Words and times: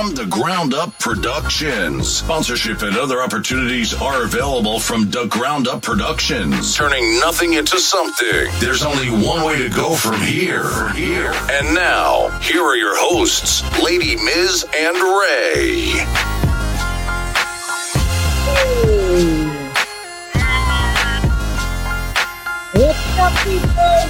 From 0.00 0.14
the 0.14 0.24
Ground 0.24 0.72
Up 0.72 0.98
Productions. 0.98 2.08
Sponsorship 2.08 2.80
and 2.80 2.96
other 2.96 3.20
opportunities 3.20 3.92
are 3.92 4.22
available 4.22 4.80
from 4.80 5.10
the 5.10 5.26
Ground 5.26 5.68
Up 5.68 5.82
Productions. 5.82 6.74
Turning 6.74 7.20
nothing 7.20 7.52
into 7.52 7.78
something. 7.78 8.48
There's 8.60 8.82
only 8.82 9.10
one 9.10 9.44
way 9.44 9.58
to 9.58 9.68
go 9.68 9.94
from 9.94 10.18
here. 10.22 10.88
Here. 10.94 11.34
And 11.50 11.74
now, 11.74 12.30
here 12.40 12.62
are 12.62 12.76
your 12.76 12.96
hosts, 12.96 13.62
Lady 13.82 14.16
Miz 14.16 14.64
and 14.74 14.96
Ray. 14.96 15.92
What's 22.72 23.18
up, 23.18 23.34
people? 23.44 24.08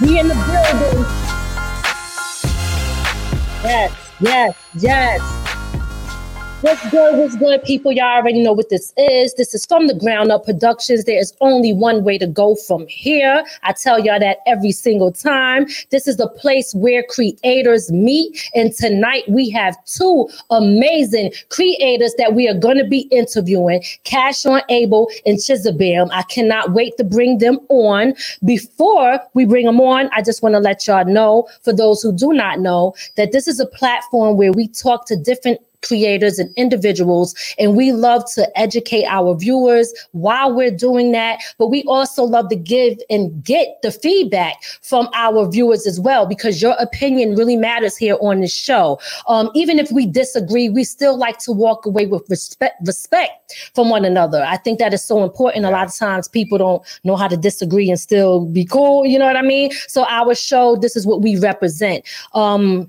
We 0.00 0.18
in 0.18 0.28
the 0.28 0.34
building. 0.34 1.04
Yes, 3.62 4.07
yes, 4.20 4.54
yes. 4.74 5.57
What's 6.60 6.90
good? 6.90 7.16
What's 7.16 7.36
good, 7.36 7.62
people? 7.62 7.92
Y'all 7.92 8.16
already 8.16 8.42
know 8.42 8.52
what 8.52 8.68
this 8.68 8.92
is. 8.96 9.32
This 9.34 9.54
is 9.54 9.64
from 9.64 9.86
the 9.86 9.94
ground 9.94 10.32
up 10.32 10.44
productions. 10.44 11.04
There 11.04 11.16
is 11.16 11.32
only 11.40 11.72
one 11.72 12.02
way 12.02 12.18
to 12.18 12.26
go 12.26 12.56
from 12.56 12.84
here. 12.88 13.44
I 13.62 13.72
tell 13.72 14.00
y'all 14.00 14.18
that 14.18 14.38
every 14.44 14.72
single 14.72 15.12
time. 15.12 15.68
This 15.90 16.08
is 16.08 16.16
the 16.16 16.28
place 16.28 16.74
where 16.74 17.04
creators 17.04 17.92
meet. 17.92 18.50
And 18.56 18.72
tonight 18.72 19.22
we 19.28 19.48
have 19.50 19.76
two 19.84 20.28
amazing 20.50 21.30
creators 21.48 22.12
that 22.18 22.34
we 22.34 22.48
are 22.48 22.58
going 22.58 22.78
to 22.78 22.88
be 22.88 23.02
interviewing 23.12 23.84
Cash 24.02 24.44
on 24.44 24.60
Abel 24.68 25.08
and 25.24 25.38
Chizabam. 25.38 26.08
I 26.12 26.22
cannot 26.22 26.72
wait 26.72 26.96
to 26.96 27.04
bring 27.04 27.38
them 27.38 27.60
on. 27.68 28.14
Before 28.44 29.20
we 29.34 29.44
bring 29.44 29.66
them 29.66 29.80
on, 29.80 30.10
I 30.12 30.22
just 30.22 30.42
want 30.42 30.56
to 30.56 30.58
let 30.58 30.88
y'all 30.88 31.04
know, 31.04 31.48
for 31.62 31.72
those 31.72 32.02
who 32.02 32.12
do 32.12 32.32
not 32.32 32.58
know, 32.58 32.96
that 33.14 33.30
this 33.30 33.46
is 33.46 33.60
a 33.60 33.66
platform 33.66 34.36
where 34.36 34.50
we 34.50 34.66
talk 34.66 35.06
to 35.06 35.14
different 35.14 35.60
creators 35.82 36.38
and 36.38 36.52
individuals. 36.56 37.34
And 37.58 37.76
we 37.76 37.92
love 37.92 38.24
to 38.34 38.58
educate 38.58 39.04
our 39.06 39.34
viewers 39.34 39.92
while 40.12 40.52
we're 40.54 40.70
doing 40.70 41.12
that 41.12 41.40
but 41.58 41.68
we 41.68 41.82
also 41.84 42.24
love 42.24 42.48
to 42.48 42.56
give 42.56 42.98
and 43.10 43.42
get 43.44 43.78
the 43.82 43.90
feedback 43.90 44.62
from 44.82 45.08
our 45.14 45.48
viewers 45.48 45.86
as 45.86 46.00
well 46.00 46.26
because 46.26 46.60
your 46.60 46.74
opinion 46.78 47.34
really 47.34 47.56
matters 47.56 47.96
here 47.96 48.16
on 48.20 48.40
this 48.40 48.54
show. 48.54 48.98
Um, 49.26 49.50
even 49.54 49.78
if 49.78 49.90
we 49.90 50.06
disagree 50.06 50.68
we 50.68 50.84
still 50.84 51.16
like 51.16 51.38
to 51.38 51.52
walk 51.52 51.86
away 51.86 52.06
with 52.06 52.28
respect 52.28 52.76
respect 52.86 53.54
from 53.74 53.90
one 53.90 54.04
another. 54.04 54.44
I 54.46 54.56
think 54.56 54.78
that 54.78 54.94
is 54.94 55.04
so 55.04 55.24
important. 55.24 55.64
A 55.64 55.70
lot 55.70 55.86
of 55.86 55.94
times 55.94 56.28
people 56.28 56.58
don't 56.58 57.00
know 57.04 57.16
how 57.16 57.28
to 57.28 57.36
disagree 57.36 57.90
and 57.90 57.98
still 57.98 58.46
be 58.46 58.64
cool 58.64 59.06
you 59.06 59.18
know 59.18 59.26
what 59.26 59.36
i 59.36 59.42
mean? 59.42 59.70
So 59.88 60.04
our 60.08 60.34
show 60.34 60.76
this 60.76 60.96
is 60.96 61.06
what 61.06 61.22
we 61.22 61.38
represent. 61.38 62.04
Um 62.34 62.88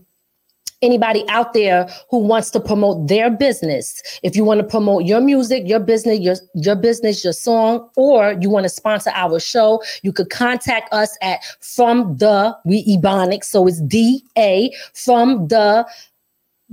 anybody 0.81 1.27
out 1.27 1.53
there 1.53 1.87
who 2.09 2.19
wants 2.19 2.49
to 2.51 2.59
promote 2.59 3.07
their 3.07 3.29
business. 3.29 4.01
If 4.23 4.35
you 4.35 4.43
want 4.43 4.61
to 4.61 4.65
promote 4.67 5.05
your 5.05 5.21
music 5.21 5.63
your 5.67 5.79
business 5.79 6.19
your 6.19 6.35
your 6.53 6.75
business 6.75 7.23
your 7.23 7.33
song 7.33 7.89
or 7.95 8.35
you 8.39 8.49
want 8.49 8.63
to 8.63 8.69
sponsor 8.69 9.11
our 9.13 9.39
show 9.39 9.81
you 10.01 10.13
could 10.13 10.29
contact 10.29 10.91
us 10.93 11.17
at 11.21 11.39
from 11.59 12.17
the 12.17 12.55
we 12.65 12.85
ebonics 12.85 13.45
so 13.45 13.67
it's 13.67 13.81
d-a 13.81 14.71
from 14.93 15.47
the 15.47 15.85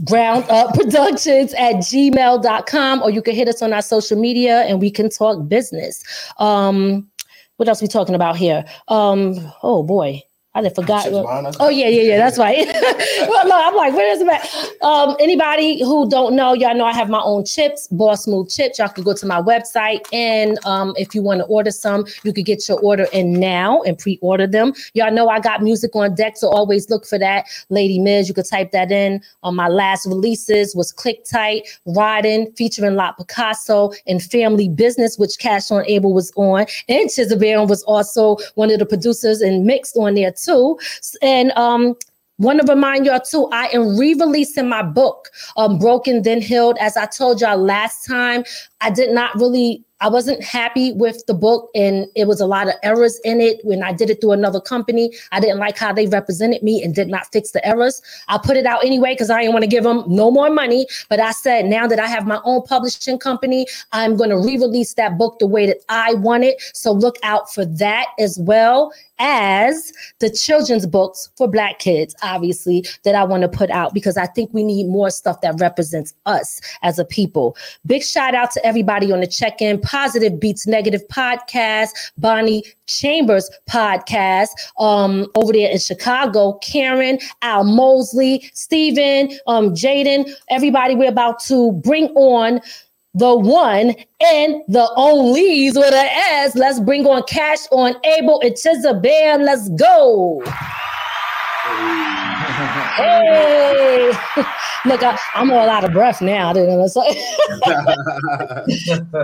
ground 0.04 0.44
up 0.50 0.74
productions 0.74 1.52
at 1.54 1.76
gmail.com 1.76 3.02
or 3.02 3.10
you 3.10 3.22
can 3.22 3.34
hit 3.34 3.48
us 3.48 3.62
on 3.62 3.72
our 3.72 3.82
social 3.82 4.18
media 4.18 4.62
and 4.62 4.80
we 4.80 4.90
can 4.90 5.08
talk 5.08 5.48
business. 5.48 6.02
Um 6.38 7.08
what 7.56 7.68
else 7.68 7.80
we 7.80 7.88
talking 7.88 8.14
about 8.14 8.36
here? 8.36 8.64
Um 8.88 9.34
oh 9.62 9.82
boy 9.82 10.22
I 10.56 10.62
done 10.62 10.72
forgot. 10.74 11.06
Oh 11.60 11.68
yeah, 11.68 11.88
yeah, 11.88 12.02
yeah. 12.02 12.16
That's 12.16 12.38
right. 12.38 12.66
well, 13.28 13.46
no, 13.46 13.68
I'm 13.68 13.76
like, 13.76 13.92
where 13.92 14.10
is 14.10 14.22
it 14.22 14.28
at? 14.28 14.82
Um, 14.82 15.14
anybody 15.20 15.82
who 15.82 16.08
don't 16.08 16.34
know, 16.34 16.54
y'all 16.54 16.74
know 16.74 16.86
I 16.86 16.94
have 16.94 17.10
my 17.10 17.20
own 17.20 17.44
chips, 17.44 17.88
Boss 17.88 18.24
Smooth 18.24 18.48
Chips. 18.48 18.78
Y'all 18.78 18.88
can 18.88 19.04
go 19.04 19.12
to 19.12 19.26
my 19.26 19.42
website, 19.42 20.00
and 20.14 20.58
um, 20.64 20.94
if 20.96 21.14
you 21.14 21.20
want 21.20 21.40
to 21.40 21.46
order 21.46 21.70
some, 21.70 22.06
you 22.24 22.32
could 22.32 22.46
get 22.46 22.66
your 22.70 22.80
order 22.80 23.06
in 23.12 23.34
now 23.34 23.82
and 23.82 23.98
pre-order 23.98 24.46
them. 24.46 24.72
Y'all 24.94 25.12
know 25.12 25.28
I 25.28 25.40
got 25.40 25.62
music 25.62 25.94
on 25.94 26.14
deck, 26.14 26.38
so 26.38 26.48
always 26.48 26.88
look 26.88 27.04
for 27.04 27.18
that. 27.18 27.44
Lady 27.68 27.98
Miz, 27.98 28.28
you 28.28 28.34
could 28.34 28.48
type 28.48 28.72
that 28.72 28.90
in. 28.90 29.20
On 29.42 29.54
my 29.54 29.68
last 29.68 30.06
releases 30.06 30.74
was 30.74 30.90
Click 30.90 31.22
Tight, 31.30 31.68
Riding, 31.84 32.50
featuring 32.52 32.94
Lot 32.94 33.18
Picasso, 33.18 33.92
and 34.06 34.22
Family 34.22 34.70
Business, 34.70 35.18
which 35.18 35.38
Cash 35.38 35.70
on 35.70 35.84
Abel 35.86 36.14
was 36.14 36.32
on, 36.36 36.64
and 36.88 37.10
Chizabam 37.10 37.68
was 37.68 37.82
also 37.82 38.38
one 38.54 38.70
of 38.70 38.78
the 38.78 38.86
producers 38.86 39.42
and 39.42 39.66
mixed 39.66 39.98
on 39.98 40.14
there 40.14 40.32
too. 40.32 40.45
And 41.22 41.52
um, 41.52 41.94
want 42.38 42.60
to 42.60 42.72
remind 42.72 43.06
y'all 43.06 43.20
too, 43.20 43.48
I 43.52 43.68
am 43.68 43.96
re-releasing 43.96 44.68
my 44.68 44.82
book, 44.82 45.30
um, 45.56 45.78
Broken 45.78 46.22
Then 46.22 46.40
Healed. 46.40 46.76
As 46.80 46.96
I 46.96 47.06
told 47.06 47.40
y'all 47.40 47.58
last 47.58 48.06
time, 48.06 48.44
I 48.80 48.90
did 48.90 49.12
not 49.12 49.34
really 49.36 49.85
I 50.00 50.08
wasn't 50.08 50.42
happy 50.42 50.92
with 50.92 51.24
the 51.26 51.34
book, 51.34 51.70
and 51.74 52.06
it 52.14 52.26
was 52.26 52.40
a 52.40 52.46
lot 52.46 52.68
of 52.68 52.74
errors 52.82 53.18
in 53.24 53.40
it. 53.40 53.60
When 53.64 53.82
I 53.82 53.92
did 53.92 54.10
it 54.10 54.20
through 54.20 54.32
another 54.32 54.60
company, 54.60 55.12
I 55.32 55.40
didn't 55.40 55.58
like 55.58 55.78
how 55.78 55.92
they 55.92 56.06
represented 56.06 56.62
me 56.62 56.82
and 56.82 56.94
did 56.94 57.08
not 57.08 57.32
fix 57.32 57.52
the 57.52 57.66
errors. 57.66 58.02
I 58.28 58.38
put 58.38 58.56
it 58.56 58.66
out 58.66 58.84
anyway 58.84 59.14
because 59.14 59.30
I 59.30 59.40
didn't 59.40 59.54
want 59.54 59.62
to 59.62 59.70
give 59.70 59.84
them 59.84 60.04
no 60.06 60.30
more 60.30 60.50
money. 60.50 60.86
But 61.08 61.20
I 61.20 61.32
said, 61.32 61.66
now 61.66 61.86
that 61.86 61.98
I 61.98 62.06
have 62.06 62.26
my 62.26 62.40
own 62.44 62.62
publishing 62.62 63.18
company, 63.18 63.66
I'm 63.92 64.16
going 64.16 64.30
to 64.30 64.38
re 64.38 64.58
release 64.58 64.94
that 64.94 65.16
book 65.16 65.38
the 65.38 65.46
way 65.46 65.66
that 65.66 65.78
I 65.88 66.14
want 66.14 66.44
it. 66.44 66.60
So 66.74 66.92
look 66.92 67.16
out 67.22 67.52
for 67.52 67.64
that 67.64 68.08
as 68.18 68.38
well 68.38 68.92
as 69.18 69.92
the 70.18 70.30
children's 70.30 70.86
books 70.86 71.30
for 71.36 71.48
Black 71.48 71.78
kids, 71.78 72.14
obviously, 72.22 72.84
that 73.04 73.14
I 73.14 73.24
want 73.24 73.42
to 73.42 73.48
put 73.48 73.70
out 73.70 73.94
because 73.94 74.16
I 74.16 74.26
think 74.26 74.52
we 74.52 74.62
need 74.62 74.88
more 74.88 75.10
stuff 75.10 75.40
that 75.40 75.58
represents 75.58 76.14
us 76.26 76.60
as 76.82 76.98
a 76.98 77.04
people. 77.04 77.56
Big 77.86 78.02
shout 78.02 78.34
out 78.34 78.50
to 78.52 78.66
everybody 78.66 79.12
on 79.12 79.20
the 79.20 79.26
check 79.26 79.62
in 79.62 79.80
Positive 79.86 80.38
Beats 80.38 80.66
Negative 80.66 81.00
podcast, 81.08 81.90
Bonnie 82.18 82.64
Chambers 82.86 83.48
podcast 83.70 84.48
um, 84.78 85.26
over 85.36 85.52
there 85.52 85.70
in 85.70 85.78
Chicago, 85.78 86.54
Karen, 86.54 87.18
Al 87.42 87.64
Mosley, 87.64 88.50
Stephen, 88.52 89.30
um, 89.46 89.70
Jaden, 89.70 90.28
everybody. 90.50 90.94
We're 90.96 91.08
about 91.08 91.38
to 91.44 91.72
bring 91.72 92.08
on 92.08 92.60
the 93.14 93.34
one 93.34 93.94
and 94.20 94.62
the 94.68 94.90
onlys 94.96 95.74
with 95.74 95.94
an 95.94 96.08
S. 96.44 96.54
Let's 96.54 96.80
bring 96.80 97.06
on 97.06 97.22
Cash 97.22 97.60
on 97.70 97.94
Abel 98.04 98.40
and 98.42 98.54
Chizabam. 98.54 99.44
Let's 99.44 99.68
go. 99.70 100.42
Hey, 102.96 104.08
look, 104.86 105.02
I, 105.02 105.18
I'm 105.34 105.50
all 105.50 105.68
out 105.68 105.84
of 105.84 105.92
breath 105.92 106.22
now. 106.22 106.54
You 106.54 106.66
know 106.66 106.76
what 106.76 106.96
I'm? 106.96 107.16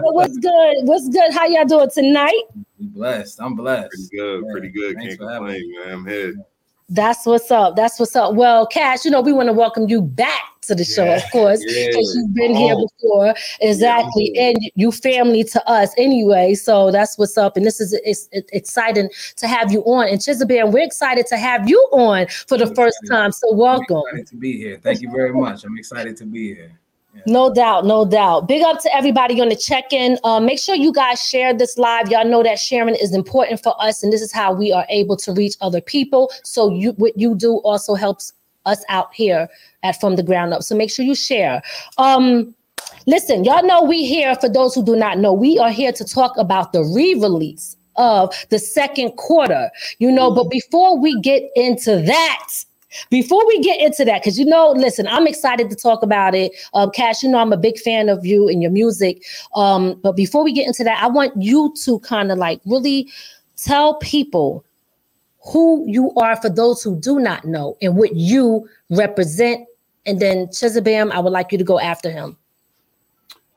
What's 0.12 0.38
good? 0.38 0.76
What's 0.82 1.08
good? 1.08 1.32
How 1.32 1.46
y'all 1.46 1.64
doing 1.64 1.90
tonight? 1.90 2.42
We 2.78 2.86
blessed. 2.86 3.40
I'm 3.40 3.54
blessed. 3.54 3.90
Pretty 3.90 4.08
good, 4.16 4.44
Yeah, 4.44 4.52
pretty 4.52 4.68
good. 4.70 4.96
thanks 4.96 5.16
Can't 5.16 5.30
complain, 5.30 5.74
man. 5.78 5.94
I'm 5.94 6.06
here. 6.06 6.34
That's 6.88 7.24
what's 7.24 7.50
up. 7.50 7.74
That's 7.76 7.98
what's 7.98 8.14
up. 8.16 8.34
Well, 8.34 8.66
Cash, 8.66 9.04
you 9.04 9.10
know, 9.10 9.20
we 9.22 9.32
want 9.32 9.48
to 9.48 9.52
welcome 9.52 9.88
you 9.88 10.02
back 10.02 10.42
to 10.62 10.74
the 10.74 10.84
show, 10.84 11.14
of 11.14 11.22
course, 11.32 11.60
Yeah. 11.66 11.86
because 11.88 12.14
you've 12.14 12.34
been 12.34 12.54
here 12.54 12.74
Oh. 12.76 12.86
before. 13.00 13.34
Exactly. 13.60 14.30
Yeah. 14.34 14.48
And 14.48 14.58
you 14.74 14.92
family 14.92 15.42
to 15.44 15.68
us 15.68 15.92
anyway. 15.96 16.54
So 16.54 16.90
that's 16.90 17.16
what's 17.18 17.38
up. 17.38 17.56
And 17.56 17.64
this 17.64 17.80
is 17.80 17.94
it's, 18.04 18.28
it's 18.32 18.50
exciting 18.52 19.08
to 19.36 19.48
have 19.48 19.72
you 19.72 19.82
on. 19.84 20.08
And 20.08 20.18
Chizabam, 20.20 20.70
we're 20.72 20.84
excited 20.84 21.26
to 21.28 21.36
have 21.36 21.68
you 21.68 21.78
on 21.92 22.26
for 22.46 22.58
the 22.58 22.72
first 22.74 22.98
time. 23.10 23.32
So 23.32 23.50
I'm 23.52 23.56
welcome. 23.58 24.02
excited 24.08 24.26
to 24.28 24.36
be 24.36 24.56
here. 24.58 24.78
Thank 24.82 25.00
you 25.00 25.10
very 25.10 25.32
much. 25.32 25.64
I'm 25.64 25.76
excited 25.78 26.16
to 26.18 26.26
be 26.26 26.54
here. 26.54 26.72
No 27.26 27.52
doubt, 27.52 27.84
no 27.84 28.04
doubt. 28.04 28.48
Big 28.48 28.62
up 28.62 28.80
to 28.80 28.94
everybody 28.94 29.40
on 29.40 29.48
the 29.48 29.56
check-in. 29.56 30.18
Uh, 30.24 30.40
make 30.40 30.58
sure 30.58 30.74
you 30.74 30.92
guys 30.92 31.20
share 31.22 31.52
this 31.52 31.76
live. 31.76 32.10
Y'all 32.10 32.24
know 32.24 32.42
that 32.42 32.58
sharing 32.58 32.94
is 32.94 33.14
important 33.14 33.62
for 33.62 33.74
us, 33.80 34.02
and 34.02 34.12
this 34.12 34.22
is 34.22 34.32
how 34.32 34.52
we 34.52 34.72
are 34.72 34.86
able 34.88 35.16
to 35.18 35.32
reach 35.32 35.54
other 35.60 35.80
people. 35.80 36.30
So 36.42 36.72
you, 36.72 36.92
what 36.92 37.16
you 37.18 37.34
do 37.34 37.56
also 37.58 37.94
helps 37.94 38.32
us 38.64 38.82
out 38.88 39.12
here 39.12 39.48
at 39.82 40.00
From 40.00 40.16
the 40.16 40.22
Ground 40.22 40.54
Up. 40.54 40.62
So 40.62 40.74
make 40.74 40.90
sure 40.90 41.04
you 41.04 41.14
share. 41.14 41.62
Um, 41.98 42.54
listen, 43.06 43.44
y'all 43.44 43.66
know 43.66 43.82
we 43.82 44.06
here, 44.06 44.34
for 44.36 44.48
those 44.48 44.74
who 44.74 44.84
do 44.84 44.96
not 44.96 45.18
know, 45.18 45.32
we 45.32 45.58
are 45.58 45.70
here 45.70 45.92
to 45.92 46.04
talk 46.04 46.36
about 46.38 46.72
the 46.72 46.82
re-release 46.82 47.76
of 47.96 48.34
the 48.48 48.58
second 48.58 49.12
quarter, 49.12 49.70
you 49.98 50.10
know, 50.10 50.30
but 50.30 50.50
before 50.50 50.98
we 50.98 51.20
get 51.20 51.42
into 51.56 52.00
that, 52.00 52.48
before 53.10 53.46
we 53.46 53.60
get 53.60 53.80
into 53.80 54.04
that, 54.04 54.22
because 54.22 54.38
you 54.38 54.44
know, 54.44 54.72
listen, 54.72 55.06
I'm 55.06 55.26
excited 55.26 55.70
to 55.70 55.76
talk 55.76 56.02
about 56.02 56.34
it. 56.34 56.52
Um, 56.74 56.90
Cash, 56.90 57.22
you 57.22 57.28
know, 57.28 57.38
I'm 57.38 57.52
a 57.52 57.56
big 57.56 57.78
fan 57.78 58.08
of 58.08 58.24
you 58.24 58.48
and 58.48 58.62
your 58.62 58.70
music. 58.70 59.24
Um, 59.54 60.00
but 60.02 60.16
before 60.16 60.44
we 60.44 60.52
get 60.52 60.66
into 60.66 60.84
that, 60.84 61.02
I 61.02 61.08
want 61.08 61.32
you 61.40 61.74
to 61.84 61.98
kind 62.00 62.32
of 62.32 62.38
like 62.38 62.60
really 62.64 63.08
tell 63.56 63.96
people 63.98 64.64
who 65.44 65.84
you 65.88 66.12
are 66.14 66.36
for 66.36 66.48
those 66.48 66.82
who 66.82 66.96
do 66.96 67.18
not 67.18 67.44
know 67.44 67.76
and 67.82 67.96
what 67.96 68.14
you 68.14 68.68
represent. 68.90 69.66
And 70.06 70.20
then 70.20 70.46
Chizabam, 70.48 71.10
I 71.10 71.20
would 71.20 71.32
like 71.32 71.52
you 71.52 71.58
to 71.58 71.64
go 71.64 71.80
after 71.80 72.10
him. 72.10 72.36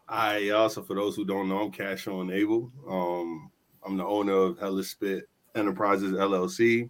I 0.08 0.50
also, 0.50 0.84
for 0.84 0.96
those 0.96 1.16
who 1.16 1.26
don't 1.26 1.50
know, 1.50 1.62
I'm 1.62 1.72
Cash 1.72 2.08
on 2.08 2.32
Abel. 2.32 2.72
Um, 2.88 3.52
I'm 3.84 3.98
the 3.98 4.06
owner 4.06 4.34
of 4.34 4.60
Hellas 4.60 4.90
Spit 4.92 5.28
Enterprises 5.56 6.14
LLC. 6.14 6.90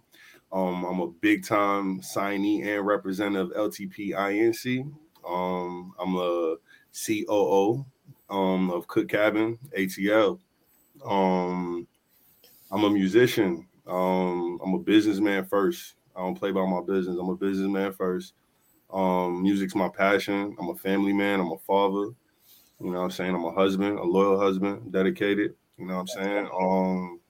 Um, 0.56 0.86
I'm 0.86 1.00
a 1.00 1.08
big 1.08 1.44
time 1.44 2.00
signee 2.00 2.64
and 2.64 2.86
representative 2.86 3.50
of 3.50 3.70
LTP 3.70 4.12
INC. 4.12 4.90
Um, 5.28 5.92
I'm 5.98 6.16
a 6.16 6.56
COO 6.94 7.84
um, 8.30 8.70
of 8.70 8.86
Cook 8.86 9.10
Cabin 9.10 9.58
ATL. 9.76 10.38
Um, 11.04 11.86
I'm 12.72 12.84
a 12.84 12.88
musician. 12.88 13.68
Um, 13.86 14.58
I'm 14.64 14.72
a 14.72 14.78
businessman 14.78 15.44
first. 15.44 15.96
I 16.16 16.20
don't 16.20 16.34
play 16.38 16.52
by 16.52 16.64
my 16.64 16.80
business. 16.80 17.18
I'm 17.20 17.28
a 17.28 17.36
businessman 17.36 17.92
first. 17.92 18.32
Um, 18.90 19.42
music's 19.42 19.74
my 19.74 19.90
passion. 19.90 20.56
I'm 20.58 20.70
a 20.70 20.76
family 20.76 21.12
man. 21.12 21.38
I'm 21.38 21.52
a 21.52 21.58
father. 21.58 22.14
You 22.80 22.92
know 22.92 22.92
what 22.92 23.04
I'm 23.04 23.10
saying? 23.10 23.34
I'm 23.34 23.44
a 23.44 23.52
husband, 23.52 23.98
a 23.98 24.04
loyal 24.04 24.40
husband, 24.40 24.90
dedicated. 24.90 25.54
You 25.76 25.84
know 25.84 25.96
what 25.96 26.00
I'm 26.00 26.06
saying? 26.06 26.48
Um, 26.58 27.20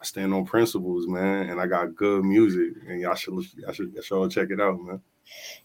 I 0.00 0.04
stand 0.04 0.32
on 0.32 0.44
principles, 0.44 1.06
man, 1.08 1.48
and 1.48 1.60
I 1.60 1.66
got 1.66 1.96
good 1.96 2.24
music, 2.24 2.72
and 2.88 3.00
y'all 3.00 3.14
should 3.14 3.34
y'all 3.56 3.72
should, 3.72 3.92
y'all 3.92 4.02
should 4.02 4.30
check 4.30 4.50
it 4.50 4.60
out, 4.60 4.80
man. 4.80 5.00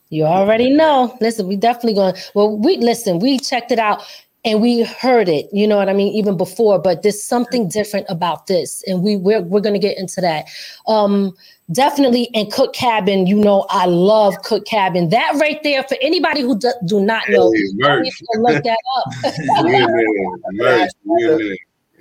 You 0.09 0.25
already 0.25 0.69
know. 0.69 1.15
Listen, 1.21 1.47
we 1.47 1.55
definitely 1.55 1.93
going. 1.93 2.15
Well, 2.33 2.57
we 2.57 2.77
listen. 2.77 3.19
We 3.19 3.39
checked 3.39 3.71
it 3.71 3.79
out 3.79 4.03
and 4.45 4.61
we 4.61 4.83
heard 4.83 5.29
it. 5.29 5.47
You 5.51 5.67
know 5.67 5.77
what 5.77 5.89
I 5.89 5.93
mean, 5.93 6.13
even 6.13 6.37
before. 6.37 6.79
But 6.79 7.01
there's 7.01 7.21
something 7.21 7.67
different 7.67 8.05
about 8.09 8.47
this, 8.47 8.83
and 8.87 9.03
we 9.03 9.15
we're 9.15 9.41
we're 9.41 9.61
going 9.61 9.73
to 9.73 9.79
get 9.79 9.97
into 9.97 10.21
that. 10.21 10.45
Um, 10.87 11.35
definitely 11.71 12.23
in 12.33 12.51
Cook 12.51 12.73
Cabin. 12.73 13.25
You 13.27 13.37
know, 13.37 13.65
I 13.69 13.85
love 13.85 14.41
Cook 14.43 14.65
Cabin. 14.65 15.09
That 15.09 15.35
right 15.35 15.61
there 15.63 15.83
for 15.83 15.97
anybody 16.01 16.41
who 16.41 16.57
do, 16.57 16.73
do 16.85 16.99
not 16.99 17.29
know, 17.29 17.51
hey, 17.51 18.11
look 18.35 18.63
that 18.63 18.77
up. 18.97 19.07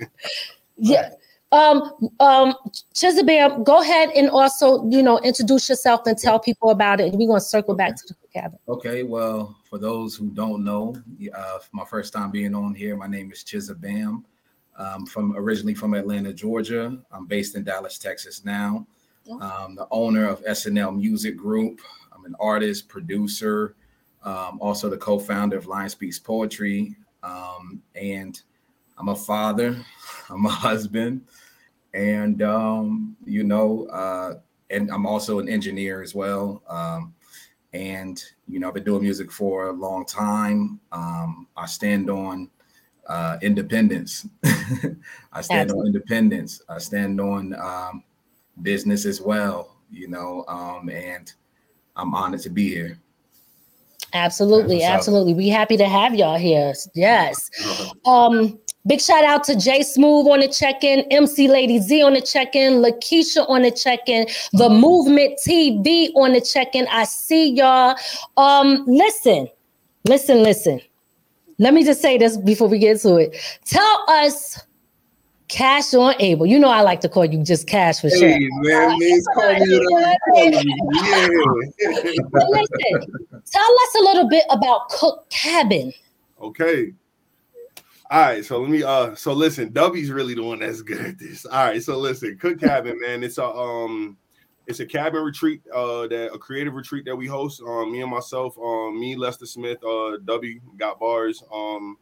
yeah. 0.77 1.09
Um, 1.53 2.09
um, 2.19 2.55
Chizabam, 2.95 3.63
go 3.63 3.79
ahead 3.79 4.09
and 4.15 4.27
also, 4.27 4.89
you 4.89 5.03
know, 5.03 5.19
introduce 5.19 5.69
yourself 5.69 6.01
and 6.07 6.17
tell 6.17 6.39
people 6.39 6.71
about 6.71 6.99
it. 6.99 7.09
And 7.09 7.19
we're 7.19 7.27
going 7.27 7.39
to 7.39 7.45
circle 7.45 7.75
back 7.75 7.95
to 7.95 8.03
the 8.07 8.27
cabin. 8.33 8.57
Okay. 8.67 9.03
Well, 9.03 9.55
for 9.69 9.77
those 9.77 10.15
who 10.15 10.31
don't 10.31 10.63
know, 10.63 10.95
uh, 11.31 11.59
my 11.71 11.85
first 11.85 12.11
time 12.11 12.31
being 12.31 12.55
on 12.55 12.73
here, 12.73 12.97
my 12.97 13.05
name 13.05 13.31
is 13.31 13.43
Chizabam. 13.43 14.23
I'm 14.79 15.05
from 15.05 15.37
originally 15.37 15.75
from 15.75 15.93
Atlanta, 15.93 16.33
Georgia. 16.33 16.97
I'm 17.11 17.27
based 17.27 17.55
in 17.55 17.63
Dallas, 17.63 17.99
Texas 17.99 18.43
now. 18.43 18.87
I'm 19.39 19.75
the 19.75 19.87
owner 19.91 20.27
of 20.27 20.43
SNL 20.45 20.97
Music 20.97 21.37
Group. 21.37 21.81
I'm 22.11 22.25
an 22.25 22.35
artist, 22.39 22.89
producer, 22.89 23.75
um, 24.23 24.57
also 24.59 24.89
the 24.89 24.97
co-founder 24.97 25.55
of 25.55 25.67
Lion 25.67 25.89
Speaks 25.89 26.17
Poetry, 26.17 26.95
um, 27.21 27.81
and 27.95 28.41
I'm 28.97 29.09
a 29.09 29.15
father. 29.15 29.77
I'm 30.29 30.45
a 30.45 30.49
husband 30.49 31.21
and 31.93 32.41
um, 32.41 33.15
you 33.25 33.43
know, 33.43 33.85
uh, 33.87 34.35
and 34.69 34.89
I'm 34.91 35.05
also 35.05 35.39
an 35.39 35.47
engineer 35.47 36.01
as 36.01 36.15
well. 36.15 36.63
Um, 36.67 37.13
and 37.73 38.23
you 38.47 38.59
know, 38.59 38.67
I've 38.67 38.73
been 38.73 38.83
doing 38.83 39.03
music 39.03 39.31
for 39.31 39.67
a 39.67 39.71
long 39.73 40.05
time. 40.05 40.79
Um, 40.91 41.47
I 41.57 41.65
stand 41.65 42.09
on 42.09 42.49
uh, 43.07 43.37
independence. 43.41 44.27
I 44.43 45.41
stand 45.41 45.71
Absolutely. 45.71 45.79
on 45.79 45.85
independence. 45.87 46.61
I 46.69 46.77
stand 46.77 47.19
on 47.19 47.53
um, 47.59 48.03
business 48.61 49.05
as 49.05 49.21
well. 49.21 49.77
You 49.91 50.07
know, 50.07 50.45
um, 50.47 50.89
and 50.89 51.31
I'm 51.95 52.13
honored 52.13 52.41
to 52.41 52.49
be 52.49 52.69
here. 52.69 52.99
Absolutely, 54.13 54.83
absolutely. 54.83 55.33
We 55.33 55.49
happy 55.49 55.75
to 55.77 55.87
have 55.87 56.13
y'all 56.13 56.37
here. 56.37 56.73
Yes. 56.95 57.49
Um, 58.05 58.59
Big 58.85 58.99
shout 58.99 59.23
out 59.23 59.45
to 59.45 59.55
Jay 59.55 59.81
Smooth 59.81 60.27
on 60.27 60.41
the 60.41 60.47
check-in, 60.49 61.01
MC 61.09 61.47
Lady 61.47 61.79
Z 61.79 62.01
on 62.03 62.13
the 62.13 62.21
check-in, 62.21 62.81
Lakeisha 62.81 63.49
on 63.49 63.61
the 63.61 63.71
check-in, 63.71 64.27
The 64.53 64.69
Movement 64.69 65.39
TV 65.45 66.09
on 66.15 66.33
the 66.33 66.41
check-in. 66.41 66.85
I 66.91 67.05
see 67.05 67.51
y'all. 67.51 67.95
Um, 68.35 68.83
listen, 68.85 69.47
listen, 70.05 70.43
listen. 70.43 70.81
Let 71.59 71.73
me 71.73 71.85
just 71.85 72.01
say 72.01 72.17
this 72.17 72.35
before 72.35 72.67
we 72.67 72.77
get 72.77 72.99
to 73.01 73.15
it. 73.17 73.37
Tell 73.63 74.05
us 74.09 74.59
Cash 75.47 75.93
on 75.93 76.15
Abel. 76.19 76.45
You 76.45 76.59
know 76.59 76.67
I 76.67 76.81
like 76.81 76.99
to 77.01 77.09
call 77.09 77.23
you 77.23 77.41
just 77.41 77.67
Cash 77.67 78.01
for 78.01 78.09
sure. 78.09 78.27
Hey, 78.27 78.49
man, 78.63 78.97
means 78.99 79.25
call 79.33 79.53
me 79.53 79.81
Yeah. 81.05 81.27
listen, 82.49 83.41
tell 83.49 83.75
us 83.83 83.95
a 83.97 84.03
little 84.03 84.27
bit 84.27 84.43
about 84.49 84.89
Cook 84.89 85.29
Cabin. 85.29 85.93
Okay. 86.41 86.91
All 88.11 88.21
right, 88.21 88.43
so 88.43 88.59
let 88.59 88.69
me 88.69 88.83
uh 88.83 89.15
so 89.15 89.33
listen, 89.33 89.71
Dubby's 89.71 90.11
really 90.11 90.35
the 90.35 90.43
one 90.43 90.59
that's 90.59 90.81
good 90.81 91.01
at 91.01 91.19
this. 91.19 91.45
All 91.45 91.65
right, 91.65 91.81
so 91.81 91.97
listen, 91.97 92.37
Cook 92.37 92.59
Cabin, 92.59 92.99
man, 92.99 93.23
it's 93.23 93.37
a 93.37 93.45
um 93.45 94.17
it's 94.67 94.79
a 94.81 94.85
cabin 94.85 95.23
retreat, 95.23 95.61
uh 95.73 96.07
that 96.07 96.31
a 96.33 96.37
creative 96.37 96.73
retreat 96.73 97.05
that 97.05 97.15
we 97.15 97.27
host. 97.27 97.61
Um, 97.65 97.91
me 97.91 98.01
and 98.01 98.11
myself, 98.11 98.57
um, 98.57 98.99
me, 98.99 99.15
Lester 99.15 99.45
Smith, 99.45 99.83
uh 99.83 100.17
W 100.25 100.59
got 100.77 100.99
bars. 100.99 101.43
Um 101.51 101.97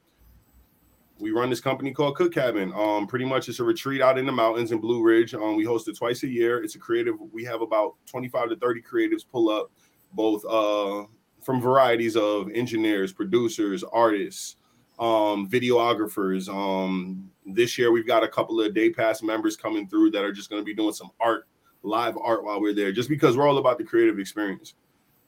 we 1.20 1.29
run 1.29 1.51
this 1.51 1.62
company 1.62 1.91
called 1.93 2.15
Cook 2.15 2.34
Cabin. 2.34 2.74
Um, 2.75 3.05
pretty 3.05 3.25
much 3.25 3.48
it's 3.48 3.60
a 3.60 3.63
retreat 3.63 4.01
out 4.01 4.17
in 4.17 4.25
the 4.25 4.31
mountains 4.31 4.72
in 4.72 4.79
Blue 4.79 5.03
Ridge. 5.03 5.36
Um, 5.36 5.55
we 5.55 5.63
host 5.63 5.88
it 5.88 5.96
twice 5.96 6.24
a 6.24 6.27
year. 6.27 6.63
It's 6.63 6.74
a 6.74 6.79
creative, 6.79 7.13
we 7.31 7.43
have 7.43 7.62
about 7.62 7.93
25 8.08 8.50
to 8.50 8.55
30 8.55 8.81
creatives 8.81 9.24
pull 9.31 9.50
up, 9.50 9.72
both 10.13 10.43
uh 10.46 11.03
from 11.43 11.62
varieties 11.62 12.15
of 12.17 12.50
engineers, 12.53 13.13
producers, 13.13 13.84
artists 13.84 14.58
um, 15.01 15.50
videographers. 15.50 16.48
Um, 16.48 17.29
this 17.46 17.77
year 17.77 17.91
we've 17.91 18.08
got 18.08 18.24
a 18.24 18.27
couple 18.27 18.62
of 18.62 18.74
day 18.74 18.91
pass 18.91 19.22
members 19.22 19.58
coming 19.58 19.88
through 19.88 20.12
that 20.12 20.24
are 20.24 20.31
just 20.31 20.50
going 20.50 20.62
to 20.62 20.65
be 20.65 20.75
doing 20.75 20.93
some 20.93 21.10
art, 21.20 21.48
live 21.84 22.15
art 22.17 22.46
while 22.46 22.62
we're 22.62 22.74
there, 22.74 22.91
just 22.91 23.10
because 23.10 23.36
we're 23.36 23.48
all 23.48 23.58
about 23.58 23.79
the 23.79 23.84
creative 23.84 24.20
experience. 24.20 24.75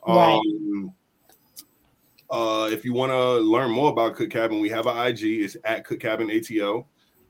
Right. 0.08 0.36
Um, 0.36 0.94
uh, 2.30 2.70
if 2.72 2.86
you 2.86 2.94
want 2.94 3.12
to 3.12 3.40
learn 3.40 3.72
more 3.72 3.92
about 3.92 4.16
Cook 4.16 4.30
Cabin, 4.30 4.60
we 4.60 4.70
have 4.70 4.86
an 4.86 4.98
IG. 5.08 5.24
It's 5.24 5.58
at 5.66 5.86
Cook 5.86 6.00
Cabin 6.00 6.30
ATL. 6.30 6.86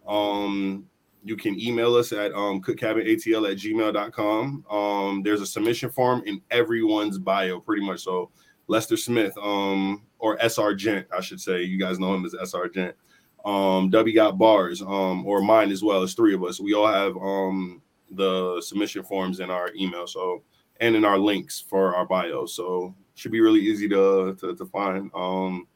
Um, 0.05 0.85
you 1.23 1.38
can 1.38 1.59
email 1.59 1.95
us 1.95 2.12
at 2.12 2.33
um, 2.33 2.62
cookcabinatl 2.62 3.50
at 3.50 3.57
gmail.com. 3.57 4.65
Um, 4.69 5.23
there's 5.23 5.41
a 5.41 5.45
submission 5.45 5.89
form 5.89 6.23
in 6.25 6.41
everyone's 6.51 7.17
bio, 7.17 7.62
pretty 7.62 7.85
much. 7.85 8.01
So 8.01 8.31
Lester 8.67 8.97
Smith, 8.97 9.33
um, 9.41 10.03
or 10.23 10.37
SR 10.39 10.73
Gent, 10.73 11.05
I 11.15 11.19
should 11.19 11.41
say. 11.41 11.63
You 11.63 11.77
guys 11.77 11.99
know 11.99 12.15
him 12.15 12.25
as 12.25 12.33
SR 12.33 12.69
Gent. 12.69 12.95
Um, 13.43 13.89
W 13.89 14.15
got 14.15 14.37
bars, 14.37 14.81
um, 14.81 15.25
or 15.25 15.41
mine 15.41 15.69
as 15.69 15.83
well. 15.83 16.01
As 16.01 16.13
three 16.13 16.33
of 16.33 16.41
us. 16.45 16.61
We 16.61 16.73
all 16.73 16.87
have 16.87 17.17
um 17.17 17.81
the 18.09 18.61
submission 18.61 19.03
forms 19.03 19.41
in 19.41 19.49
our 19.49 19.71
email, 19.75 20.07
so 20.07 20.41
and 20.79 20.95
in 20.95 21.03
our 21.03 21.19
links 21.19 21.59
for 21.59 21.93
our 21.93 22.05
bio. 22.05 22.45
So 22.45 22.95
should 23.15 23.33
be 23.33 23.41
really 23.41 23.59
easy 23.59 23.89
to 23.89 24.33
to, 24.39 24.55
to 24.55 24.65
find. 24.67 25.11
Um, 25.13 25.67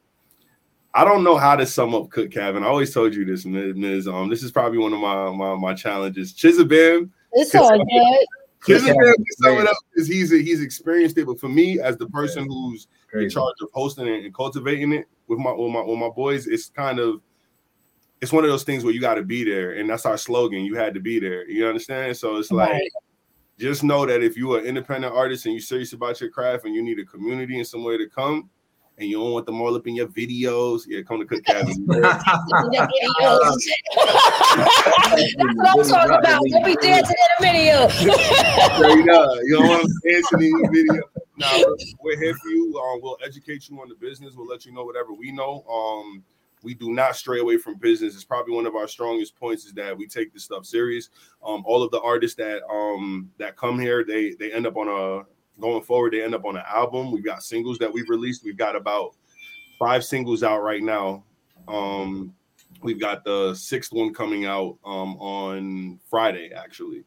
I 0.93 1.03
don't 1.03 1.25
know 1.25 1.35
how 1.35 1.57
to 1.57 1.65
sum 1.65 1.93
up 1.93 2.09
Cook 2.09 2.31
Cabin. 2.31 2.63
I 2.63 2.67
always 2.67 2.93
told 2.93 3.13
you 3.13 3.25
this, 3.25 3.45
Ms. 3.45 4.07
Um, 4.07 4.29
this 4.29 4.43
is 4.43 4.51
probably 4.53 4.77
one 4.77 4.93
of 4.93 5.01
my 5.01 5.29
my, 5.31 5.55
my 5.55 5.73
challenges. 5.73 6.33
Chizabam. 6.33 7.09
It's 7.33 7.53
all 7.53 7.77
good. 7.77 8.25
Chizabam 8.65 8.95
can 8.95 9.25
sum 9.41 9.57
it 9.57 9.67
up 9.67 9.75
because 9.91 10.07
he's 10.07 10.31
he's 10.31 10.61
experienced 10.61 11.17
it. 11.17 11.25
But 11.25 11.37
for 11.37 11.49
me, 11.49 11.81
as 11.81 11.97
the 11.97 12.07
person 12.07 12.47
who's 12.47 12.87
Crazy. 12.87 12.96
In 13.19 13.29
charge 13.29 13.55
of 13.61 13.69
hosting 13.73 14.07
it 14.07 14.25
and 14.25 14.33
cultivating 14.33 14.93
it 14.93 15.05
with 15.27 15.39
my 15.39 15.51
with 15.51 15.71
my 15.71 15.81
with 15.81 15.97
my 15.97 16.09
boys, 16.09 16.47
it's 16.47 16.69
kind 16.69 16.99
of 16.99 17.21
it's 18.21 18.31
one 18.31 18.43
of 18.43 18.49
those 18.49 18.63
things 18.63 18.83
where 18.83 18.93
you 18.93 19.01
got 19.01 19.15
to 19.15 19.23
be 19.23 19.43
there, 19.43 19.73
and 19.73 19.89
that's 19.89 20.05
our 20.05 20.17
slogan. 20.17 20.63
You 20.63 20.75
had 20.75 20.93
to 20.95 20.99
be 20.99 21.19
there. 21.19 21.47
You 21.49 21.67
understand? 21.67 22.17
So 22.17 22.37
it's 22.37 22.51
like. 22.51 22.71
Right. 22.71 22.91
Just 23.59 23.83
know 23.83 24.05
that 24.05 24.21
if 24.21 24.37
you're 24.37 24.59
an 24.59 24.65
independent 24.65 25.15
artist 25.15 25.47
and 25.47 25.55
you're 25.55 25.61
serious 25.61 25.91
about 25.93 26.21
your 26.21 26.29
craft 26.29 26.65
and 26.65 26.75
you 26.75 26.83
need 26.83 26.99
a 26.99 27.05
community 27.05 27.57
and 27.57 27.65
somewhere 27.65 27.97
to 27.97 28.07
come, 28.07 28.51
and 28.99 29.07
you 29.07 29.17
don't 29.17 29.31
want 29.31 29.45
them 29.45 29.61
all 29.61 29.75
up 29.75 29.85
in 29.87 29.95
your 29.95 30.07
videos, 30.07 30.83
yeah, 30.87 31.01
come 31.01 31.19
to 31.19 31.25
Cook 31.25 31.43
Cabin. 31.45 31.85
That's 31.87 32.23
what 32.25 32.47
I'm 35.67 35.83
talking 35.83 36.15
about. 36.15 36.41
Don't 36.49 36.65
be 36.65 36.75
dancing 36.81 37.15
in 37.15 37.31
a 37.37 37.41
video. 37.41 37.87
you 38.89 39.05
know, 39.05 39.33
you 39.43 39.57
don't 39.57 39.67
want 39.67 39.83
them 39.83 39.91
dancing 40.03 40.41
in 40.41 40.59
your 40.59 40.71
video. 40.71 41.03
Now 41.37 41.63
we're 42.01 42.19
here 42.19 42.35
for 42.35 42.49
you. 42.49 42.77
Um, 42.79 42.99
we'll 43.01 43.17
educate 43.23 43.69
you 43.69 43.79
on 43.79 43.89
the 43.89 43.95
business. 43.95 44.33
We'll 44.35 44.47
let 44.47 44.65
you 44.65 44.73
know 44.73 44.83
whatever 44.83 45.13
we 45.13 45.31
know. 45.31 45.63
Um, 45.69 46.23
we 46.63 46.73
do 46.73 46.91
not 46.91 47.15
stray 47.15 47.39
away 47.39 47.57
from 47.57 47.75
business. 47.75 48.15
It's 48.15 48.23
probably 48.23 48.55
one 48.55 48.65
of 48.65 48.75
our 48.75 48.87
strongest 48.87 49.35
points 49.35 49.65
is 49.65 49.73
that 49.73 49.95
we 49.95 50.07
take 50.07 50.33
this 50.33 50.43
stuff 50.43 50.65
serious. 50.65 51.09
Um, 51.45 51.63
all 51.65 51.83
of 51.83 51.91
the 51.91 52.01
artists 52.01 52.35
that 52.37 52.63
um 52.69 53.29
that 53.37 53.55
come 53.55 53.79
here, 53.79 54.03
they 54.03 54.31
they 54.31 54.51
end 54.51 54.65
up 54.65 54.77
on 54.77 54.87
a 54.87 55.61
going 55.61 55.83
forward, 55.83 56.13
they 56.13 56.23
end 56.23 56.35
up 56.35 56.45
on 56.45 56.57
an 56.57 56.63
album. 56.67 57.11
We've 57.11 57.23
got 57.23 57.43
singles 57.43 57.77
that 57.79 57.91
we've 57.91 58.09
released. 58.09 58.43
We've 58.43 58.57
got 58.57 58.75
about 58.75 59.15
five 59.77 60.03
singles 60.03 60.43
out 60.43 60.63
right 60.63 60.83
now. 60.83 61.23
Um, 61.67 62.33
we've 62.81 62.99
got 62.99 63.23
the 63.23 63.53
sixth 63.55 63.91
one 63.91 64.13
coming 64.13 64.45
out 64.45 64.77
um 64.85 65.15
on 65.17 65.99
Friday 66.09 66.51
actually. 66.55 67.03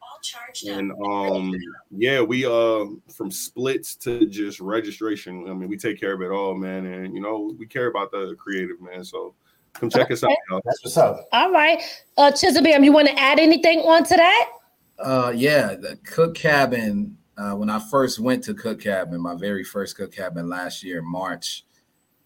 And 0.69 0.93
um 1.05 1.55
yeah, 1.91 2.21
we 2.21 2.47
uh 2.47 2.87
from 3.13 3.31
splits 3.31 3.95
to 3.97 4.27
just 4.27 4.61
registration. 4.61 5.49
I 5.49 5.55
mean, 5.55 5.69
we 5.69 5.77
take 5.77 6.01
care 6.01 6.15
of 6.15 6.23
it 6.23 6.31
all, 6.31 6.55
man. 6.55 6.87
And 6.87 7.15
you 7.15 7.21
know, 7.21 7.55
we 7.59 7.67
care 7.67 7.87
about 7.87 8.11
the 8.11 8.35
creative 8.39 8.81
man. 8.81 9.05
So 9.05 9.35
come 9.75 9.91
check 9.91 10.11
us 10.11 10.25
out, 10.25 10.31
y'all. 10.49 10.61
That's 10.65 10.85
what's 10.85 10.97
up. 10.97 11.29
All 11.33 11.51
right. 11.51 11.81
Uh 12.17 12.31
Chizabam, 12.31 12.85
you 12.85 12.93
want 12.93 13.09
to 13.09 13.19
add 13.19 13.39
anything 13.39 13.81
onto 13.81 14.17
that? 14.17 14.51
Uh, 14.99 15.33
yeah, 15.35 15.75
the 15.75 15.97
cook 16.05 16.35
cabin. 16.35 17.17
Uh, 17.39 17.55
when 17.55 17.71
I 17.71 17.79
first 17.79 18.19
went 18.19 18.45
to 18.45 18.53
cook 18.55 18.83
cabin, 18.83 19.19
my 19.19 19.35
very 19.35 19.65
first 19.65 19.97
cook 19.97 20.13
cabin 20.13 20.47
last 20.47 20.85
year, 20.85 21.01
March, 21.01 21.65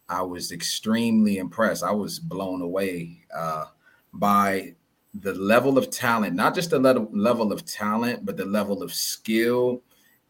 I 0.08 0.22
was 0.22 0.52
extremely 0.52 1.38
impressed. 1.38 1.82
I 1.82 1.92
was 1.92 2.18
blown 2.18 2.62
away 2.62 3.20
uh, 3.34 3.66
by 4.12 4.74
the 5.20 5.34
level 5.34 5.78
of 5.78 5.90
talent, 5.90 6.34
not 6.34 6.54
just 6.54 6.70
the 6.70 6.78
level 6.78 7.08
level 7.12 7.52
of 7.52 7.64
talent, 7.64 8.24
but 8.24 8.36
the 8.36 8.44
level 8.44 8.82
of 8.82 8.92
skill 8.92 9.82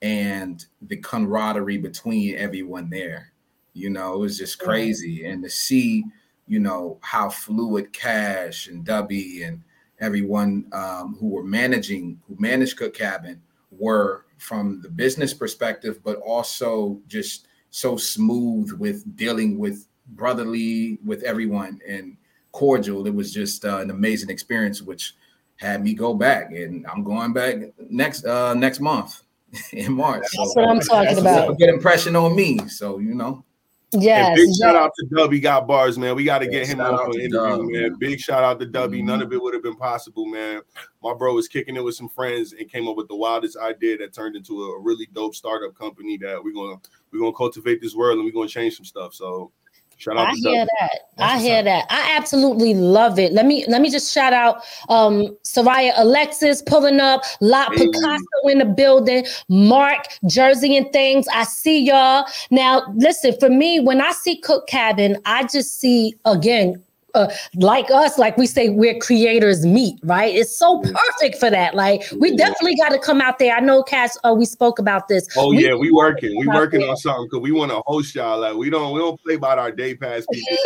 and 0.03 0.65
the 0.83 0.97
camaraderie 0.97 1.79
between 1.79 2.37
everyone 2.37 2.91
there. 2.91 3.33
You 3.73 3.91
know, 3.91 4.15
it 4.15 4.19
was 4.19 4.39
just 4.39 4.59
crazy, 4.59 5.25
and 5.25 5.43
to 5.43 5.51
see, 5.51 6.05
you 6.47 6.61
know, 6.61 6.99
how 7.01 7.31
fluid 7.31 7.93
Cash 7.93 8.69
and 8.69 8.87
Dubby 8.87 9.47
and 9.47 9.63
everyone 10.01 10.67
um, 10.73 11.17
who 11.19 11.29
were 11.29 11.43
managing, 11.43 12.21
who 12.29 12.37
managed 12.39 12.77
Cook 12.77 12.95
Cabin, 12.95 13.41
were 13.73 14.27
from 14.39 14.81
the 14.83 14.91
business 14.91 15.33
perspective, 15.33 16.01
but 16.05 16.19
also 16.19 17.01
just 17.09 17.49
so 17.75 17.97
smooth 17.97 18.71
with 18.79 19.17
dealing 19.17 19.59
with 19.59 19.89
brotherly 20.11 20.97
with 21.05 21.25
everyone 21.25 21.81
and 21.89 22.17
cordial. 22.53 23.05
It 23.09 23.13
was 23.13 23.35
just 23.35 23.65
uh, 23.65 23.79
an 23.79 23.91
amazing 23.91 24.31
experience, 24.31 24.81
which 24.81 25.17
had 25.57 25.83
me 25.83 25.93
go 25.93 26.15
back, 26.15 26.53
and 26.53 26.87
I'm 26.87 27.03
going 27.03 27.33
back 27.33 27.57
next 27.91 28.25
uh, 28.27 28.55
next 28.55 28.79
month 28.79 29.25
in 29.73 29.93
March. 29.93 30.23
That's 30.37 30.55
what 30.55 30.69
I'm 30.69 30.79
talking 30.79 31.19
a 31.19 31.21
about. 31.21 31.59
good 31.59 31.69
impression 31.69 32.15
on 32.15 32.37
me. 32.37 32.59
So 32.69 33.01
you 33.01 33.13
know, 33.13 33.45
Yes. 33.95 34.27
And 34.29 34.37
big 34.37 34.57
shout 34.61 34.77
out 34.77 34.93
to 34.99 35.07
Dubby 35.07 35.41
got 35.41 35.67
bars, 35.67 35.97
man. 35.99 36.15
We 36.17 36.25
got 36.25 36.41
to 36.41 36.45
Yeah, 36.47 36.51
get 36.51 36.67
him 36.69 36.81
out 36.81 37.07
for 37.07 37.13
to 37.13 37.19
an 37.19 37.25
interview, 37.25 37.39
Dub, 37.57 37.61
man. 37.63 37.83
man. 37.83 37.95
Big 37.99 38.19
shout 38.21 38.43
out 38.45 38.59
to 38.61 38.67
Dubby. 38.67 39.03
None 39.03 39.21
Mhm. 39.21 39.25
of 39.25 39.33
it 39.33 39.41
would 39.43 39.55
have 39.55 39.63
been 39.63 39.77
possible, 39.77 40.27
man. 40.27 40.63
My 41.03 41.15
bro 41.15 41.35
was 41.35 41.49
kicking 41.49 41.77
it 41.77 41.85
with 41.85 41.95
some 41.95 42.09
friends 42.09 42.53
and 42.53 42.71
came 42.71 42.89
up 42.89 42.97
with 42.97 43.09
the 43.09 43.17
wildest 43.17 43.57
idea 43.57 43.97
that 43.99 44.13
turned 44.13 44.37
into 44.37 44.63
a 44.65 44.81
really 44.81 45.07
dope 45.13 45.35
startup 45.35 45.75
company 45.77 46.17
that 46.19 46.43
we're 46.43 46.53
gonna 46.55 46.77
we're 47.13 47.21
gonna 47.21 47.33
cultivate 47.33 47.81
this 47.81 47.95
world 47.95 48.17
and 48.17 48.25
we're 48.25 48.33
gonna 48.33 48.49
change 48.49 48.75
some 48.77 48.85
stuff. 48.85 49.15
So 49.15 49.53
shout 49.97 50.17
out 50.17 50.29
I 50.29 50.33
to 50.35 50.37
hear 50.41 50.67
that. 50.81 50.99
That's 51.17 51.33
I 51.33 51.39
hear 51.39 51.59
up. 51.59 51.65
that. 51.65 51.87
I 51.91 52.17
absolutely 52.17 52.75
love 52.75 53.19
it. 53.19 53.33
Let 53.33 53.47
me 53.47 53.65
let 53.69 53.81
me 53.81 53.91
just 53.91 54.13
shout 54.13 54.33
out 54.33 54.63
um 54.89 55.37
Soraya 55.45 55.93
Alexis 55.97 56.63
pulling 56.63 57.01
up, 57.01 57.23
Lot 57.41 57.73
Hey. 57.75 57.87
Picasso 57.87 58.49
in 58.49 58.59
the 58.59 58.65
building, 58.65 59.25
Mark 59.49 60.07
Jersey 60.27 60.77
and 60.77 60.91
things. 60.93 61.27
I 61.33 61.45
see 61.45 61.81
y'all. 61.83 62.27
Now 62.51 62.85
listen, 62.95 63.35
for 63.39 63.49
me, 63.49 63.81
when 63.81 64.01
I 64.01 64.13
see 64.13 64.37
Cook 64.37 64.67
Cabin, 64.67 65.17
I 65.25 65.45
just 65.45 65.81
see 65.81 66.15
again. 66.25 66.83
Uh, 67.15 67.33
like 67.57 67.91
us, 67.91 68.19
like 68.19 68.37
we 68.37 68.47
say, 68.47 68.69
we're 68.69 68.99
creators 68.99 69.65
meet, 69.65 69.99
right? 70.03 70.35
It's 70.35 70.57
so 70.57 70.81
perfect 70.81 71.39
for 71.39 71.49
that. 71.51 71.75
Like, 71.75 72.03
we 72.19 72.31
Yeah. 72.31 72.37
definitely 72.37 72.77
got 72.77 72.91
to 72.91 72.99
come 72.99 73.21
out 73.21 73.39
there. 73.39 73.55
I 73.55 73.61
know, 73.61 73.83
Cass. 73.83 74.19
Uh, 74.25 74.35
we 74.37 74.45
spoke 74.45 74.79
about 74.79 75.09
this. 75.09 75.27
Oh 75.37 75.51
We- 75.51 75.65
yeah, 75.65 75.75
we 75.75 75.91
working. 75.93 76.37
We 76.39 76.47
working 76.49 76.83
on 76.83 76.97
something 76.97 77.27
because 77.31 77.43
we 77.43 77.53
want 77.53 77.71
to 77.71 77.83
host 77.87 78.15
y'all. 78.15 78.41
Like 78.41 78.55
we 78.57 78.71
don't 78.71 78.93
we 78.93 78.99
don't 79.01 79.21
play 79.23 79.35
about 79.35 79.59
our 79.59 79.71
day 79.71 79.95
pass 79.95 80.27
people. 80.33 80.57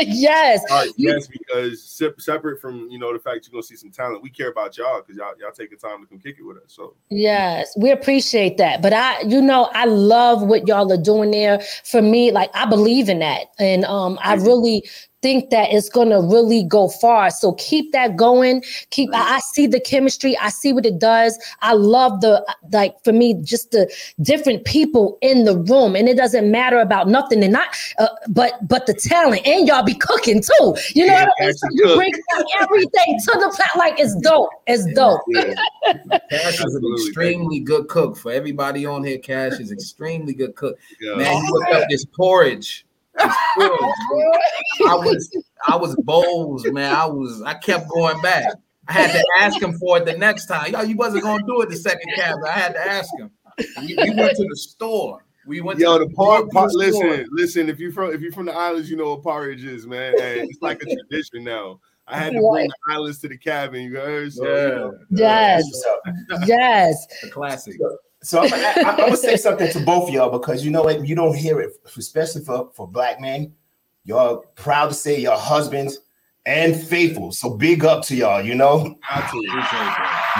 yes, 0.00 0.60
right, 0.70 0.88
yes, 0.96 1.28
because 1.28 1.82
se- 1.82 2.14
separate 2.18 2.60
from 2.60 2.88
you 2.90 2.98
know 2.98 3.12
the 3.12 3.18
fact 3.18 3.46
you're 3.46 3.52
gonna 3.52 3.62
see 3.62 3.76
some 3.76 3.90
talent, 3.90 4.22
we 4.22 4.30
care 4.30 4.50
about 4.50 4.76
y'all 4.76 5.00
because 5.00 5.16
y'all 5.16 5.32
y'all 5.40 5.52
take 5.52 5.70
the 5.70 5.76
time 5.76 6.00
to 6.02 6.06
come 6.06 6.18
kick 6.18 6.36
it 6.38 6.42
with 6.42 6.56
us. 6.58 6.64
So 6.68 6.94
Yes, 7.10 7.72
we 7.76 7.90
appreciate 7.90 8.56
that. 8.58 8.80
But 8.82 8.92
I, 8.92 9.20
you 9.22 9.40
know, 9.42 9.68
I 9.74 9.84
love 9.84 10.42
what 10.42 10.66
y'all 10.66 10.90
are 10.92 10.96
doing 11.02 11.30
there. 11.30 11.60
For 11.84 12.00
me, 12.02 12.30
like 12.32 12.50
I 12.54 12.66
believe 12.66 13.08
in 13.08 13.18
that. 13.20 13.48
And 13.58 13.84
um, 13.84 14.18
I 14.22 14.34
really 14.34 14.84
think 15.22 15.50
that 15.50 15.72
it's 15.72 15.88
gonna 15.88 16.20
really 16.20 16.64
go 16.64 16.88
far. 16.88 17.30
So 17.30 17.52
keep 17.52 17.92
that 17.92 18.16
going. 18.16 18.62
Keep 18.90 19.10
I, 19.14 19.36
I 19.36 19.40
see 19.40 19.66
the 19.66 19.80
chemistry, 19.80 20.36
I 20.38 20.48
see 20.50 20.72
what 20.72 20.84
it 20.84 20.98
does. 20.98 21.38
I 21.60 21.74
love 21.74 22.20
the 22.20 22.44
like 22.72 23.02
for 23.04 23.12
me, 23.12 23.34
just 23.42 23.70
the 23.70 23.90
different 24.20 24.64
people 24.64 25.18
in 25.22 25.44
the 25.44 25.56
room. 25.56 25.96
And 25.96 26.08
it 26.08 26.16
doesn't 26.16 26.50
matter 26.50 26.78
about 26.80 27.08
nothing 27.08 27.42
and 27.42 27.52
not 27.52 27.68
uh, 27.98 28.08
but 28.28 28.54
but 28.68 28.86
the 28.86 28.94
talent 28.94 29.46
and 29.46 29.66
y'all 29.66 29.84
be 29.84 29.94
cooking 29.94 30.42
too. 30.42 30.74
You 30.94 31.06
know 31.06 31.14
Yeah, 31.14 31.24
what 31.24 31.32
I 31.40 31.44
mean? 31.46 31.54
So 31.54 31.66
you 31.72 31.82
cook. 31.84 31.96
bring 31.96 32.12
everything 32.60 33.18
to 33.24 33.38
the 33.38 33.52
plat 33.54 33.70
like 33.78 33.98
it's 34.00 34.14
dope. 34.16 34.50
It's 34.66 34.84
dope. 34.94 35.20
yeah, 35.28 35.54
Cash 36.30 36.64
is 36.64 36.74
an 36.74 36.92
extremely 36.94 37.60
good 37.60 37.88
cook. 37.88 38.16
For 38.16 38.32
everybody 38.32 38.86
on 38.86 39.04
here, 39.04 39.18
Cash 39.18 39.60
is 39.60 39.70
extremely 39.70 40.34
good 40.34 40.54
cook. 40.54 40.78
yeah. 41.00 41.14
Man, 41.16 41.36
you 41.36 41.48
whipped 41.52 41.72
up 41.74 41.88
this 41.88 42.04
porridge. 42.04 42.84
This 43.22 43.36
porridge. 43.56 43.78
I 44.88 44.94
was 44.94 45.44
I 45.68 45.76
was 45.76 45.96
bowls, 46.04 46.64
man. 46.70 46.94
I 46.94 47.06
was 47.06 47.42
I 47.42 47.54
kept 47.54 47.88
going 47.88 48.20
back. 48.22 48.52
I 48.88 48.92
had 48.92 49.12
to 49.12 49.24
ask 49.38 49.60
him 49.62 49.74
for 49.78 49.98
it 49.98 50.04
the 50.06 50.16
next 50.18 50.46
time. 50.46 50.72
Yo, 50.72 50.82
you 50.82 50.96
wasn't 50.96 51.22
gonna 51.22 51.44
do 51.46 51.60
it 51.62 51.70
the 51.70 51.76
second 51.76 52.12
cabin. 52.16 52.42
I 52.46 52.52
had 52.52 52.72
to 52.74 52.80
ask 52.80 53.08
him. 53.18 53.30
We, 53.80 53.94
we 53.96 54.10
went 54.14 54.36
to 54.36 54.46
the 54.48 54.56
store. 54.56 55.24
We 55.46 55.60
went 55.60 55.78
Yo, 55.78 55.98
to 55.98 56.04
the 56.04 56.10
par, 56.14 56.42
we 56.44 56.50
par 56.50 56.62
went 56.64 56.72
store. 56.72 56.82
listen, 57.10 57.26
listen. 57.32 57.68
If 57.68 57.78
you 57.80 57.92
from 57.92 58.12
if 58.12 58.20
you're 58.20 58.32
from 58.32 58.46
the 58.46 58.52
islands, 58.54 58.90
you 58.90 58.96
know 58.96 59.10
what 59.10 59.22
porridge 59.22 59.64
is, 59.64 59.86
man. 59.86 60.14
And 60.20 60.48
it's 60.50 60.62
like 60.62 60.82
a 60.82 60.86
tradition 60.86 61.44
now. 61.44 61.80
I 62.08 62.18
had 62.18 62.32
to 62.32 62.40
bring 62.52 62.66
the 62.68 62.92
islands 62.92 63.20
to 63.20 63.28
the 63.28 63.38
cabin. 63.38 63.82
You 63.82 63.96
heard? 63.96 64.32
So, 64.32 64.44
you 64.44 64.50
Yeah, 64.50 64.68
know, 64.74 64.98
Yes, 65.10 65.82
That's 66.28 66.48
yes. 66.48 67.06
the 67.22 67.30
classic. 67.30 67.76
So 67.78 67.96
I'm 68.40 68.86
I'm 68.86 68.96
gonna 68.96 69.16
say 69.16 69.36
something 69.36 69.70
to 69.72 69.80
both 69.80 70.08
of 70.08 70.14
y'all 70.14 70.30
because 70.30 70.64
you 70.64 70.70
know 70.70 70.82
what 70.82 71.06
you 71.06 71.14
don't 71.14 71.36
hear 71.36 71.60
it, 71.60 71.72
especially 71.96 72.44
for 72.44 72.70
for 72.74 72.86
black 72.86 73.20
men. 73.20 73.52
Y'all 74.04 74.44
proud 74.54 74.88
to 74.88 74.94
say 74.94 75.20
your 75.20 75.36
husbands 75.36 75.98
and 76.46 76.76
faithful. 76.76 77.32
So 77.32 77.50
big 77.50 77.84
up 77.84 78.04
to 78.06 78.16
y'all. 78.16 78.42
You 78.42 78.54
know, 78.54 78.96
got 79.08 79.24
Appreciate 79.24 79.52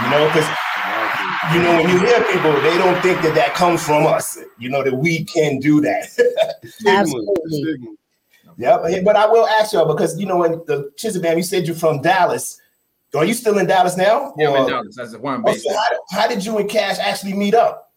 you 0.02 0.10
know 0.10 0.26
because 0.28 0.48
you 1.52 1.62
know 1.62 1.76
when 1.76 1.88
you 1.88 1.98
hear 1.98 2.22
people, 2.24 2.52
they 2.60 2.78
don't 2.78 3.00
think 3.02 3.20
that 3.22 3.34
that 3.34 3.54
comes 3.54 3.84
from 3.84 4.06
us. 4.06 4.38
You 4.58 4.68
know 4.68 4.82
that 4.84 4.94
we 4.94 5.24
can 5.24 5.58
do 5.58 5.80
that. 5.80 6.04
Absolutely. 6.86 7.62
stigma. 7.62 7.90
yeah, 8.58 8.78
but, 8.80 9.04
but 9.04 9.16
I 9.16 9.26
will 9.26 9.46
ask 9.46 9.72
y'all 9.72 9.92
because 9.92 10.18
you 10.18 10.26
know 10.26 10.38
when 10.38 10.52
the 10.66 10.90
Chizabam, 10.96 11.36
you 11.36 11.42
said 11.42 11.66
you're 11.66 11.76
from 11.76 12.00
Dallas. 12.00 12.60
Are 13.14 13.24
you 13.24 13.34
still 13.34 13.58
in 13.58 13.66
Dallas 13.66 13.96
now? 13.96 14.32
Yeah, 14.38 14.50
I'm 14.50 14.62
in 14.64 14.68
Dallas. 14.70 14.96
That's 14.96 15.16
where 15.16 15.34
I'm 15.34 15.44
Oh, 15.46 15.52
so 15.52 15.72
how, 15.72 15.88
how 16.22 16.28
did 16.28 16.44
you 16.44 16.56
and 16.58 16.68
Cash 16.68 16.98
actually 16.98 17.34
meet 17.34 17.54
up? 17.54 17.92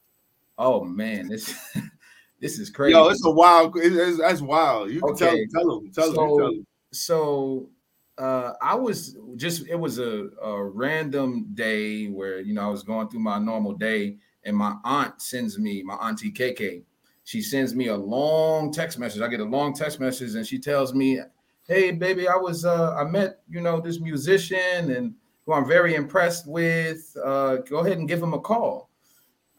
Oh 0.58 0.84
man, 0.84 1.28
this 1.30 1.54
this 2.42 2.60
is 2.60 2.70
crazy. 2.70 2.94
Yo, 2.94 3.08
it's 3.08 3.26
a 3.26 3.30
wild. 3.32 3.76
It's, 3.78 3.96
it's- 3.96 4.18
that's 4.18 4.42
wild. 4.42 4.92
You 4.92 5.00
can 5.02 5.12
Okay. 5.12 5.26
them. 5.46 5.48
Tell 5.54 5.80
them. 5.80 5.92
Tell 5.92 6.06
them. 6.08 6.16
So- 6.16 6.38
Tell 6.38 6.38
them. 6.38 6.68
so 6.92 7.70
uh 8.18 8.54
i 8.62 8.74
was 8.74 9.18
just 9.36 9.68
it 9.68 9.76
was 9.76 10.00
a, 10.00 10.30
a 10.42 10.64
random 10.64 11.48
day 11.54 12.06
where 12.08 12.40
you 12.40 12.54
know 12.54 12.62
i 12.62 12.70
was 12.70 12.82
going 12.82 13.10
through 13.10 13.20
my 13.20 13.38
normal 13.38 13.74
day 13.74 14.16
and 14.46 14.56
my 14.56 14.74
aunt 14.86 15.22
sends 15.22 15.60
me 15.60 15.84
my 15.84 15.96
auntie 15.96 16.32
kk 16.32 16.82
she 17.26 17.42
sends 17.42 17.76
me 17.76 17.88
a 17.88 17.96
long 17.98 18.72
text 18.72 18.98
message 18.98 19.22
i 19.22 19.28
get 19.28 19.42
a 19.42 19.44
long 19.44 19.74
text 19.74 20.00
message 20.00 20.34
and 20.36 20.48
she 20.48 20.58
tells 20.58 20.94
me 20.94 21.20
hey 21.68 21.92
baby 21.92 22.28
i 22.28 22.36
was 22.36 22.66
uh 22.66 22.94
i 22.96 23.04
met 23.04 23.42
you 23.50 23.62
know 23.62 23.80
this 23.80 24.00
musician 24.00 24.92
and 24.92 25.14
who 25.46 25.54
i'm 25.54 25.68
very 25.68 25.96
impressed 25.96 26.48
with 26.48 27.16
uh 27.24 27.58
go 27.58 27.78
ahead 27.80 27.98
and 27.98 28.08
give 28.08 28.22
him 28.22 28.34
a 28.34 28.40
call 28.40 28.90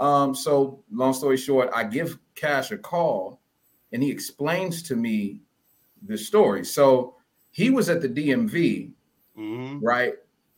um 0.01 0.35
so 0.35 0.83
long 0.93 1.13
story 1.13 1.37
short 1.37 1.71
i 1.75 1.83
give 1.83 2.19
cash 2.35 2.71
a 2.71 2.79
call 2.79 3.41
and 3.93 4.03
he 4.03 4.11
explains 4.11 4.83
to 4.83 4.95
me 4.97 5.41
the 6.07 6.17
story 6.17 6.65
so 6.65 7.15
he 7.51 7.71
was 7.71 7.89
at 7.89 8.03
the 8.03 8.09
DMV, 8.11 8.93
Mhm. 9.39 9.79
right? 9.83 10.13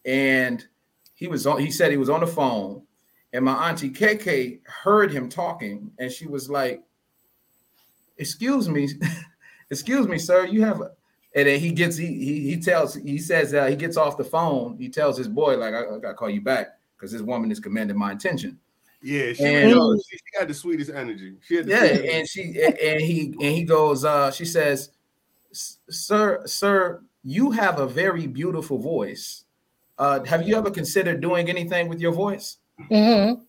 And 0.04 0.66
he 1.14 1.28
was 1.28 1.46
on, 1.46 1.60
he 1.60 1.70
said 1.70 1.92
he 1.92 1.96
was 1.96 2.10
on 2.10 2.18
the 2.18 2.26
phone, 2.26 2.82
and 3.32 3.44
my 3.44 3.68
auntie 3.68 3.88
KK 3.90 4.58
heard 4.66 5.12
him 5.12 5.28
talking, 5.28 5.92
and 6.00 6.10
she 6.10 6.26
was 6.26 6.50
like, 6.50 6.82
Excuse 8.16 8.68
me, 8.68 8.88
excuse 9.70 10.08
me, 10.08 10.18
sir, 10.18 10.44
you 10.46 10.62
have 10.64 10.80
a 10.80 10.90
and 11.38 11.48
then 11.48 11.60
he 11.60 11.70
gets 11.72 11.96
he 11.96 12.06
he, 12.06 12.40
he 12.50 12.56
tells 12.60 12.94
he 12.94 13.18
says 13.18 13.54
uh, 13.54 13.66
he 13.66 13.76
gets 13.76 13.96
off 13.96 14.16
the 14.16 14.24
phone, 14.24 14.76
he 14.78 14.88
tells 14.88 15.16
his 15.16 15.28
boy, 15.28 15.56
like, 15.56 15.74
I, 15.74 15.80
I 15.80 15.98
gotta 15.98 16.14
call 16.14 16.30
you 16.30 16.40
back 16.40 16.78
because 16.96 17.12
this 17.12 17.22
woman 17.22 17.50
is 17.50 17.60
commanding 17.60 17.96
my 17.96 18.12
attention. 18.12 18.58
Yeah, 19.02 19.32
she, 19.32 19.44
And- 19.44 19.70
was- 19.74 20.04
she, 20.10 20.16
she 20.16 20.38
had 20.38 20.48
the 20.48 20.54
sweetest 20.54 20.90
energy. 20.90 21.36
She 21.46 21.56
had 21.56 21.66
the 21.66 21.70
Yeah, 21.70 21.86
sweetest 21.86 22.12
and 22.14 22.28
she 22.28 22.42
and 22.90 23.00
he 23.00 23.20
and 23.40 23.54
he 23.58 23.62
goes, 23.62 24.04
uh, 24.04 24.30
she 24.32 24.44
says, 24.44 24.90
Sir, 25.52 26.42
sir, 26.46 27.02
you 27.24 27.50
have 27.52 27.78
a 27.78 27.86
very 27.86 28.26
beautiful 28.26 28.78
voice. 28.78 29.44
Uh, 29.98 30.22
have 30.24 30.46
you 30.46 30.56
ever 30.56 30.70
considered 30.70 31.20
doing 31.20 31.48
anything 31.48 31.88
with 31.88 32.00
your 32.00 32.12
voice? 32.12 32.58
Mhm. 32.90 33.40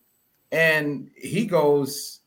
And 0.51 1.09
he 1.15 1.45
goes, 1.45 2.18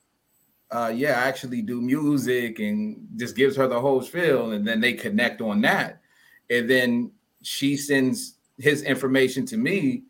uh, 0.72 0.88
yeah, 0.88 1.20
I 1.20 1.28
actually 1.28 1.60
do 1.60 1.80
music 1.82 2.58
and 2.58 3.06
just 3.16 3.36
gives 3.36 3.54
her 3.56 3.68
the 3.68 3.80
whole 3.80 4.00
spiel. 4.00 4.52
And 4.52 4.66
then 4.66 4.80
they 4.80 4.94
connect 4.94 5.42
on 5.42 5.60
that. 5.60 6.00
And 6.48 6.68
then 6.68 7.12
she 7.42 7.76
sends 7.76 8.38
his 8.58 8.82
information 8.82 9.44
to 9.46 9.56
me. 9.58 10.04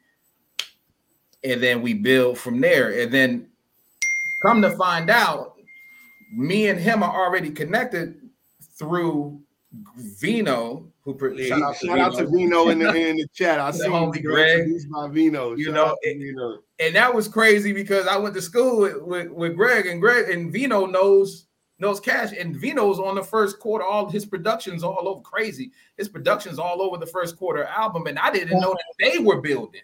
And 1.43 1.61
then 1.61 1.83
we 1.83 1.95
build 1.95 2.39
from 2.39 2.61
there. 2.61 3.01
And 3.01 3.13
then 3.13 3.49
come 4.43 4.63
to 4.63 4.71
find 4.77 5.11
out, 5.11 5.55
me 6.33 6.69
and 6.69 6.79
him 6.79 7.03
are 7.03 7.27
already 7.27 7.51
connected 7.51 8.21
through 8.79 9.41
Vino, 9.97 10.92
who 11.05 11.15
pro- 11.15 11.33
Yeah, 11.35 11.73
shout, 11.73 11.99
out 11.99 12.17
to 12.19 12.27
Vino 12.27 12.69
in 12.69 12.79
the 12.79 12.95
in 12.95 13.17
the 13.17 13.27
chat. 13.35 13.59
I 13.61 13.71
The 13.73 13.79
see 13.79 13.89
homie 13.89 14.17
you 14.17 14.23
Greg. 14.23 14.63
produced 14.65 14.89
by 14.91 15.09
Vino. 15.09 15.55
You 15.55 15.73
know, 15.73 15.87
out 15.87 15.99
to 16.03 16.15
Vino. 16.19 16.59
and 16.79 16.95
that 16.95 17.13
was 17.15 17.27
crazy 17.29 17.73
because 17.73 18.07
I 18.07 18.17
went 18.17 18.35
to 18.37 18.43
school 18.43 18.81
with, 18.81 19.03
with, 19.03 19.29
with 19.31 19.57
Greg 19.57 19.87
and 19.87 20.01
Greg 20.01 20.31
and 20.31 20.53
Vino 20.53 20.87
knows 20.87 21.47
knows 21.79 21.99
Cash 21.99 22.31
and 22.39 22.55
Vino's 22.57 23.01
on 23.01 23.17
the 23.17 23.23
first 23.25 23.59
quarter. 23.59 23.85
All 23.85 24.09
his 24.09 24.25
productions 24.25 24.85
all 24.85 25.09
over 25.09 25.21
crazy. 25.23 25.73
His 25.97 26.09
productions 26.09 26.59
all 26.61 26.81
over 26.81 26.97
the 26.97 27.07
first 27.07 27.37
quarter 27.37 27.65
album, 27.65 28.07
and 28.07 28.19
I 28.21 28.31
didn't 28.31 28.61
know 28.61 28.73
that 28.73 28.95
they 29.01 29.19
were 29.19 29.41
building. 29.41 29.81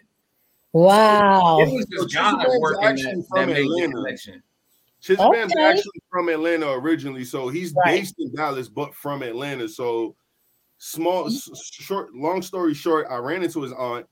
Wow. 0.71 1.59
It 1.61 1.69
was 1.71 1.85
So 1.91 2.03
just 2.05 2.13
God 2.15 2.45
Chizzy 2.45 2.59
working 2.61 2.87
actually 2.87 3.15
that, 3.15 3.25
from 3.29 3.39
that 3.39 3.47
made 3.47 3.55
the 3.57 3.83
Atlanta. 3.83 3.93
connection. 3.95 4.43
Chizbam's 5.01 5.53
Okay. 5.53 5.63
actually 5.63 6.01
from 6.11 6.29
Atlanta 6.29 6.69
originally, 6.71 7.23
so 7.25 7.47
he's 7.49 7.73
Right. 7.73 7.99
based 8.01 8.15
in 8.19 8.33
Dallas, 8.35 8.67
but 8.67 8.93
from 8.93 9.23
Atlanta. 9.23 9.67
So 9.67 10.15
small, 10.79 11.25
mm-hmm. 11.25 11.53
short, 11.83 12.13
long 12.15 12.41
story 12.41 12.73
short, 12.73 13.07
I 13.09 13.17
ran 13.17 13.43
into 13.43 13.61
his 13.61 13.73
aunt. 13.73 14.07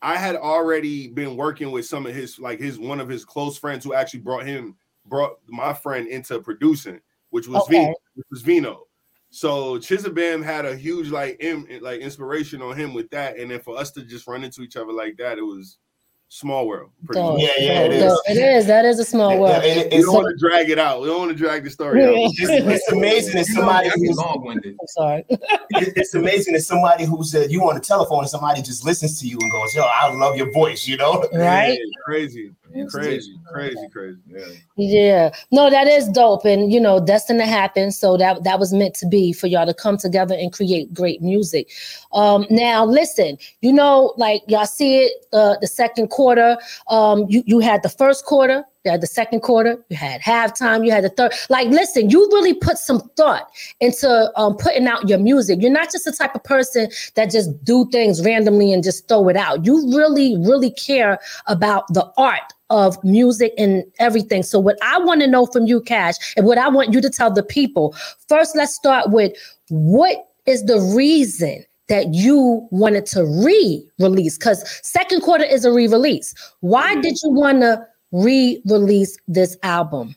I 0.00 0.16
had 0.16 0.36
already 0.36 1.08
been 1.08 1.36
working 1.36 1.70
with 1.70 1.84
some 1.86 2.06
of 2.06 2.14
his, 2.14 2.38
like 2.38 2.58
his 2.58 2.78
one 2.78 3.00
of 3.00 3.08
his 3.08 3.24
close 3.24 3.58
friends 3.58 3.84
who 3.84 3.92
actually 3.92 4.20
brought 4.20 4.46
him, 4.46 4.76
brought 5.04 5.38
my 5.48 5.72
friend 5.72 6.06
into 6.08 6.40
producing, 6.40 7.00
which 7.30 7.48
was 7.48 7.62
Okay. 7.64 7.78
Vino, 7.78 7.94
which 8.14 8.26
was 8.30 8.42
Vino. 8.42 8.86
So 9.30 9.76
Chizabam 9.78 10.42
had 10.42 10.64
a 10.64 10.76
huge 10.76 11.10
like 11.10 11.42
like 11.80 12.00
inspiration 12.00 12.62
on 12.62 12.76
him 12.76 12.94
with 12.94 13.10
that, 13.10 13.36
and 13.38 13.50
then 13.50 13.60
for 13.60 13.76
us 13.76 13.90
to 13.92 14.02
just 14.02 14.26
run 14.26 14.44
into 14.44 14.62
each 14.62 14.76
other 14.76 14.92
like 14.92 15.16
that, 15.18 15.38
it 15.38 15.42
was 15.42 15.78
small 16.28 16.66
world. 16.66 16.90
Pretty 17.06 17.20
Dope. 17.20 17.34
much. 17.34 17.42
Yeah, 17.42 17.50
yeah, 17.58 17.80
it 17.82 18.00
Dope. 18.00 18.20
is. 18.28 18.36
It 18.36 18.40
is. 18.42 18.66
That 18.66 18.84
is 18.84 18.98
a 18.98 19.04
small 19.04 19.30
Yeah, 19.32 19.38
world. 19.40 19.52
and 19.62 19.64
it- 19.80 19.90
We 19.92 19.96
it's, 19.98 20.06
don't 20.06 20.14
want 20.14 20.26
to 20.28 20.36
drag 20.36 20.70
it 20.70 20.78
out. 20.78 21.00
We 21.00 21.06
don't 21.08 21.18
want 21.20 21.30
to 21.30 21.36
drag 21.36 21.64
the 21.64 21.70
story 21.70 22.04
out. 22.04 22.12
it's, 22.16 22.36
it's 22.40 22.92
amazing 22.92 23.34
that 23.36 23.46
somebody 23.46 23.88
I 23.88 23.90
get 23.90 23.98
who's 23.98 24.16
long-winded. 24.16 24.74
I'm 24.80 24.86
sorry. 24.88 25.24
it- 25.30 25.92
it's 25.96 26.14
amazing 26.14 26.54
that 26.54 26.62
somebody 26.62 27.04
who's 27.04 27.34
uh, 27.34 27.46
you 27.48 27.62
on 27.68 27.74
the 27.74 27.80
telephone 27.80 28.20
and 28.20 28.28
somebody 28.28 28.60
just 28.62 28.84
listens 28.84 29.20
to 29.20 29.28
you 29.28 29.38
and 29.40 29.50
goes, 29.52 29.74
"Yo, 29.74 29.82
I 29.82 30.12
love 30.14 30.36
your 30.36 30.52
voice," 30.52 30.86
you 30.86 30.96
know. 30.96 31.24
Right? 31.32 31.70
Yeah, 31.72 31.76
crazy, 32.04 32.50
crazy, 32.90 33.38
crazy, 33.52 33.88
crazy. 33.92 34.18
Yeah. 34.28 34.46
Yeah. 34.76 35.30
No, 35.50 35.70
that 35.70 35.86
is 35.86 36.08
dope. 36.08 36.44
And 36.44 36.72
you 36.72 36.80
know, 36.80 37.00
destined 37.04 37.40
to 37.40 37.46
happen. 37.46 37.92
So 37.92 38.16
that 38.16 38.44
that 38.44 38.58
was 38.58 38.72
meant 38.72 38.94
to 38.96 39.06
be 39.06 39.32
for 39.32 39.46
y'all 39.46 39.66
to 39.66 39.74
come 39.74 39.96
together 39.96 40.34
and 40.34 40.52
create 40.52 40.92
great 40.92 41.22
music. 41.22 41.70
Um, 42.12 42.46
now 42.50 42.84
listen, 42.84 43.38
you 43.60 43.72
know, 43.72 44.12
like 44.16 44.42
y'all 44.48 44.66
see 44.66 45.04
it, 45.04 45.26
uh, 45.32 45.56
the 45.60 45.66
second 45.66 46.08
quarter. 46.08 46.56
Um, 46.88 47.26
you, 47.28 47.42
you 47.46 47.58
had 47.60 47.82
the 47.82 47.88
first 47.88 48.24
quarter, 48.24 48.64
you 48.86 48.92
had 48.92 49.00
the 49.00 49.06
second 49.06 49.40
quarter, 49.40 49.84
you 49.90 49.96
had 49.96 50.22
halftime, 50.22 50.84
you 50.86 50.92
had 50.92 51.04
the 51.04 51.10
third. 51.10 51.32
Like, 51.50 51.68
listen, 51.68 52.08
you 52.08 52.26
really 52.32 52.54
put 52.54 52.78
some 52.78 53.00
thought 53.16 53.50
into 53.80 54.32
um 54.36 54.56
putting 54.56 54.86
out 54.86 55.08
your 55.08 55.18
music. 55.18 55.60
You're 55.60 55.70
not 55.70 55.92
just 55.92 56.04
the 56.04 56.12
type 56.12 56.34
of 56.34 56.44
person 56.44 56.88
that 57.14 57.30
just 57.30 57.62
do 57.64 57.88
things 57.90 58.24
randomly 58.24 58.72
and 58.72 58.82
just 58.82 59.08
throw 59.08 59.28
it 59.28 59.36
out. 59.36 59.66
You 59.66 59.76
really, 59.96 60.36
really 60.38 60.70
care 60.70 61.18
about 61.46 61.92
the 61.92 62.10
art 62.16 62.52
of 62.70 63.02
music 63.04 63.52
and 63.58 63.84
everything. 63.98 64.42
So, 64.42 64.58
what 64.58 64.78
I 64.82 64.98
want 64.98 65.20
to 65.20 65.26
know 65.26 65.46
from 65.46 65.66
you, 65.66 65.80
Cash, 65.80 66.34
and 66.36 66.46
what 66.46 66.58
I 66.58 66.68
want 66.68 66.92
you 66.92 67.00
to 67.00 67.10
tell 67.10 67.30
the 67.30 67.42
people 67.42 67.94
first, 68.28 68.56
let's 68.56 68.74
start 68.74 69.10
with 69.10 69.32
what 69.68 70.28
is 70.46 70.64
the 70.64 70.80
reason 70.80 71.64
that 71.88 72.14
you 72.14 72.66
wanted 72.70 73.06
to 73.06 73.24
re-release? 73.24 74.38
Because 74.38 74.64
second 74.86 75.22
quarter 75.22 75.44
is 75.44 75.64
a 75.64 75.72
re-release. 75.72 76.34
Why 76.60 76.94
did 76.96 77.16
you 77.22 77.30
want 77.30 77.60
to 77.60 77.86
re-release 78.12 79.16
this 79.28 79.56
album? 79.62 80.14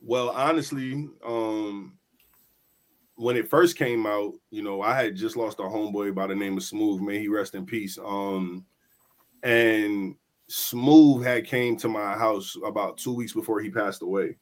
Well, 0.00 0.30
honestly, 0.30 1.08
um, 1.24 1.96
when 3.16 3.36
it 3.36 3.48
first 3.48 3.76
came 3.76 4.06
out, 4.06 4.34
you 4.50 4.62
know, 4.62 4.82
I 4.82 5.00
had 5.00 5.16
just 5.16 5.36
lost 5.36 5.58
a 5.58 5.62
homeboy 5.62 6.14
by 6.14 6.26
the 6.26 6.34
name 6.34 6.56
of 6.56 6.62
Smooth. 6.62 7.00
May 7.00 7.18
he 7.18 7.28
rest 7.28 7.54
in 7.54 7.66
peace. 7.66 7.98
Um, 7.98 8.64
and 9.42 10.14
Smooth 10.48 11.24
had 11.24 11.46
came 11.46 11.76
to 11.78 11.88
my 11.88 12.14
house 12.14 12.56
about 12.64 12.98
two 12.98 13.14
weeks 13.14 13.32
before 13.32 13.60
he 13.60 13.70
passed 13.70 14.02
away, 14.02 14.36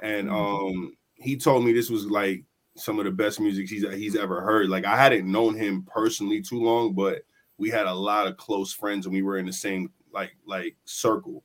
and 0.00 0.30
um, 0.30 0.96
he 1.14 1.36
told 1.36 1.64
me 1.64 1.72
this 1.72 1.90
was 1.90 2.06
like 2.06 2.44
some 2.76 2.98
of 2.98 3.04
the 3.04 3.10
best 3.10 3.38
music 3.38 3.68
he's 3.68 3.86
he's 3.94 4.16
ever 4.16 4.40
heard. 4.40 4.68
Like 4.68 4.86
I 4.86 4.96
hadn't 4.96 5.30
known 5.30 5.54
him 5.54 5.86
personally 5.86 6.40
too 6.40 6.62
long, 6.62 6.94
but 6.94 7.22
we 7.58 7.70
had 7.70 7.86
a 7.86 7.94
lot 7.94 8.26
of 8.26 8.36
close 8.36 8.72
friends 8.72 9.06
and 9.06 9.14
we 9.14 9.22
were 9.22 9.38
in 9.38 9.46
the 9.46 9.52
same 9.52 9.90
like 10.12 10.32
like 10.46 10.76
circle 10.84 11.44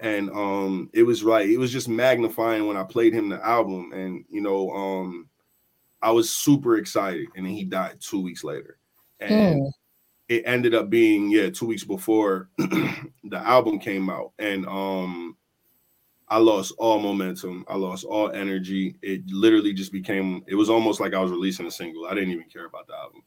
and 0.00 0.30
um 0.30 0.90
it 0.92 1.02
was 1.02 1.24
right. 1.24 1.48
It 1.48 1.58
was 1.58 1.72
just 1.72 1.88
magnifying 1.88 2.66
when 2.66 2.76
I 2.76 2.84
played 2.84 3.12
him 3.14 3.28
the 3.28 3.44
album. 3.44 3.92
And 3.92 4.24
you 4.28 4.40
know 4.40 4.70
um 4.70 5.28
I 6.02 6.10
was 6.12 6.30
super 6.34 6.76
excited 6.78 7.28
and 7.36 7.46
then 7.46 7.52
he 7.54 7.64
died 7.64 8.00
2 8.00 8.20
weeks 8.22 8.44
later. 8.44 8.78
And 9.20 9.62
Mm. 9.62 9.72
it 10.28 10.42
ended 10.46 10.74
up 10.74 10.90
being 10.90 11.30
yeah 11.30 11.50
2 11.50 11.66
weeks 11.66 11.84
before 11.84 12.50
the 12.58 13.38
album 13.38 13.78
came 13.78 14.10
out. 14.10 14.32
And 14.38 14.66
um 14.66 15.36
I 16.28 16.38
lost 16.38 16.74
all 16.78 16.98
momentum. 16.98 17.64
I 17.68 17.76
lost 17.76 18.04
all 18.04 18.30
energy. 18.32 18.96
It 19.02 19.22
literally 19.30 19.72
just 19.72 19.92
became 19.92 20.44
it 20.48 20.56
was 20.56 20.70
almost 20.70 21.00
like 21.00 21.14
I 21.14 21.20
was 21.20 21.30
releasing 21.30 21.66
a 21.66 21.70
single. 21.70 22.06
I 22.06 22.14
didn't 22.14 22.32
even 22.32 22.48
care 22.48 22.66
about 22.66 22.86
the 22.88 22.94
album. 22.96 23.22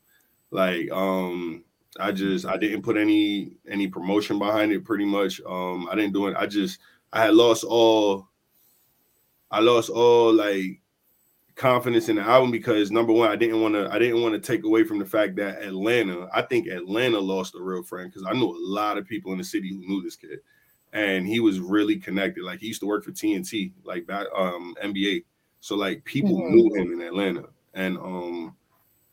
Like 0.52 0.92
um 0.92 1.64
I 2.00 2.12
just 2.12 2.46
I 2.46 2.58
didn't 2.58 2.84
put 2.84 2.98
any 2.98 3.58
any 3.68 3.88
promotion 3.88 4.38
behind 4.40 4.72
it 4.72 4.86
pretty 4.86 5.06
much. 5.06 5.42
Um 5.46 5.88
I 5.90 5.96
didn't 5.96 6.14
do 6.14 6.28
it. 6.28 6.36
I 6.38 6.46
just 6.46 6.80
I 7.12 7.24
had 7.26 7.34
lost 7.34 7.64
all 7.64 8.28
I 9.52 9.60
lost 9.62 9.90
all 9.90 10.34
like 10.34 10.82
confidence 11.56 12.10
in 12.10 12.18
the 12.18 12.22
album 12.24 12.52
because 12.52 12.92
number 12.92 13.14
one, 13.14 13.30
I 13.30 13.36
didn't 13.36 13.62
want 13.62 13.76
to 13.76 13.90
I 13.92 14.00
didn't 14.00 14.22
want 14.22 14.36
to 14.36 14.40
take 14.42 14.64
away 14.66 14.84
from 14.84 15.00
the 15.00 15.06
fact 15.06 15.36
that 15.38 15.62
Atlanta, 15.64 16.30
I 16.34 16.44
think 16.44 16.68
Atlanta 16.68 17.20
lost 17.20 17.56
a 17.56 17.62
real 17.62 17.84
friend 17.84 18.10
because 18.12 18.26
I 18.28 18.34
knew 18.34 18.48
a 18.50 18.60
lot 18.70 18.98
of 18.98 19.08
people 19.08 19.32
in 19.34 19.38
the 19.40 19.44
city 19.44 19.70
who 19.70 19.80
knew 19.80 20.02
this 20.04 20.16
kid. 20.16 20.40
And 20.94 21.28
he 21.28 21.40
was 21.40 21.60
really 21.60 21.98
connected. 21.98 22.44
Like 22.44 22.60
he 22.60 22.68
used 22.68 22.82
to 22.82 22.88
work 22.88 23.04
for 23.04 23.12
TNT, 23.12 23.74
like 23.84 24.08
back 24.08 24.28
um 24.36 24.76
NBA. 24.82 25.26
So 25.62 25.76
like 25.76 26.06
people 26.06 26.42
Mhm. 26.42 26.52
knew 26.52 26.76
him 26.76 26.94
in 26.94 27.02
Atlanta. 27.02 27.50
And 27.74 27.98
um 27.98 28.56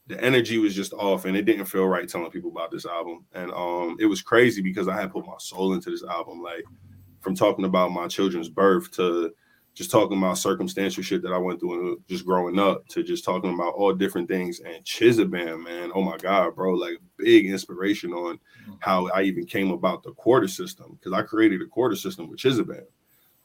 the 0.09 0.23
energy 0.23 0.59
was 0.59 0.75
just 0.75 0.92
off 0.92 1.25
and 1.25 1.37
it 1.37 1.42
didn't 1.42 1.66
feel 1.66 1.87
right 1.87 2.09
telling 2.09 2.31
people 2.31 2.51
about 2.51 2.71
this 2.71 2.87
album. 2.87 3.25
And 3.33 3.51
um 3.53 3.97
it 3.99 4.07
was 4.07 4.23
crazy 4.23 4.62
because 4.62 4.88
i 4.88 4.99
had 4.99 5.12
put 5.12 5.27
my 5.27 5.35
soul 5.38 5.75
into 5.75 5.90
this 5.90 6.05
album 6.05 6.42
like 6.42 6.64
from 7.21 7.35
talking 7.35 7.64
about 7.64 7.90
my 7.90 8.07
children's 8.07 8.49
birth 8.49 8.90
to 8.92 9.33
just 9.75 9.90
talking 9.90 10.16
about 10.16 10.38
circumstantial 10.38 11.03
shit 11.03 11.23
that 11.23 11.33
i 11.33 11.38
went 11.38 11.61
through 11.61 11.88
and 11.88 11.99
just 12.09 12.25
growing 12.25 12.59
up 12.59 12.87
to 12.88 13.03
just 13.03 13.25
talking 13.25 13.53
about 13.53 13.75
all 13.75 13.92
different 13.92 14.29
things 14.29 14.61
and 14.61 14.85
chizabam 14.85 15.64
man. 15.64 15.90
Oh 15.95 16.03
my 16.03 16.16
god 16.16 16.55
bro 16.55 16.73
like 16.75 16.99
big 17.16 17.47
inspiration 17.47 18.12
on 18.12 18.38
how 18.81 19.09
i 19.09 19.23
even 19.23 19.45
came 19.45 19.71
about 19.71 20.03
the 20.03 20.12
quarter 20.12 20.49
system 20.49 20.99
because 20.99 21.12
i 21.12 21.23
created 21.23 21.61
a 21.62 21.66
quarter 21.66 21.97
system 21.97 22.31
with 22.31 22.38
chizabam 22.38 22.85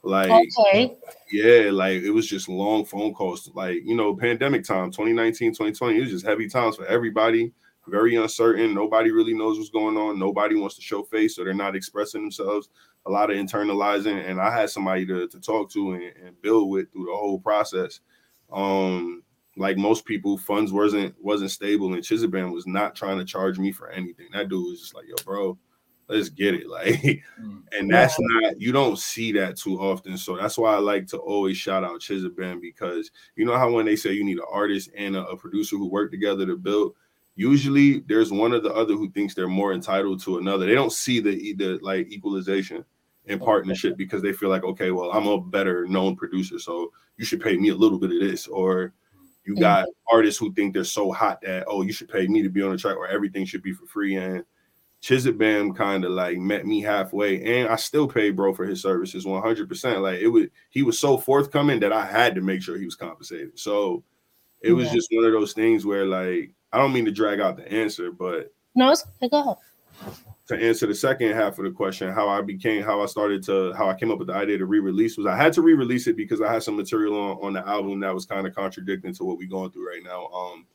like 0.04 0.50
Okay. 0.60 0.98
yeah, 1.32 1.70
like 1.72 2.02
it 2.02 2.10
was 2.12 2.28
just 2.28 2.50
long 2.50 2.86
phone 2.86 3.14
calls. 3.14 3.50
Like, 3.54 3.82
you 3.84 3.96
know, 3.96 4.16
pandemic 4.16 4.64
time, 4.64 4.92
2019, 4.92 5.52
2020, 5.52 5.98
it 5.98 6.02
was 6.02 6.10
just 6.10 6.26
heavy 6.26 6.48
times 6.48 6.76
for 6.78 6.86
everybody, 6.86 7.54
very 7.88 8.16
uncertain. 8.16 8.74
Nobody 8.74 9.12
really 9.12 9.34
knows 9.34 9.58
what's 9.58 9.70
going 9.70 9.98
on. 9.98 10.18
Nobody 10.20 10.56
wants 10.56 10.76
to 10.76 10.82
show 10.82 11.04
face, 11.04 11.36
so 11.36 11.44
they're 11.44 11.54
not 11.54 11.76
expressing 11.76 12.22
themselves. 12.22 12.70
A 13.06 13.12
lot 13.12 13.32
of 13.32 13.38
internalizing. 13.38 14.30
And 14.30 14.40
I 14.40 14.56
had 14.56 14.70
somebody 14.70 15.06
to, 15.08 15.28
to 15.28 15.40
talk 15.40 15.72
to 15.72 15.94
and, 15.94 16.04
and 16.24 16.42
build 16.42 16.70
with 16.70 16.92
through 16.92 17.06
the 17.06 17.16
whole 17.16 17.40
process. 17.40 18.00
Um, 18.52 19.24
like 19.58 19.78
most 19.78 20.06
people, 20.06 20.38
funds 20.38 20.72
wasn't 20.72 21.14
wasn't 21.22 21.52
stable, 21.52 21.94
and 21.94 22.04
Chizabam 22.04 22.54
was 22.54 22.66
not 22.66 22.96
trying 22.96 23.18
to 23.18 23.26
charge 23.26 23.60
me 23.60 23.72
for 23.72 23.90
anything. 23.90 24.28
That 24.34 24.50
dude 24.50 24.64
was 24.64 24.80
just 24.80 24.96
like, 24.96 25.06
yo, 25.08 25.16
bro, 25.26 25.58
let's 26.12 26.30
get 26.30 26.54
it. 26.56 26.68
Like, 26.70 27.22
Mm. 27.42 27.64
and 27.78 27.90
that's 27.92 28.16
not 28.20 28.60
you 28.62 28.72
don't 28.72 29.00
see 29.00 29.32
that 29.34 29.58
too 29.58 29.80
often. 29.80 30.18
So 30.18 30.38
that's 30.38 30.58
why 30.58 30.76
I 30.76 30.80
like 30.80 31.08
to 31.08 31.18
always 31.18 31.58
shout 31.58 31.84
out 31.84 32.02
Chizabam 32.02 32.62
because 32.62 33.12
you 33.36 33.46
know 33.46 33.58
how 33.58 33.72
when 33.72 33.86
they 33.86 33.96
say 33.96 34.12
you 34.14 34.24
need 34.24 34.38
an 34.38 34.46
artist 34.52 34.90
and 34.96 35.16
a, 35.16 35.26
a 35.28 35.38
producer 35.38 35.78
who 35.78 35.88
work 35.90 36.12
together 36.12 36.46
to 36.46 36.58
build, 36.58 36.96
usually 37.36 38.02
there's 38.02 38.32
one 38.32 38.54
or 38.54 38.60
the 38.60 38.74
other 38.74 38.94
who 38.94 39.10
thinks 39.12 39.34
they're 39.34 39.48
more 39.48 39.74
entitled 39.74 40.22
to 40.24 40.38
another. 40.38 40.66
They 40.66 40.76
don't 40.76 40.92
see 40.92 41.20
the 41.20 41.54
the 41.54 41.80
like 41.82 42.12
equalization. 42.12 42.86
in 43.26 43.40
partnership 43.40 43.96
because 43.98 44.22
they 44.24 44.34
feel 44.34 44.50
like, 44.50 44.64
okay, 44.64 44.90
well, 44.92 45.12
I'm 45.12 45.28
a 45.28 45.40
better 45.40 45.86
known 45.88 46.16
producer, 46.16 46.58
so 46.60 46.92
you 47.18 47.26
should 47.26 47.40
pay 47.42 47.56
me 47.56 47.70
a 47.70 47.76
little 47.76 48.00
bit 48.00 48.12
of 48.12 48.20
this. 48.20 48.48
Or 48.48 48.94
you 49.46 49.56
got 49.56 49.86
artists 50.12 50.40
who 50.40 50.52
think 50.54 50.74
they're 50.74 50.84
so 50.84 51.12
hot 51.12 51.40
that, 51.42 51.66
oh, 51.68 51.84
you 51.84 51.94
should 51.94 52.10
pay 52.10 52.28
me 52.28 52.42
to 52.42 52.50
be 52.50 52.64
on 52.64 52.72
the 52.72 52.78
track 52.78 52.98
or 52.98 53.08
everything 53.08 53.46
should 53.46 53.62
be 53.62 53.74
for 53.74 53.86
free. 53.86 54.16
And 54.16 54.44
Chizabam 55.02 55.76
kind 55.76 56.06
of 56.06 56.12
like 56.12 56.38
met 56.38 56.66
me 56.66 56.82
halfway, 56.82 57.42
and 57.60 57.68
I 57.70 57.76
still 57.76 58.08
paid 58.08 58.36
bro 58.36 58.54
for 58.54 58.66
his 58.66 58.82
services 58.82 59.26
100%. 59.26 60.02
Like 60.02 60.20
it 60.20 60.28
would, 60.28 60.52
he 60.70 60.84
was 60.84 61.00
so 61.00 61.18
forthcoming 61.18 61.80
that 61.80 61.92
I 61.92 62.06
had 62.06 62.36
to 62.36 62.42
make 62.42 62.62
sure 62.62 62.78
he 62.78 62.86
was 62.86 62.96
compensated. 62.96 63.58
So 63.60 64.04
it 64.62 64.74
was 64.74 64.88
Yeah. 64.88 64.94
just 64.94 65.10
one 65.12 65.26
of 65.26 65.32
those 65.34 65.54
things 65.54 65.86
where, 65.86 66.06
like, 66.06 66.52
I 66.72 66.78
don't 66.78 66.94
mean 66.94 67.06
to 67.06 67.12
drag 67.12 67.40
out 67.40 67.58
the 67.58 67.70
answer, 67.72 68.12
but 68.12 68.54
No, 68.76 68.92
it's 68.92 69.04
okay. 69.24 69.30
Go 69.30 69.40
ahead. 69.42 69.58
to 70.48 70.56
answer 70.58 70.86
the 70.86 70.94
second 70.96 71.32
half 71.34 71.58
of 71.58 71.66
the 71.66 71.72
question, 71.72 72.12
how 72.12 72.28
I 72.30 72.42
became, 72.42 72.84
how 72.84 73.02
I 73.02 73.06
started 73.08 73.42
to, 73.44 73.74
how 73.74 73.90
I 73.90 73.96
came 73.96 74.12
up 74.12 74.20
with 74.20 74.28
the 74.28 74.36
idea 74.36 74.58
to 74.60 74.66
re-release 74.66 75.18
was 75.18 75.26
I 75.26 75.36
had 75.36 75.54
to 75.54 75.62
re-release 75.64 76.06
it 76.08 76.16
because 76.18 76.42
I 76.42 76.52
had 76.54 76.62
some 76.62 76.76
material 76.78 77.16
on, 77.18 77.38
on 77.42 77.54
the 77.54 77.68
album 77.68 78.00
that 78.02 78.14
was 78.14 78.26
kind 78.26 78.46
of 78.46 78.54
contradicting 78.54 79.14
to 79.16 79.24
what 79.24 79.38
we're 79.38 79.50
going 79.50 79.72
through 79.72 79.88
right 79.90 80.04
now. 80.04 80.28
Um, 80.28 80.66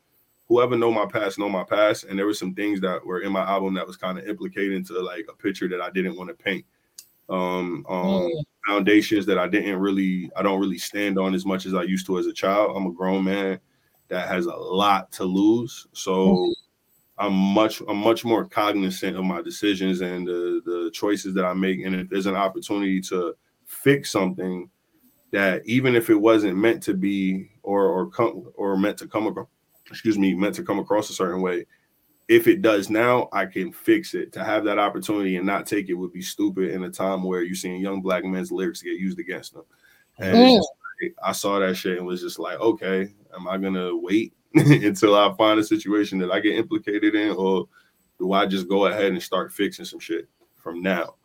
whoever 0.49 0.77
know 0.77 0.93
my 0.93 1.07
past 1.07 1.39
know 1.39 1.49
my 1.49 1.65
past, 1.65 2.05
and 2.05 2.19
there 2.19 2.27
were 2.27 2.35
some 2.35 2.55
things 2.55 2.81
that 2.81 3.05
were 3.05 3.21
in 3.21 3.33
my 3.33 3.43
album 3.43 3.75
that 3.75 3.87
was 3.87 3.97
kind 3.97 4.19
of 4.19 4.27
implicated 4.27 4.73
into 4.75 5.01
like 5.01 5.27
a 5.29 5.35
picture 5.35 5.69
that 5.69 5.81
I 5.81 5.91
didn't 5.91 6.17
want 6.17 6.29
to 6.31 6.35
paint. 6.35 6.65
Um, 7.29 7.85
um, 7.89 8.07
Mm. 8.07 8.45
foundations 8.67 9.27
that 9.27 9.39
I 9.39 9.49
didn't 9.49 9.79
really, 9.79 10.31
I 10.37 10.43
don't 10.43 10.61
really 10.61 10.79
stand 10.79 11.19
on 11.19 11.35
as 11.35 11.45
much 11.47 11.67
as 11.67 11.75
I 11.75 11.83
used 11.83 12.07
to 12.07 12.19
as 12.19 12.27
a 12.27 12.33
child. 12.33 12.77
I'm 12.77 12.87
a 12.87 12.93
grown 12.93 13.25
man 13.25 13.61
that 14.09 14.29
has 14.29 14.47
a 14.47 14.55
lot 14.55 15.11
to 15.13 15.25
lose, 15.25 15.87
so. 15.93 16.53
I'm 17.19 17.33
much 17.33 17.81
I'm 17.89 17.97
much 17.97 18.27
more 18.27 18.45
cognizant 18.45 19.17
of 19.17 19.25
my 19.25 19.41
decisions 19.41 20.03
and 20.03 20.27
the 20.27 20.61
the 20.67 20.91
choices 20.93 21.33
that 21.33 21.47
I 21.47 21.55
make. 21.55 21.81
And 21.83 21.95
if 21.95 22.11
there's 22.11 22.27
an 22.27 22.35
opportunity 22.37 23.01
to 23.09 23.35
fix 23.65 24.13
something 24.13 24.69
that 25.31 25.63
even 25.65 25.95
if 25.97 26.11
it 26.11 26.15
wasn't 26.15 26.59
meant 26.59 26.83
to 26.83 26.93
be 26.93 27.49
or 27.63 27.87
or 27.87 28.11
come 28.11 28.53
or 28.55 28.77
meant 28.77 28.99
to 28.99 29.07
come 29.07 29.27
across, 29.29 29.47
excuse 29.91 30.19
me, 30.19 30.35
meant 30.35 30.55
to 30.57 30.65
come 30.65 30.79
across 30.79 31.11
a 31.11 31.15
certain 31.15 31.41
way, 31.43 31.67
if 32.29 32.49
it 32.49 32.61
does 32.63 32.91
now, 32.91 33.29
I 33.33 33.47
can 33.47 33.73
fix 33.73 34.15
it. 34.15 34.33
To 34.33 34.45
have 34.45 34.65
that 34.65 34.79
opportunity 34.79 35.37
and 35.37 35.47
not 35.47 35.67
take 35.67 35.89
it 35.89 35.95
would 35.95 36.13
be 36.13 36.23
stupid 36.23 36.71
in 36.71 36.83
a 36.85 36.91
time 36.91 37.23
where 37.23 37.43
you're 37.43 37.55
seeing 37.55 37.81
young 37.81 38.03
black 38.03 38.25
men's 38.25 38.51
lyrics 38.51 38.83
get 38.83 38.99
used 38.99 39.19
against 39.19 39.55
them. 39.55 39.65
And 40.19 40.41
Mm. 40.41 40.57
like, 41.03 41.15
I 41.23 41.33
saw 41.33 41.61
that 41.61 41.77
shit 41.77 41.99
and 41.99 42.07
was 42.07 42.21
just 42.21 42.39
like, 42.39 42.59
okay, 42.59 43.15
am 43.35 43.47
I 43.47 43.59
gonna 43.59 43.97
wait 43.97 44.35
until 44.55 45.15
I 45.15 45.33
find 45.37 45.61
a 45.61 45.65
situation 45.65 46.19
that 46.19 46.33
I 46.33 46.41
get 46.41 46.57
implicated 46.57 47.15
in, 47.15 47.31
or 47.31 47.69
do 48.19 48.33
I 48.33 48.47
just 48.47 48.69
go 48.69 48.87
ahead 48.87 49.13
and 49.13 49.23
start 49.23 49.53
fixing 49.53 49.85
some 49.85 50.01
shit 50.01 50.29
from 50.57 50.83
now? 50.83 51.17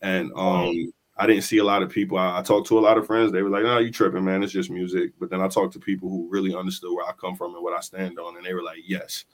And 0.00 0.32
um, 0.34 0.92
I 1.18 1.26
didn't 1.26 1.42
see 1.42 1.58
a 1.58 1.64
lot 1.64 1.82
of 1.82 1.90
people. 1.90 2.16
I, 2.16 2.38
I 2.38 2.42
talked 2.42 2.68
to 2.68 2.78
a 2.78 2.80
lot 2.80 2.96
of 2.96 3.06
friends. 3.06 3.32
They 3.32 3.42
were 3.42 3.50
like, 3.50 3.64
"No, 3.64 3.78
you 3.78 3.90
tripping, 3.90 4.24
man. 4.24 4.42
It's 4.42 4.52
just 4.52 4.70
music." 4.70 5.12
But 5.18 5.30
then 5.30 5.40
I 5.40 5.48
talked 5.48 5.72
to 5.72 5.80
people 5.80 6.08
who 6.08 6.28
really 6.30 6.54
understood 6.54 6.92
where 6.94 7.06
I 7.06 7.12
come 7.12 7.34
from 7.36 7.54
and 7.54 7.62
what 7.62 7.76
I 7.76 7.80
stand 7.80 8.18
on, 8.18 8.36
and 8.36 8.46
they 8.46 8.54
were 8.54 8.62
like, 8.62 8.78
"Yes, 8.86 9.24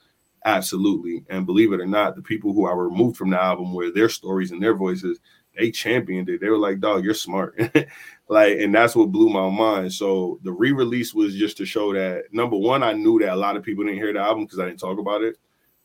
absolutely." 0.47 1.25
And 1.29 1.45
believe 1.47 1.73
it 1.73 1.81
or 1.81 1.87
not, 1.87 2.17
the 2.17 2.23
people 2.23 2.55
who 2.55 2.67
I 2.67 2.73
removed 2.73 3.17
from 3.19 3.31
the 3.31 3.41
album, 3.41 3.75
where 3.75 3.93
their 3.93 4.09
stories 4.09 4.51
and 4.51 4.63
their 4.63 4.75
voices, 4.75 5.21
they 5.59 5.71
championed 5.71 6.31
it. 6.31 6.41
They 6.41 6.49
were 6.49 6.59
like, 6.59 6.81
"Dog, 6.81 7.05
you're 7.05 7.13
smart." 7.13 7.55
like, 8.29 8.59
and 8.59 8.75
that's 8.75 8.97
what 8.97 9.13
blew 9.13 9.29
my 9.29 9.51
mind. 9.51 9.93
So 9.93 10.41
the 10.43 10.53
re-release 10.53 11.13
was 11.13 11.35
just 11.37 11.59
to 11.59 11.67
show 11.67 11.93
that 11.93 12.33
number 12.33 12.57
one, 12.57 12.83
I 12.83 12.93
knew 12.95 13.19
that 13.19 13.35
a 13.35 13.37
lot 13.37 13.57
of 13.57 13.63
people 13.63 13.85
didn't 13.85 13.99
hear 13.99 14.13
the 14.13 14.21
album 14.21 14.45
because 14.45 14.59
I 14.59 14.67
didn't 14.67 14.81
talk 14.81 14.99
about 14.99 15.23
it. 15.23 15.37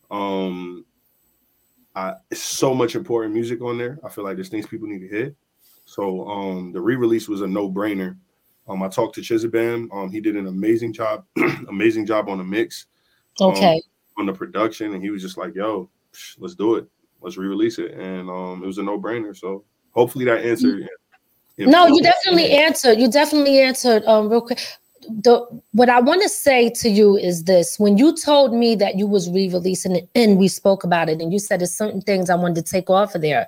Um, 0.09 0.85
I 1.93 2.13
so 2.31 2.73
much 2.73 2.95
important 2.95 3.33
music 3.33 3.61
on 3.61 3.77
there. 3.77 3.99
I 4.01 4.09
feel 4.09 4.23
like 4.23 4.35
there's 4.35 4.49
things 4.49 4.65
people 4.65 4.87
need 4.87 4.99
to 4.99 5.09
hear. 5.09 5.35
So 5.89 6.27
um 6.29 6.71
the 6.71 6.79
re-release 6.79 7.27
was 7.27 7.41
a 7.41 7.47
no-brainer. 7.47 8.15
Um, 8.67 8.83
I 8.83 8.87
talked 8.87 9.15
to 9.15 9.21
Chizabam. 9.21 9.91
Um, 9.91 10.11
he 10.11 10.21
did 10.21 10.35
an 10.35 10.45
amazing 10.45 10.93
job, 10.93 11.25
amazing 11.67 12.05
job 12.05 12.29
on 12.29 12.37
the 12.37 12.43
mix, 12.43 12.85
Um, 13.41 13.49
Okay. 13.49 13.81
on 14.17 14.27
the 14.27 14.33
production, 14.33 14.93
and 14.93 15.01
he 15.01 15.09
was 15.09 15.23
just 15.23 15.37
like, 15.37 15.55
"Yo, 15.55 15.89
psh, 16.13 16.35
let's 16.37 16.53
do 16.53 16.75
it. 16.75 16.85
Let's 17.21 17.37
re-release 17.37 17.79
it." 17.79 17.91
And 17.93 18.29
um, 18.29 18.61
it 18.63 18.67
was 18.67 18.77
a 18.77 18.83
no-brainer. 18.83 19.35
So 19.35 19.63
hopefully 19.91 20.25
that 20.25 20.45
answered. 20.45 20.87
No, 21.57 21.87
you 21.87 22.03
definitely 22.03 22.51
answered. 22.51 22.99
You 22.99 23.09
definitely 23.09 23.59
answered 23.59 24.05
um 24.05 24.29
real 24.29 24.41
quick. 24.41 24.61
The 25.07 25.45
what 25.71 25.89
I 25.89 25.99
want 25.99 26.21
to 26.23 26.29
say 26.29 26.69
to 26.71 26.89
you 26.89 27.17
is 27.17 27.45
this: 27.45 27.79
when 27.79 27.97
you 27.97 28.15
told 28.15 28.53
me 28.53 28.75
that 28.75 28.97
you 28.97 29.07
was 29.07 29.29
re-releasing 29.29 29.95
it, 29.95 30.09
and 30.15 30.37
we 30.37 30.47
spoke 30.47 30.83
about 30.83 31.09
it, 31.09 31.21
and 31.21 31.31
you 31.31 31.39
said 31.39 31.61
there's 31.61 31.73
certain 31.73 32.01
things 32.01 32.29
I 32.29 32.35
wanted 32.35 32.65
to 32.65 32.71
take 32.71 32.89
off 32.89 33.15
of 33.15 33.21
there, 33.21 33.47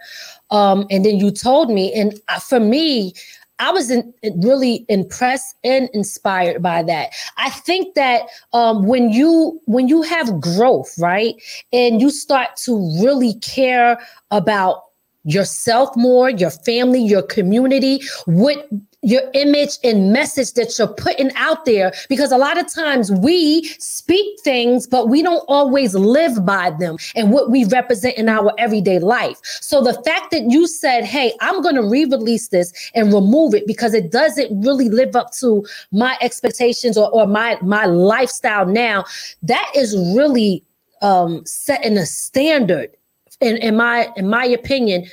um, 0.49 0.85
and 0.89 1.05
then 1.05 1.17
you 1.17 1.31
told 1.31 1.69
me, 1.69 1.93
and 1.93 2.19
uh, 2.29 2.39
for 2.39 2.59
me, 2.59 3.13
I 3.59 3.71
was 3.71 3.91
in, 3.91 4.13
really 4.37 4.85
impressed 4.89 5.55
and 5.63 5.87
inspired 5.93 6.61
by 6.63 6.83
that. 6.83 7.11
I 7.37 7.51
think 7.51 7.93
that 7.95 8.23
um, 8.53 8.87
when 8.87 9.09
you 9.09 9.61
when 9.65 9.87
you 9.87 10.01
have 10.01 10.41
growth, 10.41 10.93
right, 10.97 11.35
and 11.71 12.01
you 12.01 12.09
start 12.09 12.55
to 12.63 12.75
really 13.03 13.35
care 13.35 13.99
about 14.31 14.83
yourself 15.23 15.95
more, 15.95 16.29
your 16.31 16.49
family, 16.49 17.01
your 17.03 17.21
community, 17.21 18.01
what 18.25 18.67
your 19.01 19.23
image 19.33 19.77
and 19.83 20.13
message 20.13 20.53
that 20.53 20.77
you're 20.77 20.87
putting 20.87 21.33
out 21.35 21.65
there 21.65 21.91
because 22.09 22.31
a 22.31 22.37
lot 22.37 22.57
of 22.57 22.71
times 22.71 23.11
we 23.11 23.63
speak 23.79 24.39
things 24.41 24.87
but 24.87 25.09
we 25.09 25.21
don't 25.21 25.43
always 25.47 25.95
live 25.95 26.45
by 26.45 26.69
them 26.71 26.97
and 27.15 27.31
what 27.31 27.49
we 27.49 27.65
represent 27.65 28.15
in 28.17 28.29
our 28.29 28.53
everyday 28.57 28.99
life. 28.99 29.39
So 29.43 29.81
the 29.81 29.93
fact 30.03 30.31
that 30.31 30.49
you 30.49 30.67
said 30.67 31.03
hey 31.03 31.33
i'm 31.41 31.61
going 31.61 31.75
to 31.75 31.83
re-release 31.83 32.47
this 32.49 32.91
and 32.95 33.13
remove 33.13 33.53
it 33.53 33.67
because 33.67 33.93
it 33.93 34.11
doesn't 34.11 34.61
really 34.61 34.89
live 34.89 35.15
up 35.15 35.31
to 35.31 35.65
my 35.91 36.17
expectations 36.21 36.97
or, 36.97 37.09
or 37.11 37.27
my 37.27 37.57
my 37.61 37.85
lifestyle 37.85 38.65
now 38.65 39.03
that 39.43 39.71
is 39.75 39.95
really 40.15 40.63
um 41.01 41.45
setting 41.45 41.97
a 41.97 42.05
standard 42.05 42.89
in, 43.39 43.57
in 43.57 43.75
my 43.75 44.09
in 44.15 44.29
my 44.29 44.45
opinion 44.45 45.05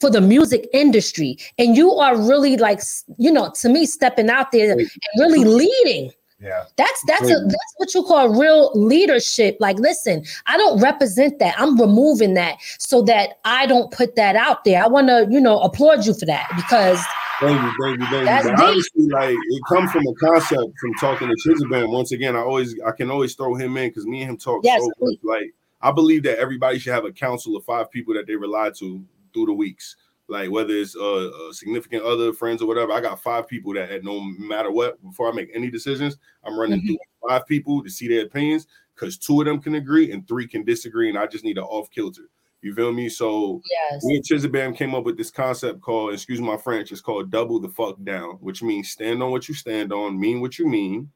for 0.00 0.10
the 0.10 0.20
music 0.20 0.68
industry. 0.72 1.38
And 1.58 1.76
you 1.76 1.92
are 1.92 2.16
really 2.16 2.56
like 2.56 2.80
you 3.16 3.30
know 3.30 3.52
to 3.60 3.68
me 3.68 3.86
stepping 3.86 4.30
out 4.30 4.52
there 4.52 4.72
and 4.72 4.90
really 5.18 5.44
leading. 5.44 6.12
Yeah. 6.40 6.66
that's 6.76 7.02
that's 7.08 7.28
a, 7.28 7.34
that's 7.34 7.74
what 7.78 7.92
you 7.94 8.04
call 8.04 8.38
real 8.38 8.70
leadership. 8.74 9.56
Like 9.58 9.78
listen 9.78 10.24
i 10.46 10.56
don't 10.56 10.80
represent 10.80 11.40
that. 11.40 11.54
I'm 11.58 11.80
removing 11.80 12.34
that 12.34 12.58
so 12.78 13.02
that 13.02 13.40
i 13.44 13.66
don't 13.66 13.90
put 13.92 14.14
that 14.16 14.36
out 14.36 14.64
there. 14.64 14.82
I 14.82 14.86
want 14.86 15.08
to 15.08 15.26
you 15.30 15.40
know 15.40 15.58
applaud 15.60 16.06
you 16.06 16.14
for 16.14 16.26
that 16.26 16.48
because 16.54 17.04
Thank 17.40 17.62
you, 17.62 17.72
thank 17.80 18.00
you, 18.00 18.06
thank 18.06 18.24
That's 18.24 18.46
you. 18.46 18.52
Honestly, 18.52 19.06
like 19.10 19.36
it 19.36 19.62
comes 19.68 19.92
from 19.92 20.04
a 20.08 20.14
concept 20.14 20.72
from 20.80 20.94
talking 20.94 21.28
to 21.28 21.34
Chizabam. 21.48 21.88
Once 21.92 22.10
again, 22.10 22.34
I 22.34 22.40
always 22.40 22.74
I 22.80 22.90
can 22.90 23.10
always 23.10 23.34
throw 23.36 23.54
him 23.54 23.76
in 23.76 23.90
because 23.90 24.06
me 24.06 24.22
and 24.22 24.30
him 24.30 24.36
talk 24.38 24.62
Yes, 24.64 24.82
so 24.82 24.90
much. 25.00 25.18
Like 25.22 25.54
I 25.80 25.92
believe 25.92 26.24
that 26.24 26.38
everybody 26.38 26.80
should 26.80 26.92
have 26.92 27.04
a 27.04 27.12
council 27.12 27.56
of 27.56 27.64
five 27.64 27.92
people 27.92 28.14
that 28.14 28.26
they 28.26 28.34
rely 28.34 28.70
to 28.78 29.04
through 29.32 29.46
the 29.46 29.52
weeks. 29.52 29.96
Like 30.30 30.50
whether 30.50 30.74
it's 30.74 30.94
uh, 30.94 31.30
a 31.48 31.54
significant 31.54 32.02
other, 32.02 32.32
friends, 32.34 32.60
or 32.60 32.66
whatever. 32.66 32.92
I 32.92 33.00
got 33.00 33.22
five 33.22 33.48
people 33.48 33.72
that 33.74 33.90
at 33.90 34.04
no 34.04 34.20
matter 34.20 34.70
what, 34.70 35.02
before 35.02 35.30
I 35.30 35.32
make 35.32 35.50
any 35.54 35.70
decisions, 35.70 36.18
I'm 36.44 36.58
running 36.58 36.80
Mhm. 36.82 36.86
through 36.86 36.98
five 37.28 37.46
people 37.46 37.82
to 37.82 37.88
see 37.88 38.08
their 38.08 38.26
opinions 38.26 38.66
because 38.94 39.16
two 39.16 39.40
of 39.40 39.46
them 39.46 39.60
can 39.60 39.76
agree 39.76 40.12
and 40.12 40.26
three 40.28 40.46
can 40.46 40.64
disagree, 40.64 41.08
and 41.08 41.16
I 41.18 41.26
just 41.26 41.44
need 41.44 41.56
an 41.56 41.64
off 41.64 41.90
kilter. 41.90 42.28
You 42.60 42.74
feel 42.74 42.92
me? 42.92 43.08
So 43.08 43.62
yes 43.70 44.04
me 44.04 44.16
and 44.16 44.24
Chizabam 44.24 44.76
came 44.76 44.94
up 44.94 45.04
with 45.04 45.16
this 45.16 45.30
concept 45.30 45.80
called, 45.80 46.12
excuse 46.12 46.40
my 46.40 46.56
French, 46.56 46.90
it's 46.92 47.00
called 47.00 47.30
double 47.30 47.60
the 47.60 47.68
fuck 47.68 47.96
down, 48.02 48.32
which 48.40 48.62
means 48.62 48.90
stand 48.90 49.22
on 49.22 49.30
what 49.30 49.48
you 49.48 49.54
stand 49.54 49.92
on, 49.92 50.18
mean 50.18 50.40
what 50.40 50.58
you 50.58 50.66
mean, 50.66 51.10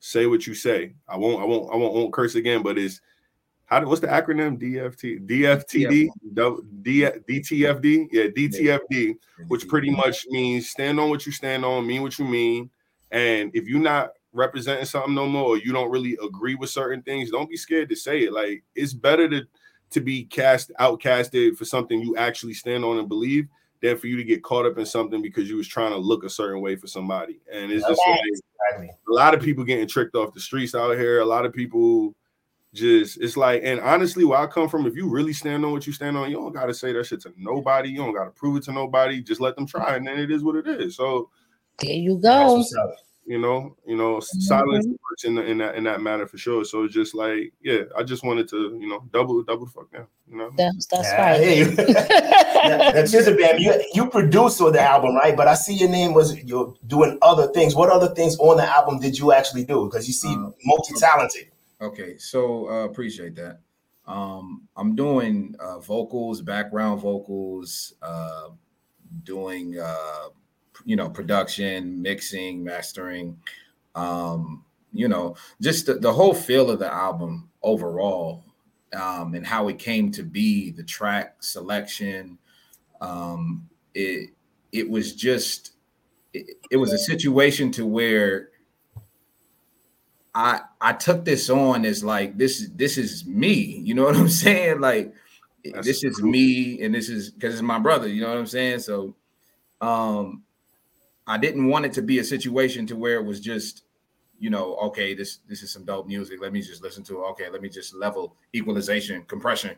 say 0.00 0.26
what 0.26 0.46
you 0.46 0.54
say. 0.54 0.94
I 1.06 1.16
won't, 1.18 1.40
I 1.40 1.44
won't, 1.44 1.72
I 1.72 1.76
won't, 1.76 1.94
won't 1.94 2.12
curse 2.12 2.34
again, 2.34 2.62
but 2.62 2.78
it's 2.78 3.00
how 3.66 3.80
do, 3.80 3.88
what's 3.88 4.00
the 4.00 4.06
acronym? 4.06 4.58
DFT, 4.58 5.26
DFTD, 5.26 6.08
D, 6.82 7.08
DTFD, 7.28 8.08
yeah, 8.12 8.24
DTFD, 8.24 9.14
which 9.48 9.66
pretty 9.68 9.90
much 9.90 10.26
means 10.28 10.70
stand 10.70 11.00
on 11.00 11.08
what 11.08 11.24
you 11.26 11.32
stand 11.32 11.64
on, 11.64 11.86
mean 11.86 12.02
what 12.02 12.18
you 12.18 12.24
mean. 12.24 12.70
And 13.10 13.50
if 13.54 13.66
you're 13.66 13.80
not 13.80 14.10
representing 14.32 14.84
something 14.84 15.14
no 15.14 15.26
more, 15.26 15.50
or 15.50 15.56
you 15.58 15.72
don't 15.72 15.90
really 15.90 16.18
agree 16.22 16.56
with 16.56 16.70
certain 16.70 17.02
things, 17.02 17.30
don't 17.30 17.48
be 17.48 17.56
scared 17.56 17.88
to 17.88 17.96
say 17.96 18.24
it. 18.24 18.32
Like 18.32 18.62
it's 18.74 18.92
better 18.92 19.28
to 19.28 19.46
to 19.90 20.00
be 20.00 20.24
cast 20.24 20.72
outcasted 20.80 21.56
for 21.56 21.64
something 21.64 22.00
you 22.00 22.16
actually 22.16 22.54
stand 22.54 22.84
on 22.84 22.98
and 22.98 23.08
believe 23.08 23.46
than 23.80 23.96
for 23.96 24.08
you 24.08 24.16
to 24.16 24.24
get 24.24 24.42
caught 24.42 24.66
up 24.66 24.78
in 24.78 24.84
something 24.84 25.22
because 25.22 25.48
you 25.48 25.56
was 25.56 25.68
trying 25.68 25.92
to 25.92 25.98
look 25.98 26.24
a 26.24 26.28
certain 26.28 26.60
way 26.60 26.74
for 26.74 26.88
somebody. 26.88 27.38
And 27.52 27.70
it's 27.70 27.86
just 27.86 28.00
like 28.08 28.90
a 28.90 29.12
lot 29.12 29.34
of 29.34 29.42
people 29.42 29.62
getting 29.62 29.86
tricked 29.86 30.16
off 30.16 30.34
the 30.34 30.40
streets 30.40 30.74
out 30.74 30.96
here. 30.96 31.20
A 31.20 31.24
lot 31.24 31.44
of 31.44 31.52
people 31.52 32.14
just 32.74 33.20
it's 33.20 33.36
like, 33.36 33.62
and 33.64 33.80
honestly, 33.80 34.24
where 34.24 34.38
I 34.40 34.46
come 34.46 34.68
from, 34.68 34.86
if 34.86 34.96
you 34.96 35.08
really 35.08 35.32
stand 35.32 35.64
on 35.64 35.72
what 35.72 35.86
you 35.86 35.92
stand 35.92 36.16
on, 36.16 36.28
you 36.30 36.36
don't 36.36 36.52
gotta 36.52 36.74
say 36.74 36.92
that 36.92 37.06
shit 37.06 37.22
to 37.22 37.32
nobody. 37.36 37.90
You 37.90 37.98
don't 37.98 38.14
gotta 38.14 38.30
prove 38.30 38.56
it 38.56 38.64
to 38.64 38.72
nobody. 38.72 39.22
Just 39.22 39.40
let 39.40 39.56
them 39.56 39.66
try, 39.66 39.96
and 39.96 40.06
then 40.06 40.18
it 40.18 40.30
is 40.30 40.42
what 40.44 40.56
it 40.56 40.66
is. 40.66 40.96
So 40.96 41.30
there 41.78 41.94
you 41.94 42.18
go 42.18 42.62
you 43.26 43.38
know, 43.38 43.76
you 43.86 43.96
know, 43.96 44.16
Mm-hmm. 44.16 44.40
silence 44.40 44.86
works 44.86 45.24
in, 45.24 45.34
the, 45.34 45.44
in 45.44 45.58
that 45.58 45.74
in 45.76 45.84
that 45.84 46.00
matter 46.00 46.26
for 46.26 46.36
sure. 46.38 46.64
So 46.64 46.84
it's 46.84 46.94
just 46.94 47.14
like, 47.14 47.52
yeah, 47.62 47.82
I 47.96 48.02
just 48.02 48.24
wanted 48.24 48.48
to, 48.50 48.76
you 48.80 48.88
know, 48.88 49.04
double 49.12 49.42
double 49.42 49.66
fuck 49.66 49.90
down, 49.92 50.06
you 50.30 50.36
know. 50.36 50.50
That's 50.56 50.86
that's 50.86 51.08
Yeah, 51.12 51.22
I 51.24 51.30
right. 51.30 51.40
hear 51.40 51.64
you. 51.64 51.76
now, 51.76 52.78
now, 52.92 53.02
Chizabam, 53.02 53.60
you 53.60 53.82
you 53.94 54.10
produced 54.10 54.60
on 54.60 54.72
the 54.72 54.80
album, 54.80 55.14
right? 55.14 55.36
But 55.36 55.48
I 55.48 55.54
see 55.54 55.74
your 55.74 55.88
name 55.88 56.14
was 56.14 56.42
you're 56.44 56.74
doing 56.86 57.18
other 57.22 57.48
things. 57.48 57.74
What 57.74 57.90
other 57.90 58.14
things 58.14 58.36
on 58.38 58.56
the 58.58 58.64
album 58.66 59.00
did 59.00 59.18
you 59.18 59.32
actually 59.32 59.64
do? 59.64 59.86
Because 59.86 60.06
you 60.06 60.14
see 60.14 60.28
Uh, 60.34 60.50
multi-talented. 60.64 61.48
Okay, 61.84 62.16
so 62.16 62.70
uh, 62.70 62.84
appreciate 62.86 63.34
that. 63.36 63.60
Um, 64.06 64.62
I'm 64.74 64.96
doing 64.96 65.54
uh, 65.60 65.80
vocals, 65.80 66.40
background 66.40 67.02
vocals, 67.02 67.92
uh, 68.00 68.48
doing 69.22 69.78
uh, 69.78 70.28
you 70.86 70.96
know 70.96 71.10
production, 71.10 72.00
mixing, 72.00 72.64
mastering. 72.64 73.38
Um, 73.94 74.64
you 74.94 75.08
know, 75.08 75.36
just 75.60 75.84
the, 75.84 75.94
the 75.94 76.12
whole 76.12 76.32
feel 76.32 76.70
of 76.70 76.78
the 76.78 76.90
album 76.90 77.50
overall, 77.62 78.44
um, 78.96 79.34
and 79.34 79.46
how 79.46 79.68
it 79.68 79.78
came 79.78 80.10
to 80.12 80.22
be, 80.22 80.70
the 80.70 80.84
track 80.84 81.42
selection. 81.42 82.38
Um, 83.02 83.68
it 83.94 84.30
it 84.72 84.88
was 84.88 85.14
just 85.14 85.72
it, 86.32 86.56
it 86.70 86.78
was 86.78 86.94
a 86.94 86.98
situation 86.98 87.70
to 87.72 87.84
where 87.84 88.48
I 90.34 90.60
I 90.80 90.92
took 90.92 91.24
this 91.24 91.48
on 91.48 91.84
as 91.84 92.02
like 92.02 92.36
this 92.36 92.60
is 92.60 92.70
this 92.72 92.98
is 92.98 93.24
me. 93.26 93.80
You 93.84 93.94
know 93.94 94.04
what 94.04 94.16
I'm 94.16 94.28
saying? 94.44 94.80
Like 94.80 95.14
That's 95.64 95.86
this 95.86 96.04
is 96.04 96.22
me, 96.22 96.82
and 96.82 96.94
this 96.94 97.08
is 97.08 97.30
because 97.30 97.54
it's 97.54 97.62
my 97.62 97.78
brother. 97.78 98.08
You 98.08 98.22
know 98.22 98.28
what 98.28 98.38
I'm 98.38 98.46
saying? 98.46 98.80
So, 98.80 99.14
um, 99.80 100.42
I 101.26 101.38
didn't 101.38 101.68
want 101.68 101.86
it 101.86 101.92
to 101.94 102.02
be 102.02 102.18
a 102.18 102.24
situation 102.24 102.86
to 102.88 102.96
where 102.96 103.16
it 103.16 103.24
was 103.24 103.40
just, 103.40 103.84
you 104.38 104.50
know, 104.50 104.76
okay, 104.76 105.14
this 105.14 105.38
this 105.48 105.62
is 105.62 105.72
some 105.72 105.84
dope 105.84 106.06
music. 106.06 106.40
Let 106.40 106.52
me 106.52 106.60
just 106.60 106.82
listen 106.82 107.04
to 107.04 107.22
it. 107.22 107.28
Okay, 107.30 107.48
let 107.48 107.62
me 107.62 107.68
just 107.68 107.94
level 107.94 108.36
equalization, 108.54 109.22
compression, 109.22 109.76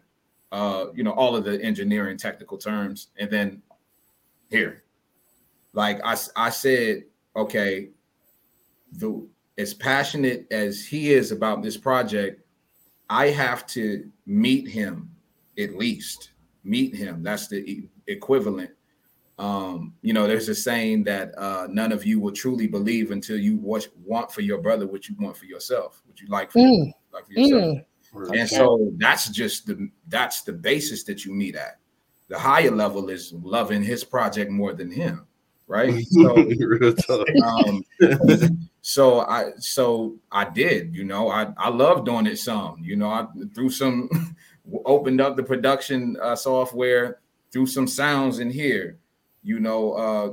uh, 0.52 0.86
you 0.94 1.04
know, 1.04 1.12
all 1.12 1.36
of 1.36 1.44
the 1.44 1.60
engineering 1.62 2.16
technical 2.16 2.56
terms, 2.56 3.08
and 3.18 3.30
then 3.30 3.62
here, 4.50 4.84
like 5.74 6.00
I, 6.04 6.16
I 6.34 6.50
said, 6.50 7.04
okay, 7.36 7.90
the 8.92 9.26
as 9.58 9.74
passionate 9.74 10.46
as 10.50 10.84
he 10.84 11.12
is 11.12 11.32
about 11.32 11.62
this 11.62 11.76
project, 11.76 12.42
I 13.08 13.28
have 13.28 13.66
to 13.68 14.10
meet 14.26 14.68
him 14.68 15.10
at 15.58 15.76
least. 15.76 16.30
Meet 16.64 16.94
him. 16.94 17.22
That's 17.22 17.48
the 17.48 17.58
e- 17.58 17.88
equivalent. 18.06 18.70
Um, 19.38 19.94
you 20.02 20.12
know, 20.12 20.26
there's 20.26 20.48
a 20.48 20.54
saying 20.54 21.04
that 21.04 21.36
uh, 21.38 21.68
none 21.70 21.92
of 21.92 22.04
you 22.06 22.18
will 22.18 22.32
truly 22.32 22.66
believe 22.66 23.10
until 23.10 23.36
you 23.38 23.56
what 23.58 23.86
want 24.04 24.32
for 24.32 24.40
your 24.40 24.58
brother 24.58 24.86
what 24.86 25.08
you 25.08 25.14
want 25.18 25.36
for 25.36 25.44
yourself, 25.44 26.02
what 26.06 26.20
you 26.20 26.28
like 26.28 26.50
for, 26.50 26.60
Mm, 26.60 26.92
like 27.12 27.26
for 27.26 27.32
yourself. 27.32 27.62
mm. 27.62 27.84
And 28.38 28.48
so 28.48 28.92
that's 28.96 29.28
just 29.28 29.66
the 29.66 29.90
that's 30.08 30.42
the 30.42 30.52
basis 30.52 31.04
that 31.04 31.24
you 31.24 31.34
meet 31.34 31.54
at. 31.54 31.78
The 32.28 32.38
higher 32.38 32.70
level 32.70 33.10
is 33.10 33.32
loving 33.34 33.82
his 33.82 34.02
project 34.04 34.50
more 34.50 34.72
than 34.72 34.90
him, 34.90 35.26
right? 35.66 35.94
So 36.10 36.34
um 37.44 37.84
so 38.88 39.22
i 39.22 39.50
so 39.58 40.14
i 40.30 40.48
did 40.48 40.94
you 40.94 41.02
know 41.02 41.28
i 41.28 41.48
i 41.58 41.68
love 41.68 42.04
doing 42.04 42.24
it 42.24 42.38
some 42.38 42.76
you 42.84 42.94
know 42.94 43.08
i 43.10 43.26
threw 43.52 43.68
some 43.68 44.08
opened 44.84 45.20
up 45.20 45.34
the 45.36 45.42
production 45.42 46.16
uh, 46.22 46.36
software 46.36 47.18
threw 47.52 47.66
some 47.66 47.88
sounds 47.88 48.38
in 48.38 48.48
here 48.48 48.96
you 49.42 49.58
know 49.58 49.92
uh 49.94 50.32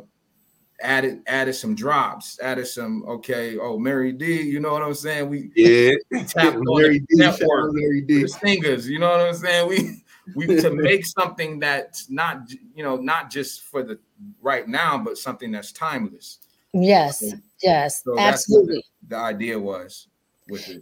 added 0.84 1.24
added 1.26 1.54
some 1.56 1.74
drops 1.74 2.40
added 2.44 2.68
some 2.68 3.04
okay 3.08 3.58
oh 3.58 3.80
mary 3.80 4.12
d 4.12 4.44
you 4.44 4.60
know 4.60 4.72
what 4.74 4.84
i'm 4.84 4.94
saying 4.94 5.28
we 5.30 5.50
Yeah, 5.56 5.94
tapped 6.28 6.56
on 6.58 6.64
the 6.64 7.00
deep. 7.00 7.18
network 7.18 7.40
shout 7.40 7.50
out 7.70 7.74
Very 7.74 8.02
deep. 8.02 8.22
the 8.22 8.28
singers 8.28 8.88
you 8.88 9.00
know 9.00 9.10
what 9.10 9.20
i'm 9.22 9.34
saying 9.34 9.68
we 9.68 10.04
we 10.36 10.46
to 10.62 10.70
make 10.70 11.08
something 11.08 11.58
that's 11.58 12.08
not 12.12 12.42
you 12.76 12.84
know 12.84 12.98
not 12.98 13.32
just 13.32 13.64
for 13.64 13.82
the 13.82 13.98
right 14.44 14.68
now 14.68 14.96
but 14.96 15.18
something 15.18 15.50
that's 15.52 15.72
timeless 15.72 16.38
Yes, 16.74 17.34
yes, 17.62 18.04
So 18.04 18.18
absolutely. 18.20 18.84
the 19.08 19.18
idea 19.18 19.60
was. 19.60 20.08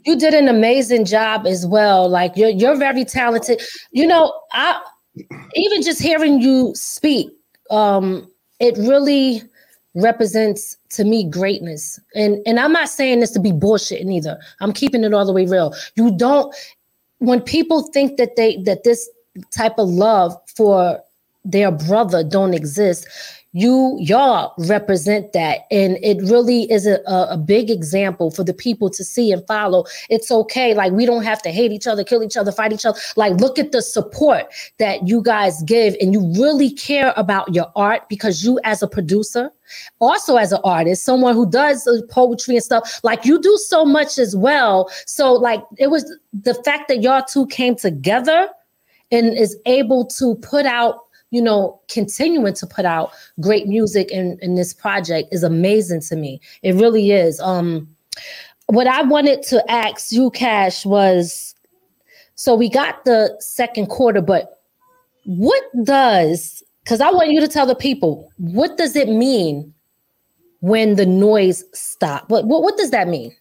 You 0.06 0.18
did 0.18 0.34
an 0.34 0.48
amazing 0.48 1.06
job 1.06 1.46
as 1.46 1.66
well. 1.68 2.10
Like 2.10 2.36
you're 2.36 2.50
you're 2.50 2.78
very 2.78 3.06
talented. 3.06 3.62
You 3.92 4.08
know, 4.08 4.34
I 4.54 4.82
even 5.54 5.84
just 5.84 6.02
hearing 6.02 6.42
you 6.42 6.72
speak, 6.74 7.30
um, 7.70 8.28
it 8.60 8.76
really 8.78 9.44
represents 9.94 10.78
to 10.90 11.04
me 11.04 11.30
greatness. 11.30 12.00
And 12.16 12.40
and 12.48 12.60
I'm 12.60 12.72
not 12.72 12.90
saying 12.90 13.20
this 13.20 13.32
to 13.32 13.40
be 13.40 13.52
bullshit 13.52 14.06
neither. 14.06 14.40
I'm 14.62 14.74
keeping 14.74 15.04
it 15.04 15.14
all 15.14 15.26
the 15.26 15.34
way 15.34 15.46
real. 15.46 15.76
You 15.96 16.18
don't 16.18 16.54
when 17.20 17.42
people 17.42 17.84
think 17.94 18.18
that 18.18 18.36
they 18.36 18.58
that 18.64 18.84
this 18.84 19.10
type 19.52 19.78
of 19.78 19.88
love 19.90 20.36
for 20.56 21.00
their 21.46 21.72
brother 21.72 22.24
don't 22.24 22.54
exist 22.54 23.08
you 23.54 23.98
y'all 24.00 24.54
represent 24.58 25.34
that. 25.34 25.62
And 25.72 25.98
it 26.02 26.22
really 26.22 26.72
is 26.72 26.88
a, 26.88 27.02
a, 27.06 27.38
big 27.38 27.70
example 27.70 28.32
for 28.32 28.44
the 28.44 28.54
people 28.54 28.90
to 28.90 29.04
see 29.04 29.32
and 29.32 29.46
follow. 29.46 29.86
It's 30.10 30.32
okay. 30.32 30.74
Like 30.74 30.94
we 30.94 31.06
don't 31.06 31.24
have 31.24 31.42
to 31.42 31.52
hate 31.52 31.72
each 31.72 31.88
other 31.88 32.04
kill 32.04 32.24
each 32.24 32.38
other 32.38 32.52
fight 32.52 32.72
each 32.72 32.86
other. 32.86 33.00
Like 33.18 33.34
look 33.34 33.60
at 33.60 33.74
the 33.74 33.82
support 33.82 34.46
that 34.78 35.06
you 35.08 35.22
guys 35.22 35.62
give 35.64 35.96
and 36.00 36.14
you 36.14 36.22
really 36.40 36.72
care 36.72 37.14
about 37.18 37.54
your 37.54 37.70
art 37.76 38.08
because 38.08 38.44
you 38.44 38.60
as 38.64 38.82
a 38.82 38.88
producer 38.88 39.52
also 40.00 40.38
as 40.38 40.52
an 40.52 40.60
artist 40.64 41.04
someone 41.04 41.34
who 41.34 41.50
does 41.50 41.88
poetry 42.10 42.56
and 42.56 42.64
stuff 42.64 43.00
like 43.04 43.26
you 43.26 43.42
do 43.42 43.58
so 43.58 43.84
much 43.84 44.18
as 44.18 44.36
well. 44.36 44.90
So 45.06 45.34
like 45.34 45.62
it 45.78 45.88
was 45.88 46.18
the 46.34 46.54
fact 46.64 46.88
that 46.88 47.02
y'all 47.02 47.24
two 47.28 47.48
came 47.48 47.76
together 47.76 48.50
and 49.12 49.38
is 49.38 49.58
able 49.66 50.06
to 50.06 50.36
put 50.36 50.66
out 50.66 51.02
you 51.32 51.42
know, 51.42 51.80
continuing 51.90 52.54
to 52.54 52.68
put 52.68 52.86
out 52.86 53.12
great 53.40 53.68
music 53.68 54.12
in, 54.12 54.38
in 54.42 54.56
this 54.56 54.74
project 54.74 55.34
is 55.34 55.44
amazing 55.44 56.02
to 56.02 56.16
me. 56.16 56.40
It 56.62 56.76
really 56.76 57.12
is. 57.12 57.40
Um, 57.40 57.88
what 58.68 58.88
I 58.88 59.02
wanted 59.02 59.42
to 59.44 59.72
ask 59.72 60.12
you, 60.12 60.30
Cash, 60.32 60.86
was 60.86 61.56
so 62.36 62.56
we 62.56 62.70
got 62.70 63.06
the 63.06 63.36
second 63.40 63.88
quarter, 63.88 64.22
but 64.22 64.62
what 65.26 65.64
does 65.84 66.64
because 66.84 67.00
I 67.00 67.12
want 67.12 67.30
you 67.32 67.40
to 67.40 67.48
tell 67.48 67.66
the 67.66 67.76
people 67.76 68.32
what 68.38 68.78
does 68.78 68.96
it 68.96 69.08
mean 69.08 69.74
when 70.60 70.96
the 70.96 71.06
noise 71.06 71.64
stop? 71.74 72.30
What 72.30 72.46
what, 72.46 72.62
what 72.64 72.78
does 72.78 72.92
that 72.92 73.08
mean? 73.08 73.36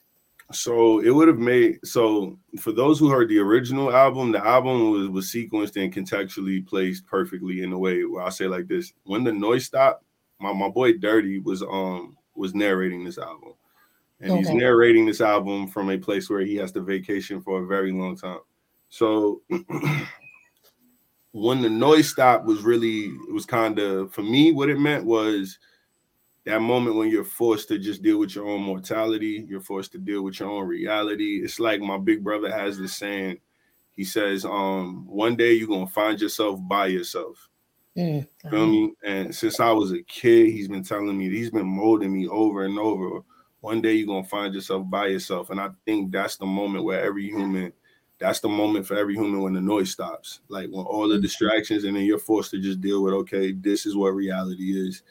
So 0.53 0.99
it 1.01 1.11
would 1.11 1.29
have 1.29 1.39
made 1.39 1.79
so 1.85 2.39
for 2.59 2.73
those 2.73 2.99
who 2.99 3.09
heard 3.09 3.29
the 3.29 3.39
original 3.39 3.95
album, 3.95 4.33
the 4.33 4.45
album 4.45 4.91
was 4.91 5.09
was 5.09 5.27
sequenced 5.27 5.81
and 5.81 5.95
contextually 5.95 6.67
placed 6.67 7.07
perfectly 7.07 7.63
in 7.63 7.73
a 7.73 7.79
way 7.79 8.05
where 8.05 8.25
I 8.25 8.31
say 8.31 8.47
like 8.47 8.67
this: 8.67 8.93
when 9.05 9.23
the 9.23 9.33
noise 9.33 9.67
stopped, 9.67 10.05
my, 10.41 10.53
my 10.53 10.69
boy 10.69 10.95
Dirty 10.95 11.39
was 11.39 11.63
um 11.63 12.17
was 12.35 12.55
narrating 12.55 13.05
this 13.05 13.19
album, 13.19 13.53
and 14.21 14.33
he's 14.33 14.51
narrating 14.51 15.07
this 15.07 15.21
album 15.21 15.69
from 15.69 15.91
a 15.91 15.99
place 15.99 16.29
where 16.29 16.41
he 16.41 16.57
has 16.57 16.73
to 16.73 16.81
vacation 16.81 17.41
for 17.41 17.63
a 17.63 17.67
very 17.67 17.93
long 17.93 18.17
time. 18.17 18.41
So 18.89 19.43
when 21.33 21.63
the 21.63 21.71
noise 21.71 22.09
stopped 22.09 22.45
was 22.45 22.63
really 22.63 23.05
it 23.05 23.33
was 23.33 23.47
kind 23.47 23.79
of 23.79 24.13
for 24.13 24.23
me 24.23 24.51
what 24.51 24.69
it 24.69 24.81
meant 24.81 25.05
was 25.05 25.59
that 26.47 26.61
moment 26.61 26.97
when 26.97 27.11
you're 27.11 27.25
forced 27.25 27.69
to 27.69 27.79
just 27.79 28.03
deal 28.03 28.19
with 28.19 28.35
your 28.35 28.49
own 28.49 28.63
mortality, 28.63 29.45
you're 29.49 29.61
forced 29.61 29.93
to 29.93 29.99
deal 29.99 30.23
with 30.23 30.41
your 30.41 30.51
own 30.51 30.67
reality. 30.67 31.41
It's 31.43 31.61
like 31.61 31.81
my 31.81 31.99
big 31.99 32.25
brother 32.25 32.51
has 32.51 32.79
this 32.79 32.97
saying. 32.97 33.39
He 33.91 34.05
says, 34.05 34.45
um, 34.45 35.07
one 35.07 35.37
day 35.37 35.53
you're 35.53 35.69
gonna 35.69 35.87
find 35.87 36.19
yourself 36.21 36.59
by 36.63 36.87
yourself. 36.87 37.49
Mm, 37.97 38.27
Feel 38.49 38.67
me? 38.67 38.95
And 39.05 39.35
since 39.35 39.61
I 39.61 39.71
was 39.73 39.93
a 39.93 40.03
kid, 40.03 40.47
he's 40.47 40.69
been 40.69 40.85
telling 40.85 41.19
me, 41.19 41.29
he's 41.29 41.51
been 41.51 41.67
molding 41.67 42.13
me 42.13 42.27
over 42.29 42.65
and 42.65 42.79
over. 42.79 43.21
One 43.61 43.83
day 43.83 43.95
you're 43.95 44.07
gonna 44.07 44.25
find 44.25 44.55
yourself 44.55 44.89
by 44.89 45.09
yourself. 45.09 45.51
And 45.51 45.61
I 45.61 45.71
think 45.85 46.11
that's 46.11 46.37
the 46.37 46.47
moment 46.47 46.85
where 46.85 47.05
every 47.05 47.27
human, 47.27 47.73
that's 48.19 48.41
the 48.41 48.49
moment 48.49 48.87
for 48.87 48.97
every 48.97 49.15
human 49.15 49.43
when 49.43 49.53
the 49.53 49.61
noise 49.61 49.91
stops. 49.91 50.41
Like 50.49 50.71
when 50.71 50.87
all 50.87 51.09
the 51.09 51.19
distractions, 51.19 51.85
and 51.85 51.95
then 51.95 52.05
you're 52.05 52.19
forced 52.19 52.53
to 52.53 52.59
just 52.61 52.81
deal 52.81 53.03
with, 53.03 53.13
okay, 53.13 53.53
this 53.53 53.85
is 53.85 53.95
what 53.97 54.15
reality 54.15 54.89
is. 54.89 55.03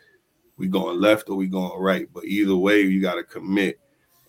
We 0.60 0.68
going 0.68 1.00
left 1.00 1.30
or 1.30 1.36
we 1.38 1.48
going 1.48 1.80
right. 1.82 2.08
But 2.14 2.26
either 2.26 2.56
way, 2.56 2.82
you 2.82 3.02
gotta 3.02 3.24
commit. 3.24 3.80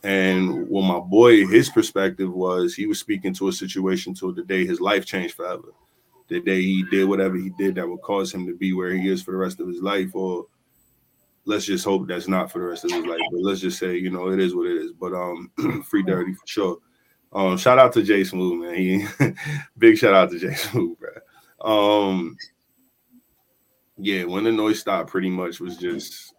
And 0.03 0.69
what 0.69 0.83
my 0.83 1.01
boy, 1.01 1.47
his 1.47 1.69
perspective 1.69 2.33
was 2.33 2.75
he 2.75 2.87
was 2.87 2.99
speaking 2.99 3.35
to 3.35 3.49
a 3.49 3.53
situation 3.53 4.15
till 4.15 4.33
the 4.33 4.45
day 4.45 4.65
his 4.65 4.81
life 4.81 5.05
changed 5.05 5.35
forever. 5.35 5.75
The 6.29 6.41
day 6.41 6.63
he 6.63 6.85
did 6.85 7.09
whatever 7.09 7.37
he 7.37 7.51
did 7.59 7.75
that 7.75 7.89
would 7.89 8.01
cause 8.01 8.33
him 8.33 8.47
to 8.47 8.57
be 8.57 8.73
where 8.73 8.93
he 8.93 9.11
is 9.11 9.23
for 9.23 9.33
the 9.33 9.37
rest 9.37 9.61
of 9.61 9.67
his 9.69 9.83
life 9.83 10.15
or 10.15 10.47
let's 11.45 11.65
just 11.65 11.85
hope 11.85 12.07
that's 12.07 12.29
not 12.29 12.51
for 12.51 12.61
the 12.61 12.67
rest 12.67 12.85
of 12.85 12.93
his 12.93 13.05
life 13.05 13.21
but 13.33 13.41
let's 13.41 13.61
just 13.61 13.79
say 13.79 13.97
you 13.97 14.11
know 14.11 14.31
it 14.31 14.39
is 14.39 14.55
what 14.55 14.69
it 14.69 14.77
is. 14.77 14.93
But 14.93 15.13
um 15.13 15.51
free 15.85 16.05
dirty 16.05 16.33
for 16.33 16.47
sure. 16.47 16.79
Um 17.33 17.59
shout 17.59 17.79
out 17.79 17.93
to 17.95 18.03
Jay 18.03 18.23
Smooth 18.25 18.63
man. 18.63 18.75
He 18.77 19.07
big 19.79 19.99
shout 19.99 20.15
out 20.15 20.31
to 20.31 20.39
Jay 20.39 20.55
Smooth 20.55 20.97
bro 20.99 21.11
um 21.63 22.37
yeah 24.01 24.25
when 24.25 24.45
the 24.45 24.53
noise 24.53 24.81
stopped 24.81 25.11
pretty 25.11 25.31
much 25.31 25.61
was 25.61 25.77
just 25.77 26.35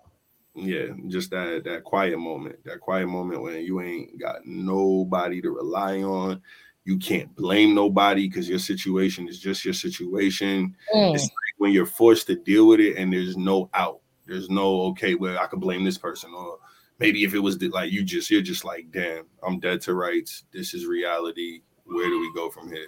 yeah, 0.56 0.88
just 1.08 1.32
that 1.32 1.64
that 1.64 1.84
quiet 1.84 2.18
moment, 2.18 2.64
that 2.66 2.82
quiet 2.82 3.08
moment 3.08 3.42
when 3.42 3.64
you 3.64 3.82
ain't 3.82 4.20
got 4.20 4.46
nobody 4.46 5.42
to 5.42 5.52
rely 5.52 6.02
on. 6.02 6.42
You 6.84 6.98
can't 6.98 7.34
blame 7.36 7.76
nobody 7.76 8.28
because 8.28 8.50
your 8.50 8.60
situation 8.60 9.28
is 9.28 9.40
just 9.40 9.64
your 9.64 9.74
situation. 9.74 10.76
Mm. 10.94 11.14
It's 11.14 11.24
like 11.24 11.56
when 11.58 11.72
you're 11.72 11.86
forced 11.86 12.28
to 12.28 12.36
deal 12.36 12.68
with 12.68 12.80
it 12.80 12.98
and 12.98 13.14
there's 13.14 13.38
no 13.38 13.70
out. 13.74 14.02
There's 14.26 14.50
no 14.50 14.82
okay, 14.88 15.16
well, 15.16 15.38
I 15.40 15.48
can 15.48 15.60
blame 15.60 15.84
this 15.84 15.98
person, 15.98 16.34
or 16.34 16.58
maybe 17.00 17.24
if 17.24 17.34
it 17.34 17.40
was 17.40 17.58
the, 17.58 17.70
like 17.70 17.92
you 17.92 18.04
just 18.04 18.30
you're 18.30 18.42
just 18.42 18.66
like, 18.66 18.92
damn, 18.92 19.26
I'm 19.44 19.60
dead 19.60 19.82
to 19.82 19.94
rights. 19.94 20.44
This 20.52 20.74
is 20.74 20.86
reality. 20.86 21.62
Where 21.86 22.08
do 22.08 22.20
we 22.20 22.34
go 22.34 22.50
from 22.50 22.72
here? 22.72 22.88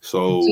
So 0.00 0.42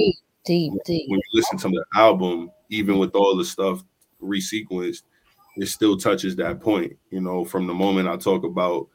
deep, 0.44 0.72
deep. 0.84 1.08
when 1.08 1.18
you 1.20 1.40
listen 1.40 1.58
to 1.58 1.68
the 1.68 1.84
album, 1.94 2.50
even 2.70 2.98
with 2.98 3.14
all 3.14 3.36
the 3.36 3.44
stuff 3.44 3.82
resequenced, 4.22 5.02
it 5.56 5.66
still 5.66 5.96
touches 5.96 6.36
that 6.36 6.60
point. 6.60 6.96
You 7.10 7.20
know, 7.20 7.44
from 7.44 7.66
the 7.66 7.74
moment 7.74 8.08
I 8.08 8.16
talk 8.16 8.44
about 8.44 8.88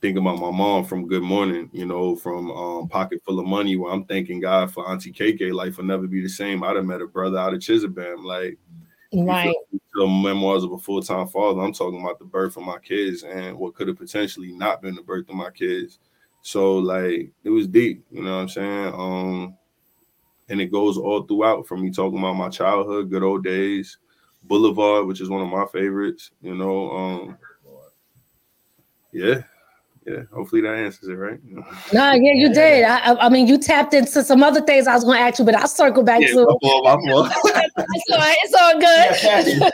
think 0.00 0.18
about 0.18 0.38
my 0.38 0.50
mom 0.50 0.84
from 0.84 1.08
Good 1.08 1.22
Morning, 1.22 1.70
you 1.72 1.86
know, 1.86 2.14
from 2.14 2.50
um, 2.50 2.88
Pocket 2.88 3.22
Full 3.24 3.40
of 3.40 3.46
Money, 3.46 3.76
where 3.76 3.92
I'm 3.92 4.04
thanking 4.04 4.40
God 4.40 4.72
for 4.72 4.88
Auntie 4.88 5.12
KK. 5.12 5.52
Life 5.52 5.78
will 5.78 5.84
never 5.84 6.06
be 6.06 6.20
the 6.20 6.28
same. 6.28 6.62
I'd 6.62 6.76
have 6.76 6.84
met 6.84 7.00
a 7.00 7.06
brother 7.06 7.38
out 7.38 7.54
of 7.54 7.60
Chizabam. 7.60 8.24
Like, 8.24 8.58
Right. 9.12 9.54
the 9.94 10.06
memoirs 10.06 10.64
of 10.64 10.72
a 10.72 10.78
full 10.78 11.00
time 11.00 11.28
father. 11.28 11.60
I'm 11.60 11.72
talking 11.72 12.00
about 12.02 12.18
the 12.18 12.24
birth 12.24 12.56
of 12.56 12.64
my 12.64 12.78
kids 12.78 13.22
and 13.22 13.56
what 13.56 13.74
could 13.74 13.88
have 13.88 13.96
potentially 13.96 14.52
not 14.52 14.82
been 14.82 14.94
the 14.94 15.02
birth 15.02 15.28
of 15.28 15.34
my 15.36 15.50
kids. 15.50 15.98
So, 16.42 16.76
like, 16.76 17.30
it 17.42 17.50
was 17.50 17.66
deep, 17.66 18.04
you 18.10 18.22
know 18.22 18.36
what 18.36 18.42
I'm 18.42 18.48
saying? 18.48 18.94
Um, 18.94 19.56
and 20.48 20.60
it 20.60 20.72
goes 20.72 20.96
all 20.98 21.22
throughout 21.22 21.66
from 21.66 21.82
me 21.82 21.90
talking 21.90 22.18
about 22.18 22.34
my 22.36 22.48
childhood, 22.48 23.10
good 23.10 23.22
old 23.22 23.44
days, 23.44 23.98
Boulevard, 24.44 25.06
which 25.06 25.20
is 25.20 25.28
one 25.28 25.42
of 25.42 25.48
my 25.48 25.66
favorites, 25.72 26.30
you 26.40 26.54
know. 26.54 26.90
Um, 26.90 27.38
yeah, 29.12 29.42
yeah. 30.06 30.22
Hopefully 30.32 30.60
that 30.62 30.74
answers 30.74 31.08
it, 31.08 31.14
right? 31.14 31.40
Nah, 31.92 32.12
yeah, 32.14 32.32
you 32.32 32.52
did. 32.52 32.84
I, 32.84 32.98
I- 33.12 33.26
I 33.26 33.28
mean, 33.28 33.46
you 33.46 33.58
tapped 33.58 33.94
into 33.94 34.22
some 34.24 34.42
other 34.42 34.60
things 34.60 34.86
I 34.86 34.94
was 34.94 35.04
going 35.04 35.18
to 35.18 35.22
ask 35.22 35.38
you, 35.38 35.44
but 35.44 35.54
I'll 35.54 35.68
circle 35.68 36.02
back 36.02 36.20
Yeah, 36.20 36.28
to 36.28 36.34
my 36.36 36.52
it. 36.52 36.58
fault, 36.62 36.84
my 36.84 36.96
fault. 37.10 37.32
It's 37.94 38.10
all, 38.10 38.18
right, 38.18 38.36
it's 38.42 38.54
all 38.54 38.80
good. 38.80 39.72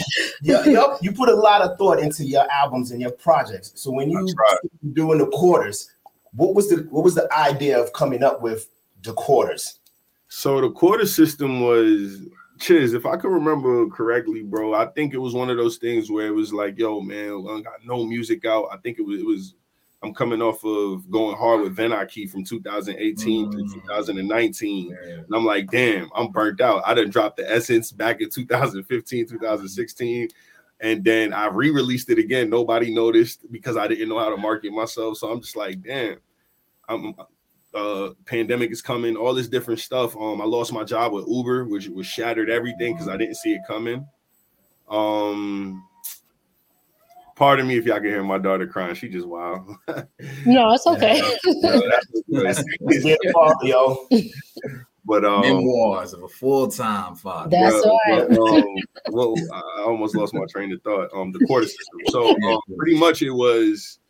Yeah, 0.42 0.64
you, 0.64 0.72
you, 0.72 0.96
you 1.02 1.12
put 1.12 1.28
a 1.28 1.34
lot 1.34 1.60
of 1.62 1.76
thought 1.78 1.98
into 1.98 2.24
your 2.24 2.50
albums 2.50 2.90
and 2.92 3.00
your 3.00 3.10
projects. 3.12 3.72
So 3.74 3.90
when 3.90 4.10
you 4.10 4.24
That's 4.26 4.94
doing 4.94 5.18
the 5.18 5.26
quarters, 5.26 5.90
what 6.32 6.54
was 6.54 6.68
the 6.70 6.86
what 6.90 7.04
was 7.04 7.14
the 7.14 7.28
idea 7.36 7.78
of 7.80 7.92
coming 7.92 8.22
up 8.22 8.40
with 8.40 8.68
the 9.02 9.12
quarters? 9.12 9.79
So 10.32 10.60
the 10.60 10.70
quarter 10.70 11.06
system 11.06 11.60
was 11.60 12.22
Chiz, 12.60 12.94
if 12.94 13.04
I 13.04 13.16
can 13.16 13.30
remember 13.30 13.88
correctly, 13.88 14.42
bro, 14.42 14.74
I 14.74 14.86
think 14.86 15.12
it 15.12 15.18
was 15.18 15.34
one 15.34 15.50
of 15.50 15.56
those 15.56 15.76
things 15.78 16.08
where 16.08 16.28
it 16.28 16.34
was 16.34 16.52
like, 16.52 16.78
yo, 16.78 17.00
man, 17.00 17.44
I 17.50 17.60
got 17.62 17.84
no 17.84 18.04
music 18.04 18.44
out. 18.44 18.68
I 18.70 18.76
think 18.76 19.00
it 19.00 19.02
was 19.02 19.18
it 19.18 19.26
was 19.26 19.54
I'm 20.02 20.14
coming 20.14 20.40
off 20.40 20.64
of 20.64 21.10
going 21.10 21.36
hard 21.36 21.62
with 21.62 21.76
Venarchy 21.76 22.26
from 22.26 22.44
2018 22.44 23.50
to 23.50 23.56
Mm. 23.58 23.72
2019. 23.74 24.88
Yeah. 24.90 25.14
And 25.14 25.26
I'm 25.34 25.44
like, 25.44 25.68
damn, 25.70 26.08
I'm 26.14 26.30
burnt 26.30 26.60
out. 26.60 26.82
I 26.86 26.94
done 26.94 27.10
dropped 27.10 27.36
the 27.38 27.50
essence 27.50 27.90
back 27.90 28.20
in 28.20 28.30
2015, 28.30 29.26
2016. 29.26 30.28
And 30.80 31.04
then 31.04 31.32
I 31.34 31.48
re-released 31.48 32.08
it 32.08 32.18
again. 32.18 32.48
Nobody 32.48 32.94
noticed 32.94 33.50
because 33.50 33.76
I 33.76 33.88
didn't 33.88 34.08
know 34.08 34.18
how 34.18 34.30
to 34.30 34.36
market 34.36 34.72
myself. 34.72 35.18
So 35.18 35.30
I'm 35.30 35.40
just 35.40 35.56
like, 35.56 35.82
damn, 35.82 36.18
I'm 36.88 37.14
uh 37.74 38.10
pandemic 38.26 38.70
is 38.70 38.82
coming, 38.82 39.16
all 39.16 39.34
this 39.34 39.48
different 39.48 39.80
stuff. 39.80 40.16
Um, 40.16 40.40
I 40.40 40.44
lost 40.44 40.72
my 40.72 40.84
job 40.84 41.12
with 41.12 41.26
Uber, 41.28 41.66
which 41.66 41.88
was 41.88 42.06
shattered 42.06 42.50
everything 42.50 42.94
because 42.94 43.08
I 43.08 43.16
didn't 43.16 43.36
see 43.36 43.54
it 43.54 43.62
coming. 43.66 44.06
Um 44.88 45.84
pardon 47.40 47.66
me 47.66 47.78
if 47.78 47.86
y'all 47.86 47.96
can 47.96 48.04
hear 48.04 48.22
my 48.22 48.36
daughter 48.38 48.66
crying. 48.66 48.94
She 48.94 49.08
just 49.08 49.26
wild. 49.26 49.74
No, 50.44 50.72
it's 50.72 50.86
okay. 50.86 51.20
No, 52.28 52.42
that's 52.42 52.62
It's 52.80 53.04
their 53.04 53.32
fault, 53.32 53.54
yo. 53.62 54.06
but 55.06 55.24
um 55.24 55.40
Memoirs 55.40 56.12
of 56.12 56.22
a 56.22 56.28
full-time 56.28 57.14
father. 57.14 57.48
That's 57.50 57.84
well, 57.84 57.98
right. 58.08 58.30
well, 58.30 58.54
um, 58.56 58.64
well, 59.10 59.34
I 59.52 59.82
almost 59.86 60.14
lost 60.14 60.34
my 60.34 60.44
train 60.50 60.72
of 60.72 60.82
thought. 60.82 61.08
Um, 61.14 61.32
the 61.32 61.44
quarter 61.46 61.66
system. 61.66 62.00
So 62.10 62.30
um, 62.30 62.60
pretty 62.76 62.98
much 62.98 63.22
it 63.22 63.30
was, 63.30 64.00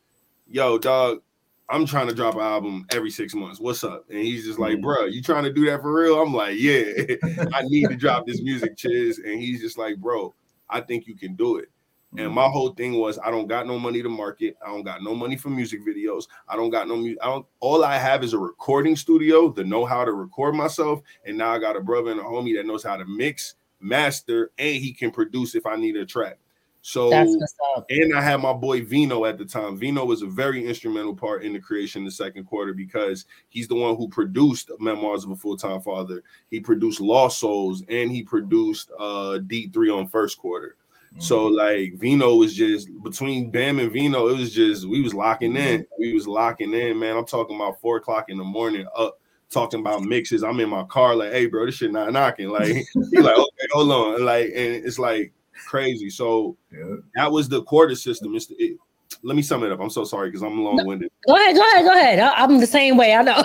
yo, 0.49 0.79
dog. 0.79 1.23
I'm 1.71 1.87
trying 1.87 2.09
to 2.09 2.15
drop 2.15 2.35
an 2.35 2.41
album 2.41 2.85
every 2.93 3.11
six 3.11 3.33
months. 3.35 3.61
What's 3.61 3.85
up? 3.85 4.05
And 4.11 4.19
he's 4.19 4.45
just 4.45 4.59
like, 4.59 4.79
mm. 4.79 4.83
bro, 4.83 5.05
you 5.05 5.23
trying 5.23 5.45
to 5.45 5.53
do 5.53 5.65
that 5.67 5.81
for 5.81 5.95
real? 5.95 6.21
I'm 6.21 6.35
like, 6.35 6.57
yeah, 6.59 6.83
I 7.55 7.63
need 7.63 7.89
to 7.89 7.97
drop 7.97 8.27
this 8.27 8.43
music, 8.43 8.77
Chiz. 8.77 9.19
And 9.19 9.41
he's 9.41 9.61
just 9.61 9.79
like, 9.79 9.97
bro, 9.99 10.35
I 10.69 10.81
think 10.81 11.07
you 11.07 11.15
can 11.15 11.37
do 11.37 11.59
it. 11.59 11.71
And 12.19 12.31
mm. 12.31 12.35
my 12.35 12.49
whole 12.49 12.71
thing 12.71 12.95
was, 12.95 13.21
I 13.21 13.31
don't 13.31 13.47
got 13.47 13.69
no 13.69 13.79
money 13.79 14.03
to 14.03 14.09
market. 14.09 14.57
I 14.67 14.71
don't 14.71 14.83
got 14.83 15.05
no 15.05 15.15
money 15.15 15.37
for 15.37 15.49
music 15.49 15.87
videos. 15.87 16.25
I 16.49 16.57
don't 16.57 16.71
got 16.71 16.89
no 16.89 16.97
music. 16.97 17.19
I 17.23 17.27
don't. 17.27 17.47
All 17.61 17.85
I 17.85 17.99
have 17.99 18.25
is 18.25 18.33
a 18.33 18.39
recording 18.39 18.97
studio, 18.97 19.51
the 19.51 19.63
know 19.63 19.85
how 19.85 20.05
to 20.05 20.13
record 20.13 20.57
myself, 20.57 21.01
and 21.25 21.39
now 21.39 21.51
I 21.51 21.61
got 21.61 21.77
a 21.77 21.81
brother 21.81 22.11
and 22.11 22.19
a 22.19 22.25
homie 22.25 22.57
that 22.57 22.67
knows 22.67 22.83
how 22.83 22.97
to 22.97 23.05
mix, 23.05 23.55
master, 23.79 24.51
and 24.59 24.75
he 24.75 24.93
can 24.93 25.13
produce 25.13 25.55
if 25.55 25.67
I 25.67 25.77
need 25.77 25.97
a 25.97 26.05
track. 26.05 26.39
So 26.83 27.11
That's 27.11 27.31
what's 27.37 27.55
up. 27.77 27.87
and 27.91 28.17
I 28.17 28.23
had 28.23 28.41
my 28.41 28.55
boy 28.55 28.83
Vino 28.83 29.27
at 29.27 29.37
the 29.37 29.45
time. 29.45 29.77
Vino 29.77 30.05
was 30.05 30.23
a 30.23 30.27
very 30.27 30.67
instrumental 30.67 31.15
part 31.15 31.45
in 31.45 31.53
the 31.53 31.59
creation 31.59 32.03
of 32.03 32.07
the 32.07 32.13
second 32.13 32.45
quarter 32.45 32.73
because 32.73 33.27
he's 33.51 33.69
the 33.69 33.75
one 33.75 33.97
who 33.97 34.09
produced 34.09 34.71
Memoirs 34.81 35.25
of 35.25 35.31
a 35.31 35.37
Full 35.37 35.59
Time 35.59 35.83
Father. 35.83 36.23
He 36.51 36.61
produced 36.61 37.01
Lost 37.01 37.39
Souls 37.39 37.83
and 37.89 38.11
he 38.11 38.23
produced 38.23 38.91
uh 38.99 39.41
D3 39.47 39.99
on 39.99 40.09
first 40.09 40.39
quarter. 40.39 40.77
So 41.19 41.47
like 41.47 41.95
Vino 41.97 42.37
was 42.37 42.55
just 42.55 42.89
between 43.03 43.51
Bam 43.51 43.81
and 43.81 43.91
Vino, 43.91 44.29
it 44.29 44.39
was 44.39 44.55
just 44.55 44.89
we 44.89 45.03
was 45.03 45.13
locking 45.13 45.57
in. 45.57 45.85
We 45.99 46.15
was 46.15 46.29
locking 46.29 46.73
in, 46.73 46.99
man. 46.99 47.17
I'm 47.17 47.27
talking 47.27 47.57
about 47.57 47.81
four 47.81 47.97
o'clock 47.97 48.31
in 48.31 48.39
the 48.39 48.45
morning 48.45 48.87
up 48.97 49.19
talking 49.51 49.81
about 49.81 50.03
mixes. 50.03 50.45
I'm 50.45 50.61
in 50.61 50.69
my 50.69 50.85
car, 50.85 51.17
like, 51.17 51.33
hey, 51.33 51.47
bro, 51.47 51.67
this 51.67 51.75
shit 51.75 51.91
not 51.91 52.13
knocking. 52.13 52.49
Like, 52.49 52.69
he 53.11 53.21
like, 53.21 53.37
okay, 53.37 53.69
hold 53.73 53.91
on. 53.91 54.25
Like, 54.25 54.47
and 54.47 54.85
it's 54.87 54.99
like 54.99 55.33
crazy. 55.67 56.11
So 56.11 56.57
Yeah. 56.73 56.97
that 57.15 57.31
was 57.31 57.49
the 57.49 57.63
quarter 57.63 57.95
system. 57.95 58.35
It's 58.35 58.47
the, 58.47 58.55
it, 58.57 58.77
let 59.23 59.37
me 59.37 59.43
sum 59.43 59.65
it 59.65 59.73
up. 59.73 59.81
I'm 59.81 59.91
so 59.91 60.05
sorry 60.05 60.29
because 60.29 60.43
I'm 60.43 60.63
long 60.63 60.85
winded. 60.87 61.11
Go 61.27 61.35
ahead, 61.35 61.57
go 61.57 61.63
ahead, 61.63 61.85
go 61.85 61.93
ahead. 61.93 62.19
I, 62.21 62.33
I'm 62.35 62.59
the 62.61 62.67
same 62.67 62.97
way. 62.97 63.15
I 63.15 63.23
know. 63.23 63.43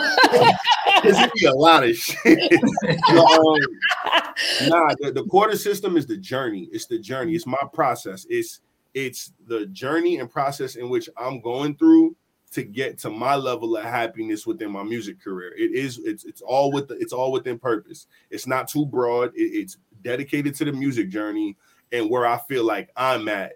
There's 1.04 1.32
be 1.34 1.46
a 1.46 1.54
lot 1.54 1.84
of 1.84 1.96
shit. 1.96 2.54
um, 3.10 3.58
nah, 4.70 4.94
the, 5.00 5.12
the 5.14 5.26
quarter 5.30 5.58
system 5.58 5.98
is 5.98 6.06
the 6.06 6.18
journey. 6.18 6.70
It's 6.72 6.86
the 6.86 7.00
journey. 7.00 7.34
It's 7.36 7.46
my 7.48 7.58
process. 7.74 8.26
It's 8.30 8.62
it's 8.94 9.34
the 9.48 9.66
journey 9.68 10.20
and 10.20 10.30
process 10.30 10.76
in 10.76 10.90
which 10.90 11.10
I'm 11.18 11.42
going 11.42 11.76
through 11.76 12.16
to 12.52 12.64
get 12.64 12.98
to 13.00 13.10
my 13.10 13.36
level 13.36 13.76
of 13.76 13.84
happiness 13.84 14.48
within 14.48 14.72
my 14.72 14.84
music 14.84 15.22
career. 15.22 15.54
It 15.58 15.74
is 15.74 16.00
it's 16.00 16.24
it's 16.26 16.42
all 16.42 16.72
with 16.72 16.88
the, 16.88 16.96
it's 16.96 17.12
all 17.14 17.32
within 17.32 17.60
purpose. 17.60 18.08
It's 18.30 18.48
not 18.48 18.68
too 18.68 18.86
broad. 18.86 19.32
It- 19.36 19.42
it's 19.54 19.78
dedicated 20.04 20.54
to 20.56 20.66
the 20.66 20.72
music 20.72 21.10
journey 21.10 21.58
and 21.96 22.10
where 22.10 22.26
I 22.26 22.38
feel 22.38 22.66
like 22.66 22.90
I'm 22.96 23.28
at 23.30 23.54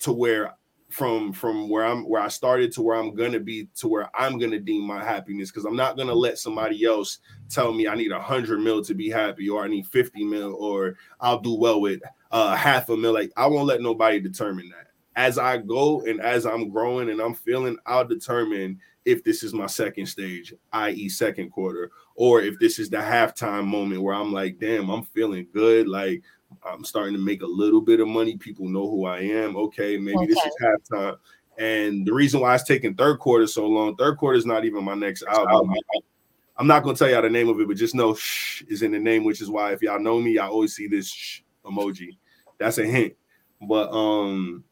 to 0.00 0.12
where 0.12 0.54
from 0.88 1.32
from 1.32 1.70
where 1.70 1.86
I'm 1.86 2.06
where 2.06 2.20
I 2.20 2.28
started 2.28 2.70
to 2.72 2.82
where 2.82 2.96
I'm 2.96 3.14
gonna 3.14 3.40
be 3.40 3.68
to 3.76 3.88
where 3.88 4.10
I'm 4.14 4.38
gonna 4.38 4.58
deem 4.58 4.82
my 4.82 5.02
happiness 5.02 5.50
because 5.50 5.64
I'm 5.64 5.76
not 5.76 5.96
gonna 5.96 6.14
let 6.14 6.38
somebody 6.38 6.84
else 6.84 7.18
tell 7.48 7.72
me 7.72 7.88
I 7.88 7.94
need 7.94 8.12
a 8.12 8.20
hundred 8.20 8.60
mil 8.60 8.84
to 8.84 8.94
be 8.94 9.08
happy 9.08 9.48
or 9.48 9.64
I 9.64 9.68
need 9.68 9.86
50 9.86 10.24
mil 10.24 10.54
or 10.58 10.96
I'll 11.20 11.40
do 11.40 11.54
well 11.54 11.80
with 11.80 12.02
uh 12.30 12.54
half 12.54 12.88
a 12.90 12.96
mil. 12.96 13.12
Like 13.12 13.32
I 13.36 13.46
won't 13.46 13.66
let 13.66 13.80
nobody 13.80 14.20
determine 14.20 14.68
that. 14.70 14.88
As 15.16 15.38
I 15.38 15.58
go 15.58 16.02
and 16.02 16.20
as 16.20 16.46
I'm 16.46 16.70
growing 16.70 17.10
and 17.10 17.20
I'm 17.20 17.34
feeling, 17.34 17.76
I'll 17.86 18.06
determine 18.06 18.78
if 19.04 19.24
this 19.24 19.42
is 19.42 19.52
my 19.52 19.66
second 19.66 20.06
stage, 20.06 20.54
i.e., 20.72 21.08
second 21.08 21.50
quarter, 21.50 21.90
or 22.14 22.40
if 22.40 22.58
this 22.58 22.78
is 22.78 22.88
the 22.88 22.98
halftime 22.98 23.66
moment 23.66 24.02
where 24.02 24.14
I'm 24.14 24.32
like, 24.32 24.58
damn, 24.58 24.90
I'm 24.90 25.02
feeling 25.02 25.46
good. 25.52 25.88
Like 25.88 26.22
I'm 26.64 26.84
starting 26.84 27.14
to 27.14 27.20
make 27.20 27.42
a 27.42 27.46
little 27.46 27.80
bit 27.80 28.00
of 28.00 28.08
money. 28.08 28.36
People 28.36 28.68
know 28.68 28.88
who 28.90 29.06
I 29.06 29.20
am. 29.20 29.56
Okay, 29.56 29.96
maybe 29.96 30.26
this 30.26 30.38
Okay. 30.38 30.48
is 30.48 30.56
halftime. 30.62 31.16
And 31.58 32.06
the 32.06 32.12
reason 32.14 32.40
why 32.40 32.54
it's 32.54 32.64
taking 32.64 32.94
third 32.94 33.18
quarter 33.18 33.46
so 33.46 33.66
long, 33.66 33.96
third 33.96 34.16
quarter 34.16 34.38
is 34.38 34.46
not 34.46 34.64
even 34.64 34.84
my 34.84 34.94
next 34.94 35.22
album. 35.24 35.74
I'm 36.56 36.66
not 36.66 36.82
gonna 36.82 36.96
tell 36.96 37.08
y'all 37.10 37.22
the 37.22 37.30
name 37.30 37.48
of 37.48 37.60
it, 37.60 37.68
but 37.68 37.76
just 37.76 37.94
know 37.94 38.14
shh 38.14 38.62
is 38.68 38.82
in 38.82 38.92
the 38.92 38.98
name, 38.98 39.24
which 39.24 39.40
is 39.40 39.50
why 39.50 39.72
if 39.72 39.82
y'all 39.82 39.98
know 40.00 40.20
me, 40.20 40.38
I 40.38 40.46
always 40.46 40.74
see 40.74 40.86
this 40.86 41.10
shh 41.10 41.40
emoji. 41.64 42.16
That's 42.58 42.78
a 42.78 42.84
hint. 42.84 43.14
But 43.60 43.90
um, 43.92 44.64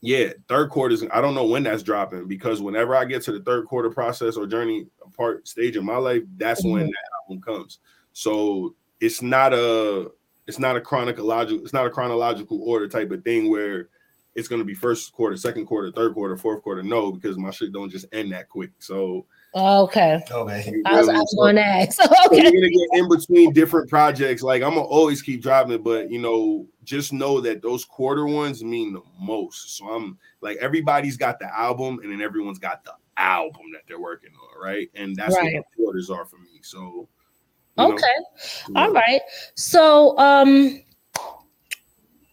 yeah, 0.00 0.32
third 0.48 0.70
quarter 0.70 0.94
is 0.94 1.04
I 1.12 1.20
don't 1.20 1.34
know 1.34 1.46
when 1.46 1.62
that's 1.62 1.82
dropping 1.82 2.28
because 2.28 2.60
whenever 2.60 2.94
I 2.94 3.04
get 3.06 3.22
to 3.22 3.32
the 3.32 3.40
third 3.42 3.66
quarter 3.66 3.90
process 3.90 4.36
or 4.36 4.46
journey 4.46 4.86
part 5.16 5.48
stage 5.48 5.76
of 5.76 5.84
my 5.84 5.96
life, 5.96 6.22
that's 6.36 6.62
when 6.62 6.84
Mhm. 6.84 6.90
that 6.90 7.10
album 7.22 7.42
comes. 7.42 7.78
So 8.12 8.74
it's 9.00 9.22
not 9.22 9.54
a 9.54 10.12
it's 10.46 10.58
not 10.58 10.76
a 10.76 10.80
chronological 10.80 11.62
it's 11.62 11.72
not 11.72 11.86
a 11.86 11.90
chronological 11.90 12.62
order 12.62 12.88
type 12.88 13.10
of 13.10 13.24
thing 13.24 13.50
where 13.50 13.88
it's 14.34 14.48
gonna 14.48 14.64
be 14.64 14.74
first 14.74 15.12
quarter, 15.12 15.36
second 15.36 15.66
quarter, 15.66 15.92
third 15.92 16.14
quarter, 16.14 16.36
fourth 16.36 16.62
quarter. 16.62 16.82
No, 16.82 17.12
because 17.12 17.38
my 17.38 17.50
shit 17.50 17.72
don't 17.72 17.90
just 17.90 18.06
end 18.12 18.32
that 18.32 18.48
quick. 18.48 18.70
So 18.78 19.26
Okay. 19.56 20.20
Okay. 20.32 20.82
I 20.84 20.98
was, 20.98 21.08
I 21.08 21.12
was 21.12 21.34
going 21.38 21.54
to 21.54 21.62
ask. 21.62 21.96
So 22.02 22.04
okay. 22.26 22.42
You're 22.42 22.50
gonna 22.50 22.68
get 22.68 22.88
in 22.94 23.08
between 23.08 23.52
different 23.52 23.88
projects. 23.88 24.42
Like 24.42 24.62
I'm 24.62 24.70
gonna 24.70 24.82
always 24.82 25.22
keep 25.22 25.42
dropping, 25.42 25.82
but 25.82 26.10
you 26.10 26.20
know, 26.20 26.66
just 26.82 27.12
know 27.12 27.40
that 27.40 27.62
those 27.62 27.84
quarter 27.84 28.26
ones 28.26 28.64
mean 28.64 28.92
the 28.92 29.02
most. 29.20 29.76
So 29.76 29.88
I'm 29.88 30.18
like 30.40 30.56
everybody's 30.56 31.16
got 31.16 31.38
the 31.38 31.56
album, 31.56 32.00
and 32.02 32.10
then 32.10 32.20
everyone's 32.20 32.58
got 32.58 32.84
the 32.84 32.94
album 33.16 33.70
that 33.72 33.82
they're 33.86 34.00
working 34.00 34.32
on, 34.32 34.60
right? 34.60 34.90
And 34.96 35.14
that's 35.14 35.36
Right. 35.36 35.54
what 35.54 35.64
the 35.76 35.82
quarters 35.84 36.10
are 36.10 36.24
for 36.24 36.38
me. 36.38 36.60
So 36.62 37.08
you 37.76 37.88
know, 37.88 37.94
Okay. 37.94 38.06
yeah. 38.70 38.80
All 38.80 38.92
right. 38.92 39.20
So, 39.54 40.16
um, 40.18 40.80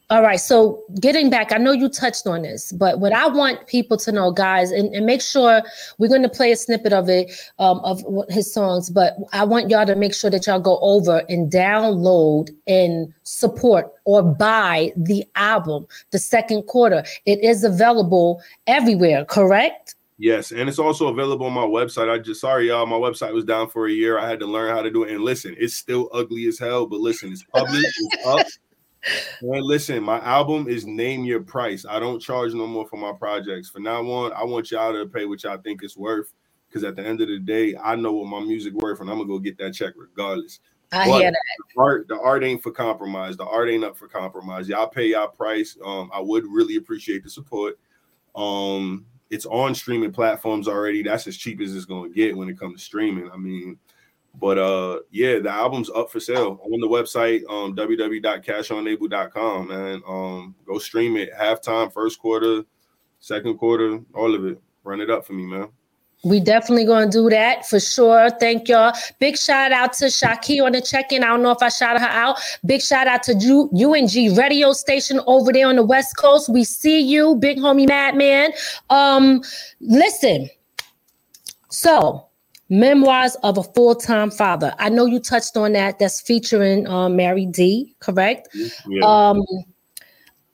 all 0.10 0.22
right. 0.22 0.42
So, 0.42 0.84
getting 1.00 1.30
back, 1.30 1.54
I 1.54 1.58
know 1.58 1.72
you 1.72 1.88
touched 1.88 2.28
on 2.28 2.42
this, 2.42 2.74
but 2.74 3.00
what 3.00 3.14
I 3.14 3.28
want 3.28 3.66
people 3.68 3.96
to 3.96 4.12
know, 4.12 4.30
guys, 4.30 4.70
and, 4.70 4.94
and 4.94 5.06
make 5.06 5.22
sure 5.22 5.62
we're 6.00 6.10
going 6.10 6.22
to 6.24 6.30
play 6.30 6.52
a 6.52 6.58
snippet 6.58 6.92
of 6.92 7.08
it, 7.08 7.32
um, 7.60 7.80
of 7.80 8.04
his 8.28 8.54
songs, 8.54 8.89
but 8.89 9.16
I 9.32 9.46
want 9.46 9.70
y'all 9.70 9.86
to 9.86 9.96
make 9.96 10.14
sure 10.14 10.30
that 10.30 10.48
y'all 10.48 10.60
go 10.60 10.80
over 10.82 11.24
and 11.30 11.50
download 11.50 12.50
and 12.68 13.14
support 13.24 13.89
or 14.04 14.22
buy 14.22 14.92
the 14.98 15.24
album, 15.36 15.88
the 16.12 16.20
second 16.20 16.64
quarter. 16.64 17.06
It 17.26 17.42
is 17.42 17.64
available 17.64 18.42
everywhere, 18.68 19.24
correct? 19.24 19.96
Yes, 20.22 20.51
and 20.51 20.69
it's 20.69 20.78
also 20.78 21.07
available 21.07 21.47
on 21.47 21.53
my 21.53 21.65
website. 21.65 22.07
I 22.07 22.19
just 22.19 22.41
sorry, 22.41 22.67
y'all. 22.67 22.86
My 22.86 22.95
website 22.95 23.34
was 23.34 23.43
down 23.43 23.69
for 23.69 23.88
a 23.88 23.91
year. 23.91 24.19
I 24.19 24.30
had 24.30 24.39
to 24.41 24.45
learn 24.45 24.69
how 24.69 24.84
to 24.84 24.91
do 24.91 25.01
it. 25.01 25.11
And 25.11 25.24
listen, 25.24 25.55
it's 25.57 25.76
still 25.76 26.11
ugly 26.13 26.45
as 26.45 26.59
hell, 26.59 26.86
but 26.86 26.99
listen, 26.99 27.32
it's 27.32 27.43
published, 27.43 27.88
it's 27.99 28.26
up. 28.28 28.45
And 29.41 29.65
listen, 29.65 30.03
my 30.03 30.19
album 30.19 30.67
is 30.67 30.86
Name 30.86 31.24
Your 31.24 31.41
Price. 31.41 31.88
I 31.89 31.99
don't 31.99 32.19
charge 32.19 32.53
no 32.53 32.67
more 32.67 32.88
for 32.88 32.97
my 32.97 33.13
projects. 33.13 33.72
For 33.72 33.80
now 33.80 34.01
on, 34.11 34.32
I 34.34 34.43
want 34.43 34.69
y'all 34.69 34.93
to 34.93 35.07
pay 35.07 35.26
what 35.26 35.41
y'all 35.41 35.57
think 35.57 35.82
it's 35.82 35.97
worth. 35.97 36.32
Because 36.69 36.84
at 36.84 36.95
the 36.95 37.03
end 37.03 37.19
of 37.22 37.28
the 37.28 37.39
day, 37.39 37.76
I 37.84 37.95
know 37.95 38.13
what 38.13 38.28
my 38.28 38.41
music 38.41 38.76
worth, 38.76 39.01
and 39.01 39.09
I'm 39.09 39.17
gonna 39.17 39.28
go 39.28 39.39
get 39.39 39.57
that 39.57 39.74
check 39.74 39.95
regardless. 39.97 40.59
I 40.91 41.07
But 41.07 41.19
hear 41.19 41.32
that. 41.32 41.41
The 41.76 41.82
art, 41.82 42.07
the 42.07 42.19
art 42.19 42.43
ain't 42.43 42.61
for 42.61 42.72
compromise. 42.72 43.38
The 43.38 43.45
art 43.45 43.72
ain't 43.72 43.84
up 43.84 43.97
for 43.97 44.07
compromise. 44.07 44.69
Y'all 44.69 44.88
pay 44.88 45.07
y'all 45.07 45.30
price. 45.30 45.76
Um, 45.84 46.11
I 46.13 46.19
would 46.19 46.45
really 46.45 46.76
appreciate 46.76 47.24
the 47.24 47.30
support. 47.32 47.80
Um, 48.36 49.07
it's 49.32 49.47
on 49.47 49.73
streaming 49.73 50.11
platforms 50.11 50.67
already. 50.67 51.01
That's 51.01 51.25
as 51.25 51.38
cheap 51.38 51.61
as 51.61 51.75
it's 51.75 51.86
gonna 51.86 52.09
get 52.09 52.38
when 52.38 52.49
it 52.49 52.59
comes 52.59 52.79
to 52.79 52.86
streaming. 52.86 53.32
I 53.32 53.38
mean, 53.38 53.79
but 54.39 54.57
uh, 54.57 54.99
yeah, 55.09 55.39
the 55.39 55.49
album's 55.49 55.89
up 55.89 56.11
for 56.11 56.19
sale 56.19 56.59
on 56.63 56.79
the 56.79 56.88
website, 56.88 57.41
um, 57.49 57.75
www.cashonable.com, 57.75 59.67
man. 59.67 60.01
Um, 60.07 60.55
go 60.65 60.77
stream 60.77 61.17
it. 61.17 61.34
Halftime, 61.34 61.91
first 61.91 62.19
quarter, 62.19 62.63
second 63.19 63.57
quarter, 63.57 64.01
all 64.13 64.36
of 64.36 64.45
it. 64.45 64.61
Run 64.84 65.01
it 65.01 65.09
up 65.09 65.25
for 65.25 65.34
me, 65.34 65.45
man. 65.45 65.69
We 66.24 66.39
definitely 66.39 66.86
gonna 66.86 67.09
do 67.09 67.30
that 67.30 67.67
for 67.67 67.80
sure. 67.80 68.30
Thank 68.30 68.69
y'all. 68.69 68.93
Big 69.19 69.38
shout 69.38 69.72
out 69.72 69.93
to 69.93 70.05
Shaki 70.05 70.63
on 70.63 70.74
the 70.74 70.82
check-in. 70.82 71.24
I 71.24 71.28
don't 71.28 71.41
know 71.41 71.51
if 71.51 71.63
I 71.63 71.69
shouted 71.69 71.99
her 71.99 72.07
out. 72.07 72.39
Big 72.63 72.82
shout 72.82 73.07
out 73.07 73.24
to 73.24 73.34
U- 73.34 73.69
UNG 73.74 74.36
radio 74.36 74.72
station 74.74 75.19
over 75.26 75.51
there 75.51 75.67
on 75.67 75.78
the 75.78 75.84
West 75.84 76.17
Coast. 76.17 76.47
We 76.47 76.63
see 76.63 77.01
you, 77.01 77.36
big 77.36 77.57
homie 77.57 77.88
Madman. 77.88 78.51
Um, 78.91 79.41
listen. 79.80 80.49
So, 81.69 82.28
memoirs 82.69 83.36
of 83.43 83.57
a 83.57 83.63
full-time 83.63 84.30
father. 84.30 84.76
I 84.78 84.89
know 84.89 85.05
you 85.05 85.19
touched 85.19 85.57
on 85.57 85.74
that. 85.74 85.97
That's 85.97 86.22
featuring 86.22 86.88
um, 86.88 87.15
Mary 87.15 87.45
D. 87.47 87.95
Correct. 87.99 88.47
Yeah. 88.88 89.05
Um, 89.05 89.41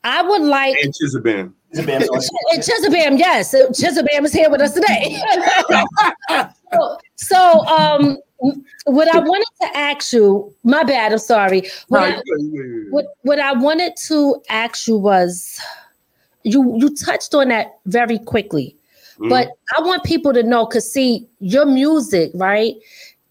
I 0.07 0.21
would 0.21 0.41
like 0.41 0.75
and 0.81 0.93
Chizabam. 0.93 1.53
It's 1.71 1.79
a 1.79 1.83
band 1.83 2.03
and 2.03 2.63
Chizabam, 2.63 3.19
yes, 3.19 3.53
Chizabam 3.53 4.23
is 4.23 4.31
here 4.31 4.49
with 4.49 4.61
us 4.61 4.73
today. 4.73 5.21
so, 6.73 6.97
so, 7.15 7.65
um, 7.67 8.17
what 8.85 9.13
I 9.13 9.19
wanted 9.19 9.47
to 9.61 9.77
ask 9.77 10.13
you, 10.13 10.53
my 10.63 10.85
bad, 10.85 11.11
I'm 11.11 11.17
sorry. 11.17 11.63
What, 11.89 12.03
I, 12.03 12.21
what, 12.89 13.05
what 13.23 13.39
I 13.39 13.51
wanted 13.51 13.97
to 14.07 14.41
ask 14.49 14.87
you 14.87 14.95
was, 14.95 15.59
you 16.43 16.77
you 16.77 16.95
touched 16.95 17.35
on 17.35 17.49
that 17.49 17.79
very 17.85 18.19
quickly, 18.19 18.73
Mm-hmm. 19.19 19.29
but 19.29 19.47
I 19.75 19.81
want 19.81 20.03
people 20.03 20.31
to 20.31 20.43
know, 20.43 20.67
cause 20.67 20.93
see 20.93 21.27
your 21.39 21.65
music, 21.65 22.29
right? 22.35 22.75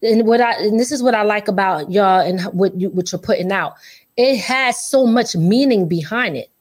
And 0.01 0.27
what 0.27 0.41
I 0.41 0.51
and 0.61 0.77
this 0.77 0.91
is 0.91 1.01
what 1.01 1.15
I 1.15 1.21
like 1.23 1.47
about 1.47 1.89
y'all 1.89 2.19
and 2.19 2.41
what 2.53 2.77
you 2.77 2.89
what 2.89 3.09
you're 3.13 3.21
putting 3.21 3.53
out. 3.53 3.75
It 4.17 4.37
has 4.39 4.85
so 4.85 5.07
much 5.07 5.37
meaning 5.37 5.87
behind 5.87 6.35
it 6.35 6.51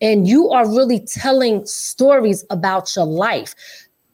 and 0.00 0.28
you 0.28 0.50
are 0.50 0.68
really 0.68 1.00
telling 1.00 1.64
stories 1.66 2.44
about 2.50 2.94
your 2.94 3.06
life. 3.06 3.54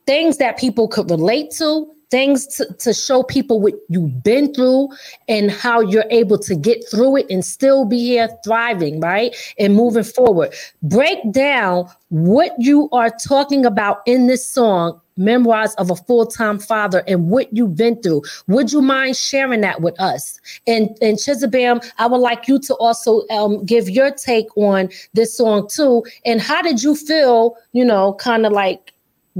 Things 0.07 0.39
that 0.39 0.59
people 0.59 0.89
could 0.89 1.11
relate 1.11 1.51
to 1.53 1.95
things 2.15 2.47
to, 2.47 2.73
to 2.75 2.95
show 2.95 3.25
people 3.25 3.61
what 3.61 3.75
you've 3.89 4.23
been 4.23 4.55
through 4.55 4.89
and 5.27 5.51
how 5.51 5.81
you're 5.81 6.05
able 6.11 6.39
to 6.39 6.55
get 6.55 6.85
through 6.89 7.17
it 7.17 7.27
and 7.29 7.45
still 7.45 7.85
be 7.85 7.99
here 7.99 8.29
thriving 8.45 9.01
right? 9.01 9.35
And 9.59 9.75
moving 9.75 10.05
forward. 10.05 10.55
Break 10.81 11.19
down 11.33 11.91
what 12.11 12.53
you 12.57 12.89
are 12.93 13.11
talking 13.11 13.67
about 13.67 13.99
in 14.07 14.29
this 14.29 14.49
song 14.49 15.01
memoirs 15.17 15.75
of 15.75 15.91
a 15.91 15.97
full-time 15.97 16.59
father 16.59 17.03
and 17.07 17.29
what 17.29 17.53
you've 17.53 17.77
been 17.77 18.01
through. 18.03 18.23
Would 18.49 18.73
you 18.73 18.83
mind 18.83 19.17
sharing 19.17 19.61
that 19.63 19.81
with 19.81 19.99
us? 20.01 20.41
And 20.67 20.91
and 21.01 21.19
Chizabam, 21.19 21.85
i 21.99 22.07
would 22.07 22.19
like 22.19 22.49
you 22.49 22.59
to 22.61 22.75
also 22.77 23.27
um, 23.29 23.65
give 23.65 23.89
your 23.89 24.11
take 24.11 24.47
on 24.57 24.89
this 25.13 25.37
song 25.37 25.69
too. 25.69 26.05
And 26.25 26.41
how 26.41 26.63
did 26.63 26.83
you 26.83 26.95
feel 26.95 27.57
you 27.73 27.85
know 27.85 28.15
kind 28.15 28.47
of 28.47 28.53
like 28.53 28.93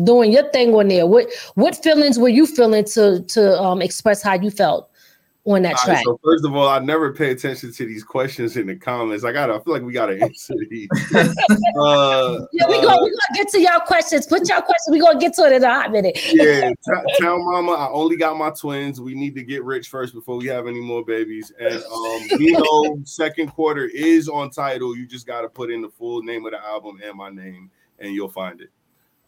doing 0.03 0.33
your 0.33 0.49
thing 0.51 0.75
on 0.75 0.89
there? 0.89 1.07
What 1.07 1.27
what 1.55 1.83
feelings 1.83 2.19
were 2.19 2.29
you 2.29 2.47
feeling 2.47 2.85
to 2.87 3.23
to 3.23 3.61
um, 3.61 3.83
express 3.83 4.23
how 4.23 4.35
you 4.35 4.51
felt 4.51 4.91
on 5.47 5.63
that 5.63 5.77
All 5.77 5.89
right, 5.89 5.95
track 5.95 6.05
so 6.05 6.19
first 6.25 6.45
of 6.45 6.55
all, 6.55 6.69
I 6.69 6.79
never 6.79 7.13
pay 7.13 7.31
attention 7.31 7.73
to 7.73 7.87
these 7.87 8.03
questions 8.03 8.57
in 8.57 8.67
the 8.67 8.77
comments. 8.77 9.25
I 9.25 9.33
gotta 9.33 9.55
I 9.55 9.61
feel 9.63 9.75
like 9.75 9.83
we 9.83 9.93
gotta 9.93 10.19
answer 10.23 10.55
these. 10.71 10.89
uh, 11.15 12.47
yeah 12.53 12.67
we 12.67 12.79
uh, 12.79 12.83
gonna, 12.83 13.03
we 13.03 13.11
gonna 13.11 13.35
get 13.35 13.49
to 13.49 13.61
y'all 13.61 13.81
questions 13.81 14.27
put 14.27 14.49
y'all 14.49 14.63
questions 14.63 14.89
we 14.91 14.99
gonna 14.99 15.19
get 15.19 15.35
to 15.35 15.43
it 15.43 15.53
in 15.53 15.63
a 15.63 15.69
hot 15.69 15.93
minute 15.93 16.19
yeah, 16.33 16.71
t- 16.71 17.15
tell 17.19 17.39
mama 17.39 17.73
I 17.73 17.89
only 17.91 18.17
got 18.17 18.37
my 18.37 18.51
twins. 18.51 19.01
We 19.01 19.15
need 19.15 19.35
to 19.35 19.43
get 19.43 19.65
rich 19.65 19.89
first 19.89 20.15
before 20.15 20.37
we 20.37 20.47
have 20.47 20.67
any 20.67 20.81
more 20.81 21.05
babies. 21.05 21.53
And 21.59 21.75
um, 21.75 22.41
know, 22.53 22.99
second 23.05 23.49
quarter 23.49 23.85
is 23.87 24.29
on 24.29 24.51
title. 24.51 24.97
You 24.97 25.07
just 25.07 25.27
gotta 25.27 25.49
put 25.49 25.71
in 25.71 25.83
the 25.83 25.91
full 25.91 26.23
name 26.23 26.47
of 26.47 26.53
the 26.53 26.65
album 26.65 27.01
and 27.05 27.17
my 27.17 27.31
name, 27.31 27.71
and 27.99 28.15
you'll 28.15 28.29
find 28.29 28.61
it. 28.61 28.71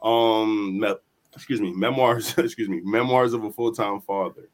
Um, 0.02 0.78
me- 0.80 0.94
excuse 1.34 1.60
me, 1.60 1.72
memoirs. 1.72 2.36
excuse 2.38 2.68
me, 2.68 2.80
memoirs 2.82 3.34
of 3.34 3.44
a 3.44 3.52
full 3.52 3.72
time 3.72 4.00
father. 4.00 4.48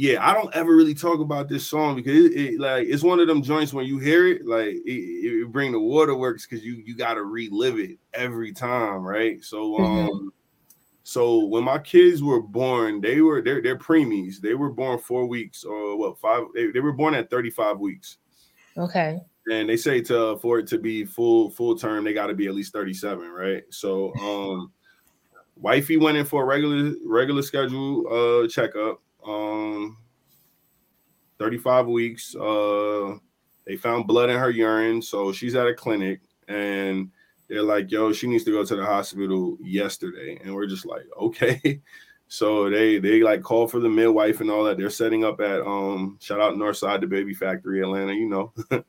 Yeah, 0.00 0.24
I 0.24 0.32
don't 0.32 0.54
ever 0.54 0.76
really 0.76 0.94
talk 0.94 1.18
about 1.18 1.48
this 1.48 1.66
song 1.66 1.96
because 1.96 2.26
it, 2.26 2.32
it 2.36 2.60
like 2.60 2.86
it's 2.86 3.02
one 3.02 3.18
of 3.18 3.26
them 3.26 3.42
joints 3.42 3.72
when 3.72 3.84
you 3.84 3.98
hear 3.98 4.28
it, 4.28 4.46
like 4.46 4.68
it, 4.68 4.80
it 4.86 5.50
bring 5.50 5.72
the 5.72 5.80
waterworks 5.80 6.46
because 6.46 6.64
you 6.64 6.74
you 6.86 6.96
got 6.96 7.14
to 7.14 7.24
relive 7.24 7.80
it 7.80 7.98
every 8.14 8.52
time, 8.52 9.02
right? 9.02 9.42
So 9.44 9.76
um. 9.78 10.08
Mhm. 10.08 10.28
So 11.04 11.46
when 11.46 11.64
my 11.64 11.78
kids 11.78 12.22
were 12.22 12.42
born, 12.42 13.00
they 13.00 13.22
were 13.22 13.40
they're 13.42 13.62
they're 13.62 13.78
preemies. 13.78 14.40
They 14.40 14.54
were 14.54 14.70
born 14.70 14.98
four 14.98 15.26
weeks 15.26 15.64
or 15.64 15.96
what 15.96 16.18
five? 16.18 16.44
They, 16.54 16.70
they 16.70 16.80
were 16.80 16.92
born 16.92 17.14
at 17.14 17.30
35 17.30 17.78
weeks. 17.78 18.18
okay 18.76 19.18
And 19.50 19.68
they 19.68 19.76
say 19.78 20.02
to 20.02 20.36
for 20.38 20.58
it 20.58 20.66
to 20.68 20.78
be 20.78 21.04
full 21.04 21.50
full 21.50 21.76
term, 21.76 22.04
they 22.04 22.12
got 22.12 22.26
to 22.28 22.34
be 22.34 22.46
at 22.46 22.54
least 22.54 22.72
37, 22.74 23.28
right? 23.30 23.64
So 23.70 24.12
um 24.16 24.72
wifey 25.56 25.96
went 25.96 26.18
in 26.18 26.24
for 26.26 26.42
a 26.42 26.46
regular 26.46 26.92
regular 27.06 27.42
schedule 27.42 28.06
uh 28.44 28.48
checkup. 28.48 29.00
Um 29.26 29.57
35 31.38 31.86
weeks. 31.86 32.34
Uh 32.34 33.16
they 33.66 33.76
found 33.76 34.06
blood 34.06 34.30
in 34.30 34.38
her 34.38 34.50
urine, 34.50 35.02
so 35.02 35.30
she's 35.32 35.54
at 35.54 35.66
a 35.66 35.74
clinic 35.74 36.20
and 36.48 37.10
they're 37.48 37.62
like, 37.62 37.90
yo, 37.90 38.12
she 38.12 38.26
needs 38.26 38.44
to 38.44 38.50
go 38.50 38.64
to 38.64 38.76
the 38.76 38.84
hospital 38.84 39.58
yesterday. 39.60 40.38
And 40.42 40.54
we're 40.54 40.66
just 40.66 40.86
like, 40.86 41.04
okay. 41.20 41.80
So 42.30 42.68
they 42.68 42.98
they 42.98 43.22
like 43.22 43.42
call 43.42 43.66
for 43.66 43.80
the 43.80 43.88
midwife 43.88 44.42
and 44.42 44.50
all 44.50 44.62
that. 44.64 44.76
They're 44.76 44.90
setting 44.90 45.24
up 45.24 45.40
at 45.40 45.62
um 45.62 46.18
shout 46.20 46.40
out 46.40 46.56
Northside 46.56 47.00
the 47.00 47.06
baby 47.06 47.32
factory, 47.32 47.80
Atlanta, 47.80 48.12
you 48.12 48.28
know. 48.28 48.52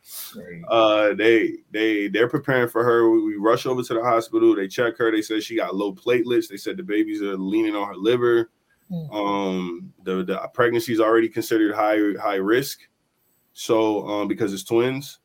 uh 0.68 1.14
they 1.14 1.54
they 1.72 2.10
they're 2.10 2.28
preparing 2.28 2.68
for 2.68 2.84
her. 2.84 3.10
We, 3.10 3.24
we 3.24 3.36
rush 3.38 3.66
over 3.66 3.82
to 3.82 3.94
the 3.94 4.04
hospital, 4.04 4.56
they 4.56 4.68
check 4.68 4.98
her, 4.98 5.10
they 5.10 5.22
said 5.22 5.42
she 5.42 5.56
got 5.56 5.74
low 5.74 5.94
platelets, 5.94 6.50
they 6.50 6.58
said 6.58 6.76
the 6.76 6.84
babies 6.84 7.22
are 7.22 7.38
leaning 7.38 7.76
on 7.76 7.88
her 7.88 7.96
liver. 7.96 8.50
Mm. 8.92 9.14
Um 9.14 9.94
the, 10.04 10.24
the 10.24 10.38
pregnancy 10.54 10.94
is 10.94 11.00
already 11.00 11.30
considered 11.30 11.76
high 11.76 12.00
high 12.22 12.36
risk. 12.36 12.80
So 13.54 14.08
um 14.08 14.28
because 14.28 14.54
it's 14.54 14.64
twins. 14.64 15.20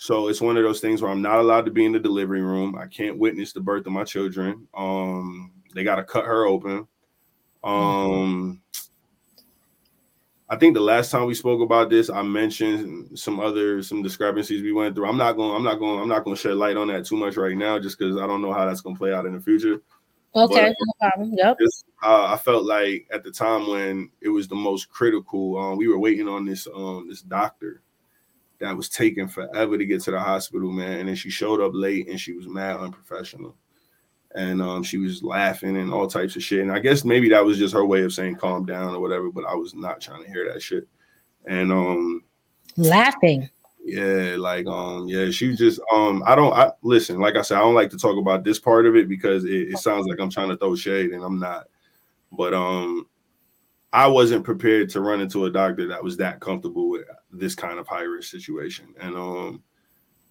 So 0.00 0.28
it's 0.28 0.40
one 0.40 0.56
of 0.56 0.62
those 0.62 0.80
things 0.80 1.02
where 1.02 1.10
I'm 1.10 1.20
not 1.20 1.40
allowed 1.40 1.66
to 1.66 1.70
be 1.70 1.84
in 1.84 1.92
the 1.92 1.98
delivery 1.98 2.40
room. 2.40 2.74
I 2.74 2.86
can't 2.86 3.18
witness 3.18 3.52
the 3.52 3.60
birth 3.60 3.86
of 3.86 3.92
my 3.92 4.02
children. 4.02 4.66
Um, 4.72 5.52
they 5.74 5.84
got 5.84 5.96
to 5.96 6.04
cut 6.04 6.24
her 6.24 6.46
open. 6.46 6.88
Um, 7.62 8.62
I 10.48 10.56
think 10.56 10.72
the 10.72 10.80
last 10.80 11.10
time 11.10 11.26
we 11.26 11.34
spoke 11.34 11.60
about 11.60 11.90
this, 11.90 12.08
I 12.08 12.22
mentioned 12.22 13.18
some 13.18 13.40
other 13.40 13.82
some 13.82 14.02
discrepancies 14.02 14.62
we 14.62 14.72
went 14.72 14.94
through. 14.94 15.06
I'm 15.06 15.18
not 15.18 15.34
going. 15.34 15.54
I'm 15.54 15.62
not 15.62 15.78
going. 15.78 16.00
I'm 16.00 16.08
not 16.08 16.24
going 16.24 16.34
to 16.34 16.40
shed 16.40 16.54
light 16.54 16.78
on 16.78 16.88
that 16.88 17.04
too 17.04 17.16
much 17.16 17.36
right 17.36 17.54
now, 17.54 17.78
just 17.78 17.98
because 17.98 18.16
I 18.16 18.26
don't 18.26 18.40
know 18.40 18.54
how 18.54 18.64
that's 18.64 18.80
going 18.80 18.96
to 18.96 18.98
play 18.98 19.12
out 19.12 19.26
in 19.26 19.34
the 19.34 19.40
future. 19.40 19.82
Okay, 20.34 20.68
but, 20.68 20.76
no 20.80 21.08
problem. 21.08 21.34
Yep. 21.36 21.56
Uh, 22.02 22.26
I 22.26 22.36
felt 22.36 22.64
like 22.64 23.06
at 23.12 23.24
the 23.24 23.32
time 23.32 23.68
when 23.68 24.10
it 24.20 24.28
was 24.28 24.46
the 24.46 24.54
most 24.54 24.88
critical, 24.88 25.58
um, 25.58 25.76
we 25.76 25.88
were 25.88 25.98
waiting 25.98 26.28
on 26.28 26.44
this 26.44 26.68
um 26.72 27.08
this 27.08 27.22
doctor 27.22 27.82
that 28.60 28.76
was 28.76 28.88
taking 28.88 29.26
forever 29.26 29.76
to 29.76 29.86
get 29.86 30.02
to 30.02 30.10
the 30.10 30.20
hospital, 30.20 30.70
man. 30.70 31.00
And 31.00 31.08
then 31.08 31.16
she 31.16 31.30
showed 31.30 31.60
up 31.60 31.72
late 31.74 32.08
and 32.08 32.20
she 32.20 32.34
was 32.34 32.46
mad 32.46 32.76
unprofessional. 32.76 33.56
And 34.34 34.62
um, 34.62 34.82
she 34.84 34.98
was 34.98 35.24
laughing 35.24 35.76
and 35.76 35.92
all 35.92 36.06
types 36.06 36.36
of 36.36 36.42
shit. 36.42 36.60
And 36.60 36.70
I 36.70 36.78
guess 36.78 37.04
maybe 37.04 37.28
that 37.30 37.44
was 37.44 37.58
just 37.58 37.74
her 37.74 37.84
way 37.84 38.02
of 38.02 38.12
saying 38.12 38.36
calm 38.36 38.64
down 38.64 38.94
or 38.94 39.00
whatever, 39.00 39.30
but 39.32 39.44
I 39.44 39.54
was 39.54 39.74
not 39.74 40.00
trying 40.00 40.22
to 40.22 40.30
hear 40.30 40.52
that 40.52 40.62
shit. 40.62 40.86
And 41.46 41.72
um 41.72 42.22
laughing. 42.76 43.48
Yeah, 43.90 44.36
like 44.38 44.66
um, 44.66 45.08
yeah, 45.08 45.30
she 45.30 45.54
just 45.56 45.80
um, 45.92 46.22
I 46.26 46.34
don't 46.34 46.52
I 46.52 46.72
listen, 46.82 47.18
like 47.20 47.36
I 47.36 47.42
said, 47.42 47.58
I 47.58 47.60
don't 47.60 47.74
like 47.74 47.90
to 47.90 47.98
talk 47.98 48.18
about 48.18 48.44
this 48.44 48.58
part 48.58 48.86
of 48.86 48.96
it 48.96 49.08
because 49.08 49.44
it, 49.44 49.70
it 49.72 49.78
sounds 49.78 50.06
like 50.06 50.20
I'm 50.20 50.30
trying 50.30 50.48
to 50.50 50.56
throw 50.56 50.74
shade 50.76 51.10
and 51.10 51.24
I'm 51.24 51.38
not. 51.38 51.66
But 52.32 52.54
um 52.54 53.06
I 53.92 54.06
wasn't 54.06 54.44
prepared 54.44 54.88
to 54.90 55.00
run 55.00 55.20
into 55.20 55.46
a 55.46 55.50
doctor 55.50 55.88
that 55.88 56.02
was 56.02 56.16
that 56.18 56.40
comfortable 56.40 56.90
with 56.90 57.06
this 57.32 57.54
kind 57.54 57.78
of 57.78 57.88
high 57.88 58.02
risk 58.02 58.30
situation. 58.30 58.94
And 59.00 59.16
um, 59.16 59.62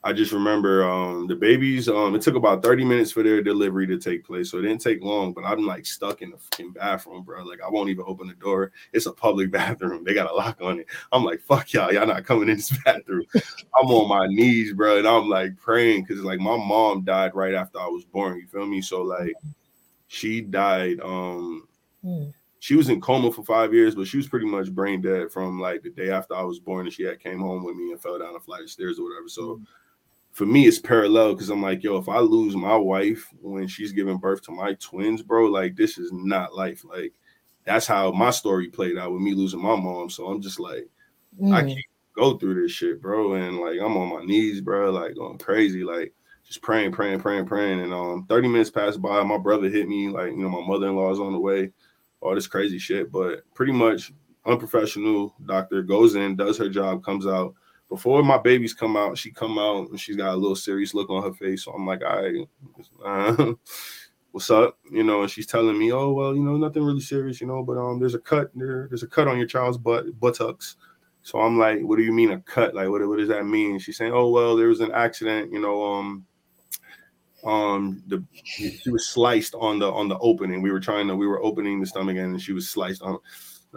I 0.03 0.13
just 0.13 0.31
remember 0.31 0.89
um, 0.89 1.27
the 1.27 1.35
babies. 1.35 1.89
Um, 1.89 2.15
it 2.15 2.21
took 2.21 2.35
about 2.35 2.63
thirty 2.63 2.85
minutes 2.85 3.11
for 3.11 3.21
their 3.21 3.41
delivery 3.41 3.85
to 3.87 3.97
take 3.97 4.23
place, 4.23 4.49
so 4.49 4.57
it 4.57 4.61
didn't 4.61 4.81
take 4.81 5.03
long. 5.03 5.33
But 5.33 5.43
I'm 5.43 5.65
like 5.65 5.85
stuck 5.85 6.21
in 6.21 6.31
the 6.31 6.37
fucking 6.37 6.71
bathroom, 6.71 7.23
bro. 7.23 7.43
Like 7.43 7.59
I 7.61 7.69
won't 7.69 7.89
even 7.89 8.05
open 8.07 8.27
the 8.27 8.33
door. 8.35 8.71
It's 8.93 9.07
a 9.07 9.11
public 9.11 9.51
bathroom. 9.51 10.03
They 10.03 10.13
got 10.13 10.31
a 10.31 10.33
lock 10.33 10.61
on 10.61 10.79
it. 10.79 10.87
I'm 11.11 11.25
like, 11.25 11.41
fuck 11.41 11.73
y'all. 11.73 11.91
Y'all 11.91 12.07
not 12.07 12.25
coming 12.25 12.47
in 12.47 12.57
this 12.57 12.77
bathroom. 12.85 13.25
I'm 13.35 13.87
on 13.87 14.07
my 14.07 14.27
knees, 14.27 14.73
bro, 14.73 14.99
and 14.99 15.07
I'm 15.07 15.29
like 15.29 15.57
praying 15.57 16.03
because 16.03 16.23
like 16.23 16.39
my 16.39 16.55
mom 16.55 17.03
died 17.03 17.35
right 17.35 17.53
after 17.53 17.79
I 17.79 17.87
was 17.87 18.05
born. 18.05 18.37
You 18.37 18.47
feel 18.47 18.65
me? 18.65 18.81
So 18.81 19.01
like, 19.01 19.33
she 20.07 20.41
died. 20.41 20.99
Um, 21.01 21.67
mm 22.05 22.33
she 22.59 22.75
was 22.75 22.89
in 22.89 22.99
coma 22.99 23.31
for 23.31 23.43
five 23.43 23.73
years, 23.73 23.95
but 23.95 24.05
she 24.05 24.17
was 24.17 24.27
pretty 24.27 24.45
much 24.45 24.73
brain 24.73 25.01
dead 25.01 25.31
from 25.31 25.59
like 25.59 25.81
the 25.81 25.89
day 25.89 26.11
after 26.11 26.35
I 26.35 26.43
was 26.43 26.59
born, 26.59 26.85
and 26.85 26.93
she 26.93 27.03
had 27.03 27.19
came 27.19 27.39
home 27.39 27.63
with 27.63 27.75
me 27.75 27.91
and 27.91 28.01
fell 28.01 28.19
down 28.19 28.35
a 28.35 28.39
flight 28.39 28.63
of 28.63 28.69
stairs 28.69 28.99
or 28.99 29.05
whatever. 29.05 29.29
So 29.29 29.41
mm-hmm. 29.41 29.63
For 30.31 30.45
me, 30.45 30.67
it's 30.67 30.79
parallel 30.79 31.33
because 31.33 31.49
I'm 31.49 31.61
like, 31.61 31.83
yo, 31.83 31.97
if 31.97 32.07
I 32.07 32.19
lose 32.19 32.55
my 32.55 32.75
wife 32.75 33.27
when 33.41 33.67
she's 33.67 33.91
giving 33.91 34.17
birth 34.17 34.41
to 34.43 34.51
my 34.51 34.73
twins, 34.75 35.21
bro, 35.21 35.45
like 35.45 35.75
this 35.75 35.97
is 35.97 36.11
not 36.11 36.55
life. 36.55 36.83
Like 36.85 37.13
that's 37.65 37.87
how 37.87 38.11
my 38.11 38.29
story 38.29 38.67
played 38.67 38.97
out 38.97 39.11
with 39.11 39.21
me 39.21 39.33
losing 39.33 39.61
my 39.61 39.75
mom. 39.75 40.09
So 40.09 40.27
I'm 40.27 40.41
just 40.41 40.59
like, 40.59 40.87
mm. 41.39 41.53
I 41.53 41.61
can't 41.61 41.79
go 42.15 42.37
through 42.37 42.61
this 42.61 42.71
shit, 42.71 43.01
bro. 43.01 43.33
And 43.33 43.57
like 43.57 43.79
I'm 43.79 43.97
on 43.97 44.09
my 44.09 44.23
knees, 44.23 44.61
bro, 44.61 44.91
like 44.91 45.15
going 45.15 45.37
crazy, 45.37 45.83
like 45.83 46.13
just 46.45 46.61
praying, 46.61 46.91
praying, 46.91 47.19
praying, 47.19 47.45
praying. 47.45 47.79
And 47.81 47.93
um 47.93 48.25
30 48.29 48.47
minutes 48.47 48.69
passed 48.69 49.01
by, 49.01 49.21
my 49.23 49.37
brother 49.37 49.69
hit 49.69 49.87
me, 49.87 50.09
like, 50.09 50.31
you 50.31 50.37
know, 50.37 50.49
my 50.49 50.65
mother-in-law 50.65 51.11
is 51.11 51.19
on 51.19 51.33
the 51.33 51.39
way 51.39 51.71
all 52.21 52.35
this 52.35 52.47
crazy 52.47 52.79
shit. 52.79 53.11
But 53.11 53.41
pretty 53.53 53.73
much 53.73 54.11
unprofessional 54.45 55.35
doctor 55.45 55.81
goes 55.81 56.15
in, 56.15 56.35
does 56.35 56.57
her 56.57 56.69
job, 56.69 57.03
comes 57.03 57.27
out. 57.27 57.53
Before 57.89 58.21
my 58.23 58.37
babies 58.37 58.73
come 58.73 58.95
out, 58.95 59.17
she 59.17 59.31
come 59.31 59.57
out 59.57 59.89
and 59.89 59.99
she's 59.99 60.15
got 60.15 60.33
a 60.33 60.37
little 60.37 60.55
serious 60.55 60.93
look 60.93 61.09
on 61.09 61.23
her 61.23 61.33
face. 61.33 61.65
So 61.65 61.71
I'm 61.71 61.87
like, 61.87 62.03
all 62.03 62.21
right, 62.21 62.47
uh, 63.03 63.53
what's 64.31 64.51
up? 64.51 64.77
You 64.91 65.03
know, 65.03 65.23
and 65.23 65.31
she's 65.31 65.47
telling 65.47 65.77
me, 65.77 65.91
oh 65.91 66.11
well, 66.11 66.35
you 66.35 66.43
know, 66.43 66.55
nothing 66.57 66.83
really 66.83 67.01
serious, 67.01 67.41
you 67.41 67.47
know, 67.47 67.63
but 67.63 67.77
um, 67.77 67.99
there's 67.99 68.15
a 68.15 68.19
cut 68.19 68.51
there, 68.53 68.87
there's 68.89 69.03
a 69.03 69.07
cut 69.07 69.27
on 69.27 69.37
your 69.37 69.47
child's 69.47 69.77
butt 69.77 70.19
buttocks. 70.19 70.75
So 71.21 71.39
I'm 71.39 71.57
like, 71.57 71.81
what 71.81 71.97
do 71.97 72.03
you 72.03 72.13
mean 72.13 72.31
a 72.31 72.39
cut? 72.41 72.75
Like, 72.75 72.89
what, 72.89 73.05
what 73.07 73.17
does 73.17 73.27
that 73.29 73.45
mean? 73.45 73.79
She's 73.79 73.97
saying, 73.97 74.13
oh 74.13 74.29
well, 74.29 74.55
there 74.55 74.67
was 74.67 74.81
an 74.81 74.91
accident, 74.91 75.51
you 75.51 75.59
know, 75.59 75.83
um, 75.83 76.25
um 77.45 78.03
the 78.07 78.23
she 78.43 78.89
was 78.89 79.07
sliced 79.07 79.55
on 79.55 79.79
the 79.79 79.91
on 79.91 80.07
the 80.07 80.17
opening. 80.19 80.61
We 80.61 80.71
were 80.71 80.79
trying 80.79 81.07
to 81.07 81.15
we 81.15 81.27
were 81.27 81.43
opening 81.43 81.79
the 81.79 81.87
stomach 81.87 82.17
and 82.17 82.41
she 82.41 82.53
was 82.53 82.69
sliced 82.69 83.01
on. 83.01 83.17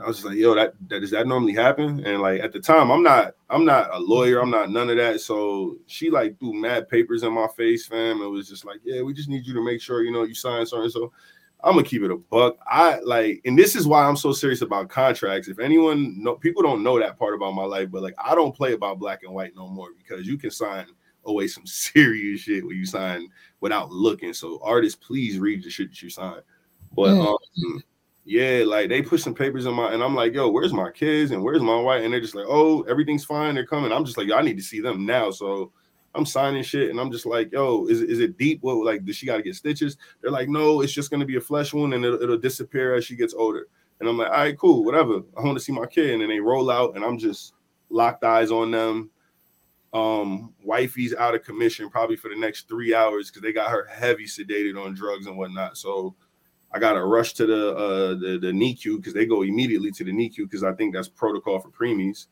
I 0.01 0.07
was 0.07 0.17
just 0.17 0.27
like, 0.27 0.39
yo, 0.39 0.55
that, 0.55 0.73
that 0.89 1.01
does 1.01 1.11
that 1.11 1.27
normally 1.27 1.53
happen? 1.53 2.05
And 2.07 2.23
like 2.23 2.41
at 2.41 2.53
the 2.53 2.61
time, 2.61 2.91
I'm 2.91 3.03
not 3.03 3.35
I'm 3.51 3.65
not 3.65 3.93
a 3.93 3.99
lawyer, 3.99 4.41
I'm 4.41 4.51
not 4.51 4.71
none 4.71 4.89
of 4.89 4.97
that. 4.97 5.21
So 5.21 5.77
she 5.87 6.09
like 6.09 6.39
threw 6.39 6.55
mad 6.55 6.89
papers 6.89 7.23
in 7.25 7.33
my 7.33 7.47
face, 7.49 7.87
fam. 7.87 8.23
It 8.23 8.27
was 8.27 8.49
just 8.49 8.65
like, 8.65 8.81
yeah, 8.85 9.03
we 9.03 9.13
just 9.13 9.29
need 9.29 9.47
you 9.47 9.53
to 9.55 9.65
make 9.65 9.83
sure 9.83 10.03
you 10.03 10.11
know 10.11 10.23
you 10.23 10.35
sign 10.35 10.65
something. 10.65 10.89
So 10.89 11.13
I'm 11.63 11.75
gonna 11.75 11.87
keep 11.87 12.03
it 12.03 12.11
a 12.11 12.17
buck. 12.17 12.57
I 12.67 13.01
like, 13.01 13.43
and 13.45 13.59
this 13.59 13.77
is 13.77 13.87
why 13.87 14.05
I'm 14.05 14.17
so 14.17 14.33
serious 14.33 14.63
about 14.63 14.89
contracts. 14.89 15.49
If 15.49 15.59
anyone 15.59 16.23
know, 16.23 16.37
people 16.37 16.63
don't 16.63 16.83
know 16.83 16.99
that 16.99 17.19
part 17.19 17.35
about 17.35 17.53
my 17.53 17.65
life, 17.65 17.91
but 17.91 18.03
like 18.03 18.15
I 18.23 18.35
don't 18.35 18.57
play 18.57 18.73
about 18.73 18.99
black 18.99 19.25
and 19.25 19.35
white 19.35 19.55
no 19.55 19.69
more 19.69 19.89
because 19.99 20.27
you 20.27 20.39
can 20.39 20.51
sign 20.51 20.87
away 21.27 21.49
some 21.49 21.67
serious 21.67 22.41
shit 22.41 22.67
when 22.67 22.77
you 22.77 22.87
sign 22.87 23.29
without 23.61 23.91
looking. 23.91 24.33
So 24.33 24.59
artists, 24.63 24.99
please 25.07 25.39
read 25.39 25.63
the 25.63 25.71
shit 25.71 25.91
that 25.91 26.03
you 26.03 26.09
sign. 26.09 26.41
But 26.95 27.11
mm. 27.11 27.27
um, 27.27 27.83
yeah, 28.25 28.63
like 28.65 28.89
they 28.89 29.03
put 29.03 29.21
some 29.21 29.35
papers 29.35 29.67
in 29.67 29.75
my 29.75 29.93
and 29.93 30.03
I'm 30.03 30.15
like, 30.15 30.33
yo, 30.33 30.49
where's 30.49 30.73
my 30.73 30.91
kids 30.91 31.33
and 31.33 31.43
where's 31.43 31.63
my 31.63 31.81
wife? 31.81 32.05
And 32.05 32.13
they're 32.13 32.21
just 32.21 32.35
like, 32.35 32.47
oh, 32.49 32.83
everything's 32.83 33.25
fine. 33.25 33.55
They're 33.55 33.67
coming. 33.67 33.91
I'm 33.93 34.05
just 34.05 34.17
like, 34.17 34.31
I 34.31 34.43
need 34.43 34.57
to 34.59 34.63
see 34.63 34.81
them 34.81 35.05
now. 35.05 35.31
So 35.31 35.73
I'm 36.15 36.25
signing 36.25 36.63
shit 36.63 36.91
and 36.91 37.01
I'm 37.01 37.11
just 37.11 37.27
like, 37.27 37.51
yo, 37.53 37.87
is, 37.87 38.01
is 38.01 38.21
it 38.21 38.39
deep? 38.39 38.63
What 38.63 38.77
like 38.85 39.05
does 39.05 39.17
she 39.17 39.27
got 39.27 39.39
to 39.39 39.43
get 39.43 39.57
stitches? 39.57 39.97
They're 40.21 40.31
like, 40.31 40.49
no, 40.49 40.83
it's 40.83 40.93
just 40.93 41.11
gonna 41.11 41.25
be 41.25 41.37
a 41.37 41.41
flesh 41.41 41.75
wound 41.75 41.95
and 41.95 42.05
it'll, 42.05 42.23
it'll 42.23 42.39
disappear 42.39 42.95
as 42.95 43.05
she 43.05 43.17
gets 43.17 43.35
older. 43.35 43.67
And 43.99 44.09
I'm 44.09 44.19
like, 44.19 44.31
all 44.31 44.39
right, 44.39 44.59
cool, 44.59 44.85
whatever. 44.85 45.23
I 45.37 45.43
want 45.43 45.59
to 45.59 45.65
see 45.65 45.73
my 45.73 45.87
kid. 45.87 46.11
And 46.11 46.23
then 46.23 46.29
they 46.29 46.41
roll 46.41 46.71
out 46.71 46.95
and 46.95 47.05
I'm 47.05 47.19
just 47.19 47.55
locked 47.89 48.25
eyes 48.25 48.51
on 48.51 48.71
them 48.71 49.11
um 49.93 50.55
wifey's 50.65 51.15
out 51.15 51.35
of 51.35 51.45
commission 51.45 51.91
probably 51.91 52.17
for 52.17 52.31
the 52.31 52.37
next 52.37 52.67
three 52.67 52.95
hours 52.95 53.29
because 53.29 53.43
they 53.43 53.53
got 53.53 53.71
her 53.71 53.87
heavy 53.87 54.25
sedated 54.25 54.83
on 54.83 54.95
drugs 54.95 55.27
and 55.27 55.37
whatnot 55.37 55.77
so 55.77 56.15
i 56.75 56.79
gotta 56.79 57.05
rush 57.05 57.33
to 57.35 57.47
the 57.47 57.77
uh 57.77 58.09
the, 58.15 58.39
the 58.41 58.53
nicu 58.53 58.97
because 58.97 59.15
they 59.15 59.27
go 59.27 59.43
immediately 59.43 59.91
to 59.91 60.05
the 60.05 60.13
nicu 60.13 60.45
because 60.45 60.65
i 60.65 60.73
think 60.73 60.95
that's 60.95 61.09
protocol 61.09 61.61
for 61.61 61.71
preemies. 61.71 62.27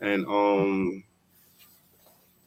And 0.00 0.26
um 0.26 1.04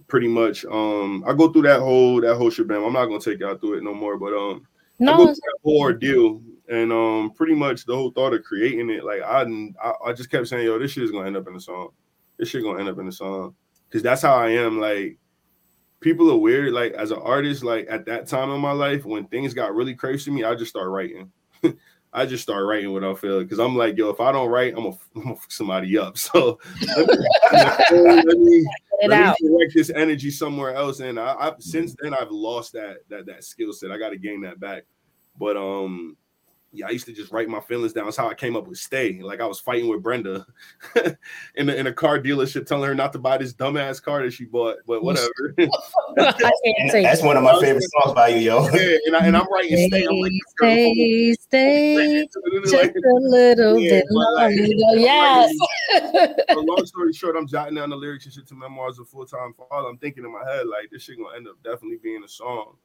pretty 0.07 0.27
much 0.27 0.65
um 0.65 1.23
i 1.27 1.33
go 1.33 1.51
through 1.51 1.63
that 1.63 1.79
whole 1.79 2.21
that 2.21 2.35
whole 2.35 2.49
shebang. 2.49 2.83
I'm 2.83 2.93
not 2.93 3.05
gonna 3.05 3.19
take 3.19 3.39
y'all 3.39 3.57
through 3.57 3.77
it 3.79 3.83
no 3.83 3.93
more 3.93 4.17
but 4.17 4.33
um 4.33 4.67
no, 4.99 5.13
I 5.13 5.17
go 5.17 5.25
through 5.25 5.35
that 5.35 5.59
whole 5.63 5.79
ordeal 5.79 6.41
and 6.69 6.91
um 6.91 7.31
pretty 7.35 7.55
much 7.55 7.85
the 7.85 7.95
whole 7.95 8.11
thought 8.11 8.33
of 8.33 8.43
creating 8.43 8.89
it 8.89 9.03
like 9.03 9.21
I, 9.21 9.43
I 9.81 9.93
i 10.07 10.13
just 10.13 10.29
kept 10.29 10.47
saying 10.47 10.65
yo 10.65 10.77
this 10.79 10.91
shit 10.91 11.03
is 11.03 11.11
gonna 11.11 11.27
end 11.27 11.37
up 11.37 11.47
in 11.47 11.53
the 11.53 11.61
song. 11.61 11.89
This 12.37 12.49
shit 12.49 12.63
gonna 12.63 12.79
end 12.79 12.89
up 12.89 12.99
in 12.99 13.05
the 13.05 13.11
song. 13.11 13.55
Because 13.89 14.03
that's 14.03 14.21
how 14.21 14.35
I 14.35 14.49
am. 14.49 14.79
Like 14.79 15.17
people 15.99 16.31
are 16.31 16.37
weird. 16.37 16.73
Like 16.73 16.93
as 16.93 17.11
an 17.11 17.19
artist, 17.19 17.63
like 17.63 17.87
at 17.89 18.05
that 18.05 18.27
time 18.27 18.51
in 18.51 18.61
my 18.61 18.71
life, 18.71 19.05
when 19.05 19.25
things 19.27 19.53
got 19.53 19.75
really 19.75 19.95
crazy 19.95 20.25
to 20.25 20.31
me, 20.31 20.43
I 20.43 20.55
just 20.55 20.69
start 20.69 20.89
writing. 20.89 21.31
I 22.13 22.25
just 22.25 22.41
start 22.41 22.65
writing 22.65 22.93
what 22.93 23.03
I 23.03 23.13
feel 23.13 23.41
because 23.41 23.59
I'm 23.59 23.75
like, 23.75 23.97
yo, 23.97 24.09
if 24.09 24.19
I 24.19 24.31
don't 24.31 24.49
write, 24.49 24.73
I'm 24.75 24.83
gonna, 24.83 24.97
I'm 25.15 25.23
gonna 25.23 25.35
fuck 25.35 25.51
somebody 25.51 25.97
up. 25.97 26.17
So 26.27 26.59
let 26.95 27.07
me, 27.07 28.25
let 28.27 28.37
me, 28.37 28.65
let 29.07 29.39
me 29.39 29.49
direct 29.49 29.73
this 29.75 29.91
energy 29.91 30.31
somewhere 30.31 30.73
else. 30.73 30.99
And 30.99 31.19
I, 31.19 31.33
I 31.33 31.53
since 31.59 31.95
then 31.99 32.13
I've 32.13 32.31
lost 32.31 32.73
that 32.73 32.97
that 33.09 33.25
that 33.25 33.43
skill 33.43 33.73
set. 33.73 33.91
I 33.91 33.97
got 33.97 34.09
to 34.09 34.17
gain 34.17 34.41
that 34.41 34.59
back. 34.59 34.83
But 35.37 35.57
um, 35.57 36.17
yeah, 36.71 36.87
I 36.87 36.89
used 36.89 37.05
to 37.05 37.13
just 37.13 37.31
write 37.31 37.47
my 37.47 37.61
feelings 37.61 37.93
down. 37.93 38.05
That's 38.05 38.17
how 38.17 38.29
I 38.29 38.33
came 38.33 38.55
up 38.55 38.67
with 38.67 38.77
stay. 38.77 39.21
Like 39.21 39.39
I 39.39 39.45
was 39.45 39.59
fighting 39.59 39.89
with 39.89 40.03
Brenda 40.03 40.45
in, 41.55 41.69
a, 41.69 41.73
in 41.73 41.87
a 41.87 41.93
car 41.93 42.19
dealership, 42.19 42.65
telling 42.65 42.87
her 42.87 42.95
not 42.95 43.13
to 43.13 43.19
buy 43.19 43.37
this 43.37 43.53
dumbass 43.53 44.01
car 44.01 44.23
that 44.23 44.31
she 44.31 44.45
bought, 44.45 44.77
but 44.85 45.03
whatever. 45.03 45.55
That's 46.15 47.23
one 47.23 47.37
of 47.37 47.43
my 47.43 47.59
favorite 47.61 47.85
songs 48.01 48.13
by 48.13 48.29
you, 48.29 48.39
yo. 48.39 48.69
Yeah, 48.69 48.97
and, 49.05 49.15
I, 49.15 49.25
am 49.27 49.47
writing 49.51 49.87
stay. 49.87 50.05
I'm 50.05 50.15
like, 50.17 50.31
stay, 50.57 51.33
stay, 51.33 52.27
just 52.63 52.73
like, 52.73 52.93
a 52.95 53.13
little 53.15 53.79
yeah, 53.79 54.01
bit 54.01 54.05
longer. 54.09 54.61
Like, 54.61 54.99
yes. 54.99 55.55
so 56.51 56.59
long 56.59 56.85
story 56.85 57.13
short, 57.13 57.37
I'm 57.37 57.47
jotting 57.47 57.75
down 57.75 57.89
the 57.89 57.95
lyrics 57.95 58.25
and 58.25 58.33
shit 58.33 58.47
to 58.47 58.55
memoirs 58.55 58.99
of 58.99 59.07
full 59.07 59.25
time 59.25 59.53
father. 59.53 59.87
I'm 59.87 59.97
thinking 59.97 60.25
in 60.25 60.33
my 60.33 60.43
head 60.51 60.67
like 60.67 60.89
this 60.91 61.03
shit 61.03 61.17
gonna 61.17 61.37
end 61.37 61.47
up 61.47 61.55
definitely 61.63 61.97
being 62.03 62.23
a 62.23 62.27
song. 62.27 62.75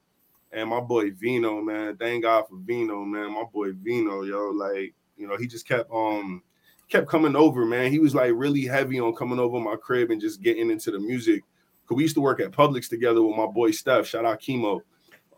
And 0.52 0.68
my 0.68 0.80
boy 0.80 1.12
Vino, 1.12 1.62
man, 1.62 1.96
thank 1.96 2.24
God 2.24 2.44
for 2.48 2.56
Vino, 2.56 3.04
man. 3.04 3.32
My 3.32 3.44
boy 3.52 3.72
Vino, 3.72 4.22
yo, 4.22 4.50
like, 4.50 4.94
you 5.16 5.26
know, 5.26 5.36
he 5.36 5.46
just 5.46 5.66
kept 5.66 5.90
um 5.90 6.42
kept 6.88 7.08
coming 7.08 7.34
over, 7.34 7.64
man. 7.64 7.90
He 7.90 7.98
was 7.98 8.14
like 8.14 8.32
really 8.34 8.66
heavy 8.66 9.00
on 9.00 9.14
coming 9.14 9.38
over 9.38 9.58
my 9.58 9.76
crib 9.76 10.10
and 10.10 10.20
just 10.20 10.42
getting 10.42 10.70
into 10.70 10.90
the 10.90 11.00
music. 11.00 11.42
Cause 11.86 11.96
we 11.96 12.02
used 12.02 12.14
to 12.16 12.20
work 12.20 12.40
at 12.40 12.50
Publix 12.50 12.88
together 12.88 13.22
with 13.22 13.36
my 13.36 13.46
boy 13.46 13.70
Steph. 13.70 14.06
Shout 14.06 14.26
out 14.26 14.40
Chemo. 14.40 14.80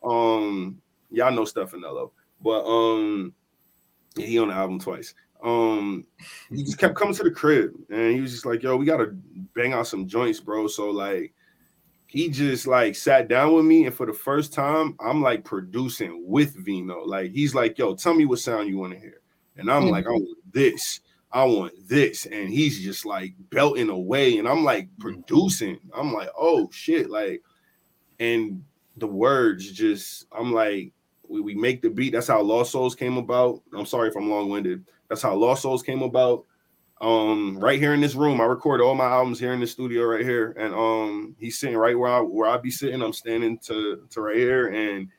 Um, 0.03 0.81
y'all 1.11 1.33
know 1.33 1.43
Steffanello, 1.43 2.11
but 2.43 2.65
um, 2.67 3.33
yeah, 4.17 4.27
he 4.27 4.39
on 4.39 4.49
the 4.49 4.55
album 4.55 4.81
twice. 4.81 5.15
Um, 5.43 6.07
he 6.51 6.65
just 6.65 6.79
kept 6.79 6.97
coming 6.97 7.15
to 7.15 7.23
the 7.23 7.31
crib 7.31 7.73
and 7.91 8.15
he 8.15 8.21
was 8.21 8.33
just 8.33 8.47
like, 8.47 8.63
"Yo, 8.63 8.77
we 8.77 8.85
gotta 8.87 9.15
bang 9.55 9.75
out 9.75 9.87
some 9.87 10.09
joints, 10.09 10.41
bro." 10.41 10.67
So 10.67 10.91
like, 10.91 11.33
he 12.15 12.29
just 12.29 12.69
like 12.69 12.95
sat 12.95 13.27
down 13.27 13.55
with 13.55 13.65
me, 13.65 13.87
and 13.87 13.95
for 13.95 14.07
the 14.07 14.13
first 14.13 14.53
time, 14.53 14.97
I'm 15.01 15.21
like 15.21 15.45
producing 15.45 16.23
with 16.25 16.55
Vino. 16.65 17.01
Like 17.05 17.33
he's 17.33 17.57
like, 17.57 17.77
"Yo, 17.77 17.97
tell 17.97 18.15
me 18.15 18.25
what 18.25 18.39
sound 18.39 18.69
you 18.69 18.79
want 18.79 18.93
to 18.93 19.01
hear," 19.01 19.21
and 19.57 19.69
I'm 19.69 19.83
mm-hmm. 19.83 19.91
like, 19.91 20.07
"I 20.07 20.11
want 20.11 20.39
this." 20.53 21.01
I 21.33 21.43
want 21.43 21.73
this. 21.89 22.27
And 22.27 22.49
he's 22.49 22.81
just 22.81 23.05
like 23.05 23.35
belting 23.51 23.89
away. 23.89 24.39
And 24.39 24.47
I'm 24.47 24.63
like 24.63 24.85
mm-hmm. 24.85 25.01
producing. 25.01 25.81
I'm 25.93 26.13
like, 26.13 26.29
oh 26.39 26.71
shit. 26.73 27.11
Like, 27.11 27.43
and 28.21 28.63
the 28.99 29.09
words 29.09 29.73
just, 29.73 30.27
I'm 30.31 30.53
like, 30.53 30.93
we, 31.29 31.41
we 31.41 31.57
make 31.57 31.83
the 31.83 31.91
beat. 31.91 32.13
That's 32.13 32.29
how 32.29 32.41
Lost 32.41 32.71
Souls 32.71 32.95
came 32.95 33.17
about. 33.17 33.61
I'm 33.77 33.85
sorry 33.85 34.11
if 34.11 34.17
I'm 34.17 34.31
long 34.31 34.49
winded. 34.49 34.85
That's 35.09 35.23
how 35.23 35.35
Lost 35.35 35.63
Souls 35.63 35.83
came 35.83 36.03
about. 36.03 36.45
Um, 37.05 37.59
right 37.59 37.79
here 37.79 37.93
in 37.93 38.01
this 38.01 38.15
room, 38.15 38.41
I 38.41 38.45
record 38.45 38.81
all 38.81 38.95
my 38.95 39.05
albums 39.05 39.39
here 39.39 39.53
in 39.53 39.61
the 39.61 39.67
studio 39.67 40.05
right 40.05 40.25
here, 40.25 40.55
and 40.59 40.75
um, 40.75 41.37
he's 41.39 41.59
sitting 41.59 41.77
right 41.77 41.99
where 41.99 42.11
I 42.11 42.21
where 42.21 42.49
I 42.49 42.57
be 42.57 42.71
sitting. 42.71 43.03
I'm 43.03 43.13
standing 43.13 43.59
to 43.67 44.07
to 44.09 44.21
right 44.23 44.37
here, 44.37 44.69
and 44.69 45.11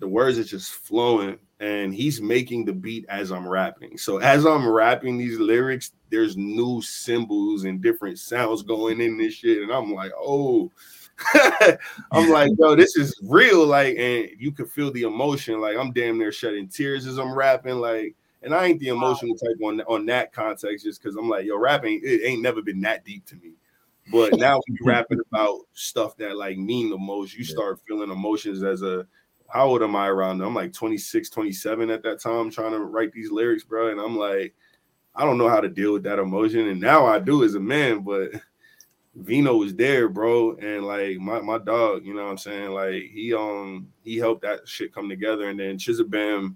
the 0.00 0.08
words 0.08 0.36
are 0.36 0.42
just 0.42 0.72
flowing, 0.72 1.38
and 1.60 1.94
he's 1.94 2.20
making 2.20 2.64
the 2.64 2.72
beat 2.72 3.06
as 3.08 3.30
I'm 3.30 3.46
rapping. 3.46 3.96
So 3.98 4.18
as 4.18 4.44
I'm 4.44 4.68
rapping 4.68 5.16
these 5.16 5.38
lyrics, 5.38 5.92
there's 6.10 6.36
new 6.36 6.82
symbols 6.82 7.62
and 7.62 7.80
different 7.80 8.18
sounds 8.18 8.64
going 8.64 9.00
in 9.00 9.16
this 9.16 9.34
shit, 9.34 9.62
and 9.62 9.72
I'm 9.72 9.94
like, 9.94 10.10
oh. 10.18 10.72
I'm 12.12 12.28
like, 12.28 12.50
yo, 12.58 12.74
this 12.74 12.94
is 12.96 13.18
real. 13.22 13.64
Like, 13.64 13.96
and 13.96 14.28
you 14.38 14.52
can 14.52 14.66
feel 14.66 14.90
the 14.90 15.04
emotion. 15.04 15.62
Like, 15.62 15.78
I'm 15.78 15.92
damn 15.92 16.18
near 16.18 16.30
shedding 16.30 16.68
tears 16.68 17.06
as 17.06 17.16
I'm 17.16 17.32
rapping. 17.32 17.76
Like, 17.76 18.14
and 18.46 18.54
I 18.54 18.66
ain't 18.66 18.78
the 18.78 18.88
emotional 18.88 19.34
type 19.34 19.56
on 19.62 19.80
on 19.82 20.06
that 20.06 20.32
context, 20.32 20.84
just 20.84 21.02
because 21.02 21.16
I'm 21.16 21.28
like, 21.28 21.44
yo, 21.44 21.58
rapping 21.58 22.00
it 22.02 22.22
ain't 22.24 22.42
never 22.42 22.62
been 22.62 22.80
that 22.82 23.04
deep 23.04 23.26
to 23.26 23.36
me. 23.36 23.54
But 24.10 24.34
now 24.38 24.54
when 24.54 24.76
you 24.78 24.86
rapping 24.86 25.18
about 25.30 25.62
stuff 25.74 26.16
that 26.18 26.36
like 26.36 26.56
mean 26.56 26.88
the 26.88 26.96
most, 26.96 27.36
you 27.36 27.44
start 27.44 27.80
feeling 27.86 28.10
emotions 28.10 28.62
as 28.62 28.82
a 28.82 29.06
how 29.48 29.66
old 29.66 29.82
am 29.82 29.96
I 29.96 30.08
around? 30.08 30.42
I'm 30.42 30.54
like 30.54 30.72
26, 30.72 31.28
27 31.28 31.90
at 31.90 32.02
that 32.04 32.20
time, 32.20 32.50
trying 32.50 32.72
to 32.72 32.80
write 32.80 33.12
these 33.12 33.30
lyrics, 33.30 33.64
bro. 33.64 33.90
And 33.90 34.00
I'm 34.00 34.16
like, 34.16 34.54
I 35.14 35.24
don't 35.24 35.38
know 35.38 35.48
how 35.48 35.60
to 35.60 35.68
deal 35.68 35.92
with 35.92 36.04
that 36.04 36.18
emotion. 36.18 36.68
And 36.68 36.80
now 36.80 37.06
I 37.06 37.18
do 37.18 37.42
as 37.42 37.54
a 37.54 37.60
man, 37.60 38.00
but 38.00 38.30
Vino 39.16 39.56
was 39.56 39.74
there, 39.74 40.08
bro. 40.08 40.54
And 40.56 40.84
like 40.86 41.18
my, 41.18 41.40
my 41.40 41.58
dog, 41.58 42.04
you 42.04 42.14
know 42.14 42.24
what 42.24 42.30
I'm 42.30 42.38
saying? 42.38 42.70
Like 42.70 43.04
he 43.12 43.34
um 43.34 43.88
he 44.02 44.18
helped 44.18 44.42
that 44.42 44.68
shit 44.68 44.94
come 44.94 45.08
together. 45.08 45.48
And 45.48 45.58
then 45.58 45.78
Chizabam 45.78 46.54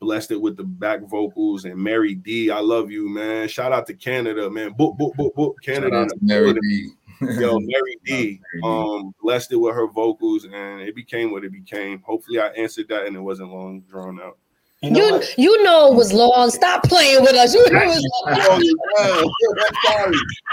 blessed 0.00 0.32
it 0.32 0.40
with 0.40 0.56
the 0.56 0.64
back 0.64 1.02
vocals 1.02 1.64
and 1.64 1.76
Mary 1.76 2.14
D. 2.14 2.50
I 2.50 2.60
love 2.60 2.90
you, 2.90 3.08
man. 3.08 3.48
Shout 3.48 3.72
out 3.72 3.86
to 3.88 3.94
Canada, 3.94 4.48
man. 4.50 4.72
Book, 4.72 4.96
book, 4.96 5.14
book, 5.14 5.34
book, 5.34 5.56
Canada. 5.62 6.06
Mary 6.20 6.54
D. 6.54 6.90
Yo, 7.20 7.58
Mary 7.58 7.98
D. 8.04 8.40
Um, 8.64 9.12
blessed 9.20 9.52
it 9.52 9.56
with 9.56 9.74
her 9.74 9.88
vocals, 9.88 10.44
and 10.44 10.80
it 10.80 10.94
became 10.94 11.32
what 11.32 11.44
it 11.44 11.52
became. 11.52 12.00
Hopefully, 12.02 12.40
I 12.40 12.48
answered 12.48 12.88
that, 12.88 13.06
and 13.06 13.16
it 13.16 13.20
wasn't 13.20 13.50
long 13.50 13.80
drawn 13.82 14.20
out. 14.20 14.38
You 14.80 14.92
know, 14.92 15.16
you, 15.16 15.22
you 15.38 15.62
know 15.64 15.90
it 15.90 15.96
was 15.96 16.12
long. 16.12 16.50
Stop 16.50 16.84
playing 16.84 17.22
with 17.22 17.34
us. 17.34 17.52
You 17.52 17.68
know 17.68 17.82
it 17.82 17.88
was 17.88 18.04
long. 18.24 19.34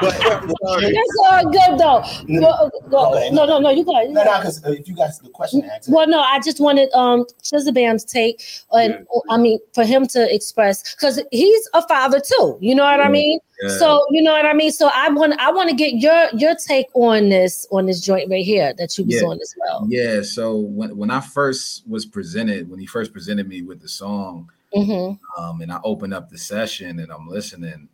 That's 0.02 1.18
all 1.28 1.52
good 1.52 1.78
though. 1.78 2.04
Go, 2.40 2.72
go. 2.90 3.14
Okay. 3.14 3.30
No, 3.30 3.46
no, 3.46 3.60
no. 3.60 3.70
You 3.70 3.86
got 3.86 4.10
no, 4.10 4.24
no. 4.24 4.40
Because 4.40 4.66
uh, 4.66 4.72
if 4.72 4.88
you 4.88 4.96
got 4.96 5.12
the 5.22 5.30
question 5.30 5.62
answered. 5.66 5.94
Well, 5.94 6.08
no. 6.08 6.22
I 6.22 6.40
just 6.40 6.60
wanted 6.60 6.92
um 6.94 7.28
Chizabam's 7.44 8.04
take, 8.04 8.44
and 8.72 8.94
yeah. 8.94 9.20
I 9.30 9.38
mean 9.38 9.60
for 9.76 9.86
him 9.86 10.08
to 10.08 10.34
express 10.34 10.96
because 10.96 11.22
he's 11.32 11.70
a 11.76 11.88
father 11.88 12.20
too. 12.20 12.58
You 12.60 12.74
know 12.74 12.84
what 12.84 12.98
yeah. 12.98 13.06
I 13.06 13.10
mean? 13.10 13.40
Yeah. 13.62 13.78
So 13.78 14.06
you 14.10 14.22
know 14.22 14.34
what 14.34 14.46
I 14.46 14.54
mean. 14.54 14.72
So 14.72 14.90
I 14.94 15.10
want 15.10 15.40
I 15.40 15.52
want 15.52 15.70
to 15.70 15.76
get 15.76 15.96
your 15.96 16.28
your 16.34 16.56
take 16.56 16.88
on 16.94 17.30
this 17.30 17.66
on 17.72 17.86
this 17.86 18.02
joint 18.02 18.30
right 18.30 18.44
here 18.44 18.74
that 18.78 18.98
you 18.98 19.06
was 19.06 19.24
on 19.24 19.40
as 19.42 19.56
well. 19.58 19.86
Yeah. 19.90 20.22
So 20.22 20.58
when 20.58 20.96
when 20.98 21.12
I 21.12 21.22
first 21.22 21.88
was 21.88 22.06
presented, 22.06 22.70
when 22.70 22.80
he 22.80 22.86
first 22.86 23.14
presented 23.14 23.48
me 23.48 23.62
with 23.62 23.82
the 23.82 23.88
song, 23.88 24.52
mm-hmm. 24.76 25.42
um, 25.42 25.62
and 25.62 25.72
I 25.72 25.80
opened 25.84 26.14
up 26.14 26.30
the 26.30 26.38
session 26.38 27.00
and 27.00 27.12
I'm 27.12 27.28
listening, 27.28 27.88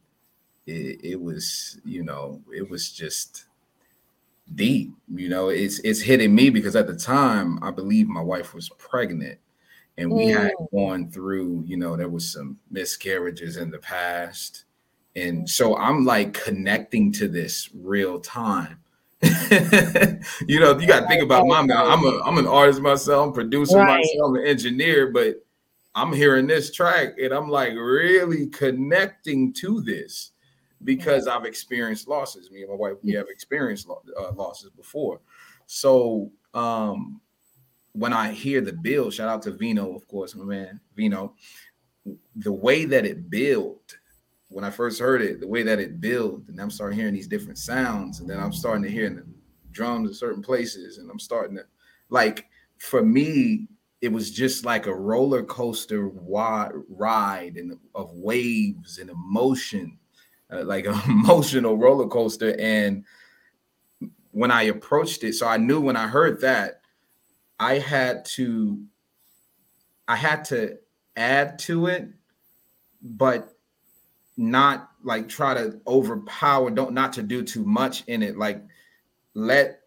it, 0.66 1.00
it 1.04 1.22
was 1.22 1.80
you 1.86 2.04
know 2.04 2.42
it 2.54 2.70
was 2.70 2.92
just 2.92 3.46
deep. 4.56 4.94
You 5.14 5.30
know, 5.30 5.50
it's 5.50 5.80
it's 5.80 6.02
hitting 6.02 6.34
me 6.34 6.50
because 6.50 6.76
at 6.76 6.88
the 6.88 6.96
time 6.96 7.60
I 7.64 7.72
believe 7.72 8.08
my 8.08 8.22
wife 8.22 8.54
was 8.54 8.70
pregnant 8.78 9.40
and 9.98 10.12
we 10.12 10.28
mm. 10.28 10.38
had 10.38 10.54
gone 10.74 11.10
through, 11.10 11.64
you 11.66 11.78
know, 11.78 11.96
there 11.96 12.10
was 12.10 12.32
some 12.32 12.58
miscarriages 12.70 13.58
in 13.58 13.70
the 13.70 13.80
past 13.80 14.66
and 15.16 15.50
so 15.50 15.78
I'm 15.78 16.06
like 16.06 16.34
connecting 16.34 17.12
to 17.14 17.28
this 17.28 17.70
real 17.74 18.20
time. 18.20 18.80
you 19.22 20.60
know, 20.60 20.78
you 20.80 20.88
got 20.88 21.02
to 21.02 21.08
think 21.08 21.22
about 21.22 21.46
my 21.46 21.60
I'm 21.60 21.70
a 21.70 22.22
I'm 22.24 22.38
an 22.38 22.48
artist 22.48 22.82
myself, 22.82 23.28
I'm 23.28 23.34
producing 23.34 23.78
right. 23.78 24.00
myself, 24.00 24.38
an 24.38 24.46
engineer, 24.46 25.12
but 25.12 25.36
I'm 25.94 26.14
hearing 26.14 26.48
this 26.48 26.74
track 26.74 27.16
and 27.22 27.34
I'm 27.34 27.50
like 27.50 27.74
really 27.74 28.48
connecting 28.48 29.54
to 29.54 29.82
this 29.82 30.32
because 30.84 31.28
I've 31.28 31.46
experienced 31.46 32.08
losses. 32.08 32.50
Me 32.50 32.62
and 32.62 32.72
my 32.72 32.76
wife, 32.76 32.98
we 33.04 33.12
have 33.14 33.28
experienced 33.30 33.88
uh, 33.90 34.32
losses 34.32 34.72
before. 34.72 35.20
So 35.68 36.32
um, 36.54 37.22
when 37.92 38.14
I 38.14 38.32
hear 38.32 38.62
the 38.62 38.74
build, 38.74 39.14
shout 39.14 39.30
out 39.30 39.42
to 39.44 39.52
Vino, 39.52 39.94
of 39.96 40.08
course, 40.08 40.34
my 40.36 40.46
man, 40.46 40.80
Vino, 40.96 41.36
the 42.36 42.52
way 42.52 42.86
that 42.86 43.06
it 43.06 43.30
built 43.30 43.98
when 44.52 44.66
I 44.66 44.70
first 44.70 45.00
heard 45.00 45.22
it, 45.22 45.40
the 45.40 45.48
way 45.48 45.64
that 45.64 45.80
it 45.80 46.02
built, 46.02 46.44
and 46.48 46.60
I'm 46.60 46.70
starting 46.70 47.00
hearing 47.00 47.14
these 47.14 47.28
different 47.28 47.58
sounds, 47.58 48.20
and 48.20 48.30
then 48.30 48.40
I'm 48.40 48.52
starting 48.52 48.84
to 48.84 48.92
hear 48.92 49.10
the 49.10 49.26
drums 49.72 50.10
in 50.10 50.14
certain 50.14 50.42
places, 50.42 50.98
and 50.98 51.10
I'm 51.10 51.20
starting 51.20 51.56
to 51.58 51.64
like 52.10 52.46
for 52.78 53.04
me, 53.04 53.68
it 54.02 54.12
was 54.12 54.32
just 54.32 54.66
like 54.66 54.88
a 54.88 54.94
roller 54.94 55.44
coaster 55.44 56.08
wide 56.08 56.72
ride 56.90 57.58
and 57.58 57.78
of 57.94 58.12
waves 58.14 58.98
and 58.98 59.10
emotion, 59.10 60.00
uh, 60.52 60.64
like 60.64 60.86
an 60.88 61.00
emotional 61.08 61.78
roller 61.78 62.08
coaster. 62.08 62.56
And 62.60 63.06
when 64.32 64.52
I 64.52 64.64
approached 64.64 65.24
it, 65.24 65.34
so 65.34 65.48
I 65.48 65.58
knew 65.58 65.80
when 65.80 65.96
I 65.96 66.08
heard 66.08 66.42
that, 66.42 66.82
I 67.60 67.78
had 67.78 68.26
to, 68.26 68.84
I 70.08 70.16
had 70.16 70.46
to 70.46 70.78
add 71.16 71.60
to 71.60 71.86
it, 71.86 72.10
but 73.04 73.51
not 74.38 74.92
like 75.04 75.28
try 75.28 75.54
to 75.54 75.80
overpower 75.88 76.70
don't 76.70 76.94
not 76.94 77.14
to 77.14 77.24
do 77.24 77.44
too 77.44 77.66
much 77.66 78.04
in 78.08 78.24
it 78.24 78.38
like 78.38 78.64
let 79.34 79.82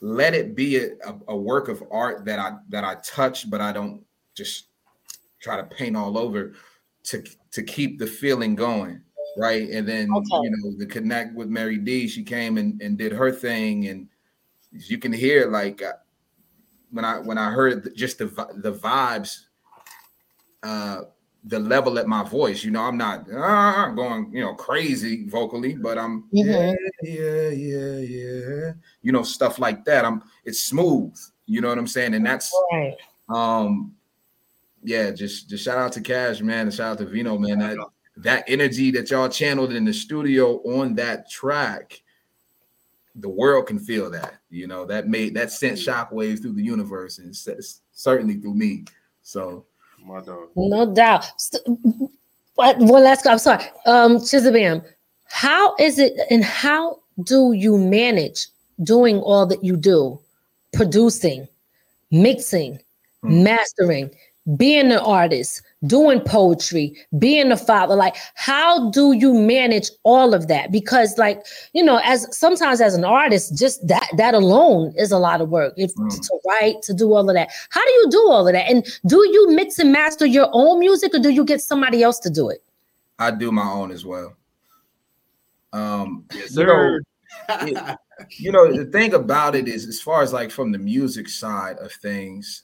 let 0.00 0.34
it 0.34 0.54
be 0.54 0.76
a, 0.76 0.90
a, 1.28 1.36
work 1.36 1.68
of 1.68 1.82
art 1.90 2.24
that 2.24 2.38
i 2.38 2.52
that 2.68 2.84
i 2.84 2.94
touch 2.96 3.48
but 3.50 3.60
i 3.60 3.72
don't 3.72 4.02
just 4.34 4.66
try 5.40 5.56
to 5.56 5.64
paint 5.64 5.96
all 5.96 6.18
over 6.18 6.52
to 7.02 7.22
to 7.50 7.62
keep 7.62 7.98
the 7.98 8.06
feeling 8.06 8.54
going 8.54 9.00
right 9.38 9.68
and 9.70 9.88
then 9.88 10.12
okay. 10.12 10.26
you 10.42 10.50
know 10.50 10.76
the 10.78 10.86
connect 10.86 11.34
with 11.34 11.48
mary 11.48 11.78
d 11.78 12.06
she 12.06 12.22
came 12.22 12.58
and, 12.58 12.80
and 12.82 12.98
did 12.98 13.12
her 13.12 13.30
thing 13.32 13.88
and 13.88 14.08
you 14.72 14.98
can 14.98 15.12
hear 15.12 15.48
like 15.48 15.82
uh, 15.82 15.92
when 16.90 17.04
i 17.04 17.18
when 17.18 17.38
i 17.38 17.50
heard 17.50 17.94
just 17.96 18.18
the 18.18 18.26
the 18.56 18.72
vibes 18.72 19.46
uh 20.62 21.02
the 21.46 21.58
level 21.58 21.98
at 21.98 22.08
my 22.08 22.24
voice. 22.24 22.64
You 22.64 22.72
know, 22.72 22.82
I'm 22.82 22.98
not 22.98 23.30
uh, 23.30 23.90
going, 23.90 24.30
you 24.32 24.40
know, 24.40 24.54
crazy 24.54 25.28
vocally, 25.28 25.74
but 25.74 25.96
I'm 25.96 26.24
mm-hmm. 26.34 26.74
yeah, 27.02 27.48
yeah, 27.50 27.50
yeah, 27.50 27.98
yeah. 27.98 28.72
You 29.02 29.12
know, 29.12 29.22
stuff 29.22 29.58
like 29.58 29.84
that. 29.84 30.04
I'm 30.04 30.22
it's 30.44 30.60
smooth. 30.60 31.16
You 31.46 31.60
know 31.60 31.68
what 31.68 31.78
I'm 31.78 31.86
saying? 31.86 32.14
And 32.14 32.26
that's 32.26 32.52
right. 32.72 32.96
um 33.28 33.94
yeah, 34.82 35.10
just 35.10 35.48
just 35.48 35.64
shout 35.64 35.78
out 35.78 35.92
to 35.92 36.00
Cash, 36.00 36.40
man, 36.40 36.66
and 36.66 36.74
shout 36.74 36.92
out 36.92 36.98
to 36.98 37.06
Vino, 37.06 37.38
man. 37.38 37.60
That 37.60 37.78
that 38.18 38.44
energy 38.48 38.90
that 38.92 39.10
y'all 39.10 39.28
channeled 39.28 39.72
in 39.72 39.84
the 39.84 39.92
studio 39.92 40.56
on 40.64 40.94
that 40.96 41.30
track, 41.30 42.02
the 43.14 43.28
world 43.28 43.66
can 43.66 43.78
feel 43.78 44.10
that. 44.10 44.34
You 44.50 44.66
know, 44.66 44.84
that 44.86 45.06
made 45.06 45.34
that 45.34 45.52
sent 45.52 45.78
shockwaves 45.78 46.42
through 46.42 46.54
the 46.54 46.64
universe 46.64 47.18
and 47.18 47.34
certainly 47.92 48.34
through 48.34 48.54
me. 48.54 48.84
So 49.22 49.66
my 50.06 50.20
dog. 50.20 50.48
No 50.56 50.92
doubt. 50.92 51.26
What 52.54 52.78
one 52.78 53.04
last 53.04 53.26
I'm 53.26 53.38
sorry. 53.38 53.64
Um, 53.84 54.16
Chizabam, 54.16 54.82
how 55.26 55.74
is 55.76 55.98
it 55.98 56.14
and 56.30 56.42
how 56.42 57.00
do 57.24 57.52
you 57.52 57.76
manage 57.76 58.46
doing 58.82 59.18
all 59.18 59.46
that 59.46 59.62
you 59.62 59.76
do? 59.76 60.18
Producing, 60.72 61.48
mixing, 62.10 62.78
mm. 63.24 63.42
mastering, 63.42 64.10
being 64.56 64.92
an 64.92 64.98
artist, 64.98 65.62
doing 65.86 66.20
poetry, 66.20 66.96
being 67.18 67.50
a 67.50 67.56
father. 67.56 67.96
Like, 67.96 68.16
how 68.34 68.90
do 68.90 69.12
you 69.12 69.34
manage 69.34 69.90
all 70.04 70.34
of 70.34 70.46
that? 70.46 70.70
Because, 70.70 71.18
like, 71.18 71.44
you 71.72 71.82
know, 71.82 72.00
as 72.04 72.26
sometimes 72.36 72.80
as 72.80 72.94
an 72.94 73.04
artist, 73.04 73.58
just 73.58 73.86
that 73.88 74.08
that 74.16 74.34
alone 74.34 74.94
is 74.96 75.10
a 75.10 75.18
lot 75.18 75.40
of 75.40 75.48
work. 75.48 75.74
If 75.76 75.94
mm. 75.94 76.10
to 76.10 76.40
write, 76.46 76.82
to 76.82 76.94
do 76.94 77.12
all 77.12 77.28
of 77.28 77.34
that. 77.34 77.50
How 77.70 77.84
do 77.84 77.90
you 77.90 78.10
do 78.10 78.28
all 78.30 78.46
of 78.46 78.52
that? 78.52 78.70
And 78.70 78.86
do 79.06 79.16
you 79.16 79.50
mix 79.50 79.78
and 79.78 79.90
master 79.90 80.26
your 80.26 80.48
own 80.52 80.78
music, 80.78 81.14
or 81.14 81.18
do 81.18 81.30
you 81.30 81.44
get 81.44 81.60
somebody 81.60 82.02
else 82.02 82.20
to 82.20 82.30
do 82.30 82.48
it? 82.50 82.62
I 83.18 83.30
do 83.32 83.50
my 83.50 83.68
own 83.68 83.90
as 83.90 84.04
well. 84.04 84.36
Um, 85.72 86.24
yes, 86.32 86.56
you 86.56 86.66
know, 86.66 86.98
it, 87.48 87.98
you 88.38 88.52
know, 88.52 88.72
the 88.72 88.84
thing 88.86 89.14
about 89.14 89.56
it 89.56 89.66
is, 89.66 89.86
as 89.86 90.00
far 90.00 90.22
as 90.22 90.32
like 90.32 90.50
from 90.50 90.70
the 90.70 90.78
music 90.78 91.28
side 91.28 91.78
of 91.78 91.92
things 91.92 92.62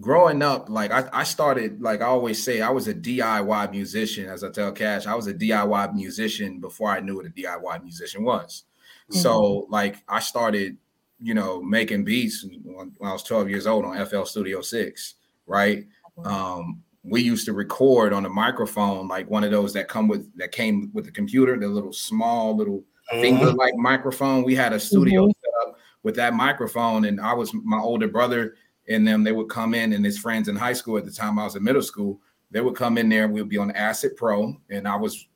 growing 0.00 0.42
up, 0.42 0.68
like 0.68 0.90
I, 0.90 1.08
I 1.12 1.24
started, 1.24 1.80
like 1.82 2.00
I 2.00 2.06
always 2.06 2.42
say, 2.42 2.60
I 2.60 2.70
was 2.70 2.88
a 2.88 2.94
DIY 2.94 3.70
musician. 3.70 4.28
As 4.28 4.42
I 4.42 4.50
tell 4.50 4.72
Cash, 4.72 5.06
I 5.06 5.14
was 5.14 5.26
a 5.26 5.34
DIY 5.34 5.94
musician 5.94 6.60
before 6.60 6.90
I 6.90 7.00
knew 7.00 7.16
what 7.16 7.26
a 7.26 7.30
DIY 7.30 7.82
musician 7.82 8.24
was. 8.24 8.64
Mm-hmm. 9.10 9.20
So, 9.20 9.66
like, 9.68 9.96
I 10.08 10.20
started 10.20 10.76
you 11.22 11.34
know, 11.34 11.62
making 11.62 12.04
beats 12.04 12.44
when 12.64 12.92
I 13.02 13.12
was 13.12 13.22
12 13.22 13.48
years 13.48 13.66
old 13.66 13.84
on 13.84 14.04
FL 14.06 14.24
Studio 14.24 14.60
6, 14.60 15.14
right? 15.46 15.86
Um, 16.24 16.82
we 17.04 17.22
used 17.22 17.46
to 17.46 17.52
record 17.52 18.12
on 18.12 18.26
a 18.26 18.28
microphone, 18.28 19.06
like 19.08 19.30
one 19.30 19.44
of 19.44 19.50
those 19.50 19.72
that 19.74 19.88
come 19.88 20.08
with 20.08 20.36
that 20.36 20.52
came 20.52 20.90
with 20.92 21.04
the 21.04 21.12
computer, 21.12 21.56
the 21.56 21.68
little 21.68 21.92
small 21.92 22.56
little 22.56 22.84
finger 23.10 23.52
like 23.52 23.74
microphone. 23.76 24.42
We 24.42 24.54
had 24.54 24.72
a 24.72 24.80
studio 24.80 25.26
Mhm. 25.26 25.32
set 25.40 25.68
up 25.68 25.78
with 26.02 26.16
that 26.16 26.34
microphone, 26.34 27.04
and 27.04 27.20
I 27.20 27.34
was 27.34 27.52
my 27.54 27.78
older 27.78 28.08
brother 28.08 28.56
and 28.92 29.06
them. 29.06 29.24
They 29.24 29.32
would 29.32 29.48
come 29.48 29.74
in, 29.74 29.92
and 29.92 30.04
his 30.04 30.18
friends 30.18 30.48
in 30.48 30.56
high 30.56 30.72
school 30.72 30.98
at 30.98 31.04
the 31.04 31.10
time 31.10 31.38
I 31.38 31.44
was 31.44 31.56
in 31.56 31.64
middle 31.64 31.82
school. 31.82 32.20
They 32.50 32.60
would 32.60 32.76
come 32.76 32.98
in 32.98 33.08
there. 33.08 33.28
We'd 33.28 33.48
be 33.48 33.58
on 33.58 33.70
Acid 33.72 34.16
Pro, 34.16 34.56
and 34.70 34.86
I 34.86 34.96
was 34.96 35.28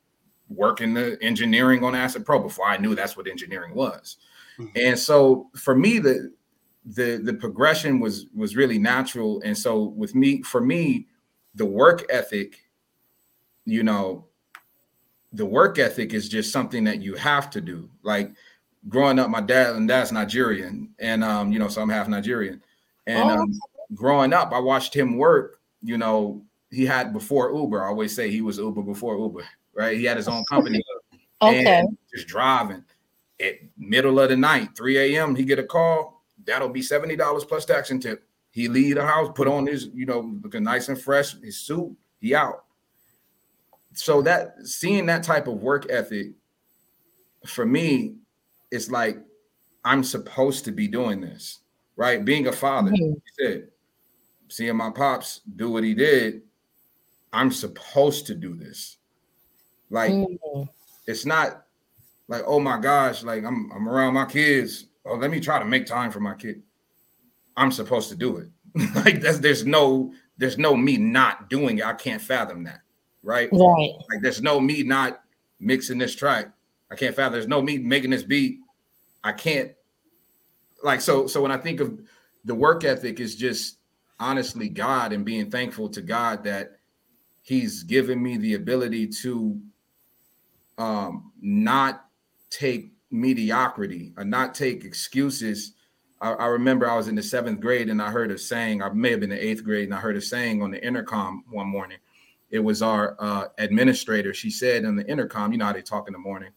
working 0.48 0.94
the 0.94 1.18
engineering 1.22 1.82
on 1.82 1.94
Acid 1.94 2.24
Pro 2.24 2.40
before 2.40 2.66
I 2.66 2.76
knew 2.76 2.94
that's 2.94 3.16
what 3.16 3.26
engineering 3.26 3.74
was. 3.74 4.18
Mhm. 4.58 4.70
And 4.76 4.98
so 4.98 5.50
for 5.56 5.74
me, 5.74 5.98
the 5.98 6.32
the 6.84 7.20
the 7.22 7.34
progression 7.34 7.98
was 7.98 8.26
was 8.34 8.56
really 8.56 8.78
natural. 8.78 9.40
And 9.44 9.56
so 9.56 9.82
with 9.82 10.14
me, 10.14 10.42
for 10.42 10.60
me, 10.60 11.08
the 11.54 11.66
work 11.66 12.04
ethic, 12.10 12.58
you 13.64 13.82
know, 13.82 14.26
the 15.32 15.46
work 15.46 15.78
ethic 15.78 16.14
is 16.14 16.28
just 16.28 16.52
something 16.52 16.84
that 16.84 17.02
you 17.02 17.14
have 17.14 17.50
to 17.50 17.60
do. 17.60 17.90
Like 18.02 18.32
growing 18.88 19.18
up, 19.18 19.30
my 19.30 19.40
dad 19.40 19.74
and 19.74 19.88
dad's 19.88 20.12
Nigerian, 20.12 20.94
and 20.98 21.24
um, 21.24 21.50
you 21.50 21.58
know, 21.58 21.68
so 21.68 21.82
I'm 21.82 21.88
half 21.88 22.08
Nigerian. 22.08 22.62
And 23.06 23.30
Oh, 23.30 23.34
um, 23.42 23.52
growing 23.94 24.32
up, 24.32 24.52
I 24.52 24.58
watched 24.58 24.94
him 24.94 25.16
work. 25.16 25.60
You 25.82 25.98
know, 25.98 26.44
he 26.70 26.84
had 26.84 27.12
before 27.12 27.54
Uber. 27.54 27.84
I 27.84 27.88
always 27.88 28.14
say 28.14 28.30
he 28.30 28.40
was 28.40 28.58
Uber 28.58 28.82
before 28.82 29.16
Uber, 29.18 29.44
right? 29.74 29.96
He 29.96 30.04
had 30.04 30.16
his 30.16 30.28
own 30.28 30.44
company 30.44 30.82
Okay. 31.42 31.66
and 31.66 31.98
just 32.14 32.26
driving 32.26 32.82
at 33.40 33.54
middle 33.76 34.18
of 34.18 34.30
the 34.30 34.36
night, 34.36 34.70
3 34.76 35.16
a.m. 35.16 35.34
He 35.34 35.44
get 35.44 35.58
a 35.58 35.64
call, 35.64 36.24
that'll 36.44 36.70
be 36.70 36.80
$70 36.80 37.46
plus 37.48 37.64
tax 37.64 37.90
and 37.90 38.00
tip. 38.00 38.26
He 38.50 38.68
leave 38.68 38.94
the 38.94 39.04
house, 39.06 39.30
put 39.34 39.46
on 39.48 39.66
his, 39.66 39.90
you 39.94 40.06
know, 40.06 40.20
looking 40.42 40.62
nice 40.62 40.88
and 40.88 40.98
fresh, 41.00 41.38
his 41.40 41.58
suit, 41.58 41.94
he 42.20 42.34
out. 42.34 42.64
So 43.92 44.22
that 44.22 44.54
seeing 44.64 45.06
that 45.06 45.22
type 45.22 45.46
of 45.46 45.60
work 45.60 45.86
ethic 45.90 46.32
for 47.46 47.66
me, 47.66 48.14
it's 48.70 48.90
like 48.90 49.18
I'm 49.84 50.02
supposed 50.02 50.64
to 50.64 50.72
be 50.72 50.88
doing 50.88 51.20
this, 51.20 51.60
right? 51.96 52.24
Being 52.24 52.46
a 52.46 52.52
father, 52.52 52.90
Mhm. 52.90 53.14
he 53.14 53.44
said, 53.44 53.68
seeing 54.48 54.76
my 54.76 54.90
pops 54.90 55.40
do 55.56 55.70
what 55.70 55.82
he 55.84 55.94
did, 55.94 56.42
I'm 57.32 57.50
supposed 57.50 58.26
to 58.26 58.34
do 58.34 58.54
this. 58.54 58.98
Like 59.90 60.12
Mhm. 60.12 60.68
it's 61.06 61.24
not 61.26 61.66
like 62.28 62.42
oh 62.46 62.58
my 62.58 62.80
gosh 62.80 63.22
like 63.22 63.44
i'm 63.44 63.70
i'm 63.70 63.88
around 63.88 64.12
my 64.14 64.24
kids 64.24 64.86
oh 65.04 65.14
let 65.14 65.30
me 65.30 65.38
try 65.38 65.60
to 65.60 65.64
make 65.64 65.86
time 65.86 66.10
for 66.10 66.18
my 66.18 66.34
kid 66.34 66.60
i'm 67.56 67.70
supposed 67.70 68.08
to 68.08 68.16
do 68.16 68.38
it 68.38 68.50
like 68.96 69.20
that's 69.20 69.38
there's 69.38 69.64
no 69.64 70.12
there's 70.36 70.58
no 70.58 70.74
me 70.76 70.96
not 70.96 71.48
doing 71.48 71.78
it 71.78 71.84
i 71.84 71.92
can't 71.92 72.20
fathom 72.20 72.64
that 72.64 72.80
right 73.22 73.48
Right. 73.52 73.92
like 74.10 74.22
there's 74.22 74.42
no 74.42 74.58
me 74.58 74.82
not 74.82 75.22
mixing 75.60 75.98
this 75.98 76.16
track 76.16 76.50
i 76.90 76.96
can't 76.96 77.14
fathom 77.14 77.34
there's 77.34 77.46
no 77.46 77.62
me 77.62 77.78
making 77.78 78.10
this 78.10 78.24
beat 78.24 78.58
i 79.22 79.30
can't 79.30 79.70
like 80.86 81.00
so 81.00 81.26
so 81.26 81.42
when 81.42 81.50
i 81.50 81.58
think 81.58 81.80
of 81.80 82.00
the 82.44 82.54
work 82.54 82.84
ethic 82.84 83.20
is 83.20 83.34
just 83.34 83.78
honestly 84.18 84.68
god 84.68 85.12
and 85.12 85.24
being 85.24 85.50
thankful 85.50 85.88
to 85.88 86.00
god 86.00 86.44
that 86.44 86.78
he's 87.42 87.82
given 87.82 88.22
me 88.22 88.38
the 88.38 88.54
ability 88.54 89.06
to 89.06 89.60
um 90.78 91.32
not 91.40 92.06
take 92.48 92.92
mediocrity 93.10 94.12
or 94.16 94.24
not 94.24 94.54
take 94.54 94.84
excuses. 94.84 95.74
I, 96.20 96.32
I 96.32 96.46
remember 96.46 96.88
i 96.88 96.96
was 96.96 97.08
in 97.08 97.14
the 97.14 97.22
seventh 97.22 97.60
grade 97.60 97.90
and 97.90 98.00
i 98.00 98.10
heard 98.10 98.30
a 98.30 98.38
saying 98.38 98.82
i 98.82 98.88
may 98.90 99.10
have 99.10 99.20
been 99.20 99.32
in 99.32 99.38
the 99.38 99.44
eighth 99.44 99.64
grade 99.64 99.84
and 99.84 99.94
i 99.94 99.98
heard 99.98 100.16
a 100.16 100.20
saying 100.20 100.62
on 100.62 100.70
the 100.70 100.84
intercom 100.84 101.44
one 101.50 101.68
morning. 101.68 101.98
It 102.48 102.60
was 102.60 102.80
our 102.80 103.16
uh, 103.18 103.48
administrator. 103.58 104.32
She 104.32 104.50
said 104.50 104.84
on 104.84 104.94
the 104.94 105.06
intercom 105.10 105.50
you 105.50 105.58
know 105.58 105.66
how 105.66 105.72
they 105.72 105.82
talk 105.82 106.06
in 106.06 106.12
the 106.12 106.18
morning. 106.18 106.50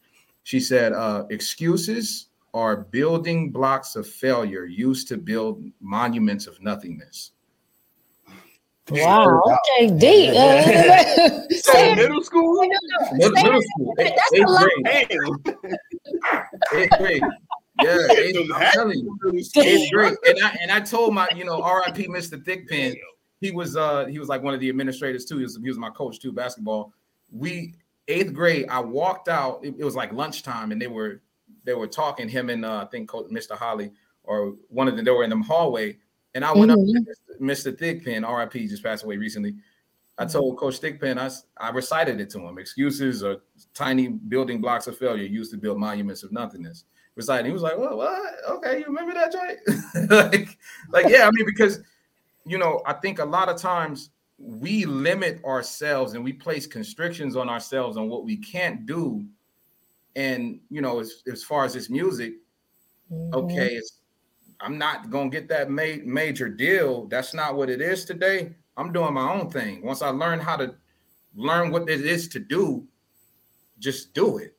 She 0.43 0.59
said 0.59 0.93
uh, 0.93 1.25
excuses 1.31 2.28
are 2.53 2.77
building 2.77 3.51
blocks 3.51 3.95
of 3.95 4.07
failure 4.07 4.65
used 4.65 5.07
to 5.07 5.17
build 5.17 5.63
monuments 5.79 6.47
of 6.47 6.61
nothingness 6.61 7.31
Wow. 8.91 9.41
Okay. 9.77 9.91
Deep. 9.97 10.33
Uh, 10.35 11.41
So 11.51 11.95
middle 11.95 12.23
school? 12.29 12.55
No, 12.55 12.63
no, 12.63 12.77
no. 13.11 13.17
middle, 13.17 13.31
middle 13.43 13.59
it. 13.59 13.65
school 13.67 13.93
That's 13.97 14.33
eighth 14.33 14.47
a 14.47 14.51
lot. 14.51 14.69
grade 14.83 15.07
eighth 16.73 16.97
grade 16.97 17.21
yeah 17.81 17.97
eighth, 18.17 18.51
i'm 18.55 18.71
telling 18.71 18.99
you 18.99 19.17
It's 19.33 19.89
great. 19.91 20.15
And 20.27 20.43
I 20.43 20.57
and 20.61 20.71
I 20.71 20.79
told 20.79 21.13
my, 21.13 21.27
you 21.35 21.45
know, 21.45 21.57
RIP 21.61 22.07
Mr. 22.07 22.43
Thickpen. 22.43 22.95
He 23.41 23.51
was 23.51 23.75
uh 23.77 24.05
he 24.05 24.17
was 24.19 24.27
like 24.27 24.41
one 24.41 24.53
of 24.55 24.59
the 24.59 24.69
administrators 24.69 25.23
too. 25.25 25.37
He 25.37 25.43
was, 25.43 25.57
he 25.61 25.69
was 25.69 25.77
my 25.77 25.89
coach 25.91 26.19
too, 26.19 26.31
basketball. 26.33 26.91
We 27.31 27.75
eighth 28.07 28.33
grade, 28.33 28.65
I 28.69 28.79
walked 28.79 29.29
out, 29.29 29.63
it, 29.63 29.75
it 29.77 29.83
was 29.85 29.95
like 29.95 30.11
lunchtime, 30.13 30.71
and 30.71 30.81
they 30.81 30.87
were 30.87 31.21
they 31.69 31.75
were 31.75 31.85
talking, 31.85 32.27
him 32.27 32.49
and 32.49 32.65
uh, 32.65 32.81
I 32.81 32.85
think 32.85 33.07
Coach 33.07 33.29
Mr. 33.29 33.51
Holly 33.51 33.91
or 34.23 34.55
one 34.69 34.87
of 34.87 34.95
them, 34.95 35.05
they 35.05 35.11
were 35.11 35.23
in 35.23 35.29
the 35.29 35.37
hallway. 35.37 35.97
And 36.33 36.43
I 36.43 36.51
went 36.51 36.71
Mhm. 36.71 36.97
up 36.97 37.05
to 37.05 37.43
Mr. 37.43 37.71
Thickpen, 37.71 38.23
RIP 38.25 38.67
just 38.67 38.81
passed 38.81 39.03
away 39.03 39.17
recently. 39.17 39.55
I 40.17 40.25
told 40.25 40.57
Coach 40.57 40.81
Thickpen, 40.81 41.19
I 41.57 41.69
recited 41.69 42.19
it 42.19 42.31
to 42.31 42.39
him. 42.39 42.57
Excuses 42.57 43.23
are 43.23 43.37
tiny 43.75 44.07
building 44.07 44.61
blocks 44.61 44.87
of 44.87 44.97
failure 44.97 45.25
used 45.25 45.51
to 45.51 45.57
build 45.57 45.77
monuments 45.77 46.23
of 46.23 46.31
nothingness 46.31 46.85
reciting. 47.13 47.45
He 47.45 47.51
was 47.53 47.61
like, 47.61 47.77
"Well, 47.77 47.97
what? 47.97 48.33
Okay, 48.49 48.79
you 48.79 48.85
remember 48.85 49.13
that 49.13 49.31
joint?" 49.31 49.59
like, 50.09 50.57
like, 50.89 51.07
yeah. 51.07 51.27
I 51.27 51.31
mean, 51.31 51.45
because 51.45 51.81
you 52.47 52.57
know, 52.57 52.81
I 52.87 52.93
think 52.93 53.19
a 53.19 53.25
lot 53.25 53.47
of 53.47 53.57
times 53.57 54.09
we 54.39 54.85
limit 54.85 55.43
ourselves 55.45 56.13
and 56.13 56.23
we 56.23 56.33
place 56.33 56.65
constrictions 56.65 57.35
on 57.35 57.47
ourselves 57.47 57.95
on 57.95 58.09
what 58.09 58.25
we 58.25 58.37
can't 58.37 58.87
do. 58.87 59.23
And 60.15 60.59
you 60.69 60.81
know, 60.81 60.99
as, 60.99 61.23
as 61.31 61.43
far 61.43 61.65
as 61.65 61.73
this 61.73 61.89
music, 61.89 62.33
Mhm. 63.11 63.33
okay, 63.33 63.79
I'm 64.59 64.77
not 64.77 65.09
gonna 65.09 65.29
get 65.29 65.47
that 65.49 65.69
ma- 65.69 66.03
major 66.03 66.49
deal. 66.49 67.05
That's 67.07 67.33
not 67.33 67.55
what 67.55 67.69
it 67.69 67.81
is 67.81 68.05
today. 68.05 68.53
I'm 68.77 68.91
doing 68.91 69.13
my 69.13 69.31
own 69.33 69.49
thing. 69.49 69.83
Once 69.83 70.01
I 70.01 70.09
learn 70.09 70.39
how 70.39 70.57
to 70.57 70.75
learn 71.35 71.71
what 71.71 71.89
it 71.89 72.05
is 72.05 72.27
to 72.29 72.39
do, 72.39 72.85
just 73.79 74.13
do 74.13 74.37
it. 74.37 74.55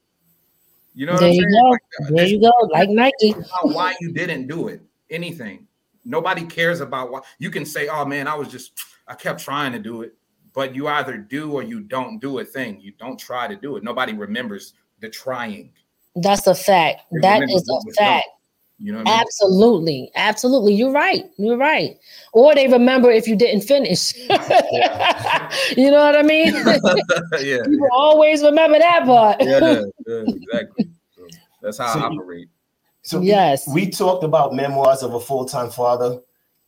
You 0.95 1.07
know 1.07 1.13
what 1.13 1.21
There 1.21 1.29
you 1.31 1.41
saying? 1.43 1.51
go. 1.53 1.69
Like, 1.71 1.81
uh, 2.01 2.15
There 2.17 2.27
you 2.27 2.41
go. 2.41 2.53
Like 2.71 2.89
Nike. 2.91 3.33
why 3.63 3.95
you 4.01 4.13
didn't 4.13 4.47
do 4.47 4.69
it. 4.69 4.83
Anything. 5.11 5.67
Nobody 6.05 6.45
cares 6.47 6.81
about 6.81 7.11
why. 7.11 7.21
You 7.39 7.51
can 7.51 7.65
say, 7.65 7.89
"Oh 7.89 8.05
man, 8.05 8.27
I 8.27 8.35
was 8.35 8.49
just 8.49 8.73
I 9.07 9.15
kept 9.15 9.41
trying 9.41 9.73
to 9.73 9.79
do 9.79 10.03
it," 10.03 10.15
but 10.55 10.75
you 10.75 10.89
either 10.89 11.17
do 11.19 11.53
or 11.53 11.63
you 11.63 11.81
don't 11.81 12.19
do 12.21 12.39
a 12.39 12.45
thing. 12.45 12.81
You 12.81 12.93
don't 12.93 13.19
try 13.19 13.47
to 13.47 13.55
do 13.57 13.77
it. 13.77 13.85
Nobody 13.85 14.13
remembers 14.15 14.73
the 15.01 15.09
trying. 15.11 15.73
That's 16.17 16.47
a 16.47 16.55
fact. 16.55 17.03
They 17.13 17.21
That 17.21 17.35
remember 17.41 17.57
is 17.57 17.65
what 17.67 17.83
a 17.83 17.87
was 17.87 17.97
done. 17.97 18.05
fact. 18.07 18.27
You 18.83 18.93
know 18.93 18.99
what 18.99 19.09
I 19.09 19.11
mean? 19.13 19.21
Absolutely. 19.21 20.11
Absolutely. 20.17 20.75
You're 20.75 20.91
right. 20.93 21.25
You're 21.37 21.59
right. 21.59 21.99
Or 22.33 22.55
they 22.55 22.67
remember 22.67 23.11
if 23.11 23.29
you 23.29 23.37
didn't 23.37 23.61
finish. 23.63 24.15
you 25.77 25.91
know 25.91 26.03
what 26.05 26.17
I 26.17 26.23
mean? 26.23 26.55
yeah, 27.41 27.59
People 27.65 27.89
always 27.93 28.43
remember 28.43 28.79
that 28.79 29.05
part. 29.05 29.37
yeah, 29.41 29.83
yeah, 30.07 30.23
exactly. 30.27 30.91
So 31.15 31.27
that's 31.63 31.79
how 31.79 31.93
So 31.93 32.01
I 32.01 32.11
you- 32.11 32.21
operate. 32.21 32.49
So 33.03 33.21
Yes. 33.21 33.67
we 33.69 33.91
talked 33.91 34.25
about 34.25 34.55
memoirs 34.55 35.03
of 35.03 35.15
a 35.15 35.21
full-time 35.21 35.71
father, 35.71 36.21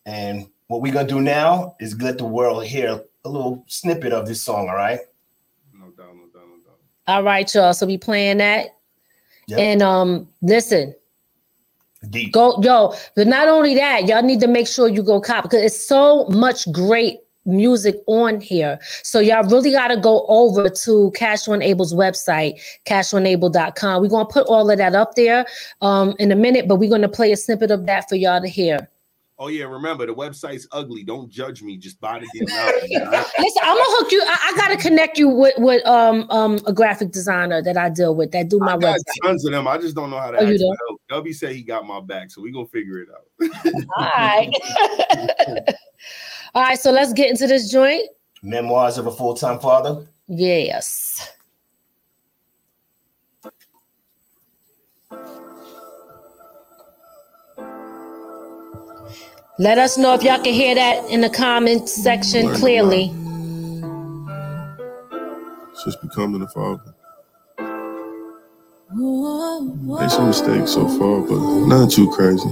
and 0.06 0.46
what 0.68 0.80
we're 0.80 0.92
gonna 0.92 1.06
do 1.08 1.20
now 1.20 1.76
is 1.78 2.00
let 2.00 2.16
the 2.18 2.24
world 2.24 2.64
hear 2.64 3.02
a 3.24 3.28
little 3.28 3.64
snippet 3.68 4.12
of 4.14 4.26
this 4.26 4.40
song. 4.42 4.68
All 4.70 4.74
right. 4.74 5.00
No 5.74 5.86
doubt, 5.90 6.14
no 6.16 6.22
doubt, 6.32 6.48
no 6.48 6.56
doubt. 6.64 6.78
All 7.06 7.22
right, 7.22 7.52
y'all. 7.54 7.74
So 7.74 7.86
we 7.86 7.98
playing 7.98 8.38
that. 8.38 8.76
Yep. 9.48 9.58
And 9.58 9.82
um, 9.82 10.28
listen, 10.40 10.94
Deep. 12.10 12.32
go 12.32 12.60
yo, 12.62 12.94
but 13.16 13.26
not 13.26 13.48
only 13.48 13.74
that, 13.74 14.06
y'all 14.06 14.22
need 14.22 14.40
to 14.40 14.48
make 14.48 14.68
sure 14.68 14.88
you 14.88 15.02
go 15.02 15.20
cop 15.20 15.44
because 15.44 15.62
it's 15.62 15.86
so 15.86 16.26
much 16.26 16.70
great 16.72 17.18
music 17.44 17.96
on 18.06 18.40
here. 18.40 18.78
So 19.02 19.18
y'all 19.18 19.42
really 19.48 19.72
got 19.72 19.88
to 19.88 19.96
go 19.96 20.24
over 20.28 20.68
to 20.68 21.10
Cash 21.16 21.48
on 21.48 21.60
Abel's 21.60 21.92
website, 21.92 22.60
cashonable.com. 22.86 24.00
We're 24.00 24.08
going 24.08 24.26
to 24.26 24.32
put 24.32 24.46
all 24.46 24.70
of 24.70 24.78
that 24.78 24.94
up 24.94 25.14
there 25.16 25.44
um 25.80 26.14
in 26.18 26.30
a 26.30 26.36
minute, 26.36 26.68
but 26.68 26.76
we're 26.76 26.90
going 26.90 27.02
to 27.02 27.08
play 27.08 27.32
a 27.32 27.36
snippet 27.36 27.70
of 27.70 27.86
that 27.86 28.08
for 28.08 28.14
y'all 28.14 28.40
to 28.40 28.48
hear. 28.48 28.88
Oh 29.44 29.48
yeah, 29.48 29.64
remember 29.64 30.06
the 30.06 30.14
website's 30.14 30.68
ugly. 30.70 31.02
Don't 31.02 31.28
judge 31.28 31.64
me. 31.64 31.76
Just 31.76 32.00
buy 32.00 32.20
the 32.20 32.28
damn 32.32 32.48
album. 32.56 32.80
Listen, 33.40 33.62
I'm 33.64 33.76
gonna 33.76 33.84
hook 33.98 34.12
you. 34.12 34.22
I, 34.24 34.36
I 34.52 34.56
gotta 34.56 34.76
connect 34.76 35.18
you 35.18 35.28
with 35.28 35.54
with 35.58 35.84
um 35.84 36.30
um 36.30 36.60
a 36.64 36.72
graphic 36.72 37.10
designer 37.10 37.60
that 37.60 37.76
I 37.76 37.88
deal 37.88 38.14
with 38.14 38.30
that 38.30 38.48
do 38.48 38.60
my 38.60 38.74
I 38.74 38.78
got 38.78 38.98
website. 39.00 39.24
tons 39.26 39.44
of 39.44 39.50
them. 39.50 39.66
I 39.66 39.78
just 39.78 39.96
don't 39.96 40.10
know 40.10 40.20
how 40.20 40.30
to 40.30 40.38
Oh, 40.38 40.42
you 40.44 40.52
ask 40.54 40.60
don't? 40.60 40.78
help. 41.10 41.24
Dubby 41.26 41.34
said 41.34 41.56
he 41.56 41.64
got 41.64 41.84
my 41.84 42.00
back, 42.00 42.30
so 42.30 42.40
we 42.40 42.52
gonna 42.52 42.68
figure 42.68 43.00
it 43.00 43.08
out. 43.10 43.82
All 43.98 44.10
right. 44.16 44.48
All 46.54 46.62
right, 46.62 46.78
so 46.78 46.92
let's 46.92 47.12
get 47.12 47.28
into 47.28 47.48
this 47.48 47.68
joint. 47.68 48.08
Memoirs 48.44 48.96
of 48.96 49.08
a 49.08 49.10
full-time 49.10 49.58
father. 49.58 50.06
Yes. 50.28 51.32
Let 59.62 59.78
us 59.78 59.96
know 59.96 60.12
if 60.14 60.24
y'all 60.24 60.42
can 60.42 60.54
hear 60.54 60.74
that 60.74 61.08
in 61.08 61.20
the 61.20 61.30
comment 61.30 61.88
section 61.88 62.52
clearly. 62.52 63.12
Just 65.84 66.02
becoming 66.02 66.42
a 66.42 66.48
father. 66.48 66.92
Made 70.00 70.10
some 70.10 70.26
mistakes 70.26 70.72
so 70.72 70.88
far, 70.98 71.20
but 71.20 71.38
not 71.68 71.92
too 71.92 72.10
crazy. 72.10 72.50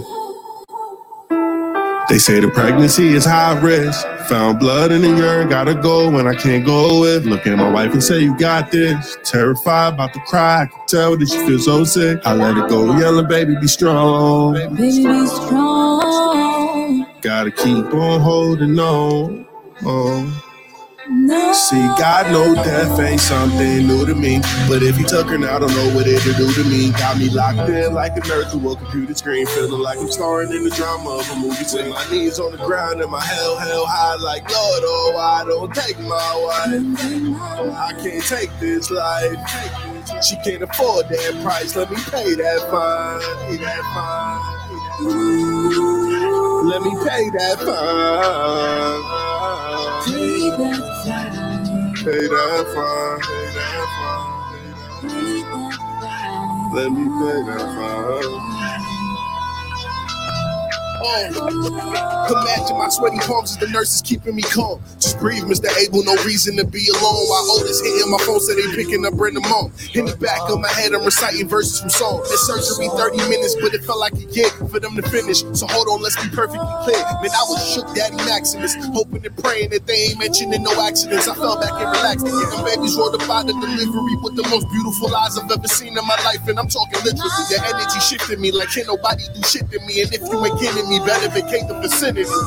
They 2.09 2.19
say 2.19 2.39
the 2.39 2.49
pregnancy 2.55 3.09
is 3.09 3.25
high 3.25 3.59
risk. 3.59 4.07
Found 4.29 4.61
blood 4.61 4.93
in 4.93 5.03
the 5.03 5.09
urine, 5.09 5.49
gotta 5.49 5.75
go 5.75 6.09
when 6.13 6.29
I 6.29 6.37
can't 6.37 6.65
go 6.65 7.01
with. 7.01 7.25
Look 7.27 7.45
at 7.49 7.59
my 7.59 7.69
wife 7.69 7.93
and 7.93 8.05
say, 8.05 8.21
You 8.21 8.39
got 8.39 8.71
this. 8.71 9.19
Terrified, 9.25 9.95
about 9.95 10.15
to 10.15 10.21
cry. 10.21 10.63
I 10.63 10.67
can 10.67 10.87
tell 10.87 11.17
that 11.17 11.29
she 11.29 11.39
feels 11.45 11.65
so 11.65 11.83
sick. 11.83 12.21
I 12.25 12.35
let 12.35 12.57
it 12.57 12.69
go, 12.69 12.97
yelling, 12.99 13.27
Baby, 13.27 13.57
be 13.61 13.67
strong. 13.67 14.55
Baby, 14.55 14.77
be 14.77 15.27
strong. 15.27 16.49
Gotta 17.23 17.51
keep 17.51 17.93
on 17.93 18.21
holding 18.21 18.79
on. 18.79 19.47
No. 19.83 20.33
See, 21.53 21.77
God 21.99 22.31
know 22.33 22.55
death 22.55 22.99
ain't 23.01 23.21
something 23.21 23.87
new 23.87 24.07
to 24.07 24.14
me. 24.14 24.39
But 24.68 24.83
if 24.83 24.97
he 24.97 25.05
took 25.05 25.29
her 25.31 25.37
now, 25.39 25.57
I 25.57 25.59
don't 25.59 25.75
know 25.75 25.95
what 25.95 26.07
it'll 26.07 26.33
do 26.35 26.51
to 26.53 26.64
me. 26.64 26.91
Got 26.93 27.18
me 27.18 27.29
locked 27.29 27.68
in 27.68 27.93
like 27.95 28.16
a 28.16 28.21
nerd 28.21 28.51
to 28.53 28.71
a 28.71 28.77
computer 28.77 29.14
screen. 29.14 29.47
Feeling 29.47 29.81
like 29.83 29.99
I'm 29.99 30.11
starring 30.11 30.53
in 30.53 30.64
the 30.64 30.71
drama 30.71 31.11
of 31.11 31.31
a 31.31 31.37
movie 31.37 31.64
scene. 31.64 31.91
My 31.91 32.09
knees 32.11 32.39
on 32.41 32.53
the 32.53 32.59
ground 32.59 33.01
and 33.03 33.11
my 33.11 33.23
hell, 33.23 33.57
hell 33.59 33.87
high. 33.87 34.14
Like, 34.16 34.43
Lord, 34.51 34.83
oh, 34.85 35.16
I 35.18 35.45
don't 35.45 35.75
take 35.75 35.99
my 36.01 36.35
wife. 36.47 36.83
I 37.77 37.93
can't 38.01 38.25
take 38.25 38.51
this 38.61 38.91
life. 38.91 39.37
She 40.23 40.37
can't 40.45 40.62
afford 40.62 41.09
that 41.09 41.41
price. 41.43 41.75
Let 41.77 41.91
me 41.91 41.97
pay 42.11 42.35
that 42.35 42.61
fine. 42.71 43.21
Pay 43.49 43.57
that 43.64 43.83
fine. 43.95 44.41
Let 46.65 46.83
me 46.83 46.91
pay 47.09 47.31
that 47.31 47.59
fine. 47.59 49.03
Pay 50.05 50.51
that 50.51 50.83
fine. 51.05 51.95
Pay 51.95 52.27
that 52.29 52.67
fine. 52.75 53.21
Let 56.75 56.91
me 56.93 57.05
pay 57.05 57.43
that 57.47 57.67
fine. 57.77 58.99
Oh, 61.03 62.28
imagine 62.28 62.76
my 62.78 62.88
sweaty 62.90 63.18
palms 63.20 63.53
as 63.53 63.59
the 63.59 63.68
nurses 63.68 64.03
keeping 64.03 64.34
me 64.34 64.42
calm. 64.42 64.82
Just 65.01 65.18
breathe, 65.18 65.44
Mr. 65.44 65.72
Abel, 65.80 66.05
no 66.05 66.14
reason 66.24 66.57
to 66.57 66.64
be 66.66 66.88
alone. 66.88 67.24
While 67.28 67.57
Otis 67.57 67.80
hitting 67.80 68.11
my 68.11 68.18
phone, 68.18 68.40
said 68.40 68.57
they 68.57 68.68
picking 68.76 69.07
up 69.07 69.14
Brenda 69.14 69.40
Mom. 69.40 69.72
In 69.94 70.05
the 70.05 70.16
back 70.16 70.40
of 70.51 70.61
my 70.61 70.68
head, 70.68 70.92
I'm 70.92 71.05
reciting 71.05 71.48
verses 71.48 71.80
from 71.80 71.90
songs. 71.90 72.28
That 72.28 72.38
surgery 72.44 72.88
30 72.92 73.16
minutes, 73.30 73.57
but 73.61 73.72
it 73.72 73.84
felt 73.84 73.98
like 73.98 74.14
a 74.14 74.26
year 74.34 74.51
for 74.68 74.80
them 74.80 74.96
to 74.96 75.05
finish. 75.09 75.40
So 75.57 75.66
hold 75.68 75.88
on, 75.88 76.03
let's 76.03 76.20
be 76.20 76.28
perfectly 76.34 76.68
clear. 76.84 77.01
Man, 77.22 77.32
I 77.32 77.44
was 77.48 77.61
shook, 77.72 77.88
Daddy 77.94 78.16
Maximus, 78.28 78.76
hoping 78.92 79.24
and 79.24 79.36
praying 79.40 79.70
that 79.70 79.86
they 79.86 80.12
ain't 80.12 80.18
mentioning 80.18 80.62
no 80.62 80.74
accidents. 80.84 81.28
I 81.28 81.34
fell 81.34 81.57
back 81.61 81.72
and 81.72 81.88
relaxed. 81.88 82.26
And 82.26 82.64
babies 82.66 82.96
rolled 82.96 83.16
up 83.16 83.28
out 83.30 83.46
the 83.46 83.55
delivery 83.57 84.16
with 84.20 84.36
the 84.36 84.44
most 84.51 84.68
beautiful 84.68 85.14
eyes 85.14 85.38
I've 85.38 85.51
ever 85.51 85.68
seen 85.68 85.96
in 85.96 86.05
my 86.05 86.18
life. 86.26 86.44
And 86.48 86.59
I'm 86.59 86.68
talking 86.68 87.01
literally. 87.05 87.46
The 87.48 87.62
energy 87.64 88.01
shifted 88.01 88.40
me 88.40 88.53
like 88.53 88.68
can't 88.74 88.86
nobody 88.86 89.24
do 89.34 89.42
shit 89.42 89.70
to 89.70 89.78
me. 89.86 90.03
And 90.03 90.11
if 90.12 90.20
you 90.20 90.36
ain't 90.44 90.59
kidding 90.59 90.88
me, 90.88 90.89
better 90.99 91.28
vacate 91.30 91.68
the. 91.68 91.80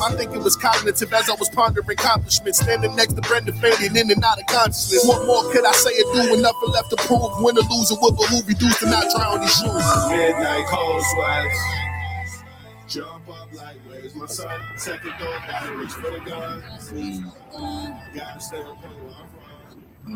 I 0.04 0.12
think 0.16 0.34
it 0.34 0.42
was 0.42 0.56
cognitive 0.56 1.12
as 1.12 1.30
I 1.30 1.34
was 1.34 1.48
pondering 1.48 1.88
accomplishments. 1.88 2.60
Standing 2.60 2.94
next 2.96 3.14
to 3.14 3.22
Brenda 3.22 3.52
fading 3.54 3.96
in 3.96 4.10
and 4.10 4.24
out 4.24 4.38
of 4.38 4.46
consciousness. 4.46 5.06
What 5.06 5.26
more 5.26 5.50
could 5.52 5.64
I 5.64 5.72
say 5.72 5.90
or 5.90 6.12
do? 6.12 6.42
Nothing 6.42 6.70
left 6.70 6.90
to 6.90 6.96
prove. 6.96 7.32
Win 7.40 7.56
or 7.56 7.64
lose, 7.70 7.90
it 7.90 7.98
would 8.02 8.16
behoove 8.16 8.48
you 8.48 8.54
dudes 8.54 8.78
to 8.80 8.86
not 8.86 9.08
try 9.10 9.24
on 9.24 9.40
these 9.40 9.54
shoes. 9.56 9.86
Midnight 10.10 10.66
cold 10.68 11.02
sweats. 11.14 11.60
Jump 12.86 13.28
up 13.28 13.48
like, 13.54 13.76
where's 13.88 14.14
my 14.14 14.26
son? 14.26 14.60
Second 14.76 15.14
door, 15.18 15.38
gotta 15.48 15.76
reach 15.76 15.92
for 15.92 16.10
the 16.10 16.20
gun. 16.20 16.62
Gotta 18.14 18.40
stay 18.40 18.58
on. 18.58 19.03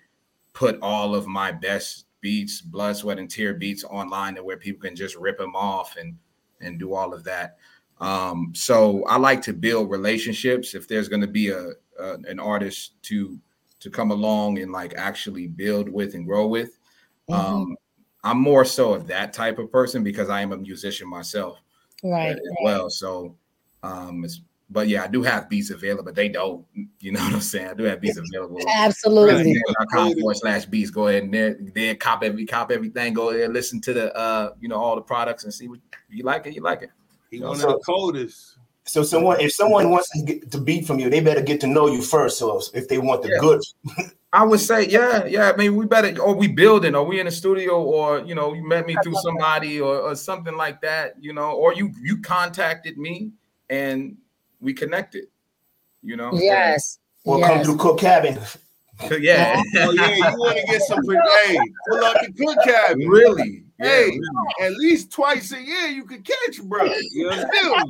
put 0.54 0.80
all 0.82 1.16
of 1.16 1.28
my 1.28 1.52
best 1.52 2.06
beats, 2.22 2.62
blood, 2.62 2.96
sweat, 2.96 3.20
and 3.20 3.30
tear 3.30 3.54
beats 3.54 3.84
online 3.84 4.36
to 4.36 4.44
where 4.44 4.58
people 4.58 4.82
can 4.82 4.96
just 4.96 5.16
rip 5.16 5.38
them 5.38 5.56
off 5.56 5.96
and 5.98 6.18
and 6.60 6.80
do 6.80 6.94
all 6.94 7.14
of 7.14 7.24
that. 7.24 7.58
Um, 8.00 8.52
so 8.56 9.04
I 9.06 9.18
like 9.18 9.42
to 9.44 9.54
build 9.54 9.92
relationships. 9.92 10.74
If 10.74 10.88
there's 10.88 11.08
going 11.08 11.22
to 11.22 11.28
be 11.28 11.50
a, 11.50 11.72
a 12.00 12.14
an 12.28 12.40
artist 12.40 13.02
to 13.04 13.40
to 13.82 13.90
come 13.90 14.12
along 14.12 14.60
and 14.60 14.72
like 14.72 14.94
actually 14.96 15.48
build 15.48 15.90
with 15.90 16.14
and 16.16 16.26
grow 16.26 16.48
with, 16.48 16.78
um, 17.30 17.76
I'm 18.24 18.40
more 18.40 18.64
so 18.66 18.94
of 18.94 19.08
that 19.08 19.34
type 19.34 19.60
of 19.60 19.72
person 19.72 20.04
because 20.04 20.30
I 20.30 20.42
am 20.42 20.52
a 20.52 20.58
musician 20.58 21.10
myself 21.10 21.60
Right. 22.04 22.32
as 22.32 22.40
well. 22.64 22.90
So, 22.90 23.36
um, 23.84 24.24
it's, 24.24 24.42
but 24.70 24.88
yeah, 24.88 25.04
I 25.04 25.08
do 25.08 25.22
have 25.24 25.50
beats 25.50 25.70
available, 25.70 26.04
but 26.04 26.16
they 26.16 26.30
don't. 26.30 26.66
You 27.02 27.12
know 27.12 27.20
what 27.20 27.34
I'm 27.34 27.42
saying? 27.42 27.68
I 27.68 27.74
do 27.74 27.84
have 27.86 28.00
beats 28.00 28.20
available. 28.20 28.60
Absolutely. 28.70 29.60
com 29.92 30.14
forward 30.14 30.38
slash 30.38 30.66
beats. 30.66 30.92
Go 30.92 31.08
ahead 31.08 31.24
and 31.24 31.34
there, 31.34 31.58
there 31.74 31.96
cop 31.96 32.24
every 32.24 32.46
cop 32.46 32.72
everything. 32.72 33.16
Go 33.16 33.32
ahead, 33.32 33.52
listen 33.52 33.82
to 33.82 33.94
the 33.94 34.16
uh, 34.16 34.54
you 34.60 34.70
know, 34.70 34.76
all 34.76 34.96
the 34.96 35.02
products 35.02 35.44
and 35.44 35.52
see 35.52 35.68
what 35.68 35.80
you 36.08 36.24
like 36.24 36.46
it. 36.46 36.54
You 36.54 36.62
like 36.62 36.84
it. 36.84 36.92
He 37.32 37.38
You 37.38 37.42
know, 37.42 37.50
one 37.50 37.56
of 37.62 37.64
the 37.64 37.80
coldest. 37.84 38.58
So 38.92 39.04
someone, 39.04 39.40
if 39.40 39.54
someone 39.54 39.90
wants 39.90 40.10
to 40.12 40.22
get 40.24 40.52
to 40.52 40.60
beat 40.60 40.86
from 40.86 41.00
you, 41.00 41.10
they 41.10 41.20
better 41.22 41.42
get 41.42 41.60
to 41.62 41.68
know 41.68 41.88
you 41.88 42.02
first. 42.02 42.38
So 42.38 42.62
if 42.74 42.88
they 42.88 42.98
want 42.98 43.22
the 43.24 43.30
Yeah. 43.30 43.40
goods, 43.40 43.76
I 44.34 44.46
would 44.46 44.60
say, 44.60 44.88
yeah, 44.88 45.26
yeah. 45.26 45.52
I 45.52 45.56
mean, 45.58 45.76
we 45.76 45.86
better, 45.86 46.20
or 46.22 46.34
we 46.36 46.48
building, 46.48 46.96
or 46.96 47.04
we 47.06 47.20
in 47.20 47.26
the 47.26 47.32
studio, 47.32 47.82
or 47.84 48.20
you 48.20 48.36
know, 48.36 48.54
you 48.54 48.66
met 48.68 48.86
me 48.88 48.96
through 49.04 49.16
somebody, 49.16 49.80
or, 49.82 49.98
or 49.98 50.16
something 50.16 50.56
like 50.56 50.82
that, 50.82 51.16
you 51.20 51.34
know, 51.34 51.52
or 51.52 51.74
you 51.74 51.92
you 52.02 52.22
contacted 52.22 52.98
me 52.98 53.32
and 53.70 54.18
we 54.62 54.74
connected, 54.74 55.26
you 56.02 56.16
know. 56.16 56.32
Yes. 56.34 57.00
or 57.26 57.40
come 57.42 57.58
yes. 57.58 57.66
through 57.66 57.78
Cook 57.78 58.00
Cabin. 58.00 58.40
Yeah, 59.20 59.60
Oh 59.78 59.92
yeah, 59.94 60.16
you 60.16 60.38
want 60.38 60.58
to 60.60 60.64
get 60.68 60.82
some 60.84 61.00
hey, 61.10 61.58
pull 61.90 62.04
up 62.06 62.18
the 62.22 62.32
cook 62.34 62.58
cabin. 62.64 63.08
really. 63.08 63.64
Yeah, 63.82 63.88
Hey, 63.90 64.06
really. 64.10 64.22
at 64.68 64.74
least 64.78 65.12
twice 65.12 65.52
a 65.52 65.62
year 65.62 65.88
you 65.88 66.04
could 66.06 66.24
catch, 66.26 66.62
bro. 66.64 66.92
You 67.12 67.30
understand? 67.30 67.88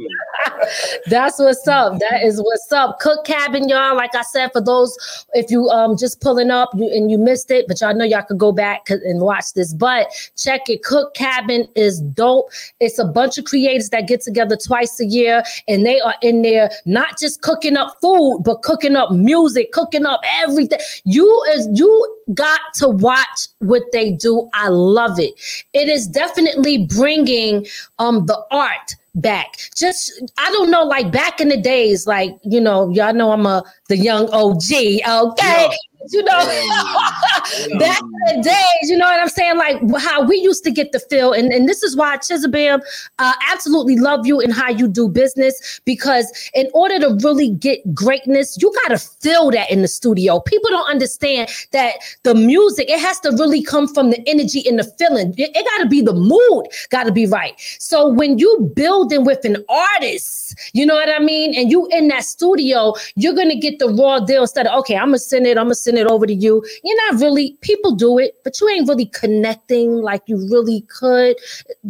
That's 1.07 1.37
what's 1.39 1.67
up. 1.67 1.99
That 1.99 2.23
is 2.23 2.41
what's 2.41 2.71
up. 2.71 2.99
Cook 2.99 3.25
Cabin, 3.25 3.67
y'all. 3.69 3.95
Like 3.95 4.15
I 4.15 4.21
said, 4.23 4.51
for 4.51 4.61
those 4.61 4.97
if 5.33 5.51
you 5.51 5.67
um 5.69 5.97
just 5.97 6.21
pulling 6.21 6.49
up 6.51 6.69
you, 6.75 6.89
and 6.89 7.11
you 7.11 7.17
missed 7.17 7.51
it, 7.51 7.65
but 7.67 7.79
y'all 7.81 7.93
know 7.95 8.05
y'all 8.05 8.23
could 8.23 8.37
go 8.37 8.51
back 8.51 8.89
and 8.89 9.21
watch 9.21 9.53
this. 9.53 9.73
But 9.73 10.07
check 10.37 10.69
it. 10.69 10.83
Cook 10.83 11.13
Cabin 11.13 11.67
is 11.75 11.99
dope. 12.01 12.49
It's 12.79 12.99
a 12.99 13.05
bunch 13.05 13.37
of 13.37 13.45
creators 13.45 13.89
that 13.89 14.07
get 14.07 14.21
together 14.21 14.55
twice 14.57 14.99
a 14.99 15.05
year, 15.05 15.43
and 15.67 15.85
they 15.85 15.99
are 15.99 16.15
in 16.21 16.41
there 16.41 16.69
not 16.85 17.17
just 17.19 17.41
cooking 17.41 17.77
up 17.77 17.97
food, 18.01 18.41
but 18.43 18.61
cooking 18.63 18.95
up 18.95 19.11
music, 19.11 19.71
cooking 19.71 20.05
up 20.05 20.21
everything. 20.39 20.79
You 21.03 21.43
is 21.49 21.67
you 21.73 22.17
got 22.33 22.59
to 22.75 22.89
watch 22.89 23.47
what 23.59 23.83
they 23.91 24.11
do. 24.11 24.49
I 24.53 24.67
love 24.69 25.19
it. 25.19 25.33
It 25.73 25.87
is 25.89 26.07
definitely 26.07 26.85
bringing 26.85 27.67
um 27.99 28.25
the 28.25 28.43
art 28.51 28.95
back. 29.15 29.57
Just 29.75 30.11
I 30.37 30.51
don't 30.51 30.71
know, 30.71 30.83
like 30.83 31.11
back 31.11 31.41
in 31.41 31.49
the 31.49 31.57
days, 31.57 32.07
like 32.07 32.37
you 32.43 32.61
know, 32.61 32.89
y'all 32.89 33.13
know 33.13 33.31
I'm 33.31 33.45
a 33.45 33.63
the 33.89 33.97
young 33.97 34.29
OG. 34.31 34.71
Okay, 34.71 34.99
yeah. 35.07 35.69
You 36.09 36.23
know, 36.23 36.39
yeah. 36.39 37.77
back 37.79 38.01
in 38.01 38.37
the 38.37 38.43
days, 38.43 38.89
you 38.89 38.97
know 38.97 39.05
what 39.05 39.19
I'm 39.19 39.29
saying? 39.29 39.57
Like 39.57 39.77
how 39.99 40.23
we 40.23 40.37
used 40.37 40.63
to 40.63 40.71
get 40.71 40.91
the 40.91 40.99
feel, 40.99 41.33
and, 41.33 41.51
and 41.51 41.67
this 41.67 41.83
is 41.83 41.95
why 41.95 42.17
Chizabam 42.17 42.81
uh, 43.19 43.33
absolutely 43.51 43.97
love 43.97 44.25
you 44.25 44.39
and 44.39 44.53
how 44.53 44.69
you 44.69 44.87
do 44.87 45.07
business 45.07 45.81
because 45.85 46.49
in 46.53 46.69
order 46.73 46.99
to 46.99 47.17
really 47.23 47.49
get 47.49 47.79
greatness, 47.93 48.57
you 48.61 48.73
got 48.83 48.89
to 48.89 48.97
feel 48.97 49.51
that 49.51 49.69
in 49.71 49.81
the 49.81 49.87
studio. 49.87 50.39
People 50.39 50.69
don't 50.69 50.89
understand 50.89 51.49
that 51.71 51.95
the 52.23 52.35
music 52.35 52.89
it 52.89 52.99
has 52.99 53.19
to 53.21 53.31
really 53.31 53.61
come 53.61 53.87
from 53.87 54.09
the 54.09 54.21
energy 54.27 54.67
and 54.67 54.79
the 54.79 54.83
feeling. 54.97 55.33
It, 55.37 55.55
it 55.55 55.65
got 55.65 55.83
to 55.83 55.89
be 55.89 56.01
the 56.01 56.13
mood, 56.13 56.67
got 56.89 57.03
to 57.03 57.11
be 57.11 57.25
right. 57.25 57.53
So 57.79 58.07
when 58.07 58.37
you 58.37 58.71
building 58.75 59.25
with 59.25 59.45
an 59.45 59.63
artist, 59.69 60.55
you 60.73 60.85
know 60.85 60.95
what 60.95 61.09
I 61.09 61.19
mean, 61.19 61.53
and 61.55 61.71
you 61.71 61.87
in 61.91 62.07
that 62.09 62.23
studio, 62.23 62.93
you're 63.15 63.33
gonna 63.33 63.59
get 63.59 63.79
the 63.79 63.89
raw 63.89 64.19
deal 64.19 64.41
instead 64.41 64.67
of 64.67 64.79
okay, 64.79 64.95
I'm 64.95 65.07
gonna 65.07 65.19
send 65.19 65.47
it, 65.47 65.57
I'm 65.57 65.65
gonna 65.65 65.75
it 65.97 66.07
over 66.07 66.25
to 66.25 66.33
you. 66.33 66.65
You're 66.83 67.11
not 67.11 67.21
really 67.21 67.57
people 67.61 67.95
do 67.95 68.17
it, 68.17 68.35
but 68.43 68.59
you 68.59 68.69
ain't 68.69 68.87
really 68.87 69.07
connecting 69.07 69.95
like 69.95 70.23
you 70.27 70.37
really 70.49 70.81
could, 70.89 71.37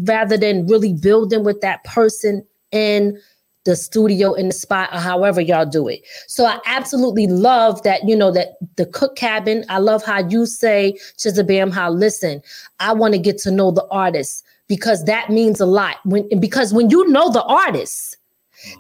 rather 0.04 0.38
than 0.38 0.68
really 0.68 0.94
building 0.94 1.44
with 1.44 1.62
that 1.62 1.84
person 1.84 2.46
in 2.72 3.20
the 3.66 3.76
studio 3.76 4.34
in 4.34 4.48
the 4.48 4.54
spot 4.54 4.90
or 4.92 5.00
however 5.00 5.40
y'all 5.40 5.66
do 5.66 5.88
it. 5.88 6.02
So 6.28 6.46
I 6.46 6.60
absolutely 6.66 7.28
love 7.28 7.84
that, 7.84 8.08
you 8.08 8.16
know, 8.16 8.32
that 8.32 8.58
the 8.78 8.88
cook 8.88 9.16
cabin. 9.16 9.66
I 9.70 9.78
love 9.78 10.04
how 10.04 10.28
you 10.28 10.46
say, 10.46 10.98
Chizabam, 11.18 11.72
how 11.72 11.92
listen, 11.92 12.42
I 12.80 12.94
want 12.94 13.14
to 13.14 13.20
get 13.20 13.38
to 13.40 13.52
know 13.52 13.72
the 13.72 13.86
artist 13.92 14.44
because 14.68 15.06
that 15.06 15.30
means 15.30 15.60
a 15.60 15.66
lot. 15.66 15.98
When 16.06 16.28
because 16.40 16.74
when 16.74 16.90
you 16.90 17.08
know 17.10 17.30
the 17.32 17.44
artist, 17.44 18.11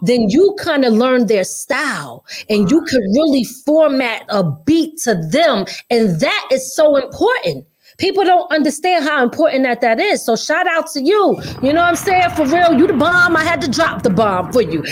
then 0.01 0.29
you 0.29 0.55
kind 0.59 0.85
of 0.85 0.93
learn 0.93 1.27
their 1.27 1.43
style 1.43 2.25
and 2.49 2.69
you 2.69 2.81
can 2.85 3.01
really 3.13 3.43
format 3.43 4.23
a 4.29 4.43
beat 4.65 4.97
to 5.03 5.15
them. 5.15 5.65
And 5.89 6.19
that 6.19 6.47
is 6.51 6.75
so 6.75 6.95
important. 6.97 7.65
People 8.01 8.23
don't 8.23 8.51
understand 8.51 9.05
how 9.05 9.23
important 9.23 9.63
that 9.63 9.79
that 9.81 9.99
is. 9.99 10.25
So 10.25 10.35
shout 10.35 10.65
out 10.65 10.87
to 10.93 11.03
you. 11.03 11.39
You 11.61 11.71
know 11.71 11.81
what 11.81 11.89
I'm 11.89 11.95
saying? 11.95 12.31
For 12.31 12.47
real, 12.47 12.73
you 12.73 12.87
the 12.87 12.93
bomb. 12.93 13.35
I 13.35 13.43
had 13.43 13.61
to 13.61 13.69
drop 13.69 14.01
the 14.01 14.09
bomb 14.09 14.51
for 14.51 14.63
you. 14.63 14.81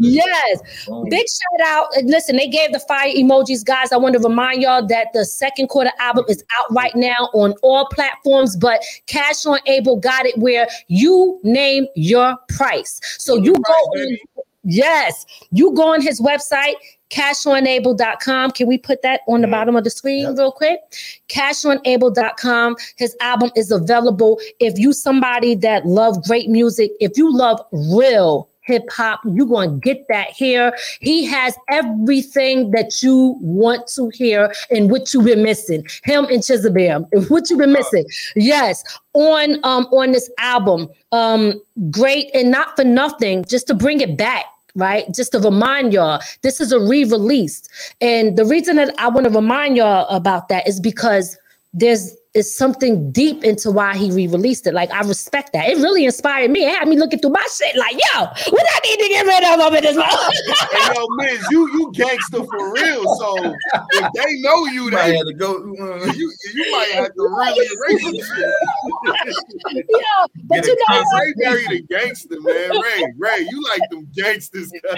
yes. 0.00 0.62
Big 1.10 1.26
shout 1.28 1.66
out. 1.66 1.88
Listen, 2.04 2.36
they 2.36 2.48
gave 2.48 2.72
the 2.72 2.80
fire 2.80 3.12
emojis, 3.12 3.62
guys. 3.62 3.92
I 3.92 3.98
want 3.98 4.14
to 4.14 4.20
remind 4.20 4.62
y'all 4.62 4.86
that 4.86 5.08
the 5.12 5.26
second 5.26 5.68
quarter 5.68 5.92
album 5.98 6.24
is 6.28 6.42
out 6.58 6.74
right 6.74 6.96
now 6.96 7.28
on 7.34 7.52
all 7.62 7.86
platforms, 7.92 8.56
but 8.56 8.82
Cash 9.04 9.44
on 9.44 9.58
Abel 9.66 9.96
got 9.96 10.24
it 10.24 10.38
where 10.38 10.66
you 10.88 11.38
name 11.42 11.86
your 11.94 12.38
price. 12.48 13.00
So 13.18 13.36
you 13.36 13.52
go 13.52 14.16
yes, 14.64 15.26
you 15.52 15.74
go 15.74 15.92
on 15.92 16.00
his 16.00 16.20
website 16.20 16.74
cashonable.com. 17.10 18.52
Can 18.52 18.66
we 18.66 18.78
put 18.78 19.02
that 19.02 19.20
on 19.28 19.40
the 19.40 19.46
mm. 19.46 19.52
bottom 19.52 19.76
of 19.76 19.84
the 19.84 19.90
screen 19.90 20.24
yep. 20.24 20.38
real 20.38 20.52
quick? 20.52 20.80
Cashonable.com. 21.28 22.76
His 22.96 23.16
album 23.20 23.50
is 23.56 23.70
available. 23.70 24.40
If 24.58 24.78
you 24.78 24.92
somebody 24.92 25.54
that 25.56 25.86
love 25.86 26.22
great 26.24 26.48
music, 26.48 26.92
if 27.00 27.16
you 27.16 27.34
love 27.34 27.60
real 27.72 28.48
hip 28.62 28.88
hop, 28.90 29.20
you're 29.24 29.46
going 29.46 29.70
to 29.70 29.80
get 29.80 30.06
that 30.08 30.30
here. 30.30 30.76
He 31.00 31.24
has 31.24 31.56
everything 31.68 32.70
that 32.70 33.02
you 33.02 33.36
want 33.40 33.88
to 33.88 34.10
hear 34.14 34.52
and 34.70 34.90
what 34.90 35.12
you've 35.12 35.24
been 35.24 35.42
missing. 35.42 35.84
Him 36.04 36.26
and 36.26 36.42
Chizabam, 36.42 37.06
what 37.30 37.50
you've 37.50 37.58
been 37.58 37.72
missing. 37.72 38.04
Yes, 38.36 38.84
on 39.14 39.58
um 39.64 39.86
on 39.86 40.12
this 40.12 40.30
album. 40.38 40.88
Um 41.12 41.60
great 41.90 42.30
and 42.32 42.50
not 42.50 42.76
for 42.76 42.84
nothing, 42.84 43.44
just 43.44 43.66
to 43.68 43.74
bring 43.74 44.00
it 44.00 44.16
back 44.16 44.44
right? 44.80 45.04
Just 45.14 45.32
to 45.32 45.38
remind 45.38 45.92
y'all, 45.92 46.20
this 46.42 46.60
is 46.60 46.72
a 46.72 46.80
re-release. 46.80 47.62
And 48.00 48.36
the 48.36 48.44
reason 48.44 48.76
that 48.76 48.94
I 48.98 49.08
want 49.08 49.26
to 49.26 49.32
remind 49.32 49.76
y'all 49.76 50.08
about 50.08 50.48
that 50.48 50.66
is 50.66 50.80
because 50.80 51.36
there's 51.72 52.16
is 52.32 52.56
something 52.56 53.10
deep 53.10 53.42
into 53.42 53.72
why 53.72 53.96
he 53.96 54.10
re-released 54.12 54.66
it. 54.66 54.72
Like 54.72 54.90
I 54.92 55.00
respect 55.00 55.52
that. 55.52 55.68
It 55.68 55.78
really 55.78 56.04
inspired 56.04 56.50
me. 56.50 56.64
It 56.64 56.78
had 56.78 56.86
me 56.86 56.96
looking 56.96 57.18
through 57.18 57.30
my 57.30 57.44
shit 57.52 57.74
like, 57.76 57.92
yo, 57.92 58.20
what 58.20 58.66
I 58.68 58.80
need 58.84 58.98
to 59.00 59.08
get 59.08 59.26
rid 59.26 59.42
of 59.52 59.60
over 59.60 59.80
this 59.80 59.96
hey, 59.96 60.94
yo, 60.94 61.06
Miz, 61.16 61.44
you 61.50 61.68
you 61.72 61.92
gangster 61.92 62.44
for 62.44 62.72
real. 62.72 63.16
So 63.16 63.54
if 63.92 64.12
they 64.14 64.40
know 64.42 64.66
you, 64.66 64.90
they 64.90 65.16
had 65.16 65.26
to 65.26 65.34
go. 65.34 65.56
Uh, 65.56 66.12
you, 66.12 66.32
you 66.54 66.72
might 66.72 66.92
have 66.92 67.12
to 67.14 67.22
really 67.22 67.66
erase 67.66 68.12
this 68.12 68.28
shit. 68.28 68.54
yeah, 69.88 70.26
but 70.44 70.66
you 70.66 70.76
know, 70.88 71.04
Ray 71.18 71.32
Barry 71.36 71.66
the 71.66 71.82
gangster, 71.88 72.40
man. 72.40 72.70
Ray, 72.80 73.02
Ray, 73.18 73.46
you 73.50 73.62
like 73.70 73.90
them 73.90 74.06
gangsters. 74.14 74.70
Ray 74.82 74.88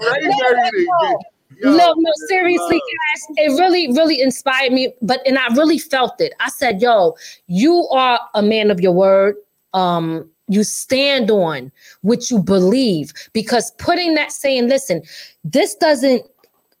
Barry 0.00 0.22
the 0.22 0.86
gangster. 1.02 1.31
Yo, 1.60 1.76
no, 1.76 1.94
no, 1.96 2.10
seriously, 2.28 2.76
guys, 2.76 3.26
it 3.36 3.60
really, 3.60 3.88
really 3.92 4.20
inspired 4.20 4.72
me. 4.72 4.92
But 5.02 5.20
and 5.26 5.38
I 5.38 5.46
really 5.54 5.78
felt 5.78 6.20
it. 6.20 6.32
I 6.40 6.48
said, 6.48 6.80
"Yo, 6.80 7.14
you 7.46 7.88
are 7.88 8.20
a 8.34 8.42
man 8.42 8.70
of 8.70 8.80
your 8.80 8.92
word. 8.92 9.36
Um, 9.74 10.28
you 10.48 10.64
stand 10.64 11.30
on 11.30 11.72
what 12.02 12.30
you 12.30 12.38
believe." 12.38 13.12
Because 13.32 13.70
putting 13.78 14.14
that 14.14 14.32
saying, 14.32 14.68
"Listen, 14.68 15.02
this 15.44 15.74
doesn't 15.74 16.24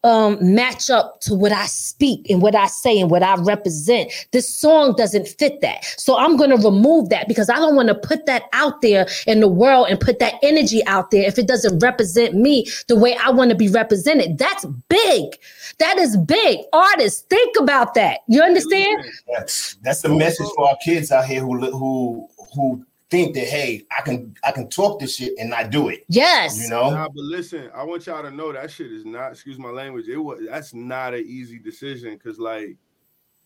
um, 0.04 0.38
match 0.40 0.90
up 0.90 1.20
to 1.20 1.34
what 1.34 1.52
I 1.52 1.66
speak 1.66 2.28
and 2.28 2.42
what 2.42 2.54
I 2.54 2.66
say 2.66 2.98
and 2.98 3.10
what 3.10 3.22
I 3.22 3.36
represent. 3.36 4.10
This 4.32 4.52
song 4.54 4.94
doesn't 4.96 5.28
fit 5.28 5.60
that. 5.60 5.84
So 5.84 6.16
I'm 6.18 6.36
going 6.36 6.50
to 6.50 6.56
remove 6.56 7.08
that 7.10 7.28
because 7.28 7.48
I 7.48 7.56
don't 7.56 7.76
want 7.76 7.88
to 7.88 7.94
put 7.94 8.26
that 8.26 8.44
out 8.52 8.82
there 8.82 9.06
in 9.26 9.40
the 9.40 9.48
world 9.48 9.86
and 9.90 10.00
put 10.00 10.18
that 10.18 10.34
energy 10.42 10.84
out 10.86 11.10
there 11.10 11.26
if 11.26 11.38
it 11.38 11.46
doesn't 11.46 11.78
represent 11.78 12.34
me 12.34 12.66
the 12.88 12.96
way 12.96 13.16
I 13.16 13.30
want 13.30 13.50
to 13.50 13.56
be 13.56 13.68
represented. 13.68 14.38
That's 14.38 14.64
big. 14.88 15.38
That 15.78 15.98
is 15.98 16.16
big. 16.16 16.60
Artists, 16.72 17.22
think 17.22 17.56
about 17.58 17.94
that. 17.94 18.20
You 18.28 18.42
understand? 18.42 19.04
That's 19.32 19.76
that's 19.82 20.02
the 20.02 20.10
message 20.10 20.46
for 20.56 20.68
our 20.68 20.76
kids 20.84 21.10
out 21.10 21.24
here 21.24 21.40
who 21.40 21.58
who 21.70 22.28
who 22.54 22.86
think 23.12 23.34
that 23.34 23.46
hey, 23.46 23.84
I 23.96 24.00
can 24.00 24.34
I 24.42 24.52
can 24.52 24.70
talk 24.70 24.98
this 24.98 25.16
shit 25.16 25.34
and 25.38 25.50
not 25.50 25.68
do 25.68 25.88
it. 25.90 26.06
Yes, 26.08 26.58
you 26.58 26.70
know. 26.70 26.90
Nah, 26.90 27.08
but 27.08 27.22
listen, 27.22 27.70
I 27.74 27.84
want 27.84 28.06
y'all 28.06 28.22
to 28.22 28.30
know 28.30 28.52
that 28.52 28.70
shit 28.70 28.90
is 28.90 29.04
not. 29.04 29.32
Excuse 29.32 29.58
my 29.58 29.68
language. 29.68 30.08
It 30.08 30.16
was 30.16 30.40
that's 30.48 30.72
not 30.72 31.12
an 31.12 31.22
easy 31.26 31.58
decision 31.58 32.14
because 32.14 32.38
like, 32.38 32.78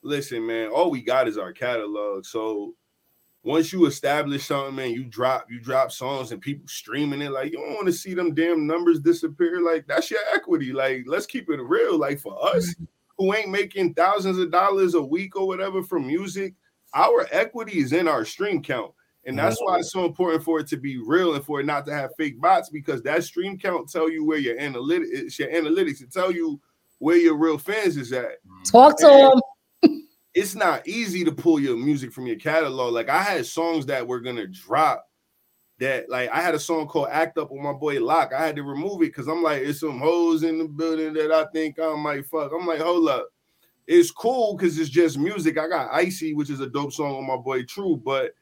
listen, 0.02 0.46
man, 0.46 0.68
all 0.68 0.88
we 0.88 1.02
got 1.02 1.26
is 1.26 1.36
our 1.36 1.52
catalog. 1.52 2.24
So 2.24 2.76
once 3.42 3.72
you 3.72 3.86
establish 3.86 4.46
something, 4.46 4.76
man, 4.76 4.92
you 4.92 5.02
drop 5.04 5.50
you 5.50 5.58
drop 5.58 5.90
songs 5.90 6.30
and 6.30 6.40
people 6.40 6.68
streaming 6.68 7.20
it. 7.20 7.32
Like 7.32 7.50
you 7.50 7.58
don't 7.58 7.74
want 7.74 7.86
to 7.86 7.92
see 7.92 8.14
them 8.14 8.34
damn 8.34 8.68
numbers 8.68 9.00
disappear. 9.00 9.60
Like 9.60 9.88
that's 9.88 10.12
your 10.12 10.20
equity. 10.32 10.72
Like 10.72 11.06
let's 11.08 11.26
keep 11.26 11.50
it 11.50 11.60
real. 11.60 11.98
Like 11.98 12.20
for 12.20 12.40
us 12.54 12.72
mm-hmm. 12.72 12.84
who 13.18 13.34
ain't 13.34 13.50
making 13.50 13.94
thousands 13.94 14.38
of 14.38 14.52
dollars 14.52 14.94
a 14.94 15.02
week 15.02 15.34
or 15.34 15.48
whatever 15.48 15.82
from 15.82 16.06
music, 16.06 16.54
our 16.94 17.26
equity 17.32 17.80
is 17.80 17.92
in 17.92 18.06
our 18.06 18.24
stream 18.24 18.62
count. 18.62 18.92
And 19.26 19.36
that's 19.36 19.58
why 19.60 19.78
it's 19.78 19.90
so 19.90 20.04
important 20.04 20.44
for 20.44 20.60
it 20.60 20.68
to 20.68 20.76
be 20.76 20.98
real 20.98 21.34
and 21.34 21.44
for 21.44 21.58
it 21.58 21.66
not 21.66 21.84
to 21.86 21.92
have 21.92 22.14
fake 22.16 22.40
bots 22.40 22.70
because 22.70 23.02
that 23.02 23.24
stream 23.24 23.58
count 23.58 23.90
tell 23.90 24.08
you 24.08 24.24
where 24.24 24.38
your 24.38 24.56
analytics, 24.56 25.36
your 25.38 25.48
analytics, 25.48 26.00
it 26.00 26.12
tell 26.12 26.30
you 26.30 26.60
where 26.98 27.16
your 27.16 27.36
real 27.36 27.58
fans 27.58 27.96
is 27.96 28.12
at. 28.12 28.36
Talk 28.64 28.96
to 28.98 29.40
them. 29.82 30.00
it's 30.34 30.54
not 30.54 30.86
easy 30.86 31.24
to 31.24 31.32
pull 31.32 31.58
your 31.58 31.76
music 31.76 32.12
from 32.12 32.28
your 32.28 32.36
catalog. 32.36 32.94
Like 32.94 33.08
I 33.08 33.20
had 33.20 33.44
songs 33.46 33.84
that 33.86 34.06
were 34.06 34.20
gonna 34.20 34.46
drop 34.46 35.04
that 35.78 36.08
like 36.08 36.30
I 36.30 36.40
had 36.40 36.54
a 36.54 36.60
song 36.60 36.86
called 36.86 37.08
Act 37.10 37.36
Up 37.36 37.50
with 37.50 37.60
my 37.60 37.72
boy 37.72 38.00
Lock. 38.00 38.32
I 38.32 38.46
had 38.46 38.54
to 38.56 38.62
remove 38.62 39.02
it 39.02 39.06
because 39.06 39.26
I'm 39.26 39.42
like, 39.42 39.62
it's 39.62 39.80
some 39.80 39.98
hoes 39.98 40.44
in 40.44 40.58
the 40.58 40.66
building 40.66 41.12
that 41.14 41.32
I 41.32 41.46
think 41.52 41.80
I 41.80 41.94
might 41.96 42.26
fuck. 42.26 42.52
I'm 42.52 42.66
like, 42.66 42.80
hold 42.80 43.08
up. 43.08 43.28
It's 43.88 44.12
cool 44.12 44.56
because 44.56 44.78
it's 44.78 44.90
just 44.90 45.18
music. 45.18 45.58
I 45.58 45.68
got 45.68 45.92
Icy, 45.92 46.32
which 46.32 46.50
is 46.50 46.60
a 46.60 46.68
dope 46.68 46.92
song 46.92 47.16
with 47.16 47.26
my 47.26 47.36
boy 47.36 47.64
True, 47.64 48.00
but 48.04 48.32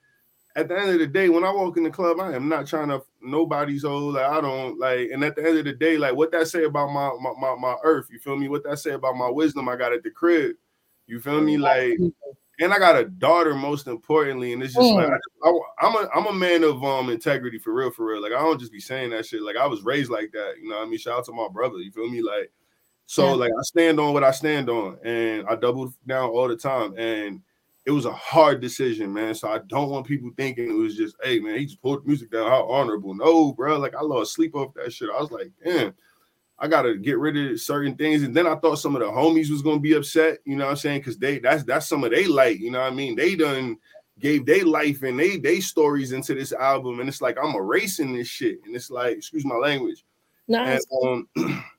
at 0.56 0.68
the 0.68 0.78
end 0.78 0.90
of 0.90 0.98
the 0.98 1.06
day, 1.06 1.28
when 1.28 1.44
I 1.44 1.50
walk 1.50 1.76
in 1.76 1.82
the 1.82 1.90
club, 1.90 2.20
I 2.20 2.32
am 2.34 2.48
not 2.48 2.66
trying 2.66 2.88
to 2.88 3.02
nobody's 3.20 3.84
old. 3.84 4.14
Like 4.14 4.26
I 4.26 4.40
don't 4.40 4.78
like, 4.78 5.10
and 5.10 5.24
at 5.24 5.34
the 5.34 5.46
end 5.46 5.58
of 5.58 5.64
the 5.64 5.72
day, 5.72 5.96
like 5.98 6.14
what 6.14 6.30
that 6.32 6.46
say 6.46 6.64
about 6.64 6.92
my 6.92 7.10
my 7.20 7.32
my, 7.38 7.56
my 7.56 7.76
earth, 7.82 8.06
you 8.10 8.18
feel 8.18 8.36
me? 8.36 8.48
What 8.48 8.62
that 8.64 8.78
say 8.78 8.92
about 8.92 9.16
my 9.16 9.28
wisdom 9.28 9.68
I 9.68 9.76
got 9.76 9.92
at 9.92 10.04
the 10.04 10.10
crib, 10.10 10.56
you 11.06 11.18
feel 11.18 11.40
me? 11.40 11.56
Like, 11.56 11.98
and 12.60 12.72
I 12.72 12.78
got 12.78 12.96
a 12.96 13.04
daughter 13.04 13.54
most 13.54 13.88
importantly, 13.88 14.52
and 14.52 14.62
it's 14.62 14.74
just 14.74 14.92
like 14.92 15.10
I, 15.44 15.48
am 15.82 15.96
a 15.96 16.08
I'm 16.14 16.26
a 16.26 16.32
man 16.32 16.62
of 16.62 16.84
um 16.84 17.10
integrity 17.10 17.58
for 17.58 17.74
real, 17.74 17.90
for 17.90 18.06
real. 18.06 18.22
Like 18.22 18.32
I 18.32 18.40
don't 18.40 18.60
just 18.60 18.72
be 18.72 18.80
saying 18.80 19.10
that 19.10 19.26
shit. 19.26 19.42
Like 19.42 19.56
I 19.56 19.66
was 19.66 19.82
raised 19.82 20.10
like 20.10 20.30
that, 20.32 20.54
you 20.62 20.68
know. 20.68 20.80
I 20.80 20.84
mean, 20.84 20.98
shout 20.98 21.18
out 21.18 21.24
to 21.24 21.32
my 21.32 21.48
brother, 21.52 21.78
you 21.78 21.90
feel 21.90 22.08
me? 22.08 22.22
Like, 22.22 22.52
so 23.06 23.30
yeah. 23.30 23.34
like 23.34 23.50
I 23.50 23.62
stand 23.62 23.98
on 23.98 24.12
what 24.12 24.22
I 24.22 24.30
stand 24.30 24.70
on, 24.70 24.98
and 25.04 25.48
I 25.48 25.56
double 25.56 25.92
down 26.06 26.30
all 26.30 26.46
the 26.46 26.56
time, 26.56 26.96
and 26.96 27.42
it 27.86 27.90
was 27.90 28.06
a 28.06 28.12
hard 28.12 28.60
decision, 28.60 29.12
man. 29.12 29.34
So 29.34 29.48
I 29.48 29.58
don't 29.66 29.90
want 29.90 30.06
people 30.06 30.30
thinking 30.36 30.70
it 30.70 30.74
was 30.74 30.96
just, 30.96 31.16
hey, 31.22 31.38
man, 31.38 31.58
he 31.58 31.66
just 31.66 31.82
pulled 31.82 32.06
music 32.06 32.30
down. 32.30 32.48
How 32.48 32.66
honorable. 32.68 33.14
No, 33.14 33.52
bro. 33.52 33.78
Like 33.78 33.94
I 33.94 34.02
lost 34.02 34.32
sleep 34.32 34.54
off 34.54 34.72
that 34.74 34.92
shit. 34.92 35.10
I 35.14 35.20
was 35.20 35.30
like, 35.30 35.50
damn, 35.62 35.94
I 36.58 36.66
gotta 36.66 36.96
get 36.96 37.18
rid 37.18 37.36
of 37.36 37.60
certain 37.60 37.94
things. 37.96 38.22
And 38.22 38.34
then 38.34 38.46
I 38.46 38.54
thought 38.56 38.76
some 38.76 38.96
of 38.96 39.02
the 39.02 39.08
homies 39.08 39.50
was 39.50 39.60
gonna 39.60 39.80
be 39.80 39.94
upset, 39.94 40.38
you 40.44 40.56
know 40.56 40.64
what 40.64 40.72
I'm 40.72 40.76
saying? 40.76 41.02
Cause 41.02 41.18
they 41.18 41.38
that's 41.38 41.64
that's 41.64 41.88
some 41.88 42.04
of 42.04 42.10
they 42.10 42.26
light, 42.26 42.58
you 42.58 42.70
know 42.70 42.80
what 42.80 42.92
I 42.92 42.94
mean? 42.94 43.16
They 43.16 43.34
done 43.34 43.76
gave 44.18 44.46
their 44.46 44.64
life 44.64 45.02
and 45.02 45.18
they 45.18 45.36
they 45.36 45.60
stories 45.60 46.12
into 46.12 46.34
this 46.34 46.52
album, 46.52 47.00
and 47.00 47.08
it's 47.08 47.20
like 47.20 47.36
I'm 47.42 47.54
erasing 47.54 48.14
this 48.14 48.28
shit, 48.28 48.60
and 48.64 48.74
it's 48.74 48.90
like, 48.90 49.18
excuse 49.18 49.44
my 49.44 49.56
language. 49.56 50.04
Nice. 50.48 50.84
And, 50.90 51.26
um, 51.36 51.64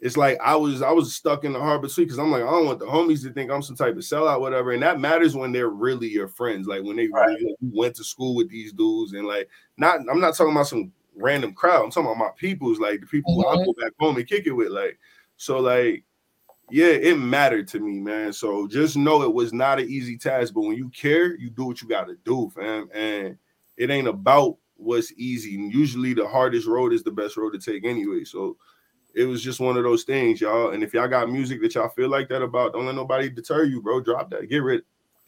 it's 0.00 0.16
like 0.16 0.38
I 0.42 0.56
was 0.56 0.80
I 0.82 0.90
was 0.92 1.14
stuck 1.14 1.44
in 1.44 1.52
the 1.52 1.60
harbor 1.60 1.86
between 1.86 2.06
because 2.06 2.18
I'm 2.18 2.30
like 2.30 2.42
I 2.42 2.50
don't 2.50 2.66
want 2.66 2.78
the 2.78 2.86
homies 2.86 3.22
to 3.22 3.32
think 3.32 3.50
I'm 3.50 3.62
some 3.62 3.76
type 3.76 3.96
of 3.96 4.02
sellout, 4.02 4.40
whatever. 4.40 4.72
And 4.72 4.82
that 4.82 4.98
matters 4.98 5.36
when 5.36 5.52
they're 5.52 5.68
really 5.68 6.08
your 6.08 6.28
friends, 6.28 6.66
like 6.66 6.82
when 6.82 6.96
they 6.96 7.08
Right. 7.08 7.28
really 7.28 7.56
went 7.60 7.96
to 7.96 8.04
school 8.04 8.34
with 8.34 8.48
these 8.48 8.72
dudes, 8.72 9.12
and 9.12 9.26
like 9.26 9.48
not 9.76 10.00
I'm 10.10 10.20
not 10.20 10.34
talking 10.36 10.52
about 10.52 10.68
some 10.68 10.92
random 11.16 11.52
crowd. 11.52 11.84
I'm 11.84 11.90
talking 11.90 12.06
about 12.10 12.18
my 12.18 12.30
peoples, 12.36 12.78
like 12.78 13.00
the 13.00 13.06
people 13.06 13.34
who 13.34 13.46
I 13.46 13.56
mm-hmm. 13.56 13.64
go 13.64 13.74
back 13.74 13.92
home 14.00 14.16
and 14.16 14.26
kick 14.26 14.46
it 14.46 14.52
with, 14.52 14.68
like 14.68 14.98
so 15.36 15.58
like. 15.60 16.04
Yeah, 16.72 16.86
it 16.86 17.18
mattered 17.18 17.66
to 17.70 17.80
me, 17.80 17.98
man. 17.98 18.32
So 18.32 18.68
just 18.68 18.96
know 18.96 19.22
it 19.24 19.34
was 19.34 19.52
not 19.52 19.80
an 19.80 19.88
easy 19.90 20.16
task, 20.16 20.54
but 20.54 20.60
when 20.60 20.76
you 20.76 20.88
care, 20.90 21.34
you 21.36 21.50
do 21.50 21.64
what 21.64 21.82
you 21.82 21.88
got 21.88 22.04
to 22.04 22.16
do, 22.24 22.48
fam. 22.54 22.88
And 22.94 23.36
it 23.76 23.90
ain't 23.90 24.06
about 24.06 24.56
what's 24.76 25.12
easy. 25.16 25.50
Usually, 25.50 26.14
the 26.14 26.28
hardest 26.28 26.68
road 26.68 26.92
is 26.92 27.02
the 27.02 27.10
best 27.10 27.36
road 27.36 27.54
to 27.54 27.58
take, 27.58 27.84
anyway. 27.84 28.22
So 28.22 28.56
it 29.14 29.24
was 29.24 29.42
just 29.42 29.60
one 29.60 29.76
of 29.76 29.84
those 29.84 30.04
things, 30.04 30.40
y'all. 30.40 30.70
And 30.70 30.82
if 30.82 30.94
y'all 30.94 31.08
got 31.08 31.30
music 31.30 31.60
that 31.62 31.74
y'all 31.74 31.88
feel 31.88 32.08
like 32.08 32.28
that 32.28 32.42
about, 32.42 32.72
don't 32.72 32.86
let 32.86 32.94
nobody 32.94 33.28
deter 33.28 33.64
you, 33.64 33.82
bro. 33.82 34.00
Drop 34.00 34.30
that. 34.30 34.48
Get 34.48 34.62
rid, 34.62 34.82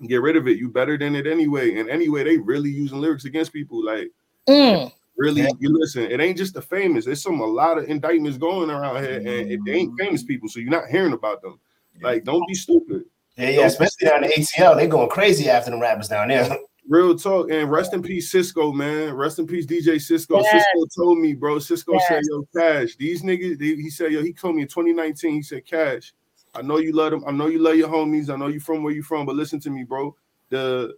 get 0.07 0.23
rid 0.23 0.37
of 0.37 0.49
it. 0.49 0.59
You 0.59 0.69
better 0.69 0.97
than 0.97 1.15
it 1.15 1.27
anyway. 1.27 1.79
And 1.79 1.89
anyway, 1.91 2.25
they 2.25 2.39
really 2.39 2.71
using 2.71 3.01
lyrics 3.01 3.25
against 3.25 3.53
people. 3.53 3.85
Like 3.85 4.11
Mm. 4.49 4.93
really, 5.17 5.47
you 5.61 5.79
listen. 5.79 6.03
It 6.11 6.21
ain't 6.21 6.37
just 6.37 6.55
the 6.55 6.63
famous. 6.63 7.05
There's 7.05 7.23
some 7.23 7.41
a 7.41 7.47
lot 7.47 7.79
of 7.79 7.89
indictments 7.89 8.39
going 8.39 8.71
around 8.71 9.03
here, 9.05 9.19
and 9.19 9.29
it, 9.53 9.61
they 9.65 9.73
ain't 9.73 9.99
famous 9.99 10.25
people, 10.25 10.49
so 10.49 10.59
you're 10.59 10.71
not 10.71 10.89
hearing 10.89 11.13
about 11.13 11.43
them. 11.43 11.61
Like, 12.01 12.25
don't 12.25 12.45
be 12.49 12.55
stupid. 12.55 13.05
Yeah, 13.37 13.51
yeah, 13.51 13.67
especially 13.67 14.09
down 14.09 14.25
in 14.25 14.31
ATL, 14.31 14.77
they 14.77 14.89
going 14.89 15.09
crazy 15.09 15.49
after 15.49 15.71
them 15.71 15.81
rappers 15.81 16.09
down 16.09 16.29
there. 16.29 16.49
Real 16.89 17.17
talk 17.17 17.51
and 17.51 17.71
rest 17.71 17.95
in 17.95 18.03
peace, 18.03 18.31
Cisco, 18.31 18.73
man. 18.73 19.15
Rest 19.15 19.39
in 19.39 19.47
peace, 19.47 19.67
DJ 19.67 20.01
Cisco. 20.01 20.41
Yes. 20.41 20.65
Cisco 20.65 21.03
told 21.03 21.19
me, 21.19 21.33
bro. 21.33 21.59
Cisco 21.61 21.97
said, 22.09 22.23
"Yo, 22.29 22.45
Cash, 22.57 22.97
these 22.97 23.23
niggas." 23.23 23.59
They, 23.59 23.77
he 23.77 23.89
said, 23.89 24.11
"Yo," 24.11 24.23
he 24.23 24.33
told 24.33 24.57
me 24.57 24.63
in 24.63 24.69
2019. 24.69 25.35
He 25.35 25.43
said, 25.43 25.65
"Cash, 25.65 26.13
I 26.55 26.63
know 26.63 26.79
you 26.79 26.93
love 26.93 27.13
them. 27.13 27.25
I 27.25 27.31
know 27.31 27.47
you 27.47 27.61
love 27.61 27.77
your 27.77 27.89
homies. 27.89 28.31
I 28.31 28.37
know 28.37 28.49
you 28.49 28.59
from 28.59 28.83
where 28.83 28.93
you 28.93 29.03
from. 29.05 29.27
But 29.27 29.37
listen 29.37 29.61
to 29.61 29.71
me, 29.71 29.85
bro. 29.85 30.17
The 30.49 30.97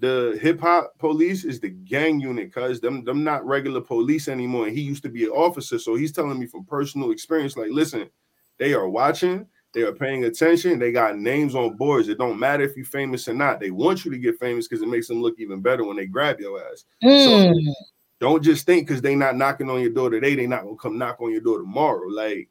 the 0.00 0.38
hip 0.42 0.58
hop 0.60 0.98
police 0.98 1.44
is 1.44 1.60
the 1.60 1.68
gang 1.68 2.18
unit, 2.18 2.52
cuz 2.52 2.80
them 2.80 3.04
them 3.04 3.22
not 3.22 3.46
regular 3.46 3.82
police 3.82 4.26
anymore. 4.26 4.66
And 4.68 4.76
he 4.76 4.82
used 4.82 5.02
to 5.02 5.10
be 5.10 5.24
an 5.24 5.30
officer, 5.30 5.78
so 5.78 5.96
he's 5.96 6.12
telling 6.12 6.38
me 6.38 6.46
from 6.46 6.64
personal 6.64 7.10
experience. 7.10 7.56
Like, 7.58 7.70
listen, 7.70 8.08
they 8.58 8.72
are 8.72 8.88
watching." 8.88 9.46
They 9.74 9.82
are 9.82 9.92
paying 9.92 10.24
attention. 10.24 10.78
They 10.78 10.92
got 10.92 11.18
names 11.18 11.54
on 11.54 11.76
boards. 11.76 12.08
It 12.08 12.18
don't 12.18 12.38
matter 12.38 12.62
if 12.62 12.76
you're 12.76 12.86
famous 12.86 13.26
or 13.26 13.34
not. 13.34 13.58
They 13.58 13.72
want 13.72 14.04
you 14.04 14.10
to 14.12 14.18
get 14.18 14.38
famous 14.38 14.68
because 14.68 14.82
it 14.82 14.88
makes 14.88 15.08
them 15.08 15.20
look 15.20 15.34
even 15.38 15.60
better 15.60 15.84
when 15.84 15.96
they 15.96 16.06
grab 16.06 16.38
your 16.38 16.60
ass. 16.64 16.84
Mm. 17.02 17.52
Don't 18.20 18.42
just 18.42 18.66
think 18.66 18.86
because 18.86 19.02
they're 19.02 19.16
not 19.16 19.36
knocking 19.36 19.68
on 19.68 19.80
your 19.80 19.90
door 19.90 20.10
today, 20.10 20.36
they're 20.36 20.46
not 20.46 20.62
gonna 20.62 20.76
come 20.76 20.96
knock 20.96 21.20
on 21.20 21.32
your 21.32 21.40
door 21.40 21.58
tomorrow. 21.58 22.06
Like, 22.08 22.48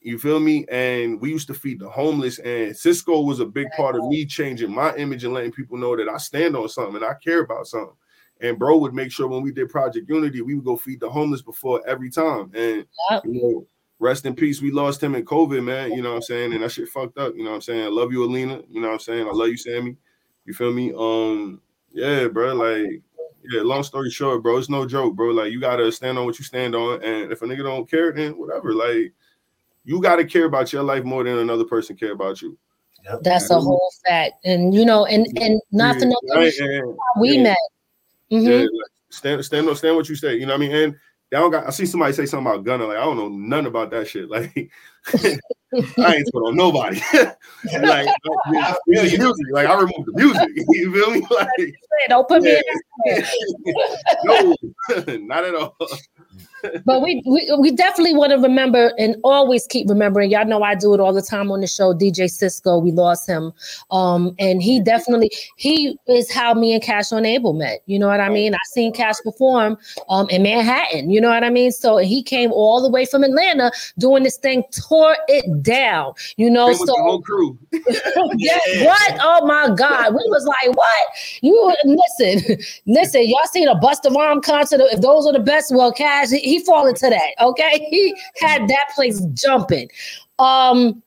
you 0.00 0.18
feel 0.18 0.40
me? 0.40 0.64
And 0.70 1.20
we 1.20 1.30
used 1.30 1.46
to 1.48 1.54
feed 1.54 1.78
the 1.78 1.90
homeless, 1.90 2.38
and 2.38 2.74
Cisco 2.74 3.20
was 3.20 3.40
a 3.40 3.44
big 3.44 3.68
part 3.76 3.96
of 3.96 4.06
me 4.06 4.24
changing 4.24 4.74
my 4.74 4.94
image 4.96 5.24
and 5.24 5.34
letting 5.34 5.52
people 5.52 5.76
know 5.76 5.94
that 5.94 6.08
I 6.08 6.16
stand 6.16 6.56
on 6.56 6.68
something 6.70 6.96
and 6.96 7.04
I 7.04 7.14
care 7.22 7.42
about 7.42 7.66
something. 7.66 7.94
And 8.40 8.58
bro 8.58 8.78
would 8.78 8.94
make 8.94 9.12
sure 9.12 9.28
when 9.28 9.42
we 9.42 9.52
did 9.52 9.68
Project 9.68 10.08
Unity, 10.08 10.40
we 10.40 10.54
would 10.54 10.64
go 10.64 10.76
feed 10.76 11.00
the 11.00 11.10
homeless 11.10 11.42
before 11.42 11.86
every 11.86 12.08
time. 12.10 12.50
And 12.54 12.86
Yep. 13.10 13.24
you 13.26 13.32
know, 13.34 13.66
rest 14.00 14.26
in 14.26 14.34
peace. 14.34 14.60
We 14.60 14.72
lost 14.72 15.00
him 15.02 15.14
in 15.14 15.24
COVID, 15.24 15.62
man. 15.62 15.92
You 15.92 16.02
know 16.02 16.10
what 16.10 16.16
I'm 16.16 16.22
saying? 16.22 16.52
And 16.54 16.62
that 16.64 16.72
shit 16.72 16.88
fucked 16.88 17.18
up. 17.18 17.34
You 17.36 17.44
know 17.44 17.50
what 17.50 17.56
I'm 17.56 17.62
saying? 17.62 17.84
I 17.84 17.88
love 17.88 18.10
you, 18.10 18.24
Alina. 18.24 18.62
You 18.68 18.80
know 18.80 18.88
what 18.88 18.94
I'm 18.94 19.00
saying? 19.00 19.28
I 19.28 19.30
love 19.30 19.48
you, 19.48 19.56
Sammy. 19.56 19.96
You 20.46 20.54
feel 20.54 20.72
me? 20.72 20.92
Um, 20.96 21.60
yeah, 21.92 22.26
bro. 22.26 22.54
Like, 22.54 23.02
yeah, 23.52 23.62
long 23.62 23.82
story 23.82 24.10
short, 24.10 24.42
bro, 24.42 24.56
it's 24.58 24.68
no 24.68 24.84
joke, 24.86 25.14
bro. 25.16 25.28
Like, 25.30 25.52
you 25.52 25.60
gotta 25.60 25.90
stand 25.92 26.18
on 26.18 26.26
what 26.26 26.38
you 26.38 26.44
stand 26.44 26.74
on. 26.74 27.02
And 27.02 27.30
if 27.32 27.42
a 27.42 27.46
nigga 27.46 27.62
don't 27.62 27.88
care, 27.88 28.12
then 28.12 28.32
whatever. 28.38 28.72
Like, 28.74 29.12
you 29.84 30.00
gotta 30.00 30.24
care 30.24 30.44
about 30.46 30.72
your 30.72 30.82
life 30.82 31.04
more 31.04 31.24
than 31.24 31.38
another 31.38 31.64
person 31.64 31.96
care 31.96 32.12
about 32.12 32.42
you. 32.42 32.58
That's 33.22 33.50
a 33.50 33.58
whole 33.58 33.90
fact. 34.06 34.34
And 34.44 34.74
you 34.74 34.84
know, 34.84 35.06
and 35.06 35.26
and 35.40 35.60
not 35.72 35.96
for 35.96 36.04
Yeah, 36.04 36.12
nothing, 36.26 36.30
right, 36.36 36.58
and- 36.58 36.98
we 37.18 37.36
yeah. 37.36 37.42
met. 37.42 37.58
Mhm. 38.30 38.44
Yeah, 38.44 38.58
like, 38.60 38.90
stand, 39.08 39.44
stand, 39.44 39.68
on, 39.68 39.76
stand 39.76 39.96
what 39.96 40.08
you 40.08 40.14
say. 40.16 40.34
You 40.36 40.44
know 40.46 40.52
what 40.52 40.62
I 40.64 40.68
mean? 40.68 40.72
And 40.76 40.96
they 41.30 41.36
don't 41.38 41.50
got. 41.50 41.66
I 41.66 41.70
see 41.70 41.86
somebody 41.86 42.12
say 42.12 42.26
something 42.26 42.46
about 42.52 42.64
Gunna. 42.64 42.86
Like 42.86 42.96
I 42.98 43.04
don't 43.04 43.16
know 43.16 43.28
nothing 43.28 43.66
about 43.66 43.90
that 43.90 44.08
shit. 44.08 44.28
Like 45.72 45.96
I 45.98 46.16
ain't 46.16 46.28
told 46.32 46.48
on 46.48 46.56
nobody. 46.56 47.00
like, 47.14 47.36
like, 47.82 48.08
I 48.08 48.76
you. 48.88 49.02
music. 49.18 49.46
Like 49.52 49.68
I 49.68 49.74
removed 49.74 50.06
the 50.06 50.12
music. 50.14 50.48
You 50.70 50.92
feel 50.92 51.10
me? 51.12 51.26
Like 51.30 51.48
Don't 52.08 52.26
put 52.26 52.42
me 52.42 52.56
in 52.56 52.62
Yeah. 53.06 53.30
no, 54.24 54.56
not 55.18 55.44
at 55.44 55.54
all. 55.54 55.76
But 56.84 57.02
we, 57.02 57.22
we 57.26 57.54
we 57.58 57.70
definitely 57.70 58.14
want 58.14 58.30
to 58.32 58.38
remember 58.38 58.92
and 58.98 59.16
always 59.24 59.66
keep 59.66 59.88
remembering. 59.88 60.30
Y'all 60.30 60.44
know 60.44 60.62
I 60.62 60.74
do 60.74 60.94
it 60.94 61.00
all 61.00 61.12
the 61.12 61.22
time 61.22 61.50
on 61.50 61.60
the 61.60 61.66
show. 61.66 61.94
DJ 61.94 62.30
Cisco, 62.30 62.78
we 62.78 62.92
lost 62.92 63.28
him, 63.28 63.52
um, 63.90 64.34
and 64.38 64.62
he 64.62 64.80
definitely 64.80 65.30
he 65.56 65.98
is 66.06 66.30
how 66.30 66.54
me 66.54 66.72
and 66.72 66.82
Cash 66.82 67.12
on 67.12 67.24
Abel 67.24 67.52
met. 67.52 67.82
You 67.86 67.98
know 67.98 68.08
what 68.08 68.20
I 68.20 68.28
mean? 68.28 68.54
I 68.54 68.58
seen 68.72 68.92
Cash 68.92 69.16
perform 69.24 69.78
um, 70.08 70.28
in 70.30 70.42
Manhattan. 70.42 71.10
You 71.10 71.20
know 71.20 71.28
what 71.28 71.44
I 71.44 71.50
mean? 71.50 71.72
So 71.72 71.98
he 71.98 72.22
came 72.22 72.52
all 72.52 72.82
the 72.82 72.90
way 72.90 73.04
from 73.04 73.24
Atlanta 73.24 73.72
doing 73.98 74.22
this 74.22 74.36
thing, 74.36 74.64
tore 74.88 75.16
it 75.28 75.62
down. 75.62 76.12
You 76.36 76.50
know, 76.50 76.68
with 76.68 76.80
the 76.80 76.86
so 76.86 77.02
whole 77.02 77.22
crew. 77.22 77.58
yeah, 78.36 78.58
what? 78.84 79.18
Oh 79.20 79.46
my 79.46 79.74
God. 79.74 80.14
We 80.14 80.22
was 80.28 80.44
like, 80.46 80.76
what? 80.76 81.06
You 81.40 81.74
listen, 81.84 82.56
listen, 82.86 83.28
y'all 83.28 83.38
seen 83.50 83.68
a 83.68 83.74
Busta 83.74 84.14
Rhyme 84.14 84.40
concert. 84.40 84.80
If 84.80 85.00
those 85.00 85.26
are 85.26 85.32
the 85.32 85.40
best, 85.40 85.74
well, 85.74 85.92
Cash, 85.92 86.30
he, 86.30 86.49
he 86.50 86.64
fall 86.64 86.86
into 86.86 87.08
that. 87.08 87.30
Okay. 87.40 87.86
He 87.90 88.14
had 88.36 88.68
that 88.68 88.90
place 88.94 89.20
jumping. 89.34 89.88
Um, 90.38 91.02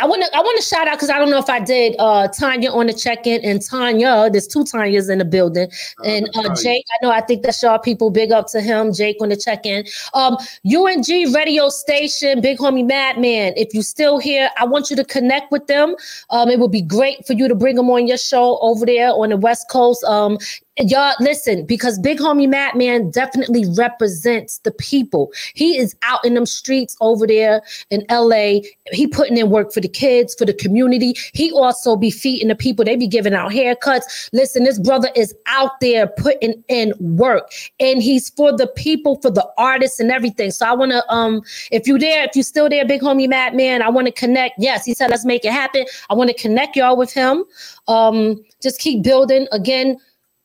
I 0.00 0.06
want 0.06 0.22
to 0.22 0.36
I 0.36 0.40
want 0.40 0.56
to 0.60 0.62
shout 0.62 0.86
out 0.86 0.94
because 0.94 1.10
I 1.10 1.18
don't 1.18 1.30
know 1.30 1.38
if 1.38 1.50
I 1.50 1.58
did 1.58 1.96
uh 1.98 2.28
Tanya 2.28 2.70
on 2.70 2.86
the 2.86 2.92
check-in 2.92 3.44
and 3.44 3.60
Tanya, 3.60 4.30
there's 4.30 4.46
two 4.46 4.60
Tanyas 4.60 5.10
in 5.10 5.18
the 5.18 5.24
building. 5.24 5.68
And 6.04 6.28
uh, 6.36 6.54
Jake, 6.54 6.84
I 6.90 7.04
know 7.04 7.10
I 7.10 7.20
think 7.20 7.42
that's 7.42 7.62
y'all 7.62 7.78
people. 7.78 8.10
Big 8.10 8.30
up 8.30 8.46
to 8.48 8.60
him, 8.60 8.92
Jake 8.92 9.16
on 9.20 9.28
the 9.30 9.36
check-in. 9.36 9.84
Um, 10.14 10.36
UNG 10.64 11.32
radio 11.32 11.68
station, 11.68 12.40
big 12.40 12.58
homie 12.58 12.86
Madman. 12.86 13.54
If 13.56 13.74
you 13.74 13.82
still 13.82 14.18
here, 14.18 14.50
I 14.56 14.64
want 14.64 14.88
you 14.88 14.96
to 14.96 15.04
connect 15.04 15.50
with 15.50 15.66
them. 15.66 15.96
Um, 16.30 16.48
it 16.48 16.60
would 16.60 16.72
be 16.72 16.82
great 16.82 17.26
for 17.26 17.32
you 17.32 17.48
to 17.48 17.54
bring 17.54 17.74
them 17.74 17.90
on 17.90 18.06
your 18.06 18.18
show 18.18 18.58
over 18.60 18.86
there 18.86 19.10
on 19.10 19.30
the 19.30 19.36
West 19.36 19.68
Coast. 19.68 20.04
Um, 20.04 20.38
y'all 20.80 21.14
listen 21.20 21.64
because 21.66 21.98
big 21.98 22.18
homie 22.18 22.48
Madman 22.48 23.10
definitely 23.10 23.64
represents 23.76 24.58
the 24.58 24.70
people. 24.70 25.32
He 25.54 25.76
is 25.76 25.96
out 26.02 26.24
in 26.24 26.34
them 26.34 26.46
streets 26.46 26.96
over 27.00 27.26
there 27.26 27.62
in 27.90 28.04
LA. 28.10 28.60
He 28.92 29.06
putting 29.06 29.36
in 29.36 29.50
work 29.50 29.72
for 29.72 29.80
the 29.80 29.88
kids, 29.88 30.34
for 30.34 30.44
the 30.44 30.54
community. 30.54 31.14
He 31.32 31.50
also 31.52 31.96
be 31.96 32.10
feeding 32.10 32.48
the 32.48 32.54
people. 32.54 32.84
They 32.84 32.96
be 32.96 33.06
giving 33.08 33.34
out 33.34 33.50
haircuts. 33.50 34.28
Listen, 34.32 34.64
this 34.64 34.78
brother 34.78 35.10
is 35.16 35.34
out 35.46 35.80
there 35.80 36.06
putting 36.06 36.62
in 36.68 36.92
work, 37.00 37.50
and 37.80 38.02
he's 38.02 38.30
for 38.30 38.56
the 38.56 38.66
people, 38.68 39.20
for 39.20 39.30
the 39.30 39.46
artists, 39.58 40.00
and 40.00 40.10
everything. 40.10 40.50
So 40.50 40.66
I 40.66 40.72
want 40.74 40.92
to, 40.92 41.12
um, 41.12 41.42
if 41.70 41.86
you 41.86 41.98
there, 41.98 42.24
if 42.24 42.36
you 42.36 42.42
still 42.42 42.68
there, 42.68 42.86
big 42.86 43.00
homie 43.00 43.28
Madman, 43.28 43.82
I 43.82 43.88
want 43.90 44.06
to 44.06 44.12
connect. 44.12 44.54
Yes, 44.58 44.84
he 44.84 44.94
said 44.94 45.10
let's 45.10 45.24
make 45.24 45.44
it 45.44 45.52
happen. 45.52 45.86
I 46.10 46.14
want 46.14 46.30
to 46.30 46.36
connect 46.36 46.76
y'all 46.76 46.96
with 46.96 47.12
him. 47.12 47.44
Um, 47.88 48.44
just 48.60 48.80
keep 48.80 49.02
building 49.02 49.46
again. 49.52 49.98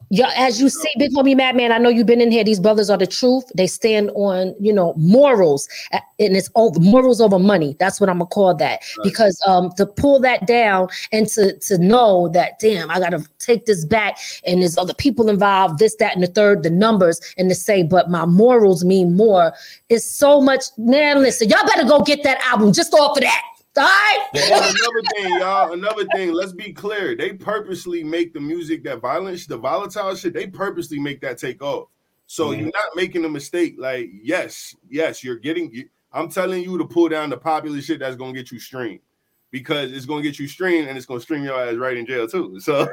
Yeah, 0.09 0.31
as 0.35 0.61
you 0.61 0.69
see, 0.69 0.89
Big 0.97 1.11
Homie 1.13 1.35
Madman, 1.35 1.71
I 1.71 1.77
know 1.77 1.89
you've 1.89 2.07
been 2.07 2.21
in 2.21 2.31
here. 2.31 2.43
These 2.43 2.59
brothers 2.59 2.89
are 2.89 2.97
the 2.97 3.07
truth. 3.07 3.45
They 3.55 3.67
stand 3.67 4.11
on, 4.11 4.55
you 4.59 4.71
know, 4.73 4.93
morals, 4.95 5.67
and 5.91 6.01
it's 6.37 6.49
over 6.55 6.79
morals 6.79 7.19
over 7.19 7.39
money. 7.39 7.75
That's 7.79 7.99
what 7.99 8.09
I'm 8.09 8.19
gonna 8.19 8.27
call 8.27 8.55
that. 8.55 8.81
Because 9.03 9.41
um, 9.47 9.71
to 9.77 9.85
pull 9.85 10.19
that 10.19 10.45
down 10.45 10.89
and 11.11 11.27
to 11.29 11.57
to 11.59 11.77
know 11.77 12.29
that, 12.29 12.59
damn, 12.59 12.91
I 12.91 12.99
gotta 12.99 13.25
take 13.39 13.65
this 13.65 13.85
back, 13.85 14.17
and 14.45 14.61
there's 14.61 14.77
other 14.77 14.93
people 14.93 15.29
involved, 15.29 15.79
this, 15.79 15.95
that, 15.95 16.13
and 16.13 16.23
the 16.23 16.27
third, 16.27 16.63
the 16.63 16.69
numbers, 16.69 17.19
and 17.37 17.49
to 17.49 17.55
say, 17.55 17.83
but 17.83 18.09
my 18.09 18.25
morals 18.25 18.83
mean 18.85 19.15
more. 19.15 19.53
Is 19.89 20.09
so 20.09 20.41
much. 20.41 20.65
Man, 20.77 21.21
listen, 21.21 21.49
y'all 21.49 21.65
better 21.65 21.87
go 21.87 22.01
get 22.01 22.23
that 22.23 22.39
album 22.41 22.73
just 22.73 22.93
off 22.93 23.17
of 23.17 23.23
that. 23.23 23.43
All 23.75 23.83
right. 23.83 24.27
And 24.35 24.53
another 24.53 25.01
thing, 25.15 25.39
y'all. 25.39 25.73
Another 25.73 26.05
thing. 26.13 26.31
Let's 26.31 26.51
be 26.53 26.71
clear. 26.73 27.15
They 27.15 27.33
purposely 27.33 28.03
make 28.03 28.33
the 28.33 28.39
music 28.39 28.83
that 28.83 28.99
violence, 29.01 29.47
the 29.47 29.57
volatile 29.57 30.15
shit. 30.15 30.33
They 30.33 30.47
purposely 30.47 30.99
make 30.99 31.21
that 31.21 31.37
take 31.39 31.61
off. 31.63 31.89
So 32.27 32.49
Mhm. 32.49 32.57
you're 32.59 32.65
not 32.67 32.95
making 32.95 33.25
a 33.25 33.29
mistake. 33.29 33.75
Like, 33.77 34.09
yes, 34.21 34.75
yes, 34.89 35.23
you're 35.23 35.37
getting. 35.37 35.71
you- 35.73 35.89
I'm 36.11 36.29
telling 36.29 36.63
you 36.63 36.77
to 36.77 36.85
pull 36.85 37.09
down 37.09 37.31
the 37.31 37.37
popular 37.37 37.81
shit 37.81 37.99
that's 37.99 38.15
gonna 38.15 38.33
get 38.33 38.51
you 38.51 38.59
streamed, 38.59 38.99
because 39.49 39.91
it's 39.91 40.05
gonna 40.05 40.21
get 40.21 40.37
you 40.37 40.47
streamed 40.47 40.87
and 40.87 40.95
it's 40.95 41.07
gonna 41.07 41.19
stream 41.19 41.43
your 41.43 41.59
ass 41.59 41.75
right 41.75 41.97
in 41.97 42.05
jail 42.05 42.27
too. 42.27 42.59
So 42.59 42.87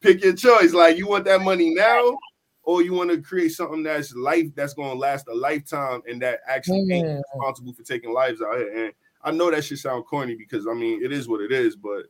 pick 0.00 0.24
your 0.24 0.34
choice. 0.34 0.72
Like, 0.72 0.96
you 0.96 1.06
want 1.06 1.26
that 1.26 1.42
money 1.42 1.74
now, 1.74 2.16
or 2.62 2.80
you 2.80 2.94
want 2.94 3.10
to 3.10 3.20
create 3.20 3.50
something 3.50 3.82
that's 3.82 4.14
life 4.14 4.46
that's 4.54 4.72
gonna 4.72 4.94
last 4.98 5.28
a 5.28 5.34
lifetime 5.34 6.00
and 6.08 6.20
that 6.22 6.40
actually 6.48 6.90
ain't 6.90 7.06
Mm. 7.06 7.22
responsible 7.34 7.74
for 7.74 7.82
taking 7.82 8.14
lives 8.14 8.40
out 8.40 8.56
here. 8.56 8.86
And 8.86 8.92
I 9.24 9.30
know 9.30 9.50
that 9.50 9.64
should 9.64 9.78
sound 9.78 10.04
corny 10.06 10.34
because 10.34 10.66
I 10.66 10.74
mean 10.74 11.02
it 11.02 11.12
is 11.12 11.28
what 11.28 11.40
it 11.40 11.50
is, 11.50 11.76
but 11.76 12.06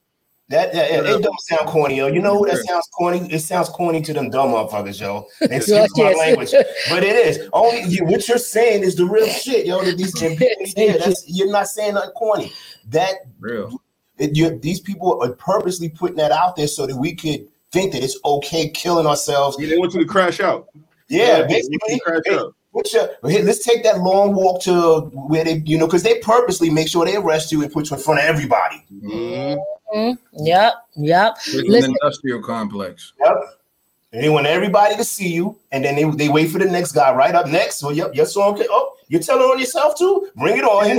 That, 0.49 0.73
that 0.75 0.91
it, 0.91 1.07
it 1.07 1.23
don't 1.23 1.41
sound 1.41 1.69
corny, 1.69 1.97
yo. 1.97 2.09
You 2.09 2.21
know 2.21 2.35
what 2.35 2.51
that 2.51 2.65
sounds 2.67 2.87
corny? 2.93 3.21
It 3.33 3.39
sounds 3.41 3.69
corny 3.71 4.03
to 4.03 4.13
them 4.13 4.29
dumb 4.29 4.51
motherfuckers, 4.51 5.01
yo. 5.01 5.27
Excuse 5.41 5.91
my 5.97 6.13
language, 6.13 6.53
but 6.91 7.03
it 7.03 7.17
is. 7.17 7.49
Only 7.53 7.83
you, 7.85 8.05
what 8.05 8.29
you're 8.29 8.37
saying 8.39 8.83
is 8.83 8.97
the 8.97 9.07
real 9.07 9.27
shit, 9.27 9.65
yo. 9.65 9.83
That 9.83 9.97
these 9.97 10.13
them 10.13 10.37
people. 10.37 10.99
That's, 10.99 11.25
you're 11.27 11.51
not 11.51 11.69
saying 11.69 11.95
nothing 11.95 12.11
corny. 12.11 12.53
That 12.89 13.15
Real. 13.39 13.81
it, 14.19 14.37
you, 14.37 14.59
these 14.59 14.81
people 14.81 15.23
are 15.23 15.33
purposely 15.33 15.89
putting 15.89 16.17
that 16.17 16.33
out 16.33 16.57
there 16.57 16.69
so 16.69 16.87
that 16.87 16.97
we 16.97 17.15
could 17.15 17.47
think 17.73 17.93
that 17.93 18.05
it's 18.05 18.19
okay 18.25 18.69
killing 18.69 19.07
ourselves. 19.07 19.57
Yeah, 19.59 19.69
they 19.69 19.79
want 19.79 19.95
you 19.95 20.01
to 20.01 20.07
crash 20.07 20.41
out. 20.41 20.69
Yeah, 21.09 21.43
they 21.43 21.55
want 21.55 21.65
you 21.71 21.79
basically. 21.79 22.01
crash 22.01 22.39
out. 22.39 22.55
What's 22.75 22.93
your, 22.93 23.09
let's 23.23 23.65
take 23.65 23.85
that 23.85 24.01
long 24.01 24.35
walk 24.35 24.61
to 24.63 25.03
where 25.29 25.45
they, 25.45 25.63
you 25.65 25.79
know, 25.79 25.87
because 25.87 26.03
they 26.03 26.19
purposely 26.19 26.71
make 26.71 26.89
sure 26.89 27.05
they 27.05 27.15
arrest 27.15 27.53
you 27.53 27.63
and 27.63 27.73
put 27.73 27.89
you 27.89 27.97
in 27.97 28.03
front 28.03 28.19
of 28.19 28.27
everybody. 28.27 28.85
Mhm. 28.93 29.57
Mhm. 29.95 30.19
Yep, 30.33 30.75
yep. 30.97 31.37
It's 31.47 31.87
an 31.87 31.93
industrial 31.93 32.43
complex. 32.43 33.13
Yep. 33.21 33.37
They 34.11 34.29
want 34.29 34.49
everybody 34.49 34.97
to 34.97 35.05
see 35.05 35.29
you, 35.29 35.57
and 35.71 35.85
then 35.85 35.95
they, 35.95 36.03
they 36.17 36.29
wait 36.29 36.51
for 36.51 36.59
the 36.59 36.65
next 36.65 36.93
guy 36.93 37.15
right 37.15 37.33
up 37.33 37.47
next. 37.47 37.81
Well, 37.81 37.93
yep, 37.93 38.13
your 38.13 38.27
song. 38.27 38.57
Can, 38.57 38.67
oh, 38.69 38.94
you're 39.09 39.21
telling 39.21 39.43
on 39.43 39.59
yourself 39.59 39.97
too? 39.97 40.29
Bring 40.37 40.59
it 40.59 40.65
on. 40.65 40.85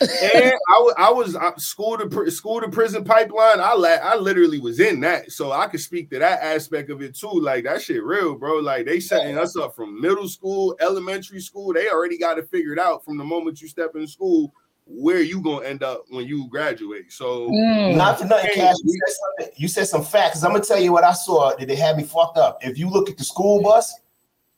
And 0.00 0.52
I 0.68 0.78
was, 0.78 0.94
I 0.98 1.10
was 1.10 1.36
I, 1.36 1.52
school 1.56 1.96
to 1.98 2.06
pri- 2.06 2.30
school 2.30 2.60
to 2.60 2.68
prison 2.68 3.04
pipeline. 3.04 3.60
I 3.60 3.74
la- 3.74 3.88
I 3.88 4.16
literally 4.16 4.58
was 4.58 4.80
in 4.80 5.00
that, 5.00 5.32
so 5.32 5.52
I 5.52 5.66
could 5.66 5.80
speak 5.80 6.10
to 6.10 6.18
that 6.18 6.42
aspect 6.42 6.90
of 6.90 7.02
it 7.02 7.14
too. 7.14 7.40
Like 7.40 7.64
that 7.64 7.82
shit 7.82 8.02
real, 8.02 8.34
bro. 8.36 8.58
Like 8.58 8.86
they 8.86 9.00
setting 9.00 9.38
us 9.38 9.56
up 9.56 9.74
from 9.74 10.00
middle 10.00 10.28
school, 10.28 10.76
elementary 10.80 11.40
school. 11.40 11.72
They 11.72 11.88
already 11.88 12.18
got 12.18 12.38
it 12.38 12.48
figured 12.50 12.78
out 12.78 13.04
from 13.04 13.16
the 13.16 13.24
moment 13.24 13.60
you 13.60 13.68
step 13.68 13.96
in 13.96 14.06
school 14.06 14.52
where 14.90 15.20
you 15.20 15.40
gonna 15.40 15.64
end 15.64 15.82
up 15.82 16.04
when 16.08 16.26
you 16.26 16.48
graduate. 16.48 17.12
So 17.12 17.48
mm, 17.48 17.96
Not 17.96 18.18
for 18.18 18.26
nothing, 18.26 18.50
Hey, 18.52 18.60
Cash. 18.60 18.74
You 18.84 19.00
said, 19.38 19.50
you 19.56 19.68
said 19.68 19.86
some 19.86 20.04
facts. 20.04 20.42
I'm 20.42 20.52
gonna 20.52 20.64
tell 20.64 20.80
you 20.80 20.92
what 20.92 21.04
I 21.04 21.12
saw 21.12 21.54
that 21.56 21.66
they 21.68 21.76
had 21.76 21.96
me 21.96 22.02
fucked 22.02 22.38
up. 22.38 22.58
If 22.62 22.78
you 22.78 22.88
look 22.88 23.08
at 23.08 23.16
the 23.16 23.24
school 23.24 23.62
bus, 23.62 23.94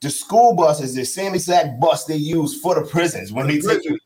the 0.02 0.10
school 0.10 0.54
bus 0.54 0.80
is 0.82 0.94
the 0.94 1.04
same 1.04 1.34
exact 1.34 1.80
bus 1.80 2.04
they 2.04 2.16
use 2.16 2.60
for 2.60 2.74
the 2.74 2.82
prisons 2.82 3.32
when 3.32 3.46
they 3.46 3.58
take 3.60 3.84
you. 3.84 3.96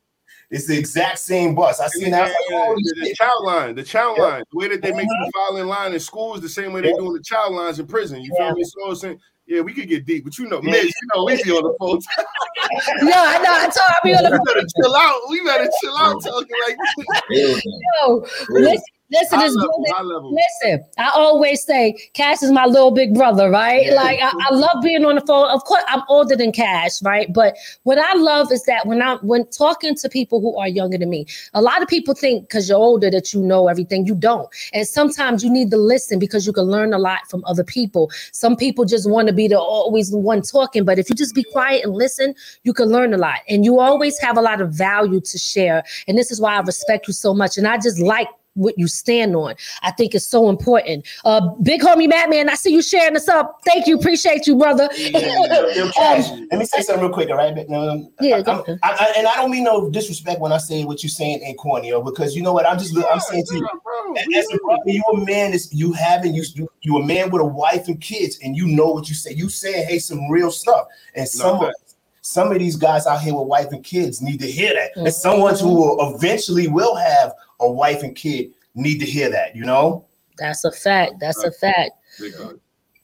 It's 0.51 0.67
the 0.67 0.79
exact 0.79 1.19
same 1.19 1.55
bus. 1.57 1.81
I 1.81 1.89
seen 1.89 2.11
that. 2.13 2.21
I 2.21 2.27
like, 2.27 2.37
holy 2.51 2.83
the, 2.85 2.95
the 3.01 3.15
child 3.15 3.45
line, 3.45 3.75
the 3.75 3.83
child 3.83 4.17
Yeah. 4.19 4.25
line, 4.25 4.45
the 4.53 4.59
way 4.59 4.69
that 4.69 4.83
they 4.83 4.93
make 4.93 5.09
you 5.09 5.31
file 5.35 5.57
in 5.57 5.67
line 5.67 5.93
in 5.93 5.99
schools, 5.99 6.41
the 6.41 6.49
same 6.49 6.73
way 6.73 6.83
they 6.83 6.91
Yeah. 6.91 6.99
doing 6.99 7.15
the 7.15 7.23
child 7.23 7.55
lines 7.55 7.81
in 7.81 7.87
prison. 7.87 8.21
You 8.23 8.31
Yeah. 8.39 8.49
feel 8.49 8.57
me? 8.57 8.65
So 8.65 8.89
I'm 8.89 8.95
saying, 8.95 9.21
yeah, 9.47 9.61
we 9.63 9.73
could 9.75 9.89
get 9.89 10.05
deep, 10.07 10.25
but 10.25 10.39
you 10.39 10.47
know, 10.49 10.61
Yeah. 10.63 10.71
Miz, 10.71 10.85
you 10.85 11.09
know, 11.15 11.25
we 11.25 11.43
be 11.43 11.51
on 11.51 11.65
the 11.65 11.75
phone. 11.81 11.99
no, 13.03 13.13
I 13.17 13.39
know. 13.39 13.55
I 13.55 13.63
told 13.63 13.91
I 13.91 13.97
be 14.05 14.15
on 14.15 14.25
we 14.25 14.39
better 14.47 14.67
chill 14.77 14.95
out. 14.95 15.21
We 15.31 15.45
better 15.45 15.71
chill 15.83 15.97
out 15.97 16.23
talking 16.23 16.57
like 16.69 16.77
this. 17.31 17.63
phone. 18.05 18.23
Listen, 18.51 18.83
listen, 19.11 19.39
High 19.39 19.47
this 19.47 19.55
level, 19.55 19.85
level. 20.05 20.35
Listen, 20.35 20.85
I 20.99 21.11
always 21.15 21.63
say 21.65 21.97
Cash 22.15 22.43
is 22.43 22.51
my 22.51 22.67
little 22.67 22.91
big 22.91 23.15
brother, 23.15 23.51
right? 23.51 23.87
Yeah. 23.87 23.95
Like 23.95 24.21
I, 24.21 24.33
I 24.51 24.55
love 24.55 24.83
being 24.83 25.05
on 25.05 25.17
the 25.17 25.21
phone. 25.21 25.51
Of 25.51 25.65
course, 25.65 25.85
I'm 25.89 26.03
older 26.09 26.37
than 26.37 26.53
Cash, 26.53 27.03
right? 27.03 27.33
But 27.33 27.57
what 27.85 27.99
I 27.99 28.15
love 28.15 28.51
is 28.53 28.65
that 28.65 28.87
when 28.87 29.03
I'm 29.03 29.19
when 29.19 29.47
talking 29.49 29.95
to 29.97 30.09
people 30.09 30.41
who 30.41 30.57
are 30.57 30.69
younger 30.69 30.99
than 30.99 31.11
me, 31.11 31.27
a 31.55 31.63
lot 31.63 31.83
of 31.83 31.89
people 31.89 32.15
think 32.15 32.49
because 32.49 32.69
you're 32.69 32.79
older 32.79 33.11
that 33.11 33.33
you 33.33 33.41
know 33.41 33.69
everything. 33.69 34.07
You 34.07 34.15
don't, 34.15 34.49
and 34.73 34.87
sometimes 34.87 35.45
you 35.45 35.51
need 35.51 35.71
to 35.71 35.77
listen 35.77 36.19
because 36.19 36.47
you 36.47 36.53
can 36.53 36.65
learn 36.65 36.93
a 36.93 36.99
lot 36.99 37.29
from 37.31 37.45
other 37.47 37.65
people. 37.65 38.11
Some 38.33 38.57
people 38.57 38.85
just 38.85 39.09
want 39.09 39.29
to 39.29 39.35
be 39.35 39.49
the 39.49 39.59
always 39.59 40.11
the 40.11 40.19
one 40.19 40.43
talking, 40.43 40.85
but 40.85 40.99
if 40.99 41.09
you 41.09 41.17
just 41.17 41.35
be 41.35 41.45
quiet 41.45 41.85
and 41.85 41.95
listen, 41.95 42.35
you 42.65 42.73
can 42.73 42.89
learn 42.89 43.15
a 43.15 43.19
lot, 43.19 43.41
and 43.49 43.65
you 43.65 43.81
always 43.81 44.19
have 44.19 44.37
a 44.37 44.43
lot 44.43 44.61
of 44.61 44.73
value 44.73 45.21
to 45.21 45.39
share. 45.39 45.83
And 46.09 46.19
this 46.19 46.31
is 46.31 46.41
why 46.41 46.57
I 46.57 46.61
respect 46.61 47.07
you 47.07 47.15
so 47.15 47.35
much, 47.35 47.57
and 47.57 47.67
I 47.67 47.79
just 47.79 47.99
like 47.99 48.29
what 48.57 48.77
you 48.77 48.89
stand 48.89 49.37
on. 49.37 49.55
I 49.83 49.93
think 49.93 50.15
it's 50.15 50.27
so 50.27 50.49
important. 50.49 51.07
Uh, 51.25 51.49
big 51.63 51.81
homie 51.83 52.11
Batman, 52.11 52.49
I 52.49 52.55
see 52.55 52.73
you 52.73 52.83
sharing 52.83 53.15
this 53.15 53.29
up. 53.29 53.61
Thank 53.65 53.87
you, 53.87 53.97
appreciate 53.99 54.47
you, 54.47 54.57
brother. 54.57 54.89
Yo, 54.97 55.91
Cash, 55.95 56.29
let 56.51 56.59
me 56.59 56.65
say 56.65 56.81
something 56.83 57.05
real 57.05 57.13
quick, 57.13 57.31
all 57.31 57.37
right? 57.37 57.57
Um, 57.71 57.75
Um, 57.75 58.09
Yeah, 58.21 58.37
I'm- 58.47 58.65
I, 58.83 58.91
I, 59.01 59.15
and 59.19 59.27
I 59.27 59.35
don't 59.37 59.51
mean 59.51 59.65
no 59.65 59.89
disrespect 59.91 60.41
when 60.41 60.53
I 60.53 60.59
say 60.59 60.85
what 60.85 61.03
you're 61.03 61.11
saying 61.11 61.43
ain't 61.43 61.59
corny, 61.59 61.89
yo, 61.91 62.03
because 62.03 62.35
you 62.35 62.43
know 62.43 62.53
what? 62.53 62.67
I'm 62.67 62.79
just 62.79 62.97
I'm 62.97 63.21
saying 63.21 63.45
to 63.47 63.55
you, 63.57 63.69
bro, 63.85 64.15
as 64.37 64.47
a 64.53 64.59
brother, 64.59 64.83
you 64.87 65.03
a 65.13 65.25
man 65.25 65.53
is 65.53 65.73
you 65.73 65.93
having 65.93 66.35
you 66.35 66.45
you 66.55 66.69
you 66.83 66.97
a 66.97 67.05
man 67.05 67.31
with 67.31 67.43
a 67.43 67.45
wife 67.45 67.89
and 67.89 68.01
kids, 68.01 68.39
and 68.43 68.57
you 68.57 68.67
know 68.67 68.87
what 68.91 69.09
you 69.09 69.15
say. 69.15 69.33
You 69.33 69.49
saying 69.49 69.87
hey 69.89 69.99
some 69.99 70.29
real 70.31 70.51
stuff, 70.51 70.87
and 71.15 71.29
some 71.29 71.61
of 71.65 71.73
some 72.27 72.51
of 72.51 72.59
these 72.59 72.75
guys 72.75 73.07
out 73.07 73.21
here 73.21 73.35
with 73.37 73.47
wife 73.47 73.69
and 73.71 73.85
kids 73.85 74.21
need 74.21 74.41
to 74.41 74.51
hear 74.51 74.75
that, 74.75 74.91
and 74.97 75.13
someone 75.13 75.57
who 75.57 75.73
will 75.73 76.15
eventually 76.17 76.67
will 76.67 76.97
have 76.97 77.33
a 77.61 77.71
wife 77.71 78.03
and 78.03 78.17
kid 78.17 78.53
need 78.75 78.99
to 78.99 79.07
hear 79.07 79.31
that. 79.31 79.55
You 79.55 79.65
know, 79.65 80.05
That's 80.37 80.65
a 80.65 80.73
fact. 80.73 81.21
That's 81.21 81.43
a 81.45 81.53
fact. 81.53 81.93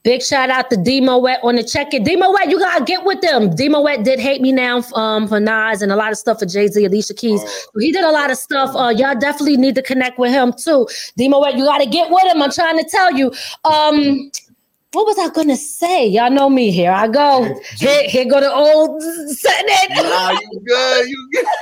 Big 0.03 0.21
shout 0.21 0.49
out 0.49 0.69
to 0.69 0.75
Demo 0.75 1.19
Wet 1.19 1.39
on 1.41 1.55
the 1.55 1.63
check 1.63 1.93
in. 1.93 2.03
Demo 2.03 2.33
Wet, 2.33 2.49
you 2.49 2.59
gotta 2.59 2.83
get 2.83 3.05
with 3.05 3.21
them. 3.21 3.55
Demo 3.55 3.79
Wet 3.79 4.03
did 4.03 4.19
hate 4.19 4.41
me 4.41 4.51
now 4.51 4.83
um, 4.93 5.29
for 5.29 5.39
Nas 5.39 5.81
and 5.81 5.93
a 5.93 5.95
lot 5.95 6.11
of 6.11 6.17
stuff 6.17 6.39
for 6.39 6.45
Jay 6.45 6.67
Z, 6.67 6.83
Alicia 6.83 7.13
Keys. 7.13 7.39
Oh. 7.41 7.79
He 7.79 7.93
did 7.93 8.03
a 8.03 8.11
lot 8.11 8.29
of 8.29 8.37
stuff. 8.37 8.75
Uh, 8.75 8.89
y'all 8.89 9.17
definitely 9.17 9.55
need 9.55 9.75
to 9.75 9.81
connect 9.81 10.19
with 10.19 10.31
him 10.31 10.51
too. 10.51 10.85
Demo 11.17 11.39
Wet, 11.39 11.57
you 11.57 11.63
gotta 11.63 11.85
get 11.85 12.11
with 12.11 12.23
him. 12.25 12.41
I'm 12.41 12.51
trying 12.51 12.77
to 12.77 12.83
tell 12.89 13.13
you. 13.13 13.31
Um, 13.63 14.29
what 14.93 15.05
was 15.07 15.17
I 15.19 15.29
gonna 15.29 15.57
say? 15.57 16.07
Y'all 16.07 16.29
know 16.31 16.49
me. 16.49 16.71
Here 16.71 16.91
I 16.91 17.07
go. 17.07 17.43
Here, 17.77 18.03
here 18.07 18.25
go 18.25 18.39
the 18.39 18.51
old 18.53 19.01
setting 19.01 19.65
it. 19.67 19.89
Nah, 20.03 20.31
you 20.31 20.61
good, 20.65 21.07
you 21.09 21.29
good. 21.33 21.45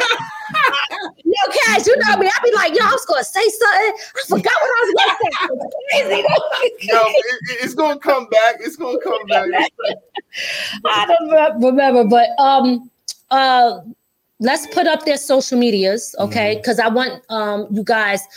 Yo, 1.23 1.53
Cash, 1.65 1.87
you 1.87 1.95
know 1.99 2.17
me. 2.17 2.27
I 2.27 2.43
be 2.43 2.51
like, 2.53 2.71
yo, 2.73 2.83
I 2.85 2.91
was 2.91 3.05
gonna 3.05 3.23
say 3.23 3.41
something. 3.41 3.93
I 4.15 4.21
forgot 4.27 4.53
what 4.61 4.69
I 4.69 4.81
was 4.83 4.93
gonna 4.97 5.17
say. 5.21 6.09
Crazy. 6.09 6.87
Yo, 6.93 6.97
it, 6.97 7.15
it- 7.51 7.63
it's 7.63 7.73
gonna 7.73 7.99
come 7.99 8.27
back. 8.27 8.55
It's 8.59 8.75
gonna 8.75 8.99
come 9.01 9.25
back. 9.27 9.45
I 10.85 11.05
don't 11.05 11.61
remember, 11.63 12.03
but 12.03 12.29
um, 12.37 12.89
uh, 13.29 13.79
let's 14.39 14.67
put 14.67 14.87
up 14.87 15.05
their 15.05 15.17
social 15.17 15.57
medias, 15.57 16.15
okay? 16.19 16.55
Because 16.57 16.79
I 16.79 16.89
want 16.89 17.23
um 17.29 17.67
you 17.71 17.83
guys 17.83 18.27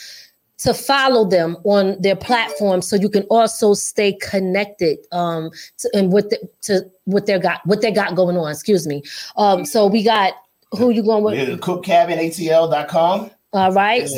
to 0.64 0.72
follow 0.72 1.26
them 1.26 1.56
on 1.64 2.00
their 2.00 2.16
platform 2.16 2.80
so 2.80 2.96
you 2.96 3.10
can 3.10 3.22
also 3.24 3.74
stay 3.74 4.14
connected 4.14 4.98
um 5.12 5.50
to, 5.76 5.90
and 5.94 6.10
with 6.10 6.30
the, 6.30 6.48
to 6.62 6.90
what 7.04 7.26
they 7.26 7.38
got 7.38 7.64
what 7.66 7.82
they 7.82 7.92
got 7.92 8.16
going 8.16 8.36
on. 8.36 8.50
Excuse 8.50 8.86
me. 8.86 9.02
Um, 9.36 9.66
so 9.66 9.86
we 9.86 10.02
got 10.02 10.32
who 10.72 10.90
you 10.90 11.02
going 11.02 11.22
with? 11.22 11.34
Yeah, 11.36 11.54
cookcabinatl.com. 11.56 13.30
All 13.52 13.72
right. 13.72 14.08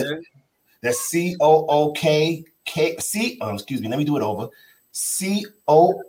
That's 0.83 1.01
C 1.01 1.37
O 1.41 1.67
O 1.69 1.93
K 1.93 2.45
K 2.65 2.97
C. 2.99 3.39
Oh, 3.41 3.55
excuse 3.55 3.81
me. 3.81 3.89
Let 3.89 3.99
me 3.99 4.05
do 4.05 4.17
it 4.17 4.23
over. 4.23 4.49
C 4.93 5.45
O 5.69 6.01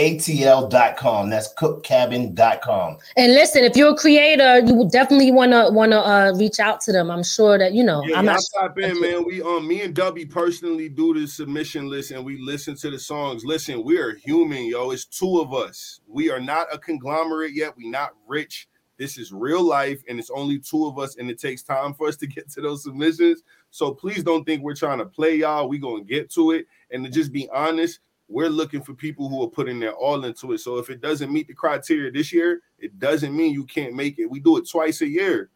O 0.00 0.14
K 0.14 0.18
C 0.18 0.32
A 0.32 0.36
B 0.36 0.44
I 0.44 0.50
N 0.50 0.60
A 0.60 0.62
T 0.62 0.62
L 0.62 0.68
dot 0.68 0.96
com. 0.96 1.30
That's 1.30 1.52
cookcabin.com. 1.54 2.98
And 3.16 3.32
listen, 3.34 3.64
if 3.64 3.76
you're 3.76 3.92
a 3.92 3.96
creator, 3.96 4.60
you 4.60 4.74
would 4.74 4.90
definitely 4.90 5.30
wanna 5.30 5.70
wanna 5.70 6.00
uh 6.00 6.32
reach 6.36 6.60
out 6.60 6.80
to 6.82 6.92
them. 6.92 7.10
I'm 7.10 7.22
sure 7.22 7.58
that 7.58 7.72
you 7.72 7.84
know. 7.84 8.02
Yeah, 8.06 8.18
I'm 8.18 8.24
y'all 8.24 8.34
not. 8.34 8.44
tap 8.60 8.78
in, 8.78 9.00
man. 9.00 9.24
We 9.24 9.42
um, 9.42 9.66
me 9.66 9.82
and 9.82 9.94
Dubby 9.94 10.28
personally 10.28 10.88
do 10.88 11.14
the 11.14 11.26
submission 11.26 11.88
list 11.88 12.10
and 12.10 12.24
we 12.24 12.38
listen 12.38 12.74
to 12.76 12.90
the 12.90 12.98
songs. 12.98 13.44
Listen, 13.44 13.84
we 13.84 13.98
are 13.98 14.14
human, 14.14 14.64
yo. 14.64 14.90
It's 14.90 15.04
two 15.04 15.40
of 15.40 15.52
us. 15.52 16.00
We 16.06 16.30
are 16.30 16.40
not 16.40 16.72
a 16.72 16.78
conglomerate 16.78 17.54
yet. 17.54 17.76
We 17.76 17.88
not 17.88 18.14
rich. 18.26 18.68
This 19.00 19.16
is 19.16 19.32
real 19.32 19.62
life, 19.62 20.02
and 20.10 20.18
it's 20.18 20.28
only 20.28 20.58
two 20.58 20.86
of 20.86 20.98
us, 20.98 21.16
and 21.16 21.30
it 21.30 21.40
takes 21.40 21.62
time 21.62 21.94
for 21.94 22.06
us 22.06 22.16
to 22.18 22.26
get 22.26 22.50
to 22.50 22.60
those 22.60 22.82
submissions. 22.82 23.42
So 23.70 23.94
please 23.94 24.22
don't 24.22 24.44
think 24.44 24.62
we're 24.62 24.74
trying 24.74 24.98
to 24.98 25.06
play 25.06 25.36
y'all. 25.36 25.70
We 25.70 25.78
gonna 25.78 26.04
get 26.04 26.30
to 26.32 26.50
it, 26.50 26.66
and 26.90 27.02
to 27.06 27.10
just 27.10 27.32
be 27.32 27.48
honest, 27.48 28.00
we're 28.30 28.48
looking 28.48 28.80
for 28.80 28.94
people 28.94 29.28
who 29.28 29.42
are 29.42 29.48
putting 29.50 29.80
their 29.80 29.92
all 29.92 30.24
into 30.24 30.52
it. 30.52 30.58
So 30.58 30.78
if 30.78 30.88
it 30.88 31.00
doesn't 31.00 31.32
meet 31.32 31.48
the 31.48 31.54
criteria 31.54 32.12
this 32.12 32.32
year, 32.32 32.62
it 32.78 32.98
doesn't 32.98 33.36
mean 33.36 33.52
you 33.52 33.64
can't 33.64 33.94
make 33.94 34.18
it. 34.18 34.26
We 34.30 34.38
do 34.38 34.56
it 34.56 34.68
twice 34.68 35.00
a 35.00 35.06
year. 35.08 35.50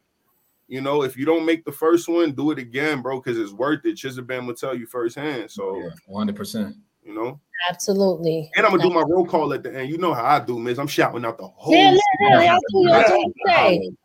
You 0.66 0.80
know, 0.80 1.02
if 1.02 1.16
you 1.16 1.24
don't 1.24 1.46
make 1.46 1.64
the 1.64 1.72
first 1.72 2.08
one, 2.08 2.32
do 2.32 2.50
it 2.50 2.58
again, 2.58 3.00
bro, 3.00 3.20
because 3.20 3.38
it's 3.38 3.52
worth 3.52 3.84
it. 3.86 3.96
Chizabam 3.96 4.46
will 4.46 4.54
tell 4.54 4.74
you 4.76 4.86
firsthand. 4.86 5.50
So, 5.50 5.78
Yeah, 5.78 5.90
100%. 6.10 6.74
you 7.04 7.14
know, 7.14 7.38
Absolutely. 7.70 8.50
and 8.56 8.66
I'm 8.66 8.72
gonna 8.72 8.82
do 8.82 8.90
my 8.90 9.02
roll 9.02 9.24
call 9.26 9.52
at 9.52 9.62
the 9.62 9.72
end. 9.78 9.88
You 9.90 9.98
know 9.98 10.12
how 10.14 10.24
I 10.24 10.40
do, 10.40 10.58
Miss. 10.58 10.78
I'm 10.78 10.86
shouting 10.88 11.24
out 11.24 11.38
the 11.38 11.46
whole. 11.46 11.74
Yeah, 11.74 11.92
yeah, 11.92 12.40
yeah, 12.40 12.52
y'all 12.52 12.60
do 12.72 12.88
your 12.88 13.32
thing. 13.46 13.96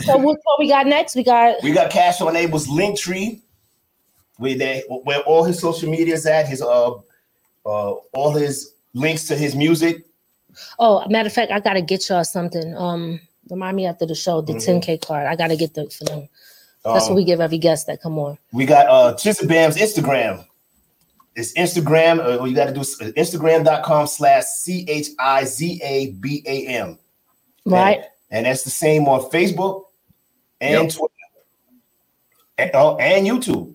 So 0.00 0.16
what, 0.18 0.38
what 0.44 0.58
we 0.60 0.68
got 0.68 0.86
next? 0.86 1.16
We 1.16 1.24
got 1.24 1.56
We 1.62 1.72
got 1.72 1.90
Cash 1.90 2.20
on 2.20 2.36
Abel's 2.36 2.68
link 2.68 2.98
tree 2.98 3.42
where 4.36 4.54
they 4.56 4.82
where 4.88 5.20
all 5.20 5.44
his 5.44 5.58
social 5.58 5.90
media 5.90 6.14
is 6.14 6.26
at, 6.26 6.46
his 6.46 6.60
uh 6.62 6.92
uh 7.66 7.92
all 8.12 8.32
his 8.32 8.74
links 8.94 9.26
to 9.28 9.36
his 9.36 9.54
music. 9.54 10.04
oh, 10.78 11.06
matter 11.08 11.26
of 11.26 11.32
fact, 11.32 11.50
I 11.52 11.60
gotta 11.60 11.82
get 11.82 12.08
y'all 12.08 12.24
something. 12.24 12.76
Um, 12.76 13.20
remind 13.50 13.76
me 13.76 13.86
after 13.86 14.06
the 14.06 14.14
show, 14.14 14.40
the 14.40 14.54
Mhm. 14.54 14.82
10K 14.82 14.98
card. 14.98 15.26
I 15.26 15.36
gotta 15.36 15.56
get 15.56 15.74
the 15.74 15.88
for 15.90 16.04
them. 16.04 16.28
That's 16.84 17.04
Um, 17.06 17.10
what 17.10 17.16
we 17.16 17.24
give 17.24 17.40
every 17.40 17.58
guest 17.58 17.86
that 17.86 18.00
come 18.02 18.18
on. 18.18 18.38
We 18.52 18.66
got 18.66 18.86
uh 18.88 19.14
Chizabam's 19.16 19.76
Instagram. 19.76 20.44
It's 21.36 21.52
Instagram. 21.54 22.20
Uh, 22.24 22.44
you 22.44 22.54
got 22.54 22.66
to 22.66 22.72
do 22.72 22.82
is 22.82 22.96
uh, 23.00 23.06
Instagram.com 23.16 24.06
slash 24.06 24.44
C 24.44 24.84
H 24.86 25.08
I 25.18 25.44
Z 25.44 25.80
A 25.82 26.12
B 26.12 26.44
A 26.46 26.66
M. 26.68 26.96
Right? 27.66 28.04
And 28.30 28.46
that's 28.46 28.62
the 28.62 28.70
same 28.70 29.08
on 29.08 29.28
Facebook 29.32 29.86
and 30.60 30.84
Yep. 30.84 30.92
Twitter. 30.92 31.14
And, 32.58 32.70
oh, 32.74 32.96
and 32.98 33.26
YouTube. 33.26 33.74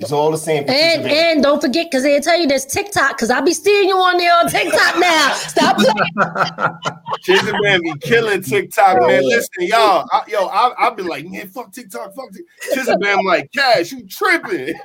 It's 0.00 0.12
all 0.12 0.30
the 0.30 0.38
same. 0.38 0.64
And 0.68 1.06
and 1.06 1.42
don't 1.42 1.60
forget, 1.60 1.90
because 1.90 2.02
they 2.02 2.18
tell 2.20 2.38
you 2.38 2.46
there's 2.46 2.64
TikTok, 2.64 3.16
because 3.16 3.30
I'll 3.30 3.42
be 3.42 3.52
seeing 3.52 3.88
you 3.88 3.96
on 3.96 4.16
there 4.16 4.34
on 4.34 4.48
TikTok 4.48 4.98
now. 4.98 5.34
Stop 5.34 5.76
playing. 5.76 6.78
Chisel 7.22 7.58
Man 7.60 7.80
be 7.82 7.92
killing 8.00 8.42
TikTok, 8.42 9.06
man. 9.06 9.22
Listen, 9.24 9.66
y'all, 9.66 10.08
I, 10.10 10.22
yo, 10.26 10.46
I, 10.46 10.72
I've 10.78 10.96
been 10.96 11.06
like, 11.06 11.26
man, 11.26 11.48
fuck 11.48 11.70
TikTok, 11.72 12.14
fuck 12.14 12.30
TikTok. 12.32 12.74
Chisel 12.74 12.98
Man, 12.98 13.24
like, 13.24 13.52
cash, 13.52 13.92
you 13.92 14.06
tripping? 14.06 14.74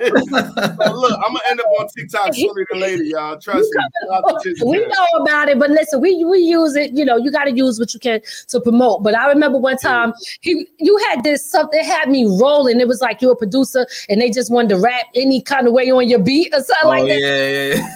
So 0.76 0.92
look, 0.92 1.18
I'm 1.24 1.32
gonna 1.32 1.40
end 1.50 1.60
up 1.60 1.66
on 1.80 1.88
TikTok 1.88 2.34
sooner 2.34 2.66
than 2.70 2.80
later, 2.80 3.02
y'all. 3.02 3.38
Trust 3.38 3.68
me. 3.72 3.82
Shout 4.08 4.24
out 4.24 4.42
to 4.42 4.50
Chisel 4.50 4.70
we 4.70 4.78
know 4.78 5.20
about 5.20 5.48
it, 5.48 5.58
but 5.58 5.70
listen, 5.70 6.00
we 6.00 6.24
we 6.24 6.38
use 6.38 6.76
it. 6.76 6.92
You 6.92 7.04
know, 7.04 7.16
you 7.16 7.30
got 7.30 7.44
to 7.44 7.52
use 7.52 7.78
what 7.78 7.94
you 7.94 8.00
can 8.00 8.20
to 8.48 8.60
promote. 8.60 9.02
But 9.02 9.16
I 9.16 9.28
remember 9.28 9.58
one 9.58 9.78
time 9.78 10.12
he 10.40 10.66
you 10.78 10.96
had 11.08 11.24
this 11.24 11.48
something 11.48 11.82
had 11.82 12.08
me 12.08 12.26
rolling. 12.26 12.80
It 12.80 12.88
was 12.88 13.00
like 13.00 13.22
you're 13.22 13.32
a 13.32 13.36
producer 13.36 13.86
and 14.08 14.20
they 14.20 14.30
just 14.30 14.52
wanted 14.52 14.70
to 14.70 14.78
rap 14.78 15.05
any 15.14 15.40
kind 15.42 15.66
of 15.66 15.72
way 15.72 15.90
on 15.90 16.08
your 16.08 16.18
beat 16.18 16.52
or 16.54 16.60
something 16.62 16.76
Oh 16.84 16.88
like 16.88 17.06
yeah, 17.08 17.14
that. 17.20 17.74
yeah, 17.74 17.74
yeah. 17.74 17.90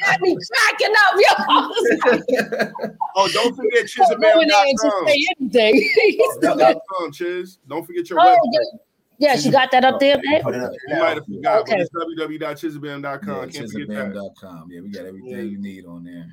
Had 0.00 0.20
me 0.20 0.36
cracking 0.36 0.94
up, 0.98 1.14
yo. 1.16 1.32
I 1.38 2.70
Oh, 3.16 3.28
don't 3.32 3.54
forget 3.56 3.86
go 4.20 4.40
in 4.40 4.48
there 4.48 4.64
and 4.66 4.78
just 4.82 4.96
say 5.06 5.26
anything. 5.40 5.90
Chizabam.com, 6.42 7.12
Chiz. 7.12 7.58
Don't 7.68 7.84
forget 7.86 8.08
your 8.10 8.20
oh, 8.20 8.24
website. 8.24 8.38
yeah. 8.52 9.30
yes, 9.32 9.46
you 9.46 9.52
got 9.52 9.70
that 9.70 9.84
up 9.84 9.98
there, 9.98 10.16
babe. 10.22 10.42
Put 10.42 10.54
it 10.54 10.62
up 10.62 10.72
You 10.88 10.96
might 10.96 11.14
have 11.16 11.24
forgot, 11.26 11.60
Okay. 11.60 11.72
but 11.72 11.80
it's 11.80 11.90
www.chizabam.com. 11.94 13.28
Yeah, 13.28 13.46
Can't 13.46 13.70
forget 13.70 13.88
that. 13.88 14.66
Yeah, 14.70 14.80
we 14.82 14.90
got 14.90 15.06
everything 15.06 15.48
you 15.50 15.58
need 15.58 15.86
on 15.86 16.04
there. 16.04 16.26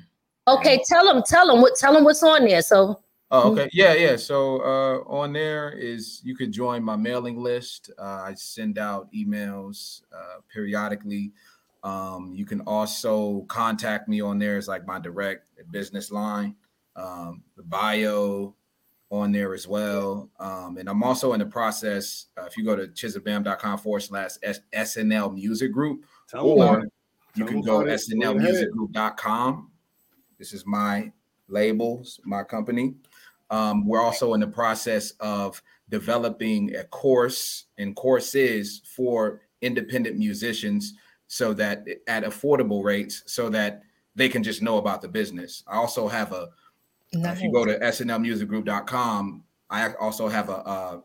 Okay, 0.46 0.82
tell 0.86 1.06
them, 1.06 1.22
tell 1.26 1.46
them 1.46 1.62
what, 1.62 1.76
tell 1.76 1.94
them 1.94 2.04
what's 2.04 2.22
on 2.22 2.44
there. 2.46 2.60
So 2.60 3.00
Oh, 3.36 3.50
okay. 3.50 3.68
Yeah, 3.72 3.94
yeah. 3.94 4.14
So 4.14 4.58
uh, 4.60 5.12
on 5.12 5.32
there 5.32 5.72
is 5.72 6.20
you 6.22 6.36
can 6.36 6.52
join 6.52 6.84
my 6.84 6.94
mailing 6.94 7.36
list. 7.36 7.90
Uh, 7.98 8.22
I 8.26 8.34
send 8.34 8.78
out 8.78 9.12
emails 9.12 10.02
uh, 10.14 10.40
periodically. 10.52 11.32
Um, 11.82 12.32
you 12.32 12.46
can 12.46 12.60
also 12.60 13.40
contact 13.48 14.08
me 14.08 14.20
on 14.20 14.38
there. 14.38 14.56
It's 14.56 14.68
like 14.68 14.86
my 14.86 15.00
direct 15.00 15.46
business 15.72 16.12
line, 16.12 16.54
um, 16.94 17.42
the 17.56 17.64
bio 17.64 18.54
on 19.10 19.32
there 19.32 19.52
as 19.52 19.66
well. 19.66 20.30
Um, 20.38 20.78
and 20.78 20.88
I'm 20.88 21.02
also 21.02 21.32
in 21.32 21.40
the 21.40 21.46
process. 21.46 22.26
Uh, 22.38 22.44
if 22.44 22.56
you 22.56 22.64
go 22.64 22.76
to 22.76 22.86
chizabam.com 22.86 23.78
forward 23.78 24.00
slash 24.00 24.30
SNL 24.72 25.34
Music 25.34 25.72
Group, 25.72 26.04
Tell 26.28 26.52
'em 26.52 26.56
about 26.56 26.78
or 26.84 26.88
you 27.34 27.44
can 27.44 27.62
go 27.62 27.80
about 27.80 27.88
it. 27.88 28.00
Go 28.20 28.32
snlmusicgroup.com. 28.34 29.72
This 30.38 30.52
is 30.52 30.64
my 30.64 31.12
labels, 31.48 32.20
my 32.24 32.44
company. 32.44 32.94
Um, 33.54 33.86
we're 33.86 34.00
also 34.00 34.34
in 34.34 34.40
the 34.40 34.48
process 34.48 35.12
of 35.20 35.62
developing 35.88 36.74
a 36.74 36.82
course 36.82 37.66
and 37.78 37.94
courses 37.94 38.82
for 38.84 39.42
independent 39.62 40.18
musicians 40.18 40.94
so 41.28 41.54
that 41.54 41.86
at 42.08 42.24
affordable 42.24 42.82
rates 42.82 43.22
so 43.26 43.48
that 43.50 43.82
they 44.16 44.28
can 44.28 44.42
just 44.42 44.60
know 44.60 44.78
about 44.78 45.02
the 45.02 45.08
business. 45.08 45.62
I 45.68 45.76
also 45.76 46.08
have 46.08 46.32
a 46.32 46.48
if 47.12 47.42
you 47.42 47.52
go 47.52 47.64
to 47.64 47.78
snlmusicgroup.com, 47.78 49.44
I 49.70 49.92
also 50.00 50.26
have 50.26 50.48
a, 50.48 50.52
a, 50.52 51.02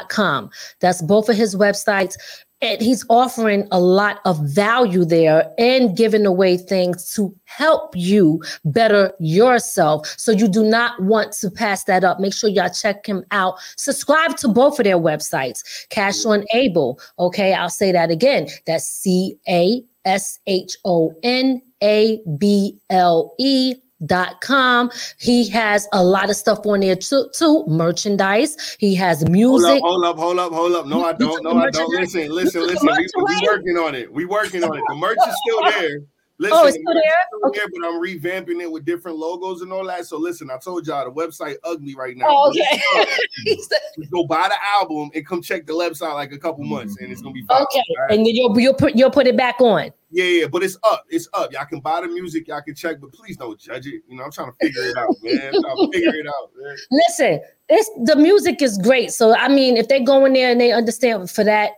Com. 0.08 0.50
That's 0.80 1.02
both 1.02 1.28
of 1.28 1.36
his 1.36 1.56
websites. 1.56 2.16
And 2.62 2.80
he's 2.80 3.04
offering 3.10 3.68
a 3.72 3.78
lot 3.78 4.20
of 4.24 4.38
value 4.48 5.04
there 5.04 5.52
and 5.58 5.94
giving 5.94 6.24
away 6.24 6.56
things 6.56 7.12
to 7.14 7.34
help 7.44 7.94
you 7.94 8.42
better 8.64 9.12
yourself. 9.18 10.06
So 10.16 10.32
you 10.32 10.48
do 10.48 10.64
not 10.64 11.02
want 11.02 11.32
to 11.34 11.50
pass 11.50 11.84
that 11.84 12.04
up. 12.04 12.20
Make 12.20 12.32
sure 12.32 12.48
y'all 12.48 12.70
check 12.70 13.04
him 13.04 13.22
out. 13.32 13.58
Subscribe 13.76 14.38
to 14.38 14.48
both 14.48 14.78
of 14.78 14.84
their 14.84 14.98
websites. 14.98 15.86
Cash 15.90 16.24
on 16.24 16.44
Able. 16.54 16.98
Okay, 17.18 17.52
I'll 17.52 17.68
say 17.68 17.92
that 17.92 18.10
again. 18.10 18.48
That's 18.66 18.86
C 18.86 19.36
A 19.46 19.82
S 20.06 20.38
H 20.46 20.74
O 20.86 21.12
N 21.22 21.60
A 21.82 22.20
B 22.38 22.78
L 22.88 23.34
E 23.38 23.74
dot 24.06 24.40
com. 24.40 24.90
He 25.18 25.48
has 25.50 25.88
a 25.92 26.02
lot 26.02 26.30
of 26.30 26.36
stuff 26.36 26.60
on 26.66 26.80
there 26.80 26.96
too, 26.96 27.28
too. 27.34 27.64
Merchandise. 27.66 28.76
He 28.78 28.94
has 28.94 29.28
music. 29.28 29.80
Hold 29.82 30.02
music. 30.02 30.14
up, 30.14 30.18
hold 30.18 30.38
up, 30.38 30.52
hold 30.52 30.52
up, 30.52 30.52
hold 30.52 30.72
up. 30.74 30.86
No, 30.86 31.04
I 31.04 31.12
don't. 31.12 31.32
took 31.32 31.42
No, 31.42 31.56
I 31.58 31.70
don't. 31.70 31.90
Listen, 31.90 32.30
listen, 32.30 32.62
listen. 32.62 32.86
We, 32.86 32.92
merch 32.92 33.10
we 33.16 33.46
working 33.46 33.76
on 33.76 33.94
it. 33.94 34.12
We 34.12 34.24
working 34.24 34.64
on 34.64 34.76
it. 34.76 34.82
The 34.88 34.94
merch 34.94 35.18
is 35.26 35.36
still 35.46 35.64
there. 35.64 36.00
Listen, 36.38 36.58
Oh, 36.60 36.66
it's 36.66 36.76
still 36.76 36.92
there? 36.92 37.02
still 37.28 37.48
Okay. 37.48 37.60
there, 37.60 37.68
but 37.80 37.86
I'm 37.88 38.02
revamping 38.02 38.60
it 38.60 38.70
with 38.70 38.84
different 38.84 39.18
logos 39.18 39.62
and 39.62 39.72
all 39.72 39.86
that. 39.86 40.04
So 40.06 40.18
listen, 40.18 40.50
I 40.50 40.58
told 40.58 40.84
y'all 40.86 41.04
the 41.04 41.12
website 41.12 41.56
ugly 41.62 41.94
right 41.94 42.16
now. 42.16 42.26
Oh, 42.28 42.48
okay. 42.50 42.82
up. 42.98 43.08
He 43.44 43.62
said- 43.62 43.78
Just 43.98 44.10
go 44.10 44.26
buy 44.26 44.48
the 44.48 44.56
album 44.80 45.10
and 45.14 45.24
come 45.26 45.40
check 45.42 45.64
the 45.66 45.72
website 45.74 46.14
like 46.14 46.32
a 46.32 46.38
couple 46.38 46.64
months, 46.64 46.96
and 47.00 47.12
it's 47.12 47.22
gonna 47.22 47.32
be 47.34 47.42
fine. 47.42 47.62
okay. 47.62 47.82
right? 48.00 48.16
And 48.18 48.26
then 48.26 48.34
you'll 48.34 48.58
you'll 48.58 48.74
put 48.74 48.96
you'll 48.96 49.10
put 49.10 49.26
it 49.28 49.36
back 49.36 49.60
on. 49.60 49.90
Yeah, 50.10 50.24
yeah, 50.24 50.46
but 50.46 50.62
it's 50.62 50.76
up. 50.84 51.04
It's 51.08 51.28
up. 51.34 51.52
Y'all 51.52 51.64
can 51.64 51.80
buy 51.80 52.00
the 52.00 52.06
music. 52.08 52.46
Y'all 52.46 52.62
can 52.62 52.74
check, 52.76 53.00
but 53.00 53.12
please 53.12 53.36
don't 53.36 53.58
judge 53.58 53.86
it. 53.86 54.02
You 54.08 54.16
know, 54.16 54.22
I'm 54.24 54.30
trying 54.30 54.50
to 54.52 54.56
figure 54.60 54.82
it 54.84 54.96
out, 54.96 55.08
man. 55.22 55.52
I'm 55.54 55.90
figure 55.92 56.14
it 56.14 56.26
out, 56.28 56.50
man. 56.56 56.76
Listen, 56.90 57.40
it's 57.68 57.90
the 58.04 58.14
music 58.16 58.62
is 58.62 58.78
great. 58.78 59.12
So 59.12 59.34
I 59.36 59.48
mean, 59.48 59.76
if 59.76 59.88
they 59.88 60.00
go 60.02 60.24
in 60.24 60.32
there 60.32 60.50
and 60.52 60.60
they 60.60 60.72
understand 60.72 61.30
for 61.30 61.42
that, 61.44 61.72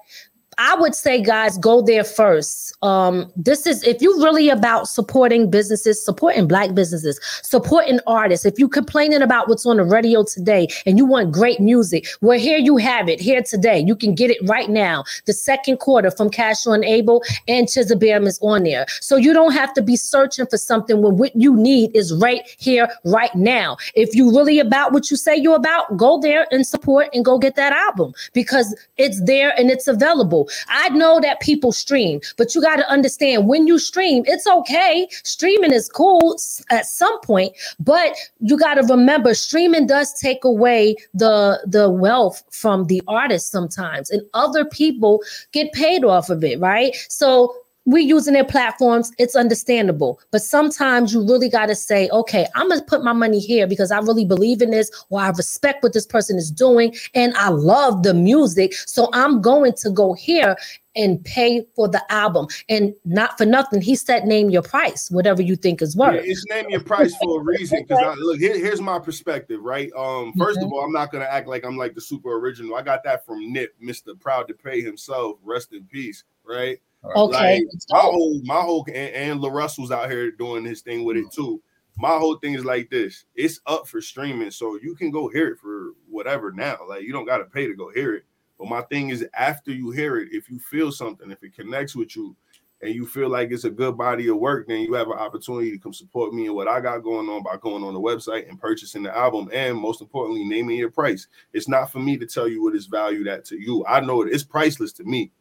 I 0.58 0.74
would 0.76 0.94
say, 0.94 1.20
guys, 1.20 1.58
go 1.58 1.82
there 1.82 2.02
first. 2.04 2.72
Um, 2.82 3.30
this 3.36 3.66
is 3.66 3.82
if 3.82 4.00
you're 4.00 4.16
really 4.16 4.48
about 4.48 4.88
supporting 4.88 5.50
businesses, 5.50 6.02
supporting 6.02 6.48
black 6.48 6.74
businesses, 6.74 7.20
supporting 7.42 8.00
artists. 8.06 8.46
If 8.46 8.58
you're 8.58 8.70
complaining 8.70 9.20
about 9.20 9.48
what's 9.48 9.66
on 9.66 9.76
the 9.76 9.84
radio 9.84 10.24
today 10.24 10.68
and 10.86 10.96
you 10.96 11.04
want 11.04 11.30
great 11.30 11.60
music, 11.60 12.06
well, 12.22 12.38
here 12.38 12.56
you 12.56 12.78
have 12.78 13.06
it 13.08 13.20
here 13.20 13.42
today. 13.42 13.78
You 13.80 13.94
can 13.94 14.14
get 14.14 14.30
it 14.30 14.38
right 14.48 14.70
now. 14.70 15.04
The 15.26 15.34
second 15.34 15.76
quarter 15.78 16.10
from 16.10 16.30
Cash 16.30 16.66
on 16.66 16.84
Abel 16.84 17.22
and 17.48 17.66
Chizabam 17.66 18.26
is 18.26 18.38
on 18.40 18.62
there, 18.62 18.86
so 19.00 19.16
you 19.16 19.34
don't 19.34 19.52
have 19.52 19.74
to 19.74 19.82
be 19.82 19.96
searching 19.96 20.46
for 20.46 20.56
something 20.56 21.02
when 21.02 21.18
what 21.18 21.36
you 21.36 21.54
need 21.54 21.94
is 21.94 22.14
right 22.14 22.42
here, 22.56 22.88
right 23.04 23.34
now. 23.34 23.76
If 23.94 24.14
you 24.14 24.30
really 24.34 24.58
about 24.58 24.92
what 24.92 25.10
you 25.10 25.18
say 25.18 25.36
you're 25.36 25.56
about, 25.56 25.98
go 25.98 26.18
there 26.18 26.46
and 26.50 26.66
support 26.66 27.08
and 27.12 27.24
go 27.24 27.38
get 27.38 27.56
that 27.56 27.74
album 27.74 28.14
because 28.32 28.74
it's 28.96 29.22
there 29.24 29.52
and 29.58 29.70
it's 29.70 29.86
available. 29.86 30.45
I 30.68 30.88
know 30.90 31.20
that 31.20 31.40
people 31.40 31.72
stream, 31.72 32.20
but 32.36 32.54
you 32.54 32.62
got 32.62 32.76
to 32.76 32.88
understand 32.88 33.48
when 33.48 33.66
you 33.66 33.78
stream, 33.78 34.24
it's 34.26 34.46
okay. 34.46 35.08
Streaming 35.24 35.72
is 35.72 35.88
cool 35.88 36.36
at 36.70 36.86
some 36.86 37.20
point, 37.20 37.52
but 37.80 38.16
you 38.40 38.58
got 38.58 38.74
to 38.74 38.82
remember 38.82 39.34
streaming 39.34 39.86
does 39.86 40.12
take 40.20 40.44
away 40.44 40.96
the 41.14 41.60
the 41.66 41.90
wealth 41.90 42.42
from 42.50 42.86
the 42.86 43.02
artist 43.08 43.50
sometimes, 43.50 44.10
and 44.10 44.22
other 44.34 44.64
people 44.64 45.22
get 45.52 45.72
paid 45.72 46.04
off 46.04 46.30
of 46.30 46.44
it, 46.44 46.60
right? 46.60 46.96
So 47.08 47.54
we 47.86 48.02
using 48.02 48.34
their 48.34 48.44
platforms 48.44 49.10
it's 49.18 49.34
understandable 49.34 50.20
but 50.30 50.42
sometimes 50.42 51.14
you 51.14 51.26
really 51.26 51.48
got 51.48 51.66
to 51.66 51.74
say 51.74 52.08
okay 52.10 52.46
i'm 52.54 52.68
gonna 52.68 52.82
put 52.82 53.02
my 53.02 53.12
money 53.12 53.38
here 53.38 53.66
because 53.66 53.90
i 53.90 53.98
really 53.98 54.24
believe 54.24 54.60
in 54.60 54.70
this 54.70 54.90
or 55.08 55.20
i 55.20 55.28
respect 55.28 55.82
what 55.82 55.92
this 55.92 56.06
person 56.06 56.36
is 56.36 56.50
doing 56.50 56.94
and 57.14 57.34
i 57.36 57.48
love 57.48 58.02
the 58.02 58.12
music 58.12 58.74
so 58.74 59.08
i'm 59.12 59.40
going 59.40 59.72
to 59.72 59.90
go 59.90 60.12
here 60.12 60.56
and 60.96 61.22
pay 61.24 61.64
for 61.74 61.88
the 61.88 62.02
album. 62.10 62.48
And 62.68 62.94
not 63.04 63.38
for 63.38 63.44
nothing, 63.44 63.80
he 63.80 63.94
said 63.94 64.24
name 64.24 64.50
your 64.50 64.62
price, 64.62 65.10
whatever 65.10 65.42
you 65.42 65.54
think 65.54 65.82
is 65.82 65.96
worth. 65.96 66.24
Yeah, 66.24 66.32
it's 66.32 66.44
name 66.46 66.70
your 66.70 66.80
price 66.80 67.14
for 67.16 67.40
a 67.40 67.44
reason. 67.44 67.84
Because 67.86 68.18
look, 68.18 68.38
here, 68.38 68.58
here's 68.58 68.80
my 68.80 68.98
perspective, 68.98 69.60
right? 69.62 69.92
Um, 69.96 70.32
1st 70.34 70.56
Mm-hmm. 70.56 70.64
of 70.64 70.72
all, 70.72 70.84
I'm 70.84 70.92
not 70.92 71.12
gonna 71.12 71.26
act 71.26 71.46
like 71.46 71.64
I'm 71.64 71.76
like 71.76 71.94
the 71.94 72.00
super 72.00 72.38
original. 72.38 72.76
I 72.76 72.82
got 72.82 73.04
that 73.04 73.26
from 73.26 73.52
Nip, 73.52 73.74
Mr. 73.82 74.18
Proud 74.18 74.48
to 74.48 74.54
Pay 74.54 74.80
himself. 74.80 75.36
Rest 75.44 75.72
in 75.72 75.84
peace, 75.84 76.24
right? 76.44 76.78
Okay. 77.14 77.60
Like, 77.60 77.64
my 77.90 77.98
whole, 77.98 78.40
my 78.44 78.60
whole, 78.60 78.84
and, 78.88 79.14
and 79.14 79.40
La 79.40 79.50
Russell's 79.50 79.90
out 79.90 80.10
here 80.10 80.30
doing 80.30 80.64
his 80.64 80.80
thing 80.82 81.04
with 81.04 81.16
it 81.16 81.26
too. 81.32 81.62
My 81.98 82.18
whole 82.18 82.36
thing 82.36 82.54
is 82.54 82.64
like 82.64 82.90
this: 82.90 83.24
it's 83.34 83.60
up 83.66 83.86
for 83.86 84.00
streaming, 84.00 84.50
so 84.50 84.78
you 84.82 84.94
can 84.94 85.10
go 85.10 85.28
hear 85.28 85.48
it 85.48 85.58
for 85.58 85.92
whatever 86.08 86.52
now. 86.52 86.78
Like 86.88 87.02
you 87.02 87.12
don't 87.12 87.26
got 87.26 87.38
to 87.38 87.44
pay 87.44 87.66
to 87.66 87.74
go 87.74 87.90
hear 87.90 88.14
it. 88.14 88.24
But 88.58 88.68
my 88.68 88.82
thing 88.82 89.10
is, 89.10 89.26
after 89.34 89.70
you 89.70 89.90
hear 89.90 90.18
it, 90.18 90.28
if 90.32 90.50
you 90.50 90.58
feel 90.58 90.90
something, 90.90 91.30
if 91.30 91.42
it 91.42 91.54
connects 91.54 91.94
with 91.94 92.16
you, 92.16 92.34
and 92.82 92.94
you 92.94 93.06
feel 93.06 93.28
like 93.28 93.50
it's 93.50 93.64
a 93.64 93.70
good 93.70 93.96
body 93.96 94.28
of 94.28 94.36
work, 94.36 94.68
then 94.68 94.80
you 94.80 94.94
have 94.94 95.08
an 95.08 95.18
opportunity 95.18 95.70
to 95.70 95.78
come 95.78 95.94
support 95.94 96.34
me 96.34 96.46
and 96.46 96.54
what 96.54 96.68
I 96.68 96.80
got 96.80 96.98
going 96.98 97.28
on 97.28 97.42
by 97.42 97.56
going 97.56 97.82
on 97.82 97.94
the 97.94 98.00
website 98.00 98.48
and 98.48 98.60
purchasing 98.60 99.02
the 99.02 99.16
album, 99.16 99.48
and 99.52 99.76
most 99.78 100.00
importantly, 100.00 100.44
naming 100.44 100.76
your 100.76 100.90
price. 100.90 101.26
It's 101.52 101.68
not 101.68 101.90
for 101.90 101.98
me 101.98 102.16
to 102.18 102.26
tell 102.26 102.46
you 102.46 102.62
what 102.62 102.74
it's 102.74 102.86
valued 102.86 103.28
at 103.28 103.44
to 103.46 103.60
you. 103.60 103.84
I 103.86 104.00
know 104.00 104.22
it, 104.22 104.32
it's 104.32 104.44
priceless 104.44 104.92
to 104.94 105.04
me. 105.04 105.32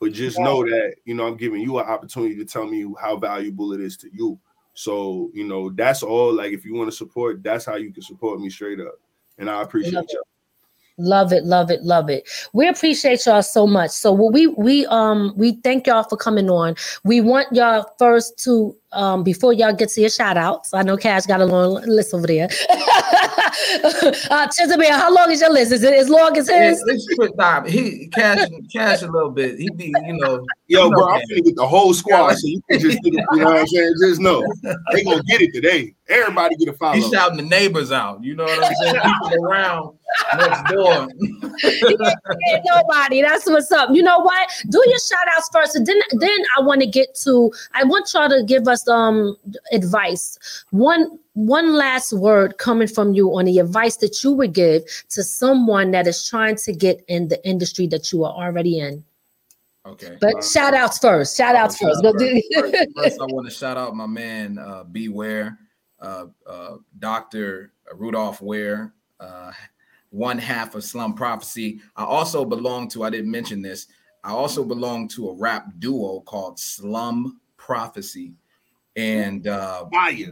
But 0.00 0.12
just 0.12 0.38
know 0.38 0.62
that 0.64 0.96
you 1.04 1.14
know 1.14 1.26
I'm 1.26 1.36
giving 1.36 1.62
you 1.62 1.78
an 1.78 1.86
opportunity 1.86 2.36
to 2.36 2.44
tell 2.44 2.66
me 2.66 2.86
how 3.00 3.16
valuable 3.16 3.72
it 3.72 3.80
is 3.80 3.96
to 3.98 4.10
you. 4.12 4.38
So 4.74 5.30
you 5.32 5.44
know 5.44 5.70
that's 5.70 6.02
all. 6.02 6.32
Like 6.32 6.52
if 6.52 6.64
you 6.64 6.74
want 6.74 6.90
to 6.90 6.96
support, 6.96 7.42
that's 7.42 7.64
how 7.64 7.76
you 7.76 7.92
can 7.92 8.02
support 8.02 8.40
me 8.40 8.50
straight 8.50 8.80
up, 8.80 8.94
and 9.38 9.48
I 9.48 9.62
appreciate 9.62 10.10
you. 10.10 10.22
Love 10.96 11.32
it, 11.32 11.44
love 11.44 11.72
it, 11.72 11.82
love 11.82 12.08
it. 12.08 12.28
We 12.52 12.68
appreciate 12.68 13.26
y'all 13.26 13.42
so 13.42 13.66
much. 13.66 13.90
So 13.90 14.12
what 14.12 14.32
we 14.32 14.46
we 14.46 14.86
um 14.86 15.32
we 15.36 15.54
thank 15.64 15.88
y'all 15.88 16.04
for 16.04 16.16
coming 16.16 16.48
on. 16.48 16.76
We 17.02 17.20
want 17.20 17.48
y'all 17.52 17.84
first 17.98 18.38
to 18.44 18.76
um 18.92 19.24
before 19.24 19.52
y'all 19.52 19.74
get 19.74 19.88
to 19.90 20.00
your 20.00 20.10
shout 20.10 20.36
outs. 20.36 20.72
I 20.72 20.82
know 20.84 20.96
Cash 20.96 21.26
got 21.26 21.40
a 21.40 21.46
long 21.46 21.82
list 21.86 22.14
over 22.14 22.28
there. 22.28 22.48
uh 24.30 24.46
Chisholm, 24.52 24.82
how 24.82 25.12
long 25.12 25.32
is 25.32 25.40
your 25.40 25.52
list? 25.52 25.72
Is 25.72 25.82
it 25.82 25.94
as 25.94 26.08
long 26.08 26.36
as 26.36 26.48
his? 26.48 26.80
let's 26.86 27.08
put 27.16 27.36
Dom. 27.36 27.66
He 27.66 28.06
cash 28.08 28.38
cash 28.72 29.02
a 29.02 29.08
little 29.08 29.30
bit. 29.30 29.58
He 29.58 29.70
be, 29.70 29.86
you 30.06 30.12
know. 30.12 30.46
Yo, 30.68 30.90
bro, 30.90 31.08
I'm 31.08 31.18
Cash. 31.20 31.28
finna 31.32 31.44
get 31.44 31.56
the 31.56 31.66
whole 31.66 31.92
squad, 31.92 32.34
so 32.34 32.46
you 32.46 32.62
can 32.70 32.78
just 32.78 32.98
you 33.02 33.12
know 33.12 33.46
what 33.46 33.58
I'm 33.58 33.66
saying. 33.66 33.94
Just 34.00 34.20
know 34.20 34.46
they 34.92 35.02
gonna 35.02 35.22
get 35.24 35.40
it 35.42 35.52
today. 35.52 35.94
Everybody 36.08 36.56
get 36.56 36.68
a 36.68 36.74
follow. 36.74 36.96
He's 36.96 37.08
shouting 37.08 37.38
the 37.38 37.42
neighbors 37.42 37.90
out. 37.90 38.22
You 38.22 38.34
know 38.34 38.44
what 38.44 38.62
I'm 38.62 38.74
saying? 38.74 38.94
People 39.02 39.44
around 39.44 39.98
next 40.36 40.72
door. 40.72 41.08
Nobody. 42.66 43.22
That's 43.22 43.46
what's 43.46 43.72
up. 43.72 43.88
You 43.90 44.02
know 44.02 44.18
what? 44.18 44.50
Do 44.68 44.82
your 44.86 44.98
shout 44.98 45.26
outs 45.34 45.48
first. 45.52 45.76
And 45.76 45.86
then 45.86 46.00
then 46.12 46.38
I 46.58 46.60
want 46.60 46.82
to 46.82 46.86
get 46.86 47.14
to 47.22 47.52
I 47.72 47.84
want 47.84 48.12
y'all 48.12 48.28
to 48.28 48.44
give 48.46 48.68
us 48.68 48.86
um 48.86 49.36
advice. 49.72 50.64
One 50.70 51.18
one 51.32 51.72
last 51.72 52.12
word 52.12 52.58
coming 52.58 52.88
from 52.88 53.14
you 53.14 53.34
on 53.36 53.46
the 53.46 53.58
advice 53.58 53.96
that 53.96 54.22
you 54.22 54.32
would 54.32 54.52
give 54.52 54.82
to 55.08 55.22
someone 55.22 55.90
that 55.92 56.06
is 56.06 56.28
trying 56.28 56.56
to 56.56 56.72
get 56.72 57.02
in 57.08 57.28
the 57.28 57.44
industry 57.48 57.86
that 57.88 58.12
you 58.12 58.24
are 58.24 58.32
already 58.32 58.78
in. 58.78 59.04
Okay. 59.86 60.16
But 60.20 60.42
shout 60.42 60.74
outs 60.74 60.98
first. 60.98 61.36
Shout 61.36 61.56
outs 61.56 61.76
first. 61.76 62.02
Go 62.02 62.12
do 62.12 62.42
First, 62.54 62.88
first, 62.96 63.20
I 63.20 63.24
want 63.26 63.46
to 63.46 63.54
shout 63.54 63.76
out 63.76 63.94
my 63.94 64.06
man 64.06 64.58
uh, 64.58 64.84
Beware, 64.84 65.58
uh, 66.04 66.26
uh, 66.46 66.76
Doctor 66.98 67.72
Rudolph 67.94 68.40
Ware, 68.42 68.92
uh, 69.20 69.52
one 70.10 70.38
half 70.38 70.74
of 70.74 70.84
Slum 70.84 71.14
Prophecy. 71.14 71.80
I 71.96 72.04
also 72.04 72.44
belong 72.44 72.88
to. 72.90 73.04
I 73.04 73.10
didn't 73.10 73.30
mention 73.30 73.62
this. 73.62 73.86
I 74.22 74.30
also 74.30 74.64
belong 74.64 75.08
to 75.08 75.30
a 75.30 75.34
rap 75.34 75.66
duo 75.78 76.20
called 76.20 76.58
Slum 76.58 77.40
Prophecy, 77.56 78.34
and 78.96 79.46
uh, 79.46 79.86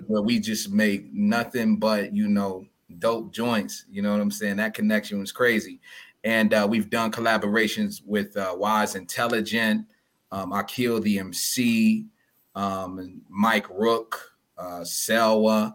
where 0.06 0.22
we 0.22 0.38
just 0.38 0.70
make 0.70 1.12
nothing 1.12 1.76
but 1.76 2.14
you 2.14 2.28
know 2.28 2.66
dope 2.98 3.32
joints. 3.32 3.86
You 3.90 4.02
know 4.02 4.12
what 4.12 4.20
I'm 4.20 4.30
saying? 4.30 4.56
That 4.56 4.74
connection 4.74 5.18
was 5.20 5.32
crazy, 5.32 5.80
and 6.22 6.52
uh, 6.52 6.66
we've 6.68 6.90
done 6.90 7.10
collaborations 7.10 8.02
with 8.04 8.36
uh, 8.36 8.54
Wise 8.56 8.94
Intelligent, 8.94 9.86
um, 10.30 10.52
Akil 10.52 11.00
the 11.00 11.18
MC, 11.18 12.06
um, 12.54 12.98
and 12.98 13.22
Mike 13.28 13.66
Rook, 13.70 14.31
uh, 14.62 14.80
Selwa, 14.82 15.74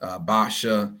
uh, 0.00 0.18
Basha, 0.18 0.94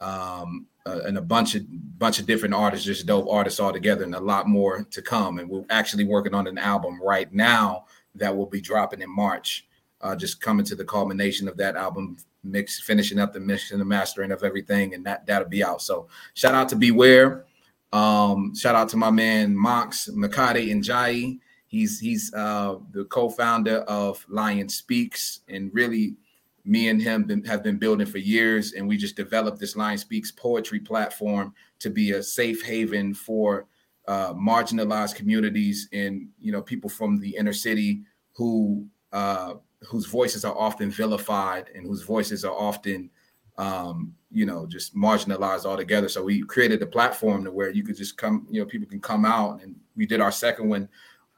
um, 0.00 0.66
uh, 0.86 1.00
and 1.04 1.18
a 1.18 1.22
bunch 1.22 1.54
of 1.54 1.62
bunch 1.98 2.18
of 2.18 2.26
different 2.26 2.54
artists, 2.54 2.86
just 2.86 3.06
dope 3.06 3.28
artists 3.30 3.60
all 3.60 3.72
together, 3.72 4.02
and 4.02 4.14
a 4.14 4.20
lot 4.20 4.48
more 4.48 4.82
to 4.90 5.02
come. 5.02 5.38
And 5.38 5.48
we're 5.48 5.64
actually 5.70 6.04
working 6.04 6.34
on 6.34 6.46
an 6.46 6.58
album 6.58 7.00
right 7.02 7.32
now 7.32 7.84
that 8.14 8.34
will 8.34 8.46
be 8.46 8.60
dropping 8.60 9.02
in 9.02 9.10
March. 9.10 9.66
Uh, 10.00 10.16
just 10.16 10.40
coming 10.40 10.64
to 10.64 10.74
the 10.74 10.84
culmination 10.84 11.46
of 11.46 11.58
that 11.58 11.76
album 11.76 12.16
mix, 12.42 12.80
finishing 12.80 13.18
up 13.18 13.34
the 13.34 13.40
mix 13.40 13.70
and 13.70 13.80
the 13.80 13.84
mastering 13.84 14.32
of 14.32 14.42
everything, 14.42 14.94
and 14.94 15.04
that 15.04 15.26
that'll 15.26 15.48
be 15.48 15.62
out. 15.62 15.82
So 15.82 16.08
shout 16.34 16.54
out 16.54 16.70
to 16.70 16.76
Beware. 16.76 17.44
Um, 17.92 18.54
shout 18.54 18.74
out 18.74 18.88
to 18.90 18.96
my 18.96 19.10
man 19.10 19.54
Mox 19.54 20.08
Makati 20.08 20.72
and 20.72 20.82
Jai. 20.82 21.36
He's 21.66 22.00
he's 22.00 22.32
uh, 22.34 22.76
the 22.90 23.04
co-founder 23.04 23.80
of 23.80 24.24
Lion 24.28 24.68
Speaks, 24.68 25.40
and 25.48 25.70
really, 25.72 26.16
me 26.64 26.88
and 26.88 27.00
him 27.00 27.24
been, 27.24 27.44
have 27.44 27.62
been 27.62 27.78
building 27.78 28.06
for 28.06 28.18
years, 28.18 28.72
and 28.72 28.86
we 28.86 28.96
just 28.96 29.16
developed 29.16 29.58
this 29.58 29.76
Lion 29.76 29.98
Speaks 29.98 30.30
poetry 30.30 30.80
platform 30.80 31.54
to 31.78 31.90
be 31.90 32.12
a 32.12 32.22
safe 32.22 32.62
haven 32.62 33.14
for 33.14 33.66
uh, 34.08 34.34
marginalized 34.34 35.14
communities 35.14 35.88
and 35.92 36.28
you 36.40 36.50
know 36.50 36.62
people 36.62 36.90
from 36.90 37.20
the 37.20 37.36
inner 37.36 37.52
city 37.52 38.02
who 38.32 38.86
uh, 39.12 39.54
whose 39.82 40.06
voices 40.06 40.44
are 40.44 40.56
often 40.56 40.90
vilified 40.90 41.70
and 41.74 41.86
whose 41.86 42.02
voices 42.02 42.44
are 42.44 42.54
often 42.54 43.10
um, 43.58 44.14
you 44.30 44.46
know 44.46 44.66
just 44.66 44.94
marginalized 44.94 45.64
altogether. 45.64 46.08
So 46.08 46.24
we 46.24 46.42
created 46.42 46.82
a 46.82 46.86
platform 46.86 47.44
to 47.44 47.50
where 47.50 47.70
you 47.70 47.82
could 47.82 47.96
just 47.96 48.16
come, 48.16 48.46
you 48.50 48.60
know, 48.60 48.66
people 48.66 48.88
can 48.88 49.00
come 49.00 49.24
out, 49.24 49.62
and 49.62 49.76
we 49.96 50.06
did 50.06 50.20
our 50.20 50.32
second 50.32 50.68
one 50.68 50.88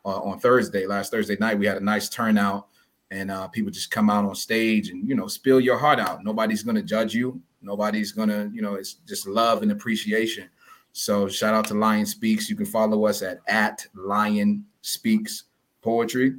uh, 0.05 0.21
on 0.21 0.39
Thursday, 0.39 0.87
last 0.87 1.11
Thursday 1.11 1.37
night. 1.41 1.59
We 1.59 1.67
had 1.67 1.77
a 1.77 1.85
nice 1.85 2.09
turnout, 2.09 2.69
and 3.13 3.31
uh, 3.31 3.47
people 3.49 3.71
just 3.71 3.91
come 3.91 4.09
out 4.09 4.25
on 4.25 4.35
stage 4.35 4.89
and 4.89 5.07
you 5.07 5.15
know 5.15 5.27
spill 5.27 5.61
your 5.61 5.79
heart 5.79 6.01
out. 6.01 6.25
Nobody's 6.25 6.63
gonna 6.63 6.83
judge 6.83 7.15
you. 7.15 7.41
Nobody's 7.61 8.11
gonna, 8.11 8.51
you 8.53 8.63
know, 8.63 8.75
it's 8.75 8.95
just 9.07 9.27
love 9.29 9.63
and 9.63 9.71
appreciation. 9.71 10.49
So 10.93 11.29
shout 11.29 11.55
out 11.55 11.67
to 11.69 11.75
Lion 11.75 12.07
Speaks. 12.07 12.49
You 12.49 12.57
can 12.57 12.67
follow 12.67 13.07
us 13.07 13.23
at 13.23 13.41
at 13.47 13.87
Lion 13.95 14.65
Speaks 14.81 15.45
Poetry. 15.83 16.37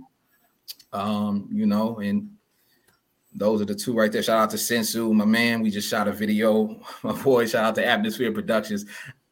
Um, 0.92 1.48
you 1.52 1.66
know, 1.66 2.00
and 2.00 2.30
those 3.36 3.62
are 3.62 3.66
the 3.66 3.76
two 3.76 3.94
right 3.94 4.12
there. 4.12 4.24
Shout 4.24 4.40
out 4.40 4.50
to 4.52 4.58
Sensu, 4.58 5.14
my 5.14 5.26
man. 5.26 5.62
We 5.62 5.70
just 5.70 5.90
shot 5.90 6.08
a 6.08 6.12
video. 6.12 6.80
My 7.04 7.14
boy, 7.14 7.48
shout 7.48 7.66
out 7.66 7.76
to 7.76 7.86
Atmosphere 7.86 8.32
Productions. 8.32 8.86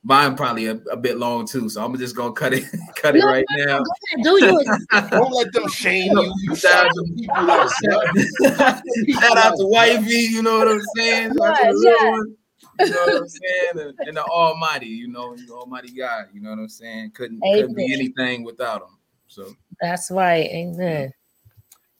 Mine 0.03 0.35
probably 0.35 0.65
a, 0.65 0.75
a 0.91 0.97
bit 0.97 1.17
long 1.17 1.45
too, 1.45 1.69
so 1.69 1.83
I'm 1.85 1.95
just 1.97 2.15
gonna 2.15 2.33
cut 2.33 2.53
it, 2.53 2.65
cut 2.95 3.15
it 3.15 3.19
No, 3.19 3.27
right 3.27 3.45
no, 3.51 3.65
now. 3.65 3.73
ahead, 3.77 4.23
Do 4.23 4.43
you? 4.43 4.65
Don't 5.11 5.31
let 5.33 5.53
them 5.53 5.67
shame 5.69 6.11
you. 6.17 6.33
You 6.41 6.55
Shout 6.55 6.71
shout 6.71 6.85
out 6.87 6.91
to 6.95 7.03
people 7.15 9.13
Shout 9.19 9.37
out 9.37 9.57
to 9.57 9.65
Wifey, 9.67 10.11
you 10.31 10.41
know 10.41 10.57
what 10.59 10.67
I'm 10.69 10.81
saying? 10.95 11.33
Shout 11.37 11.47
out 11.47 11.57
to 11.57 11.67
the 11.67 11.73
Yes, 11.73 11.75
little 11.75 11.91
yes. 11.91 12.11
one, 12.11 12.35
You 12.79 12.89
know 12.89 13.01
what 13.05 13.15
I'm 13.21 13.27
saying? 13.29 13.87
And, 13.89 14.07
and 14.07 14.17
the 14.17 14.23
Almighty, 14.23 14.87
you 14.87 15.07
know, 15.07 15.35
the 15.35 15.53
Almighty 15.53 15.91
God, 15.95 16.25
you 16.33 16.41
know 16.41 16.49
what 16.49 16.59
I'm 16.59 16.69
saying? 16.69 17.11
Couldn't 17.11 17.39
couldn't 17.41 17.75
be 17.75 17.93
anything 17.93 18.43
without 18.43 18.81
him. 18.81 18.97
So 19.27 19.53
That's 19.79 20.09
right. 20.09 20.45
Amen. 20.49 21.13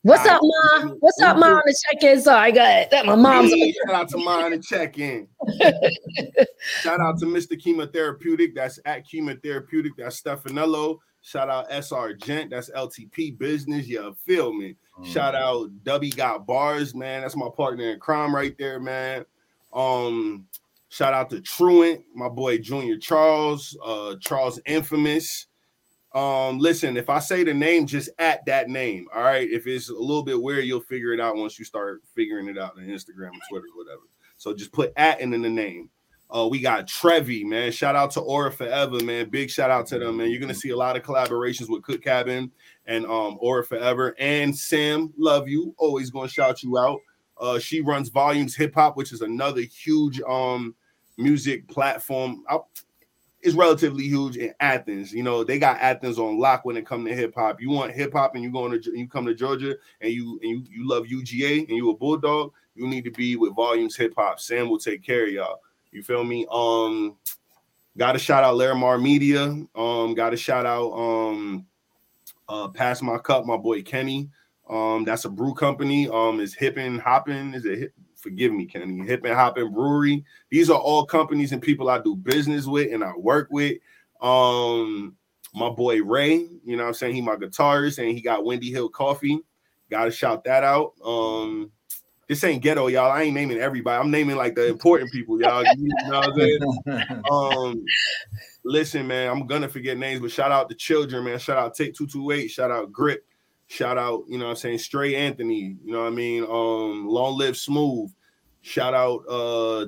What's 0.04 0.28
All 0.28 0.36
up, 0.36 0.42
mom? 0.44 0.98
What's 1.00 1.22
up, 1.22 1.38
mom? 1.38 1.54
On 1.54 1.62
the 1.64 1.76
check-in. 1.92 2.22
Sorry, 2.22 2.48
I 2.48 2.52
got 2.52 2.90
That 2.90 3.06
my 3.06 3.16
mom's. 3.16 3.54
Hey, 3.54 3.72
shout 3.86 3.94
out 3.94 4.10
to 4.10 4.18
mine 4.18 4.54
and 4.54 4.64
check 4.64 4.98
in. 4.98 5.28
shout 6.82 7.00
out 7.00 7.20
to 7.20 7.26
Mr. 7.26 7.54
Chemotherapeutic. 7.54 8.56
That's 8.56 8.80
at 8.86 9.08
Chemotherapeutic. 9.08 9.92
That's 9.98 10.20
Stefanello. 10.20 10.98
Shout 11.22 11.50
out 11.50 11.72
SR 11.72 12.14
Gent. 12.14 12.50
That's 12.50 12.72
LTP 12.72 13.38
Business. 13.38 13.88
You 13.88 14.16
feel 14.26 14.54
me? 14.54 14.76
Shout 15.04 15.36
out 15.36 15.70
W 15.84 16.12
Got 16.12 16.48
Bars, 16.48 16.96
man. 16.96 17.22
That's 17.22 17.36
my 17.36 17.50
partner 17.56 17.92
in 17.92 18.00
crime 18.00 18.34
right 18.36 18.56
there, 18.58 18.80
man. 18.80 19.26
Um, 19.72 20.48
shout 20.90 21.14
out 21.14 21.30
to 21.30 21.42
Truant, 21.42 22.04
my 22.16 22.28
boy 22.28 22.58
Junior 22.58 22.98
Charles, 22.98 23.78
uh, 23.84 24.16
Charles 24.20 24.60
Infamous. 24.66 25.48
Um, 26.14 26.60
listen, 26.60 26.98
if 26.98 27.10
I 27.10 27.20
say 27.20 27.44
the 27.44 27.54
name, 27.54 27.86
just 27.88 28.10
at 28.20 28.46
that 28.46 28.70
name. 28.70 29.08
All 29.16 29.24
right. 29.24 29.50
If 29.50 29.66
it's 29.66 29.90
a 29.90 29.94
little 29.94 30.24
bit 30.24 30.42
weird, 30.42 30.66
you'll 30.66 30.82
figure 30.82 31.14
it 31.14 31.20
out 31.22 31.38
once 31.38 31.58
you 31.58 31.66
start 31.66 32.02
figuring 32.14 32.50
it 32.50 32.58
out 32.58 32.78
on 32.78 32.84
Instagram 32.84 33.32
Twitter, 33.50 33.68
whatever. 33.76 34.02
So 34.38 34.54
just 34.54 34.74
put 34.74 34.92
at 34.98 35.22
and 35.22 35.32
then 35.32 35.42
the 35.42 35.50
name. 35.50 35.90
Uh, 36.34 36.48
we 36.48 36.60
got 36.60 36.88
Trevi, 36.88 37.44
man. 37.44 37.72
Shout 37.72 37.96
out 37.96 38.12
to 38.12 38.22
Aura 38.22 38.52
Forever, 38.52 39.04
man. 39.04 39.30
Big 39.30 39.50
shout 39.50 39.70
out 39.70 39.86
to 39.88 40.00
them, 40.00 40.18
man. 40.18 40.32
You're 40.32 40.40
gonna 40.40 40.54
see 40.54 40.70
a 40.70 40.78
lot 40.78 40.96
of 40.96 41.04
collaborations 41.04 41.70
with 41.70 41.84
Cook 41.84 42.02
Cabin 42.02 42.50
and 42.86 43.06
um 43.06 43.38
Aura 43.42 43.66
Forever 43.66 44.16
and 44.18 44.58
Sam. 44.58 45.14
Love 45.18 45.50
you. 45.50 45.76
Always 45.78 46.10
gonna 46.10 46.30
shout 46.30 46.64
you 46.64 46.78
out. 46.78 47.00
Uh, 47.38 47.60
she 47.60 47.82
runs 47.82 48.08
Volumes 48.08 48.56
Hip 48.56 48.74
Hop, 48.76 48.96
which 48.96 49.12
is 49.12 49.22
another 49.22 49.62
huge 49.62 50.22
um 50.22 50.74
music 51.18 51.68
platform. 51.68 52.44
I, 52.50 52.60
is 53.42 53.56
relatively 53.56 54.04
huge 54.04 54.38
in 54.38 54.54
Athens. 54.60 55.12
You 55.12 55.24
know, 55.24 55.44
they 55.44 55.58
got 55.58 55.80
Athens 55.80 56.20
on 56.20 56.40
lock 56.40 56.64
when 56.66 56.78
it 56.78 56.86
comes 56.86 57.08
to 57.08 57.16
hip 57.16 57.34
hop. 57.36 57.60
You 57.60 57.70
want 57.70 57.94
hip 57.94 58.14
hop 58.14 58.36
and 58.36 58.44
you 58.44 58.52
going 58.52 58.80
to 58.80 58.98
you 58.98 59.08
come 59.08 59.26
to 59.26 59.34
Georgia 59.34 59.76
and 60.02 60.12
you 60.12 60.40
and 60.42 60.52
you, 60.52 60.66
you 60.70 60.88
love 60.88 61.06
UGA 61.06 61.68
and 61.68 61.78
you 61.78 61.90
a 61.90 61.98
bulldog, 61.98 62.54
you 62.76 62.88
need 62.88 63.04
to 63.06 63.12
be 63.12 63.36
with 63.36 63.56
volumes 63.56 63.96
hip 63.96 64.14
hop. 64.16 64.40
Sam 64.40 64.70
will 64.70 64.80
take 64.80 65.04
care 65.04 65.26
of 65.26 65.32
y'all. 65.32 65.62
You 65.92 66.04
feel 66.04 66.24
me? 66.24 66.46
Um 66.52 67.18
got 67.98 68.14
to 68.14 68.20
shout 68.20 68.44
out 68.44 68.56
Larimar 68.56 69.02
Media. 69.02 69.44
Um, 69.76 70.14
got 70.14 70.30
to 70.30 70.38
shout 70.38 70.66
out 70.66 70.92
um 70.92 71.66
uh 72.48 72.68
Pass 72.70 73.02
My 73.02 73.18
Cup, 73.18 73.46
my 73.46 73.58
boy 73.58 73.82
Kenny. 73.82 74.30
Um, 74.70 75.04
that's 75.04 75.26
a 75.26 75.30
brew 75.30 75.54
company. 75.54 76.08
Um, 76.08 76.40
is 76.40 76.54
Hip 76.56 76.78
and 76.78 77.02
Hoppin. 77.02 77.54
Is 77.54 77.66
it 77.66 77.80
hip? 77.80 77.94
Forgive 78.22 78.54
me, 78.54 78.66
Kenny. 78.66 79.06
Hip 79.08 79.26
and 79.26 79.34
Hop 79.34 79.58
and 79.58 79.74
Brewery. 79.74 80.24
These 80.50 80.70
are 80.70 80.80
all 80.80 81.06
companies 81.06 81.52
and 81.52 81.62
people 81.62 81.90
I 81.90 82.00
do 82.00 82.16
business 82.16 82.66
with 82.66 82.94
and 82.94 83.04
I 83.04 83.14
work 83.18 83.50
with. 83.52 83.78
Um, 84.22 85.16
my 85.54 85.70
boy 85.70 86.02
Ray, 86.02 86.48
you 86.64 86.78
know 86.78 86.86
I'm 86.86 86.94
saying? 86.94 87.16
He 87.16 87.22
my 87.22 87.36
guitarist 87.36 87.98
and 87.98 88.16
he 88.16 88.22
got 88.22 88.46
Wendy 88.46 88.72
Hill 88.72 88.90
Coffee. 88.90 89.42
Gotta 89.90 90.12
shout 90.12 90.44
that 90.46 90.64
out. 90.64 90.94
Um, 91.04 91.72
this 92.28 92.46
ain't 92.46 92.64
ghetto, 92.64 92.88
y'all. 92.88 93.12
I 93.12 93.24
ain't 93.24 93.34
naming 93.34 93.58
everybody. 93.58 94.00
I'm 94.00 94.10
naming 94.10 94.38
like 94.38 94.56
the 94.56 94.68
important 94.68 95.12
people, 95.12 95.42
y'all. 95.42 95.66
You 95.66 95.90
know 96.08 96.20
what 96.20 96.30
I'm 96.30 96.36
saying? 96.40 97.24
Um, 97.32 97.84
listen, 98.64 99.06
man, 99.06 99.30
I'm 99.30 99.48
gonna 99.48 99.68
forget 99.68 99.98
names, 99.98 100.22
but 100.22 100.32
shout 100.32 100.52
out 100.52 100.70
the 100.70 100.76
children, 100.76 101.26
man. 101.26 101.40
Shout 101.40 101.58
out 101.58 101.74
Take 101.76 101.94
228, 101.94 102.48
shout 102.48 102.72
out 102.72 102.92
Grip, 102.92 103.26
shout 103.72 103.98
out, 103.98 104.26
you 104.28 104.38
know 104.38 104.46
what 104.46 104.52
I'm 104.52 104.58
saying, 104.58 104.80
Stray 104.80 105.16
Anthony, 105.16 105.78
you 105.84 105.94
know 105.94 106.02
what 106.02 106.08
I 106.08 106.10
mean? 106.10 106.44
Um, 106.44 107.08
Long 107.08 107.38
Live 107.38 107.56
Smooth, 107.56 108.12
shout 108.62 108.94
out 108.94 109.24
uh 109.30 109.88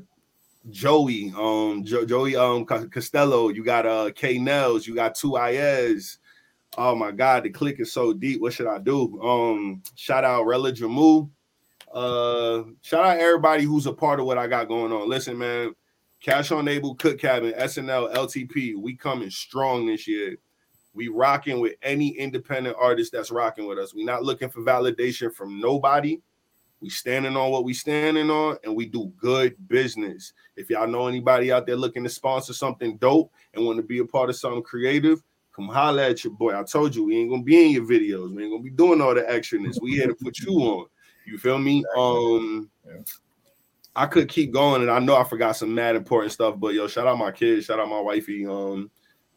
Joey, 0.70 1.34
um, 1.38 1.84
jo- 1.84 2.06
Joey 2.06 2.38
um 2.38 2.64
Costello, 2.66 3.50
you 3.50 3.62
got 3.62 3.86
uh 3.86 4.10
K 4.16 4.38
Nels, 4.38 4.88
you 4.88 4.96
got 4.96 5.16
two 5.16 5.32
Iez. 5.32 6.18
Oh 6.78 6.96
my 6.96 7.12
god, 7.12 7.44
the 7.44 7.50
click 7.50 7.80
is 7.80 7.92
so 7.92 8.14
deep. 8.14 8.42
What 8.42 8.54
should 8.54 8.68
I 8.68 8.80
do? 8.80 9.22
Um, 9.22 9.84
shout 9.96 10.24
out 10.24 10.48
Rella 10.48 10.72
Jamu. 10.72 11.30
Uh, 11.94 12.64
shout 12.82 13.06
out 13.06 13.20
everybody 13.20 13.64
who's 13.66 13.86
a 13.86 13.94
part 13.94 14.20
of 14.20 14.26
what 14.26 14.38
I 14.38 14.48
got 14.48 14.70
going 14.70 14.94
on. 14.94 15.10
Listen, 15.10 15.38
man, 15.38 15.76
Cash 16.22 16.52
on 16.52 16.70
Abel, 16.70 16.96
Cook 16.96 17.20
Cabin, 17.20 17.54
SNL, 17.54 18.16
LTP, 18.16 18.76
we 18.76 18.96
coming 18.96 19.30
strong 19.30 19.86
this 19.86 20.08
year. 20.08 20.38
We 20.94 21.08
rocking 21.08 21.60
with 21.60 21.76
any 21.82 22.10
independent 22.10 22.76
artist 22.80 23.12
that's 23.12 23.32
rocking 23.32 23.66
with 23.68 23.80
us. 23.80 23.94
We 23.94 24.04
not 24.04 24.24
looking 24.24 24.50
for 24.50 24.62
validation 24.62 25.34
from 25.34 25.60
nobody. 25.60 26.20
We 26.82 26.90
standing 26.90 27.38
on 27.38 27.50
what 27.50 27.64
we 27.64 27.74
standing 27.74 28.30
on, 28.30 28.58
and 28.64 28.76
we 28.76 28.86
do 28.86 29.12
good 29.18 29.56
business. 29.70 30.34
If 30.58 30.70
y'all 30.70 30.88
know 30.88 31.08
anybody 31.08 31.52
out 31.52 31.66
there 31.66 31.78
looking 31.78 32.04
to 32.04 32.10
sponsor 32.10 32.54
something 32.54 32.98
dope 32.98 33.32
and 33.54 33.66
want 33.66 33.78
to 33.78 33.84
be 33.84 34.00
a 34.00 34.06
part 34.06 34.30
of 34.30 34.36
something 34.36 34.64
creative, 34.64 35.24
come 35.56 35.70
holla 35.70 36.10
at 36.10 36.24
your 36.24 36.34
boy. 36.34 36.60
I 36.60 36.64
told 36.64 36.94
you 36.94 37.06
we 37.06 37.18
ain't 37.18 37.30
gonna 37.30 37.44
be 37.44 37.66
in 37.66 37.72
your 37.72 37.86
videos. 37.86 38.36
We 38.36 38.44
ain't 38.44 38.52
gonna 38.52 38.64
be 38.64 38.70
doing 38.70 39.02
all 39.02 39.16
the 39.16 39.22
extraness. 39.22 39.82
We 39.82 39.92
here 39.92 40.08
to 40.08 40.16
put 40.16 40.40
you 40.40 40.52
on. 40.56 40.88
You 41.26 41.38
feel 41.38 41.58
me? 41.58 41.86
Um, 41.98 42.70
I 43.96 44.06
could 44.08 44.28
keep 44.28 44.52
going, 44.52 44.82
and 44.82 44.92
I 44.92 45.00
know 45.00 45.16
I 45.16 45.24
forgot 45.24 45.56
some 45.56 45.74
mad 45.74 45.96
important 45.96 46.34
stuff, 46.34 46.60
but 46.60 46.74
yo, 46.74 46.88
shout 46.88 47.08
out 47.08 47.18
my 47.18 47.32
kids, 47.32 47.66
shout 47.66 47.80
out 47.80 47.90
my 47.90 48.02
wifey. 48.02 48.46
Um, 48.46 48.90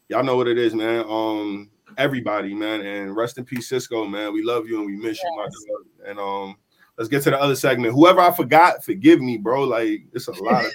y'all 0.09 0.24
know 0.24 0.37
what 0.37 0.49
it 0.49 0.59
is, 0.59 0.74
man. 0.74 1.05
Um, 1.09 1.70
everybody, 1.99 2.55
man, 2.55 2.81
and 2.85 3.16
rest 3.16 3.39
in 3.39 3.45
peace, 3.45 3.69
Cisco, 3.69 4.05
man. 4.07 4.33
We 4.33 4.43
love 4.43 4.66
you 4.66 4.78
and 4.78 4.87
we 4.87 4.97
miss 4.97 5.23
you, 5.23 5.37
my 5.37 5.45
dog. 5.45 6.09
And 6.09 6.19
um, 6.19 6.57
let's 6.99 7.09
get 7.09 7.23
to 7.24 7.31
the 7.31 7.41
other 7.41 7.57
segment. 7.57 7.95
Whoever 7.95 8.20
I 8.20 8.31
forgot, 8.33 8.85
forgive 8.85 9.20
me, 9.20 9.37
bro. 9.39 9.65
Like 9.65 10.03
it's 10.12 10.28
a 10.28 10.33
lot 10.43 10.65
of. 10.65 10.73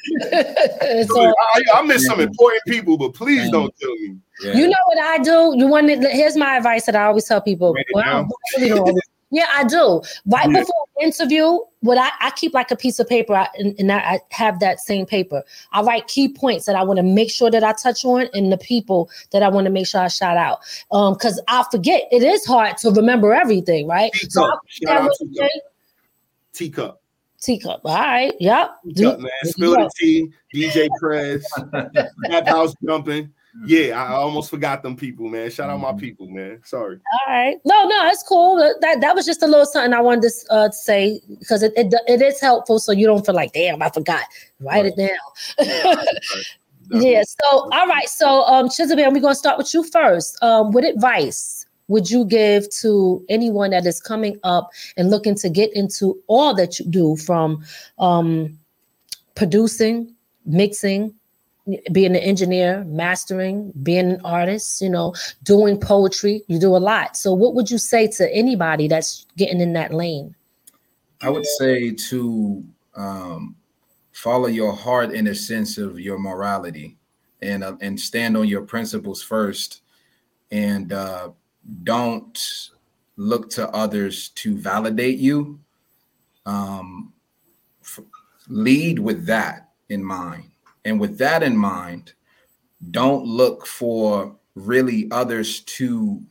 So- 1.08 1.34
I, 1.54 1.62
I 1.76 1.82
miss 1.84 2.06
some 2.06 2.20
important 2.20 2.62
people, 2.68 2.98
but 2.98 3.14
please 3.14 3.50
don't 3.52 3.74
kill 3.80 3.94
me. 3.96 4.18
You 4.44 4.68
know 4.68 4.78
what 4.88 4.98
I 5.00 5.20
do? 5.20 5.54
You 5.56 5.68
want 5.68 5.88
to, 5.90 6.10
here's 6.10 6.36
my 6.36 6.58
advice 6.58 6.86
that 6.88 6.96
I 6.96 7.06
always 7.06 7.26
tell 7.26 7.42
people. 7.42 7.76
Well, 7.94 8.04
I 8.04 8.12
don't 8.14 8.32
really 8.58 8.70
don't 8.70 8.80
always- 8.80 9.02
yeah, 9.32 9.48
I 9.54 9.64
do. 9.64 10.02
Right 10.26 10.50
Yeah. 10.50 10.60
before 10.60 10.86
an 11.00 11.06
interview, 11.08 11.58
what 11.80 11.98
I, 11.98 12.10
I 12.20 12.32
keep 12.32 12.54
like 12.54 12.70
a 12.70 12.76
piece 12.76 13.00
of 13.00 13.08
paper 13.08 13.34
I- 13.34 13.48
and, 13.56 13.74
and 13.80 13.92
I, 13.92 13.98
I 13.98 14.20
have 14.32 14.60
that 14.60 14.80
same 14.80 15.06
paper. 15.06 15.44
I 15.72 15.82
write 15.82 16.08
key 16.08 16.28
points 16.30 16.66
that 16.66 16.76
I 16.76 16.84
want 16.84 16.98
to 16.98 17.04
make 17.04 17.32
sure 17.32 17.50
that 17.50 17.64
I 17.64 17.74
touch 17.74 18.06
on 18.06 18.28
and 18.34 18.52
the 18.52 18.58
people 18.58 19.10
that 19.32 19.42
I 19.42 19.50
want 19.50 19.66
to 19.66 19.72
make 19.72 19.88
sure 19.88 20.02
I 20.02 20.08
shout 20.10 20.38
out. 20.38 20.60
Um, 20.92 21.14
because 21.14 21.42
I 21.48 21.64
forget 21.72 22.04
it 22.12 22.22
is 22.24 22.46
hard 22.46 22.78
to 22.80 22.92
remember 22.92 23.34
everything, 23.34 23.88
right? 23.88 24.12
So 24.16 24.42
Teacup. 24.42 24.52
I'll 24.52 24.60
Shout 24.68 25.02
out 25.02 25.12
Teacup. 25.20 25.50
you. 25.56 25.62
Teacup. 26.54 27.02
teacup. 27.40 27.82
All 27.86 27.96
right. 27.98 28.34
Yep. 28.40 28.72
Teacup, 28.96 29.20
man. 29.22 29.32
Spill 29.46 29.72
the 29.72 29.90
tea. 29.98 30.30
DJ 30.54 30.88
Press. 31.00 31.44
Tap 32.30 32.48
House 32.48 32.76
jumping. 32.86 33.32
Yeah, 33.66 34.02
I 34.02 34.14
almost 34.14 34.50
forgot 34.50 34.82
them 34.82 34.96
people, 34.96 35.28
man. 35.28 35.50
Shout 35.52 35.70
out 35.70 35.80
my 35.80 35.94
people, 35.94 36.28
man. 36.28 36.62
Sorry. 36.64 37.00
All 37.28 37.34
right. 37.34 37.58
No, 37.66 37.86
no, 37.86 38.08
it's 38.08 38.24
cool. 38.24 38.58
That 38.80 39.02
that 39.02 39.14
was 39.14 39.26
just 39.26 39.44
a 39.44 39.48
little 39.48 39.66
something 39.66 39.94
I 39.94 40.00
wanted 40.00 40.30
to 40.30 40.54
uh, 40.54 40.72
say 40.72 41.22
because 41.40 41.62
it, 41.62 41.74
it 41.76 41.94
it 42.08 42.22
is 42.22 42.40
helpful, 42.40 42.80
so 42.80 42.92
you 42.92 43.06
don't 43.06 43.26
feel 43.26 43.36
like, 43.36 43.52
damn, 43.52 43.82
I 43.82 43.90
forgot. 43.90 44.24
Write 44.62 44.86
it 44.86 44.96
down. 44.96 45.18
yeah. 46.92 47.24
So, 47.24 47.70
all 47.72 47.88
right. 47.88 48.08
So, 48.08 48.44
um, 48.44 48.70
Chizabam, 48.70 49.14
we're 49.14 49.20
gonna 49.20 49.36
start 49.36 49.58
with 49.58 49.74
you 49.74 49.84
first. 49.84 50.42
Um, 50.42 50.72
what 50.72 50.86
advice 50.86 51.66
would 51.90 52.10
you 52.10 52.24
give 52.24 52.70
to 52.70 53.24
anyone 53.28 53.72
that 53.72 53.86
is 53.86 54.00
coming 54.00 54.40
up 54.44 54.70
and 54.96 55.10
looking 55.10 55.36
to 55.36 55.50
get 55.50 55.76
into 55.76 56.18
all 56.28 56.54
that 56.56 56.80
you 56.80 56.86
do, 56.86 57.18
from 57.18 57.66
um, 58.00 58.58
producing, 59.36 60.16
mixing, 60.46 61.14
being 61.92 62.16
an 62.16 62.22
engineer, 62.22 62.84
mastering, 62.86 63.72
being 63.84 64.12
an 64.12 64.22
artist, 64.24 64.82
you 64.82 64.90
know, 64.90 65.14
doing 65.44 65.80
poetry. 65.80 66.44
You 66.48 66.60
do 66.60 66.76
a 66.76 66.80
lot. 66.80 67.16
So, 67.16 67.34
what 67.34 67.54
would 67.54 67.70
you 67.70 67.78
say 67.78 68.08
to 68.08 68.34
anybody 68.34 68.88
that's 68.88 69.26
getting 69.38 69.62
in 69.62 69.74
that 69.74 69.94
lane? 69.94 70.36
I 71.22 71.30
would 71.30 71.46
say 71.46 71.92
to 71.92 72.64
um, 72.96 73.56
follow 74.12 74.48
your 74.48 74.74
heart 74.74 75.12
in 75.12 75.28
a 75.28 75.36
sense 75.36 75.78
of 75.78 76.00
your 76.00 76.20
morality 76.20 76.98
and 77.42 77.64
uh, 77.64 77.76
and 77.82 78.00
stand 78.00 78.38
on 78.38 78.48
your 78.48 78.62
principles 78.62 79.22
first 79.22 79.82
and 80.52 80.94
uh, 80.94 81.30
don't 81.84 82.70
look 83.16 83.50
to 83.52 83.70
others 83.70 84.30
to 84.30 84.58
validate 84.58 85.20
you 85.20 85.60
um, 86.46 87.14
f- 87.84 88.00
lead 88.48 89.00
with 89.00 89.26
that 89.26 89.70
in 89.90 90.04
mind 90.04 90.51
and 90.86 91.00
with 91.00 91.18
that 91.18 91.44
in 91.44 91.56
mind 91.56 92.14
don't 92.90 93.26
look 93.26 93.68
for 93.68 94.36
really 94.56 95.08
others 95.12 95.62
to 95.62 96.22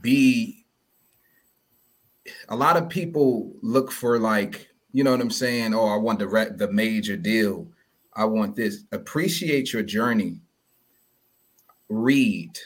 be 0.00 0.64
a 2.48 2.56
lot 2.56 2.76
of 2.76 2.88
people 2.88 3.52
look 3.62 3.90
for 3.92 4.18
like 4.18 4.68
you 4.92 5.02
know 5.04 5.10
what 5.12 5.20
i'm 5.20 5.30
saying? 5.30 5.74
Oh 5.74 5.86
i 5.86 5.96
want 5.96 6.18
the 6.18 6.54
the 6.56 6.70
major 6.70 7.16
deal. 7.16 7.68
I 8.14 8.24
want 8.26 8.56
this. 8.56 8.84
Appreciate 8.92 9.72
your 9.72 9.82
journey. 9.82 10.40
Read. 11.88 12.58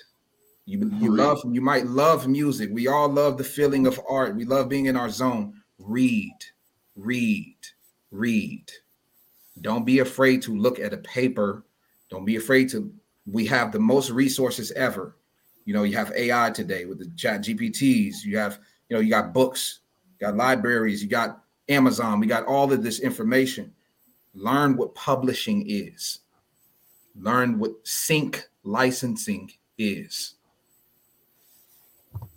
You 0.65 0.91
you 0.99 1.15
love 1.15 1.41
you 1.49 1.61
might 1.61 1.87
love 1.87 2.27
music. 2.27 2.71
We 2.73 2.89
all 2.89 3.09
love 3.09 3.39
the 3.39 3.45
feeling 3.45 3.87
of 3.87 4.01
art. 4.09 4.35
We 4.35 4.45
love 4.45 4.69
being 4.69 4.87
in 4.87 4.97
our 4.97 5.11
zone. 5.11 5.63
Read. 5.79 6.35
Read. 6.97 7.57
Read 8.11 8.73
don't 9.61 9.85
be 9.85 10.01
afraid 10.01 10.43
to 10.43 10.57
look 10.57 10.79
at 10.79 10.93
a 10.93 10.99
paper. 10.99 11.65
Don't 12.11 12.25
be 12.25 12.37
afraid 12.37 12.69
to 12.71 12.93
we 13.27 13.47
have 13.47 13.73
the 13.73 13.81
most 13.81 14.11
resources 14.11 14.71
ever. 14.73 15.17
You 15.65 15.75
know 15.75 15.83
you 15.83 15.97
have 15.97 16.13
ai 16.13 16.51
today 16.51 16.85
with 16.85 16.99
the 16.99 17.11
chat 17.17 17.41
gpts 17.41 18.25
you 18.25 18.39
have 18.39 18.61
you 18.89 18.97
know 18.97 19.01
you 19.01 19.11
got 19.11 19.35
books 19.35 19.81
you 20.13 20.27
got 20.27 20.37
libraries 20.37 21.03
you 21.03 21.09
got 21.09 21.43
amazon. 21.69 22.21
We 22.21 22.27
got 22.27 22.47
all 22.47 22.73
of 22.73 22.83
this 22.83 23.01
information. 23.01 23.73
Learn 24.35 24.77
what 24.77 24.95
publishing 24.95 25.65
is. 25.69 26.21
Learn 27.19 27.59
what 27.59 27.73
sync 27.83 28.49
licensing 28.63 29.51
is. 29.79 30.35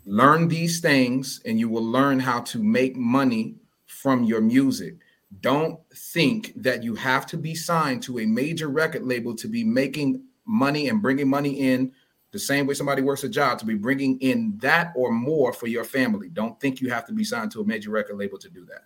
Learn 0.05 0.47
these 0.47 0.79
things 0.79 1.41
and 1.45 1.59
you 1.59 1.69
will 1.69 1.85
learn 1.85 2.19
how 2.19 2.39
to 2.41 2.63
make 2.63 2.95
money 2.95 3.55
from 3.85 4.23
your 4.23 4.41
music 4.41 4.95
don't 5.41 5.79
think 5.93 6.53
that 6.55 6.83
you 6.83 6.95
have 6.95 7.25
to 7.27 7.37
be 7.37 7.53
signed 7.53 8.01
to 8.03 8.19
a 8.19 8.25
major 8.25 8.67
record 8.67 9.03
label 9.03 9.35
to 9.35 9.47
be 9.47 9.63
making 9.63 10.23
money 10.45 10.89
and 10.89 11.01
bringing 11.01 11.29
money 11.29 11.59
in 11.59 11.91
the 12.31 12.39
same 12.39 12.67
way 12.67 12.73
somebody 12.73 13.01
works 13.01 13.23
a 13.23 13.29
job 13.29 13.57
to 13.59 13.65
be 13.65 13.75
bringing 13.75 14.19
in 14.19 14.53
that 14.57 14.91
or 14.95 15.11
more 15.11 15.51
for 15.53 15.67
your 15.67 15.83
family. 15.83 16.29
Don't 16.29 16.59
think 16.59 16.81
you 16.81 16.89
have 16.89 17.05
to 17.07 17.13
be 17.13 17.23
signed 17.23 17.51
to 17.51 17.61
a 17.61 17.65
major 17.65 17.89
record 17.89 18.17
label 18.17 18.37
to 18.37 18.49
do 18.49 18.65
that. 18.65 18.85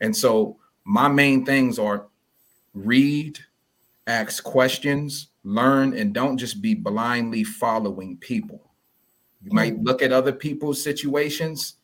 And 0.00 0.16
so, 0.16 0.56
my 0.84 1.08
main 1.08 1.44
things 1.44 1.78
are 1.78 2.06
read, 2.74 3.38
ask 4.06 4.42
questions, 4.42 5.28
learn, 5.44 5.94
and 5.94 6.14
don't 6.14 6.38
just 6.38 6.62
be 6.62 6.74
blindly 6.74 7.44
following 7.44 8.16
people. 8.16 8.70
You 9.42 9.52
might 9.52 9.78
mm. 9.78 9.84
look 9.84 10.02
at 10.02 10.12
other 10.12 10.32
people's 10.32 10.82
situations, 10.82 11.74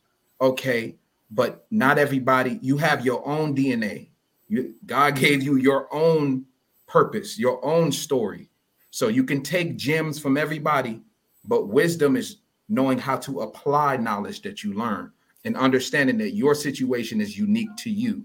okay, 0.40 0.96
but 1.30 1.66
not 1.70 1.98
everybody. 1.98 2.58
You 2.62 2.76
have 2.78 3.04
your 3.04 3.26
own 3.26 3.54
DNA. 3.54 4.08
You, 4.48 4.74
God 4.86 5.16
gave 5.16 5.42
you 5.42 5.56
your 5.56 5.92
own 5.92 6.44
purpose, 6.86 7.38
your 7.38 7.64
own 7.64 7.90
story. 7.90 8.48
So 8.90 9.08
you 9.08 9.24
can 9.24 9.42
take 9.42 9.76
gems 9.76 10.18
from 10.18 10.36
everybody, 10.36 11.02
but 11.44 11.68
wisdom 11.68 12.16
is 12.16 12.38
knowing 12.68 12.98
how 12.98 13.16
to 13.18 13.40
apply 13.40 13.96
knowledge 13.96 14.42
that 14.42 14.62
you 14.64 14.74
learn 14.74 15.12
and 15.44 15.56
understanding 15.56 16.18
that 16.18 16.34
your 16.34 16.54
situation 16.54 17.20
is 17.20 17.38
unique 17.38 17.74
to 17.76 17.90
you. 17.90 18.24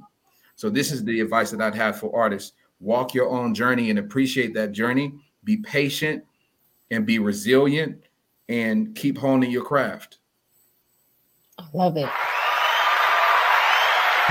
So 0.55 0.69
this 0.69 0.91
is 0.91 1.03
the 1.03 1.19
advice 1.19 1.51
that 1.51 1.61
I'd 1.61 1.75
have 1.75 1.99
for 1.99 2.15
artists. 2.15 2.53
Walk 2.79 3.13
your 3.13 3.29
own 3.29 3.53
journey 3.53 3.89
and 3.89 3.99
appreciate 3.99 4.53
that 4.55 4.71
journey. 4.71 5.13
Be 5.43 5.57
patient 5.57 6.23
and 6.89 7.05
be 7.05 7.19
resilient 7.19 8.03
and 8.49 8.95
keep 8.95 9.17
honing 9.17 9.51
your 9.51 9.63
craft. 9.63 10.19
I 11.57 11.65
love 11.73 11.97
it. 11.97 12.09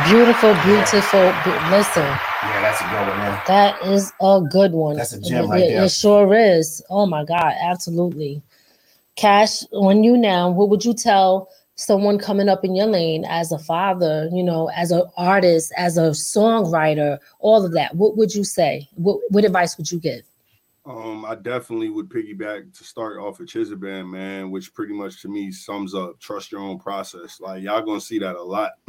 Beautiful, 0.08 0.54
beautiful. 0.64 1.20
Be- 1.44 1.70
Listen, 1.70 2.02
Yeah, 2.04 2.60
that's 2.62 2.80
a 2.80 2.84
good 2.84 3.08
one, 3.08 3.18
man. 3.18 3.42
that 3.46 3.82
is 3.86 4.12
a 4.20 4.40
good 4.50 4.72
one. 4.72 4.96
That's 4.96 5.12
a 5.12 5.20
gem 5.20 5.44
it, 5.44 5.48
right 5.48 5.60
it- 5.60 5.68
there. 5.68 5.84
It 5.84 5.90
sure 5.90 6.34
is. 6.34 6.82
Oh 6.90 7.06
my 7.06 7.24
God, 7.24 7.54
absolutely. 7.60 8.42
Cash 9.16 9.62
on 9.72 10.02
you 10.02 10.16
now. 10.16 10.48
What 10.50 10.68
would 10.70 10.84
you 10.84 10.94
tell 10.94 11.48
someone 11.74 12.18
coming 12.18 12.48
up 12.48 12.64
in 12.64 12.74
your 12.74 12.86
lane 12.86 13.24
as 13.24 13.52
a 13.52 13.58
father, 13.58 14.28
you 14.32 14.42
know, 14.42 14.68
as 14.70 14.90
an 14.90 15.02
artist, 15.16 15.72
as 15.76 15.98
a 15.98 16.10
songwriter, 16.10 17.18
all 17.38 17.64
of 17.64 17.72
that? 17.72 17.94
What 17.94 18.16
would 18.16 18.34
you 18.34 18.44
say? 18.44 18.88
What, 18.94 19.20
what 19.30 19.44
advice 19.44 19.76
would 19.76 19.90
you 19.90 20.00
give? 20.00 20.22
Um, 20.86 21.24
I 21.26 21.34
definitely 21.34 21.90
would 21.90 22.08
piggyback 22.08 22.76
to 22.78 22.84
start 22.84 23.18
off 23.18 23.38
with 23.38 23.50
Chizabam, 23.50 24.10
man, 24.10 24.50
which 24.50 24.72
pretty 24.72 24.94
much 24.94 25.20
to 25.22 25.28
me 25.28 25.52
sums 25.52 25.94
up 25.94 26.18
trust 26.18 26.50
your 26.50 26.62
own 26.62 26.78
process. 26.78 27.38
Like 27.40 27.62
y'all 27.62 27.82
gonna 27.82 28.00
see 28.00 28.18
that 28.18 28.34
a 28.34 28.42
lot 28.42 28.72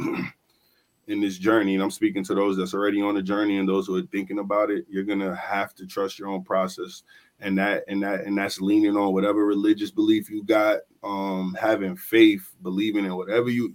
in 1.08 1.20
this 1.20 1.38
journey. 1.38 1.74
And 1.74 1.82
I'm 1.82 1.90
speaking 1.90 2.24
to 2.24 2.34
those 2.34 2.56
that's 2.56 2.74
already 2.74 3.02
on 3.02 3.14
the 3.14 3.22
journey 3.22 3.58
and 3.58 3.68
those 3.68 3.86
who 3.86 3.96
are 3.96 4.06
thinking 4.12 4.38
about 4.38 4.70
it. 4.70 4.86
You're 4.88 5.04
gonna 5.04 5.34
have 5.34 5.74
to 5.76 5.86
trust 5.86 6.18
your 6.18 6.28
own 6.28 6.42
process. 6.44 7.02
And 7.40 7.58
that 7.58 7.84
and 7.88 8.02
that 8.02 8.20
and 8.24 8.38
that's 8.38 8.60
leaning 8.60 8.96
on 8.96 9.12
whatever 9.12 9.44
religious 9.44 9.90
belief 9.90 10.30
you 10.30 10.44
got, 10.44 10.80
um, 11.02 11.56
having 11.60 11.96
faith, 11.96 12.54
believing 12.62 13.04
in 13.04 13.16
whatever 13.16 13.50
you 13.50 13.74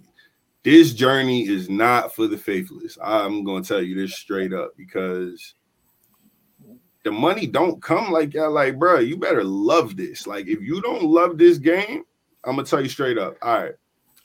this 0.62 0.92
journey 0.92 1.46
is 1.46 1.70
not 1.70 2.14
for 2.14 2.26
the 2.26 2.38
faithless. 2.38 2.98
I'm 3.02 3.44
gonna 3.44 3.64
tell 3.64 3.82
you 3.82 3.94
this 3.94 4.16
straight 4.16 4.52
up 4.52 4.76
because 4.76 5.54
the 7.04 7.12
money 7.12 7.46
don't 7.46 7.80
come 7.80 8.10
like 8.10 8.32
that. 8.32 8.50
Like, 8.50 8.78
bro, 8.78 8.98
you 8.98 9.16
better 9.16 9.44
love 9.44 9.96
this. 9.96 10.26
Like, 10.26 10.46
if 10.46 10.60
you 10.60 10.80
don't 10.82 11.04
love 11.04 11.38
this 11.38 11.58
game, 11.58 12.04
I'm 12.44 12.56
gonna 12.56 12.66
tell 12.66 12.82
you 12.82 12.88
straight 12.88 13.18
up. 13.18 13.36
All 13.42 13.62
right, 13.62 13.74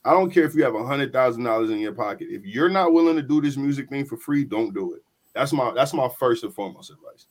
I 0.05 0.11
don't 0.11 0.31
care 0.31 0.43
if 0.43 0.55
you 0.55 0.63
have 0.63 0.75
a 0.75 0.85
hundred 0.85 1.13
thousand 1.13 1.43
dollars 1.43 1.69
in 1.69 1.79
your 1.79 1.93
pocket. 1.93 2.27
If 2.29 2.45
you're 2.45 2.69
not 2.69 2.93
willing 2.93 3.15
to 3.15 3.21
do 3.21 3.41
this 3.41 3.57
music 3.57 3.89
thing 3.89 4.05
for 4.05 4.17
free, 4.17 4.43
don't 4.43 4.73
do 4.73 4.93
it. 4.93 5.03
That's 5.33 5.53
my 5.53 5.71
that's 5.71 5.93
my 5.93 6.09
first 6.19 6.43
and 6.43 6.53
foremost 6.53 6.91
advice. 6.91 7.27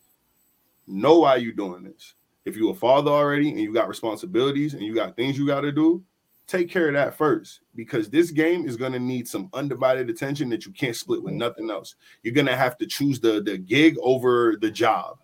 Know 0.86 1.20
why 1.20 1.36
you're 1.36 1.53
doing 1.53 1.85
this. 1.85 2.15
If 2.44 2.57
you're 2.57 2.73
a 2.73 2.74
father 2.74 3.11
already 3.11 3.51
and 3.51 3.61
you 3.61 3.73
got 3.73 3.89
responsibilities 3.89 4.74
and 4.74 4.82
you 4.82 4.94
got 4.94 5.16
things 5.16 5.39
you 5.39 5.47
got 5.47 5.61
to 5.61 5.70
do, 5.70 6.03
take 6.47 6.69
care 6.69 6.89
of 6.89 6.94
that 6.94 7.16
first 7.16 7.61
because 7.77 8.11
this 8.11 8.31
game 8.31 8.66
is 8.66 8.77
going 8.77 8.93
to 8.93 8.99
need 8.99 9.28
some 9.28 9.49
undivided 9.53 10.11
attention 10.11 10.49
that 10.49 10.66
you 10.66 10.73
can't 10.73 10.97
split 10.97 11.23
with 11.23 11.35
nothing 11.35 11.70
else. 11.70 11.94
You're 12.23 12.35
going 12.35 12.47
to 12.47 12.57
have 12.57 12.77
to 12.78 12.86
choose 12.86 13.20
the 13.20 13.43
the 13.43 13.59
gig 13.59 13.97
over 14.03 14.57
the 14.61 14.70
job. 14.70 15.19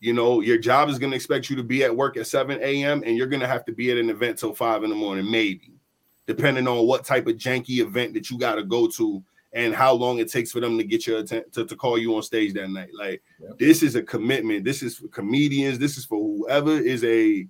You 0.00 0.12
know, 0.12 0.40
your 0.40 0.58
job 0.58 0.88
is 0.88 0.98
going 0.98 1.10
to 1.10 1.16
expect 1.16 1.48
you 1.48 1.56
to 1.56 1.62
be 1.62 1.82
at 1.82 1.94
work 1.94 2.16
at 2.16 2.26
7 2.26 2.58
a.m. 2.60 3.02
and 3.06 3.16
you're 3.16 3.26
going 3.26 3.40
to 3.40 3.48
have 3.48 3.64
to 3.64 3.72
be 3.72 3.90
at 3.90 3.96
an 3.96 4.10
event 4.10 4.38
till 4.38 4.54
5 4.54 4.84
in 4.84 4.90
the 4.90 4.96
morning, 4.96 5.30
maybe, 5.30 5.72
depending 6.26 6.66
on 6.66 6.86
what 6.86 7.04
type 7.04 7.26
of 7.26 7.36
janky 7.36 7.78
event 7.78 8.14
that 8.14 8.30
you 8.30 8.38
got 8.38 8.54
to 8.56 8.64
go 8.64 8.88
to 8.88 9.22
and 9.52 9.74
how 9.74 9.92
long 9.92 10.18
it 10.18 10.30
takes 10.30 10.50
for 10.50 10.60
them 10.60 10.76
to 10.76 10.84
get 10.84 11.06
your 11.06 11.18
attention 11.18 11.50
to, 11.52 11.64
to 11.64 11.76
call 11.76 11.96
you 11.96 12.14
on 12.16 12.22
stage 12.22 12.52
that 12.54 12.70
night. 12.70 12.90
Like, 12.98 13.22
this 13.58 13.82
is 13.82 13.94
a 13.94 14.02
commitment. 14.02 14.64
This 14.64 14.82
is 14.82 14.96
for 14.96 15.08
comedians. 15.08 15.78
This 15.78 15.96
is 15.96 16.04
for 16.04 16.20
whoever 16.20 16.72
is 16.72 17.04
a 17.04 17.46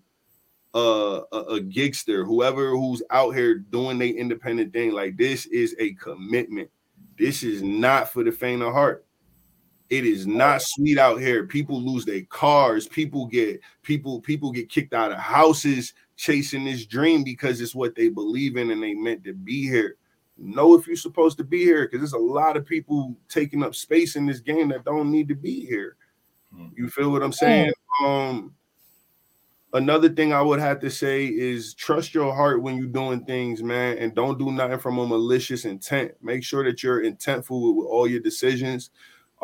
uh, 0.74 1.22
a, 1.32 1.38
a 1.38 1.60
gigster, 1.60 2.26
whoever 2.26 2.70
who's 2.70 3.02
out 3.10 3.30
here 3.30 3.54
doing 3.54 3.96
their 3.96 4.08
independent 4.08 4.72
thing. 4.72 4.90
Like, 4.90 5.16
this 5.16 5.46
is 5.46 5.74
a 5.78 5.94
commitment. 5.94 6.68
This 7.16 7.44
is 7.44 7.62
not 7.62 8.12
for 8.12 8.24
the 8.24 8.32
faint 8.32 8.60
of 8.60 8.72
heart. 8.72 9.06
It 9.88 10.04
is 10.04 10.26
not 10.26 10.62
sweet 10.62 10.98
out 10.98 11.20
here. 11.20 11.46
People 11.46 11.80
lose 11.80 12.04
their 12.04 12.22
cars. 12.22 12.88
People 12.88 13.26
get 13.26 13.60
people 13.82 14.20
people 14.20 14.50
get 14.50 14.68
kicked 14.68 14.94
out 14.94 15.12
of 15.12 15.18
houses 15.18 15.94
chasing 16.16 16.64
this 16.64 16.86
dream 16.86 17.24
because 17.24 17.60
it's 17.60 17.74
what 17.74 17.94
they 17.94 18.08
believe 18.08 18.56
in 18.56 18.70
and 18.70 18.82
they 18.82 18.94
meant 18.94 19.24
to 19.24 19.32
be 19.32 19.62
here. 19.68 19.96
Know 20.36 20.74
if 20.74 20.86
you're 20.86 20.96
supposed 20.96 21.38
to 21.38 21.44
be 21.44 21.58
here 21.58 21.84
because 21.84 22.00
there's 22.00 22.12
a 22.12 22.18
lot 22.18 22.56
of 22.56 22.66
people 22.66 23.16
taking 23.28 23.62
up 23.62 23.74
space 23.74 24.16
in 24.16 24.26
this 24.26 24.40
game 24.40 24.68
that 24.70 24.84
don't 24.84 25.10
need 25.10 25.28
to 25.28 25.34
be 25.34 25.64
here. 25.64 25.96
You 26.76 26.88
feel 26.88 27.10
what 27.10 27.22
I'm 27.22 27.32
saying? 27.32 27.72
Um 28.04 28.54
another 29.72 30.08
thing 30.08 30.32
I 30.32 30.40
would 30.40 30.60
have 30.60 30.80
to 30.80 30.90
say 30.90 31.26
is 31.26 31.74
trust 31.74 32.14
your 32.14 32.32
heart 32.34 32.62
when 32.62 32.76
you're 32.76 32.86
doing 32.86 33.24
things, 33.24 33.62
man, 33.62 33.98
and 33.98 34.14
don't 34.14 34.38
do 34.38 34.50
nothing 34.52 34.78
from 34.78 34.98
a 34.98 35.06
malicious 35.06 35.64
intent. 35.64 36.12
Make 36.22 36.44
sure 36.44 36.64
that 36.64 36.82
you're 36.82 37.02
intentful 37.02 37.68
with, 37.68 37.76
with 37.76 37.86
all 37.88 38.08
your 38.08 38.20
decisions. 38.20 38.90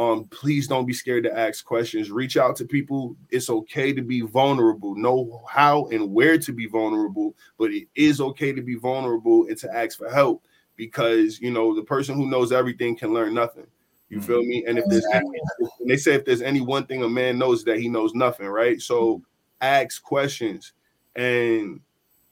Um, 0.00 0.24
please 0.30 0.66
don't 0.66 0.86
be 0.86 0.94
scared 0.94 1.24
to 1.24 1.38
ask 1.38 1.62
questions. 1.62 2.10
Reach 2.10 2.38
out 2.38 2.56
to 2.56 2.64
people. 2.64 3.16
It's 3.28 3.50
okay 3.50 3.92
to 3.92 4.00
be 4.00 4.22
vulnerable. 4.22 4.94
Know 4.94 5.44
how 5.46 5.88
and 5.88 6.10
where 6.10 6.38
to 6.38 6.52
be 6.54 6.66
vulnerable, 6.66 7.36
but 7.58 7.70
it 7.70 7.86
is 7.94 8.18
okay 8.18 8.50
to 8.50 8.62
be 8.62 8.76
vulnerable 8.76 9.46
and 9.46 9.58
to 9.58 9.70
ask 9.76 9.98
for 9.98 10.08
help 10.08 10.42
because 10.76 11.38
you 11.38 11.50
know 11.50 11.74
the 11.74 11.82
person 11.82 12.16
who 12.16 12.30
knows 12.30 12.50
everything 12.50 12.96
can 12.96 13.12
learn 13.12 13.34
nothing. 13.34 13.66
You 14.08 14.22
feel 14.22 14.42
me? 14.42 14.64
And 14.66 14.78
if 14.78 14.86
there's 14.86 15.06
they 15.86 15.98
say 15.98 16.14
if 16.14 16.24
there's 16.24 16.40
any 16.40 16.62
one 16.62 16.86
thing 16.86 17.02
a 17.02 17.08
man 17.08 17.38
knows 17.38 17.62
that 17.64 17.78
he 17.78 17.90
knows 17.90 18.14
nothing, 18.14 18.46
right? 18.46 18.80
So 18.80 19.22
ask 19.60 20.02
questions 20.02 20.72
and 21.14 21.78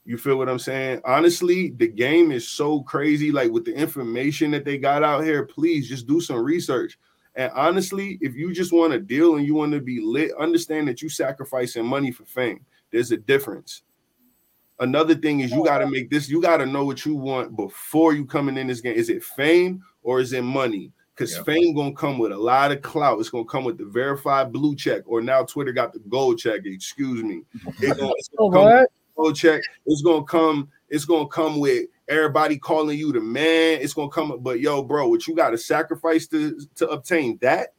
you 0.05 0.17
feel 0.17 0.37
what 0.37 0.49
I'm 0.49 0.57
saying? 0.57 1.01
Honestly, 1.05 1.69
the 1.69 1.87
game 1.87 2.31
is 2.31 2.47
so 2.47 2.81
crazy. 2.81 3.31
Like 3.31 3.51
with 3.51 3.63
the 3.63 3.75
information 3.75 4.49
that 4.51 4.65
they 4.65 4.79
got 4.79 5.03
out 5.03 5.23
here, 5.23 5.45
please 5.45 5.87
just 5.87 6.07
do 6.07 6.19
some 6.19 6.43
research. 6.43 6.97
And 7.39 7.49
honestly, 7.55 8.17
if 8.19 8.35
you 8.35 8.53
just 8.53 8.73
want 8.73 8.91
to 8.91 8.99
deal 8.99 9.37
and 9.37 9.45
you 9.45 9.55
want 9.55 9.71
to 9.71 9.79
be 9.79 10.01
lit, 10.01 10.31
understand 10.37 10.89
that 10.89 11.01
you 11.01 11.07
sacrificing 11.07 11.85
money 11.85 12.11
for 12.11 12.25
fame. 12.25 12.65
There's 12.91 13.13
a 13.13 13.17
difference. 13.17 13.83
Another 14.81 15.15
thing 15.15 15.39
is 15.39 15.49
you 15.49 15.63
got 15.63 15.77
to 15.77 15.87
make 15.87 16.09
this, 16.09 16.29
you 16.29 16.41
got 16.41 16.57
to 16.57 16.65
know 16.65 16.83
what 16.83 17.05
you 17.05 17.15
want 17.15 17.55
before 17.55 18.13
you 18.13 18.25
coming 18.25 18.57
in 18.57 18.67
this 18.67 18.81
game. 18.81 18.93
Is 18.93 19.09
it 19.09 19.23
fame 19.23 19.81
or 20.03 20.19
is 20.19 20.33
it 20.33 20.41
money? 20.41 20.91
Because 21.15 21.33
Yep. 21.37 21.45
fame 21.45 21.75
gonna 21.75 21.93
come 21.93 22.17
with 22.17 22.33
a 22.33 22.37
lot 22.37 22.73
of 22.73 22.81
clout. 22.81 23.19
It's 23.21 23.29
gonna 23.29 23.45
come 23.45 23.63
with 23.63 23.77
the 23.77 23.85
verified 23.85 24.51
blue 24.51 24.75
check, 24.75 25.03
or 25.05 25.21
now 25.21 25.43
Twitter 25.43 25.71
got 25.71 25.93
the 25.93 25.99
gold 26.09 26.39
check. 26.39 26.61
Excuse 26.65 27.23
me. 27.23 27.43
It 27.81 27.97
gonna- 27.99 28.11
it's 28.17 28.29
gonna 28.37 28.51
come 28.53 28.65
word? 28.65 28.87
gold 29.15 29.35
check. 29.37 29.61
It's 29.85 30.01
gonna 30.01 30.23
come. 30.25 30.69
It's 30.89 31.05
gonna 31.05 31.27
come 31.27 31.59
with 31.59 31.87
everybody 32.09 32.57
calling 32.57 32.97
you 32.97 33.13
the 33.13 33.21
man. 33.21 33.79
It's 33.81 33.93
gonna 33.93 34.09
come. 34.09 34.31
Up, 34.31 34.43
but 34.43 34.59
yo, 34.59 34.83
bro, 34.83 35.07
what 35.07 35.27
you 35.27 35.35
got 35.35 35.51
to 35.51 35.57
sacrifice 35.57 36.27
to 36.27 36.59
to 36.75 36.89
obtain 36.89 37.37
that 37.41 37.69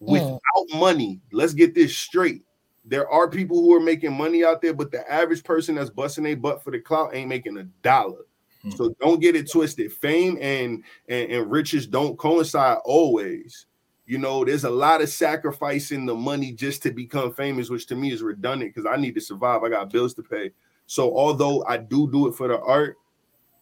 mm. 0.00 0.12
without 0.12 0.78
money? 0.78 1.20
Let's 1.32 1.52
get 1.52 1.74
this 1.74 1.96
straight. 1.96 2.42
There 2.84 3.10
are 3.10 3.28
people 3.28 3.60
who 3.60 3.74
are 3.74 3.80
making 3.80 4.12
money 4.12 4.44
out 4.44 4.62
there, 4.62 4.72
but 4.72 4.92
the 4.92 5.10
average 5.12 5.42
person 5.42 5.74
that's 5.74 5.90
busting 5.90 6.24
their 6.24 6.36
butt 6.36 6.62
for 6.62 6.70
the 6.70 6.78
clout 6.78 7.14
ain't 7.14 7.28
making 7.28 7.58
a 7.58 7.64
dollar. 7.82 8.22
Mm. 8.64 8.76
So 8.76 8.94
don't 9.00 9.20
get 9.20 9.34
it 9.34 9.50
twisted. 9.50 9.92
Fame 9.92 10.38
and, 10.40 10.84
and 11.08 11.30
and 11.30 11.50
riches 11.50 11.86
don't 11.86 12.16
coincide 12.16 12.78
always. 12.84 13.66
You 14.06 14.18
know, 14.18 14.44
there's 14.44 14.62
a 14.62 14.70
lot 14.70 15.02
of 15.02 15.08
sacrificing 15.08 16.06
the 16.06 16.14
money 16.14 16.52
just 16.52 16.80
to 16.84 16.92
become 16.92 17.34
famous, 17.34 17.70
which 17.70 17.88
to 17.88 17.96
me 17.96 18.12
is 18.12 18.22
redundant 18.22 18.72
because 18.72 18.88
I 18.88 19.00
need 19.00 19.16
to 19.16 19.20
survive. 19.20 19.64
I 19.64 19.68
got 19.68 19.90
bills 19.90 20.14
to 20.14 20.22
pay. 20.22 20.52
So 20.86 21.16
although 21.16 21.64
I 21.66 21.78
do 21.78 22.08
do 22.12 22.28
it 22.28 22.36
for 22.36 22.46
the 22.46 22.60
art, 22.60 22.96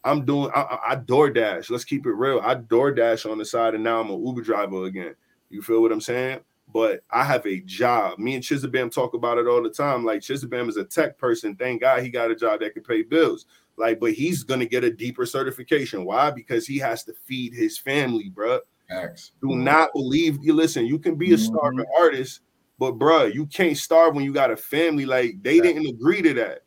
I'm 0.04 0.24
doing 0.24 0.50
I, 0.54 0.60
I, 0.60 0.92
I 0.92 0.96
DoorDash. 0.96 1.70
Let's 1.70 1.84
keep 1.84 2.06
it 2.06 2.12
real. 2.12 2.40
I 2.42 2.54
DoorDash 2.54 3.30
on 3.30 3.38
the 3.38 3.44
side, 3.44 3.74
and 3.74 3.82
now 3.82 4.00
I'm 4.00 4.10
an 4.10 4.24
Uber 4.24 4.42
driver 4.42 4.84
again. 4.84 5.14
You 5.50 5.62
feel 5.62 5.80
what 5.80 5.92
I'm 5.92 6.00
saying? 6.00 6.40
But 6.72 7.02
I 7.10 7.24
have 7.24 7.46
a 7.46 7.60
job. 7.60 8.18
Me 8.18 8.34
and 8.34 8.42
Chizabam 8.42 8.90
talk 8.90 9.14
about 9.14 9.38
it 9.38 9.46
all 9.46 9.62
the 9.62 9.70
time. 9.70 10.04
Like 10.04 10.20
Chizabam 10.20 10.68
is 10.68 10.76
a 10.76 10.84
tech 10.84 11.16
person. 11.18 11.56
Thank 11.56 11.82
God 11.82 12.02
he 12.02 12.10
got 12.10 12.30
a 12.30 12.36
job 12.36 12.60
that 12.60 12.74
can 12.74 12.82
pay 12.82 13.02
bills. 13.02 13.46
Like, 13.76 13.98
but 14.00 14.12
he's 14.12 14.44
gonna 14.44 14.66
get 14.66 14.84
a 14.84 14.90
deeper 14.90 15.26
certification. 15.26 16.04
Why? 16.04 16.30
Because 16.30 16.66
he 16.66 16.78
has 16.78 17.04
to 17.04 17.14
feed 17.24 17.54
his 17.54 17.78
family, 17.78 18.30
bruh. 18.34 18.60
Facts. 18.88 19.32
Do 19.40 19.56
not 19.56 19.92
believe 19.92 20.38
you 20.42 20.52
listen, 20.52 20.86
you 20.86 20.98
can 20.98 21.16
be 21.16 21.32
a 21.32 21.38
starving 21.38 21.80
mm-hmm. 21.80 22.02
artist, 22.02 22.40
but 22.78 22.98
bruh, 22.98 23.32
you 23.32 23.46
can't 23.46 23.76
starve 23.76 24.14
when 24.14 24.24
you 24.24 24.32
got 24.32 24.50
a 24.50 24.56
family. 24.56 25.06
Like 25.06 25.42
they 25.42 25.60
didn't 25.60 25.86
agree 25.86 26.22
to 26.22 26.34
that. 26.34 26.60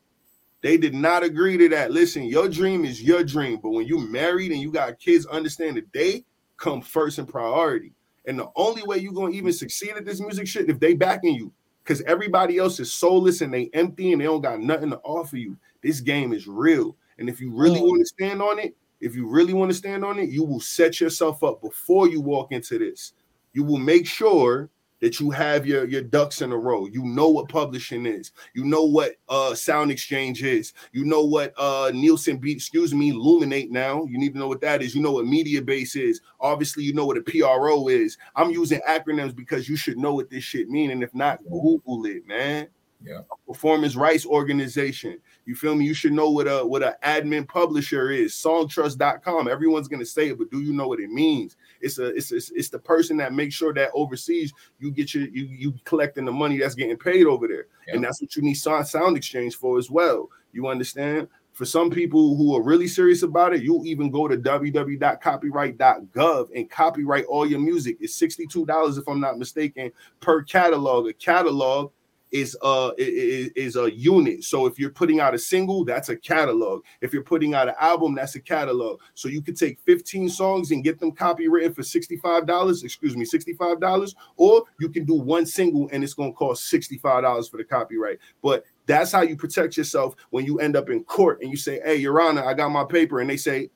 They 0.61 0.77
did 0.77 0.93
not 0.93 1.23
agree 1.23 1.57
to 1.57 1.69
that. 1.69 1.91
Listen, 1.91 2.23
your 2.23 2.49
dream 2.49 2.83
is 2.83 3.01
your 3.01 3.23
dream, 3.23 3.59
but 3.61 3.69
when 3.69 3.87
you 3.87 3.99
married 3.99 4.51
and 4.51 4.61
you 4.61 4.71
got 4.71 4.99
kids, 4.99 5.25
understand 5.27 5.77
that 5.77 5.91
they 5.93 6.25
come 6.57 6.81
first 6.81 7.19
in 7.19 7.25
priority. 7.25 7.93
And 8.25 8.37
the 8.37 8.49
only 8.55 8.83
way 8.83 8.97
you're 8.97 9.13
gonna 9.13 9.31
even 9.31 9.53
succeed 9.53 9.91
at 9.91 10.05
this 10.05 10.19
music 10.19 10.47
shit 10.47 10.69
if 10.69 10.79
they 10.79 10.93
backing 10.93 11.35
you, 11.35 11.53
because 11.83 12.01
everybody 12.01 12.57
else 12.57 12.79
is 12.79 12.91
soulless 12.91 13.41
and 13.41 13.53
they 13.53 13.69
empty 13.73 14.11
and 14.11 14.19
they 14.19 14.25
don't 14.25 14.41
got 14.41 14.59
nothing 14.59 14.89
to 14.89 14.97
offer 15.03 15.37
you. 15.37 15.55
This 15.81 16.01
game 16.01 16.33
is 16.33 16.47
real. 16.47 16.95
And 17.19 17.29
if 17.29 17.39
you 17.39 17.51
really 17.51 17.79
mm. 17.79 17.87
want 17.87 17.99
to 18.01 18.05
stand 18.05 18.41
on 18.41 18.59
it, 18.59 18.75
if 18.99 19.15
you 19.15 19.27
really 19.27 19.53
want 19.53 19.71
to 19.71 19.77
stand 19.77 20.03
on 20.03 20.19
it, 20.19 20.29
you 20.29 20.43
will 20.43 20.59
set 20.59 20.99
yourself 20.99 21.43
up 21.43 21.61
before 21.61 22.09
you 22.09 22.19
walk 22.19 22.51
into 22.51 22.79
this. 22.79 23.13
You 23.53 23.63
will 23.63 23.77
make 23.77 24.05
sure 24.05 24.69
that 24.99 25.19
you 25.19 25.29
have 25.29 25.65
your, 25.65 25.85
your 25.85 26.01
ducks 26.01 26.41
in 26.41 26.51
a 26.51 26.57
row. 26.57 26.85
You 26.87 27.03
know 27.03 27.29
what 27.29 27.49
publishing 27.49 28.05
is. 28.05 28.31
You 28.53 28.65
know 28.65 28.83
what 28.83 29.15
uh 29.29 29.53
sound 29.53 29.91
exchange 29.91 30.43
is. 30.43 30.73
You 30.91 31.05
know 31.05 31.23
what 31.23 31.53
uh 31.57 31.91
Nielsen 31.93 32.37
beat, 32.37 32.57
excuse 32.57 32.93
me, 32.93 33.11
Luminate 33.11 33.69
now. 33.69 34.05
You 34.05 34.17
need 34.17 34.33
to 34.33 34.39
know 34.39 34.47
what 34.47 34.61
that 34.61 34.81
is. 34.81 34.95
You 34.95 35.01
know 35.01 35.11
what 35.11 35.25
media 35.25 35.61
base 35.61 35.95
is. 35.95 36.21
Obviously, 36.39 36.83
you 36.83 36.93
know 36.93 37.05
what 37.05 37.17
a 37.17 37.21
PRO 37.21 37.87
is. 37.87 38.17
I'm 38.35 38.51
using 38.51 38.81
acronyms 38.87 39.35
because 39.35 39.69
you 39.69 39.75
should 39.75 39.97
know 39.97 40.13
what 40.13 40.29
this 40.29 40.43
shit 40.43 40.69
mean. 40.69 40.91
And 40.91 41.03
if 41.03 41.13
not, 41.13 41.43
Google 41.43 42.05
it, 42.05 42.25
man. 42.27 42.67
Yeah. 43.03 43.21
Performance 43.45 43.95
rights 43.95 44.25
organization. 44.25 45.19
You 45.45 45.55
feel 45.55 45.75
me? 45.75 45.85
You 45.85 45.93
should 45.93 46.13
know 46.13 46.29
what 46.29 46.47
a 46.47 46.65
what 46.65 46.83
an 46.83 46.93
admin 47.03 47.47
publisher 47.47 48.11
is. 48.11 48.33
Songtrust.com. 48.33 49.47
Everyone's 49.47 49.87
gonna 49.87 50.05
say 50.05 50.29
it, 50.29 50.37
but 50.37 50.49
do 50.49 50.61
you 50.61 50.73
know 50.73 50.87
what 50.87 50.99
it 50.99 51.09
means? 51.09 51.55
It's 51.81 51.99
a 51.99 52.07
it's 52.15 52.31
it's, 52.31 52.51
it's 52.51 52.69
the 52.69 52.79
person 52.79 53.17
that 53.17 53.33
makes 53.33 53.55
sure 53.55 53.73
that 53.73 53.91
overseas 53.93 54.53
you 54.79 54.91
get 54.91 55.13
your 55.13 55.25
you 55.27 55.45
you 55.45 55.73
collecting 55.85 56.25
the 56.25 56.31
money 56.31 56.57
that's 56.57 56.75
getting 56.75 56.97
paid 56.97 57.25
over 57.25 57.47
there, 57.47 57.67
Yeah. 57.87 57.95
and 57.95 58.03
that's 58.03 58.21
what 58.21 58.35
you 58.35 58.41
need 58.41 58.55
sound 58.55 58.87
sound 58.87 59.17
exchange 59.17 59.55
for 59.55 59.77
as 59.77 59.89
well. 59.91 60.29
You 60.51 60.67
understand? 60.67 61.27
For 61.53 61.65
some 61.65 61.89
people 61.89 62.35
who 62.37 62.55
are 62.55 62.61
really 62.61 62.87
serious 62.87 63.23
about 63.23 63.55
it, 63.55 63.63
you 63.63 63.81
even 63.83 64.11
go 64.11 64.27
to 64.27 64.37
www.copyright.gov 64.37 66.47
and 66.55 66.69
copyright 66.69 67.25
all 67.25 67.47
your 67.47 67.59
music. 67.59 67.97
It's 67.99 68.19
$62 68.21 68.97
if 68.99 69.07
I'm 69.07 69.19
not 69.19 69.39
mistaken 69.39 69.91
per 70.19 70.43
catalog. 70.43 71.07
A 71.07 71.13
catalog 71.13 71.91
is 72.39 72.55
uh 72.61 72.89
i- 72.89 72.93
i- 72.99 73.51
is 73.55 73.75
a 73.75 73.91
unit. 73.91 74.43
So 74.43 74.65
if 74.65 74.77
you're 74.79 74.89
putting 74.91 75.19
out 75.19 75.33
a 75.33 75.37
single, 75.39 75.83
that's 75.85 76.09
a 76.09 76.15
catalog. 76.15 76.83
If 77.01 77.13
you're 77.13 77.23
putting 77.23 77.53
out 77.53 77.67
an 77.67 77.75
album, 77.79 78.15
that's 78.15 78.35
a 78.35 78.39
catalog. 78.39 78.99
So 79.13 79.27
you 79.29 79.41
could 79.41 79.57
take 79.57 79.79
15 79.81 80.29
songs 80.29 80.71
and 80.71 80.83
get 80.83 80.99
them 80.99 81.11
copywritten 81.11 81.75
for 81.75 81.81
$65, 81.81 82.83
excuse 82.83 83.15
me, 83.17 83.25
$65, 83.25 84.15
or 84.35 84.63
you 84.79 84.89
can 84.89 85.05
do 85.05 85.15
one 85.15 85.45
single 85.45 85.89
and 85.91 86.03
it's 86.03 86.13
gonna 86.13 86.31
cost 86.33 86.71
$65 86.71 87.49
for 87.49 87.57
the 87.57 87.63
copyright. 87.63 88.19
But 88.41 88.63
that's 88.85 89.11
how 89.11 89.21
you 89.21 89.35
protect 89.35 89.77
yourself 89.77 90.15
when 90.29 90.45
you 90.45 90.59
end 90.59 90.75
up 90.75 90.89
in 90.89 91.03
court 91.03 91.41
and 91.41 91.49
you 91.51 91.57
say, 91.57 91.79
Hey, 91.83 91.97
Your 91.97 92.21
Honor, 92.21 92.43
I 92.45 92.53
got 92.53 92.69
my 92.69 92.85
paper, 92.85 93.19
and 93.19 93.29
they 93.29 93.37
say, 93.37 93.69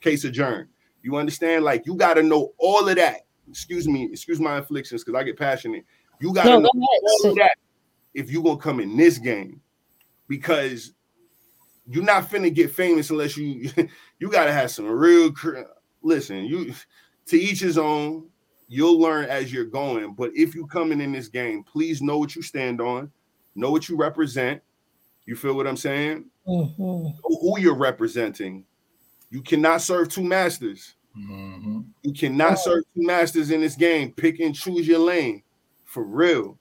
case 0.00 0.24
adjourned. 0.24 0.68
You 1.02 1.16
understand? 1.16 1.64
Like 1.64 1.86
you 1.86 1.94
gotta 1.94 2.22
know 2.22 2.52
all 2.58 2.88
of 2.88 2.96
that. 2.96 3.26
Excuse 3.48 3.86
me, 3.88 4.08
excuse 4.10 4.40
my 4.40 4.58
afflictions 4.58 5.04
because 5.04 5.18
I 5.18 5.24
get 5.24 5.38
passionate. 5.38 5.84
You 6.20 6.32
gotta 6.32 6.50
No, 6.50 6.60
know 6.60 6.70
all 6.74 7.30
of 7.30 7.36
that 7.36 7.56
if 8.16 8.30
you 8.32 8.42
gonna 8.42 8.56
come 8.56 8.80
in 8.80 8.96
this 8.96 9.18
game 9.18 9.60
because 10.26 10.92
you're 11.88 12.02
not 12.02 12.28
finna 12.28 12.52
get 12.52 12.70
famous 12.70 13.10
unless 13.10 13.36
you 13.36 13.70
you 14.18 14.30
gotta 14.30 14.52
have 14.52 14.70
some 14.70 14.86
real 14.86 15.32
listen 16.02 16.44
you 16.46 16.72
to 17.26 17.36
each 17.38 17.60
his 17.60 17.76
own 17.78 18.26
you'll 18.68 18.98
learn 18.98 19.26
as 19.26 19.52
you're 19.52 19.66
going 19.66 20.14
but 20.14 20.30
if 20.34 20.54
you 20.54 20.66
coming 20.66 21.00
in 21.00 21.12
this 21.12 21.28
game 21.28 21.62
please 21.62 22.00
know 22.00 22.18
what 22.18 22.34
you 22.34 22.42
stand 22.42 22.80
on 22.80 23.10
know 23.54 23.70
what 23.70 23.88
you 23.88 23.96
represent 23.96 24.60
you 25.26 25.36
feel 25.36 25.54
what 25.54 25.66
i'm 25.66 25.76
saying 25.76 26.24
Mhm. 26.48 26.76
know 26.76 27.38
who 27.40 27.60
you're 27.60 27.74
representing 27.76 28.64
you 29.30 29.42
cannot 29.42 29.82
serve 29.82 30.08
two 30.08 30.22
masters 30.24 30.94
Mhm. 31.18 31.84
you 32.02 32.12
cannot 32.12 32.58
serve 32.58 32.82
two 32.94 33.02
masters 33.02 33.50
in 33.50 33.60
this 33.62 33.74
game. 33.74 34.12
Pick 34.12 34.38
and 34.40 34.54
choose 34.54 34.86
your 34.86 34.98
lane. 34.98 35.42
For 35.84 36.04
real. 36.04 36.58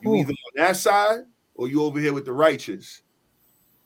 You 0.00 0.12
Ooh. 0.12 0.16
either 0.16 0.30
on 0.30 0.52
that 0.56 0.76
side 0.76 1.20
or 1.54 1.68
you 1.68 1.82
over 1.82 1.98
here 1.98 2.12
with 2.12 2.24
the 2.24 2.32
righteous. 2.32 3.02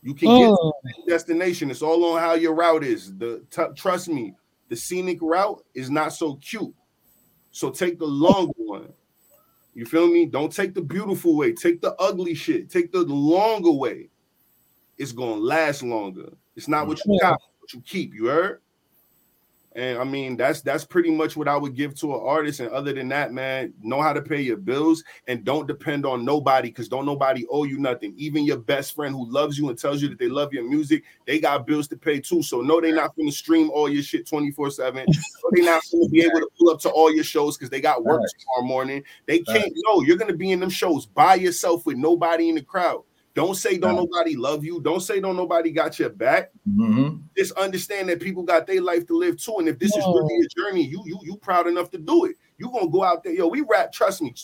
You 0.02 0.14
can 0.14 0.28
get 0.28 0.50
oh. 0.50 0.72
to 0.86 1.02
the 1.04 1.10
destination. 1.10 1.70
It's 1.70 1.82
all 1.82 2.04
on 2.12 2.20
how 2.20 2.34
your 2.34 2.54
route 2.54 2.84
is. 2.84 3.16
The 3.16 3.44
t- 3.50 3.62
trust 3.76 4.08
me, 4.08 4.34
the 4.68 4.76
scenic 4.76 5.18
route 5.20 5.64
is 5.74 5.90
not 5.90 6.12
so 6.12 6.36
cute. 6.36 6.74
So 7.52 7.70
take 7.70 7.98
the 7.98 8.06
longer 8.06 8.52
one. 8.56 8.92
You 9.74 9.86
feel 9.86 10.08
me? 10.08 10.26
Don't 10.26 10.52
take 10.52 10.74
the 10.74 10.82
beautiful 10.82 11.36
way. 11.36 11.52
Take 11.52 11.80
the 11.80 11.94
ugly 11.94 12.34
shit. 12.34 12.68
Take 12.68 12.92
the 12.92 13.02
longer 13.02 13.70
way. 13.70 14.10
It's 14.98 15.12
gonna 15.12 15.36
last 15.36 15.82
longer. 15.82 16.32
It's 16.56 16.68
not 16.68 16.86
what 16.86 17.00
you 17.04 17.18
got, 17.20 17.40
what 17.60 17.72
you 17.72 17.80
keep. 17.80 18.14
You 18.14 18.26
heard? 18.26 18.61
And 19.74 19.98
I 19.98 20.04
mean, 20.04 20.36
that's 20.36 20.60
that's 20.60 20.84
pretty 20.84 21.10
much 21.10 21.36
what 21.36 21.48
I 21.48 21.56
would 21.56 21.74
give 21.74 21.94
to 21.96 22.14
an 22.14 22.20
artist. 22.22 22.60
And 22.60 22.70
other 22.70 22.92
than 22.92 23.08
that, 23.08 23.32
man, 23.32 23.72
know 23.80 24.02
how 24.02 24.12
to 24.12 24.20
pay 24.20 24.40
your 24.40 24.58
bills 24.58 25.02
and 25.28 25.44
don't 25.44 25.66
depend 25.66 26.04
on 26.04 26.24
nobody 26.24 26.68
because 26.68 26.88
don't 26.88 27.06
nobody 27.06 27.46
owe 27.50 27.64
you 27.64 27.78
nothing. 27.78 28.12
Even 28.16 28.44
your 28.44 28.58
best 28.58 28.94
friend 28.94 29.14
who 29.14 29.30
loves 29.30 29.58
you 29.58 29.70
and 29.70 29.78
tells 29.78 30.02
you 30.02 30.08
that 30.08 30.18
they 30.18 30.28
love 30.28 30.52
your 30.52 30.68
music, 30.68 31.04
they 31.26 31.38
got 31.38 31.66
bills 31.66 31.88
to 31.88 31.96
pay 31.96 32.20
too. 32.20 32.42
So 32.42 32.60
no, 32.60 32.80
they're 32.80 32.94
not 32.94 33.16
gonna 33.16 33.32
stream 33.32 33.70
all 33.70 33.88
your 33.88 34.02
shit 34.02 34.26
24-7. 34.26 35.06
So 35.14 35.48
they're 35.52 35.64
not 35.64 35.82
gonna 35.90 36.08
be 36.08 36.22
able 36.22 36.40
to 36.40 36.48
pull 36.58 36.70
up 36.70 36.80
to 36.80 36.90
all 36.90 37.12
your 37.12 37.24
shows 37.24 37.56
because 37.56 37.70
they 37.70 37.80
got 37.80 38.04
work 38.04 38.20
Facts. 38.22 38.44
tomorrow 38.44 38.66
morning. 38.66 39.02
They 39.26 39.38
can't 39.40 39.72
no, 39.86 40.02
you're 40.02 40.18
gonna 40.18 40.34
be 40.34 40.52
in 40.52 40.60
them 40.60 40.70
shows 40.70 41.06
by 41.06 41.36
yourself 41.36 41.86
with 41.86 41.96
nobody 41.96 42.48
in 42.50 42.56
the 42.56 42.62
crowd. 42.62 43.04
Don't 43.34 43.54
say 43.54 43.78
don't 43.78 43.96
Facts. 43.96 44.06
nobody 44.10 44.36
love 44.36 44.64
you. 44.64 44.80
Don't 44.80 45.00
say 45.00 45.18
don't 45.18 45.36
nobody 45.36 45.70
got 45.70 45.98
your 45.98 46.10
back 46.10 46.50
Mhm. 46.68 47.22
just 47.36 47.52
understand 47.52 48.08
that 48.10 48.20
people 48.20 48.42
got 48.42 48.66
their 48.66 48.80
life 48.82 49.06
to 49.06 49.16
live 49.16 49.38
too. 49.38 49.56
And 49.58 49.68
if 49.68 49.78
this 49.78 49.90
is 49.96 50.04
Yeah. 50.04 50.12
really 50.12 50.44
a 50.44 50.48
journey, 50.48 50.84
you 50.86 51.02
you 51.06 51.18
you 51.22 51.36
proud 51.36 51.66
enough 51.66 51.90
to 51.92 51.98
do 51.98 52.26
it. 52.26 52.36
You 52.58 52.70
gonna 52.70 52.88
go 52.90 53.02
out 53.02 53.24
there, 53.24 53.32
yo. 53.32 53.46
We 53.48 53.62
rap, 53.62 53.90
trust 53.92 54.20
me. 54.22 54.34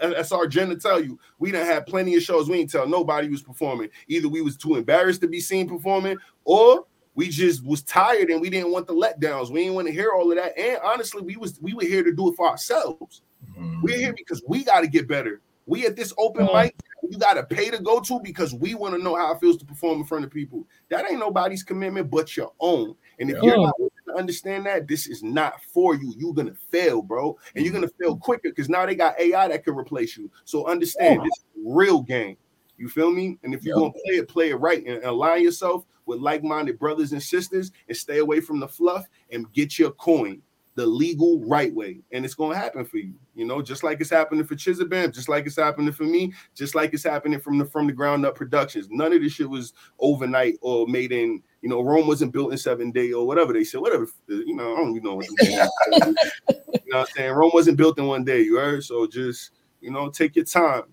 That's 0.00 0.32
our 0.32 0.44
agenda. 0.44 0.76
Tell 0.76 1.00
you, 1.02 1.18
we 1.38 1.50
done 1.52 1.64
had 1.64 1.86
plenty 1.86 2.14
of 2.16 2.22
shows. 2.22 2.48
We 2.48 2.58
ain't 2.58 2.70
tell 2.70 2.88
nobody 2.88 3.28
was 3.28 3.42
performing. 3.42 3.90
Either 4.08 4.28
we 4.28 4.40
was 4.40 4.56
too 4.56 4.74
embarrassed 4.76 5.20
to 5.22 5.28
be 5.28 5.40
seen 5.40 5.68
performing, 5.68 6.16
or 6.44 6.86
we 7.14 7.28
just 7.28 7.64
was 7.64 7.82
tired 7.82 8.30
and 8.30 8.40
we 8.40 8.50
didn't 8.50 8.72
want 8.72 8.88
the 8.88 8.94
letdowns. 8.94 9.50
We 9.50 9.60
didn't 9.60 9.76
want 9.76 9.86
to 9.86 9.92
hear 9.92 10.10
all 10.10 10.30
of 10.32 10.36
that. 10.36 10.58
And 10.58 10.78
honestly, 10.84 11.22
we 11.22 11.36
was 11.36 11.60
we 11.62 11.72
were 11.72 11.84
here 11.84 12.02
to 12.02 12.12
do 12.12 12.30
it 12.30 12.34
for 12.36 12.48
ourselves. 12.48 13.22
Mhm. 13.56 13.82
We're 13.82 13.96
here 13.98 14.12
because 14.16 14.42
we 14.48 14.64
got 14.64 14.80
to 14.80 14.88
get 14.88 15.06
better. 15.06 15.40
We 15.66 15.86
at 15.86 15.96
this 15.96 16.12
open 16.18 16.46
Yeah. 16.46 16.62
mic, 16.64 16.74
you 17.14 17.20
got 17.20 17.34
to 17.34 17.44
pay 17.44 17.70
to 17.70 17.78
go 17.78 18.00
to 18.00 18.18
because 18.20 18.52
we 18.52 18.74
want 18.74 18.94
to 18.94 19.02
know 19.02 19.14
how 19.14 19.32
it 19.32 19.40
feels 19.40 19.56
to 19.58 19.64
perform 19.64 20.00
in 20.00 20.04
front 20.04 20.24
of 20.24 20.32
people. 20.32 20.66
That 20.90 21.08
ain't 21.08 21.20
nobody's 21.20 21.62
commitment 21.62 22.10
but 22.10 22.36
your 22.36 22.52
own. 22.58 22.96
And 23.20 23.30
if 23.30 23.40
you're 23.40 23.56
not 23.56 23.78
willing 23.78 23.90
to 24.08 24.14
understand 24.16 24.66
that, 24.66 24.88
this 24.88 25.06
is 25.06 25.22
not 25.22 25.62
for 25.62 25.94
you. 25.94 26.12
You're 26.16 26.34
gonna 26.34 26.54
fail, 26.72 27.02
bro, 27.02 27.38
and 27.54 27.64
you're 27.64 27.72
gonna 27.72 27.88
fail 28.00 28.16
quicker 28.16 28.48
because 28.50 28.68
now 28.68 28.84
they 28.84 28.96
got 28.96 29.18
AI 29.20 29.46
that 29.46 29.64
can 29.64 29.76
replace 29.76 30.16
you. 30.16 30.28
So 30.44 30.66
understand 30.66 31.20
this 31.24 31.44
real 31.64 32.02
game. 32.02 32.36
You 32.76 32.88
feel 32.88 33.12
me? 33.12 33.38
And 33.44 33.54
if 33.54 33.64
you're 33.64 33.76
Yeah. 33.76 33.82
gonna 33.82 33.92
play 33.92 34.14
it, 34.16 34.28
play 34.28 34.50
it 34.50 34.56
right 34.56 34.84
and 34.84 35.04
align 35.04 35.44
yourself 35.44 35.84
with 36.06 36.18
like-minded 36.18 36.80
brothers 36.80 37.12
and 37.12 37.22
sisters 37.22 37.70
and 37.86 37.96
stay 37.96 38.18
away 38.18 38.40
from 38.40 38.58
the 38.58 38.66
fluff 38.68 39.06
and 39.30 39.50
get 39.52 39.78
your 39.78 39.92
coin 39.92 40.42
the 40.74 40.84
legal 40.86 41.40
right 41.46 41.72
way. 41.72 42.00
And 42.12 42.24
it's 42.24 42.34
gonna 42.34 42.56
happen 42.56 42.84
for 42.84 42.98
you, 42.98 43.14
you 43.34 43.44
know, 43.44 43.62
just 43.62 43.84
like 43.84 44.00
it's 44.00 44.10
happening 44.10 44.44
for 44.44 44.56
Chizabam, 44.56 45.12
just 45.12 45.28
like 45.28 45.46
it's 45.46 45.56
happening 45.56 45.92
for 45.92 46.02
me, 46.04 46.32
just 46.54 46.74
like 46.74 46.92
it's 46.92 47.04
happening 47.04 47.40
from 47.40 47.58
the 47.58 47.64
from 47.64 47.86
the 47.86 47.92
ground 47.92 48.26
up 48.26 48.34
productions. 48.34 48.88
None 48.90 49.12
of 49.12 49.22
this 49.22 49.32
shit 49.32 49.48
was 49.48 49.72
overnight 50.00 50.54
or 50.60 50.86
made 50.86 51.12
in, 51.12 51.42
you 51.62 51.68
know, 51.68 51.80
Rome 51.80 52.06
wasn't 52.06 52.32
built 52.32 52.52
in 52.52 52.58
seven 52.58 52.90
day 52.90 53.12
or 53.12 53.26
whatever 53.26 53.52
they 53.52 53.64
said, 53.64 53.80
whatever, 53.80 54.04
uh, 54.04 54.34
you 54.34 54.56
know, 54.56 54.74
I 54.74 54.76
don't 54.76 54.90
even 54.90 55.04
know 55.04 55.14
what 55.16 55.26
you 55.40 55.56
know 55.56 56.14
what 56.48 56.96
I'm 56.96 57.06
saying? 57.14 57.32
Rome 57.32 57.52
wasn't 57.54 57.76
built 57.76 57.98
in 57.98 58.06
one 58.06 58.24
day, 58.24 58.42
you 58.42 58.56
heard? 58.56 58.82
So 58.82 59.06
just, 59.06 59.52
you 59.80 59.90
know, 59.90 60.10
take 60.10 60.34
your 60.34 60.44
time, 60.44 60.84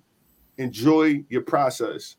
enjoy 0.58 1.24
your 1.30 1.42
process. 1.42 2.18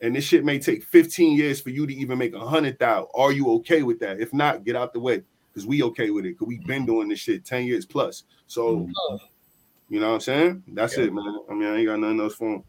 And 0.00 0.16
this 0.16 0.24
shit 0.24 0.44
may 0.44 0.58
take 0.58 0.82
15 0.82 1.36
years 1.36 1.60
for 1.60 1.70
you 1.70 1.86
to 1.86 1.94
even 1.94 2.18
make 2.18 2.34
a 2.34 2.40
hundred 2.40 2.78
thousand. 2.78 3.08
Are 3.14 3.32
you 3.32 3.50
okay 3.54 3.82
with 3.84 4.00
that? 4.00 4.20
If 4.20 4.34
not, 4.34 4.64
get 4.64 4.76
out 4.76 4.92
the 4.92 5.00
way 5.00 5.22
because 5.54 5.66
we 5.66 5.82
okay 5.84 6.10
with 6.10 6.26
it 6.26 6.30
because 6.30 6.48
we've 6.48 6.66
been 6.66 6.84
doing 6.84 7.08
this 7.08 7.20
shit 7.20 7.44
10 7.44 7.64
years 7.64 7.86
plus. 7.86 8.24
So, 8.48 8.88
you 9.88 10.00
know 10.00 10.08
what 10.08 10.14
I'm 10.14 10.20
saying? 10.20 10.62
That's 10.68 10.96
Yeah. 10.98 11.04
it, 11.04 11.12
man. 11.14 11.38
I 11.48 11.54
mean, 11.54 11.68
I 11.68 11.76
ain't 11.76 11.86
got 11.86 12.00
nothing 12.00 12.20
else 12.20 12.34
for 12.34 12.48
him. 12.56 12.64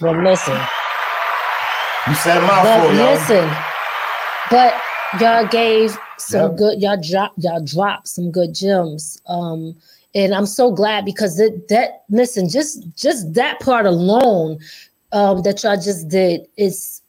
Well, 0.00 0.22
listen. 0.22 0.60
You 2.08 2.14
said 2.14 2.36
a 2.36 2.40
But 2.42 2.46
mouthful, 2.46 2.94
yo. 2.94 3.12
listen, 3.12 3.50
but 4.50 4.74
y'all 5.20 5.46
gave 5.48 5.96
some 6.18 6.50
Yep. 6.50 6.56
good 6.56 6.80
y'all 6.82 7.00
drop 7.02 7.32
y'all 7.38 7.64
dropped 7.64 8.08
some 8.08 8.30
good 8.30 8.54
gems. 8.54 9.20
Um 9.26 9.76
and 10.14 10.34
I'm 10.34 10.46
so 10.46 10.70
glad 10.70 11.04
because 11.04 11.36
that 11.38 11.66
that 11.68 12.04
listen, 12.10 12.48
just 12.48 12.84
just 12.94 13.32
that 13.34 13.58
part 13.60 13.86
alone 13.86 14.58
um 15.12 15.42
that 15.42 15.62
y'all 15.64 15.76
just 15.80 16.08
did 16.08 16.42
is 16.56 17.02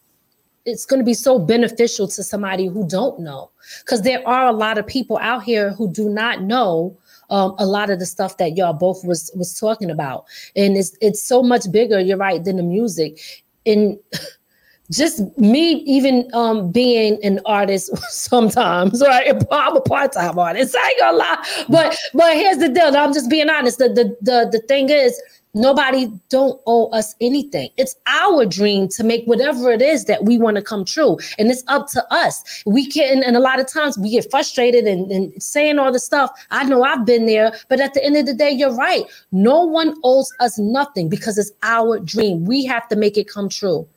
it's 0.67 0.85
going 0.85 0.99
to 0.99 1.05
be 1.05 1.13
so 1.13 1.39
beneficial 1.39 2.07
to 2.09 2.21
somebody 2.21 2.67
who 2.67 2.85
don't 2.87 3.19
know. 3.19 3.49
Because 3.79 4.01
there 4.01 4.25
are 4.27 4.47
a 4.47 4.51
lot 4.51 4.77
of 4.77 4.85
people 4.85 5.17
out 5.19 5.43
here 5.43 5.71
who 5.71 5.91
do 5.91 6.09
not 6.09 6.41
know 6.41 6.95
um, 7.29 7.55
a 7.57 7.65
lot 7.65 7.89
of 7.89 7.99
the 7.99 8.05
stuff 8.05 8.37
that 8.37 8.55
y'all 8.55 8.73
both 8.73 9.03
was 9.05 9.31
was 9.35 9.57
talking 9.57 9.89
about. 9.89 10.25
And 10.55 10.77
it's 10.77 10.95
it's 11.01 11.21
so 11.21 11.41
much 11.41 11.71
bigger 11.71 11.99
you're 11.99 12.17
right 12.17 12.43
than 12.43 12.57
the 12.57 12.63
music. 12.63 13.19
And 13.65 13.97
just 14.91 15.37
me 15.37 15.83
even 15.85 16.29
um 16.33 16.71
being 16.71 17.19
an 17.23 17.41
artist 17.45 17.89
sometimes 18.09 19.03
right? 19.05 19.33
I'm 19.51 19.75
a 19.75 19.81
part-time 19.81 20.39
artist 20.39 20.77
i 20.79 20.89
ain't 20.89 20.99
gonna 20.99 21.17
lie. 21.17 21.65
But 21.67 21.97
but 22.13 22.33
here's 22.35 22.59
the 22.59 22.69
deal 22.69 22.95
i'm 22.95 23.13
just 23.13 23.29
being 23.29 23.49
honest. 23.49 23.79
The 23.79 23.89
the 23.89 24.15
the, 24.21 24.49
the 24.49 24.59
thing 24.67 24.89
is 24.89 25.21
Nobody 25.57 26.11
don't 26.29 26.61
owe 26.67 26.87
us 26.91 27.15
anything. 27.19 27.69
It's 27.77 27.95
our 28.05 28.45
dream 28.45 28.87
to 28.89 29.03
make 29.03 29.25
whatever 29.25 29.71
it 29.71 29.81
is 29.81 30.05
that 30.05 30.23
we 30.23 30.37
want 30.37 30.55
to 30.57 30.61
come 30.61 30.85
true. 30.85 31.17
And 31.39 31.49
it's 31.49 31.63
up 31.67 31.87
to 31.93 32.13
us. 32.13 32.63
We 32.67 32.85
can, 32.85 33.23
and 33.23 33.35
a 33.35 33.39
lot 33.39 33.59
of 33.59 33.67
times 33.67 33.97
we 33.97 34.11
get 34.11 34.29
frustrated 34.29 34.85
and, 34.85 35.11
and 35.11 35.41
saying 35.41 35.79
all 35.79 35.91
the 35.91 35.99
stuff. 35.99 36.29
I 36.51 36.63
know 36.65 36.83
I've 36.83 37.07
been 37.07 37.25
there, 37.25 37.53
but 37.69 37.81
at 37.81 37.95
the 37.95 38.05
end 38.05 38.17
of 38.17 38.27
the 38.27 38.35
day, 38.35 38.51
you're 38.51 38.75
right. 38.75 39.05
No 39.31 39.63
one 39.63 39.95
owes 40.03 40.31
us 40.39 40.59
nothing 40.59 41.09
because 41.09 41.39
it's 41.39 41.51
our 41.63 41.99
dream. 41.99 42.45
We 42.45 42.63
have 42.65 42.87
to 42.89 42.95
make 42.95 43.17
it 43.17 43.27
come 43.27 43.49
true 43.49 43.87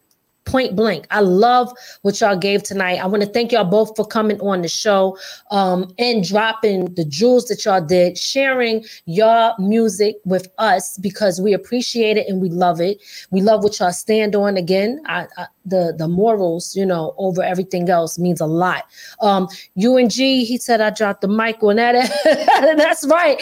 point 0.50 0.74
blank. 0.74 1.06
I 1.10 1.20
love 1.20 1.72
what 2.02 2.20
y'all 2.20 2.36
gave 2.36 2.62
tonight. 2.62 2.96
I 2.96 3.06
want 3.06 3.22
to 3.22 3.28
thank 3.28 3.52
y'all 3.52 3.64
both 3.64 3.94
for 3.96 4.04
coming 4.04 4.40
on 4.40 4.62
the 4.62 4.68
show 4.68 5.16
um, 5.50 5.92
and 5.98 6.26
dropping 6.26 6.94
the 6.94 7.04
jewels 7.04 7.46
that 7.46 7.64
y'all 7.64 7.80
did, 7.84 8.18
sharing 8.18 8.84
your 9.06 9.54
music 9.58 10.16
with 10.24 10.48
us 10.58 10.98
because 10.98 11.40
we 11.40 11.52
appreciate 11.52 12.16
it 12.16 12.26
and 12.28 12.40
we 12.40 12.48
love 12.48 12.80
it. 12.80 13.00
We 13.30 13.40
love 13.40 13.62
what 13.62 13.78
y'all 13.78 13.92
stand 13.92 14.34
on. 14.34 14.56
Again, 14.56 15.00
I, 15.06 15.26
I, 15.36 15.46
the 15.64 15.94
the 15.96 16.08
morals, 16.08 16.74
you 16.74 16.84
know, 16.86 17.14
over 17.18 17.42
everything 17.42 17.88
else 17.88 18.18
means 18.18 18.40
a 18.40 18.46
lot. 18.46 18.84
Um, 19.20 19.48
UNG, 19.82 20.10
he 20.10 20.58
said 20.58 20.80
I 20.80 20.90
dropped 20.90 21.20
the 21.20 21.28
mic 21.28 21.62
on 21.62 21.76
that. 21.76 22.10
That's 22.76 23.06
right. 23.06 23.40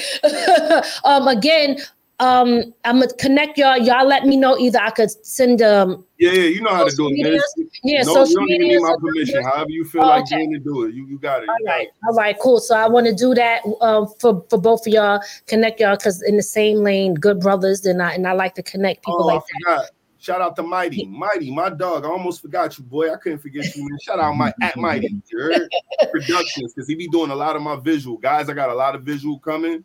um, 1.05 1.29
again, 1.29 1.79
um 2.21 2.75
i'm 2.85 2.99
gonna 2.99 3.13
connect 3.15 3.57
y'all. 3.59 3.77
Y'all 3.79 4.07
let 4.07 4.27
me 4.27 4.37
know 4.37 4.59
either 4.59 4.81
i 4.81 4.91
could 4.91 5.11
send 5.25 5.63
um 5.63 6.05
yeah 6.19 6.33
yeah 6.33 6.43
you 6.49 6.61
know 6.61 6.75
how 6.75 6.85
to 6.85 6.95
do 6.97 7.09
it 7.11 7.23
man. 7.23 7.41
yeah 7.85 8.03
no, 8.03 8.13
social 8.15 8.43
you 8.43 8.59
don't 8.59 8.69
need 8.69 8.81
my 8.81 8.89
media 8.89 8.99
permission. 8.99 9.45
however 9.45 9.71
you 9.71 9.85
feel 9.85 10.03
Oh, 10.03 10.09
like 10.09 10.23
okay. 10.25 10.37
doing 10.37 10.53
to 10.55 10.59
do 10.59 10.83
it 10.85 10.95
you, 10.95 11.07
you 11.07 11.19
got 11.19 11.45
it 11.45 11.49
all 11.49 11.57
right 11.65 11.87
all 12.09 12.15
right 12.15 12.37
cool. 12.41 12.59
So 12.59 12.75
i 12.75 12.89
want 12.89 13.07
to 13.07 13.15
do 13.15 13.35
that 13.35 13.63
um 13.81 14.09
for 14.21 14.45
for 14.51 14.59
both 14.59 14.87
of 14.87 14.93
y'all 14.93 15.21
connect 15.47 15.79
y'all 15.81 15.97
because 15.97 16.21
in 16.23 16.37
the 16.37 16.43
same 16.43 16.79
lane 16.79 17.15
good 17.15 17.39
brothers 17.39 17.87
and 17.87 18.03
i 18.03 18.13
and 18.15 18.27
i 18.27 18.33
like 18.33 18.55
to 18.57 18.63
connect 18.65 19.05
people 19.05 19.23
oh 19.23 19.27
like 19.27 19.43
i 19.67 19.75
forgot. 19.77 19.91
Shout 20.21 20.41
out 20.41 20.57
to 20.57 20.65
mighty. 20.65 21.07
Mighty 21.07 21.49
my 21.55 21.69
dog. 21.71 22.05
I 22.05 22.09
almost 22.09 22.43
forgot 22.43 22.77
you 22.77 22.83
boy. 22.83 23.13
I 23.13 23.17
couldn't 23.17 23.39
forget 23.39 23.65
you 23.77 23.89
man. 23.89 23.99
shout 24.03 24.19
out 24.19 24.33
my 24.35 24.53
at 24.61 24.77
mighty 24.77 25.23
productions 26.11 26.75
because 26.75 26.89
he 26.89 26.97
be 26.97 27.07
doing 27.09 27.31
a 27.31 27.35
lot 27.37 27.55
of 27.55 27.63
my 27.63 27.77
visual. 27.77 28.17
Guys 28.17 28.49
i 28.49 28.53
got 28.53 28.69
a 28.69 28.75
lot 28.75 28.97
of 28.97 29.03
visual 29.05 29.39
coming 29.39 29.85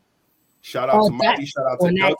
shout 0.64 0.90
out 0.90 0.96
Oh, 1.02 1.10
to 1.10 1.14
mighty 1.14 1.44
that's 1.44 1.50
shout 1.52 1.66
out 1.70 1.80
to 1.80 1.88
Dougie. 1.88 2.16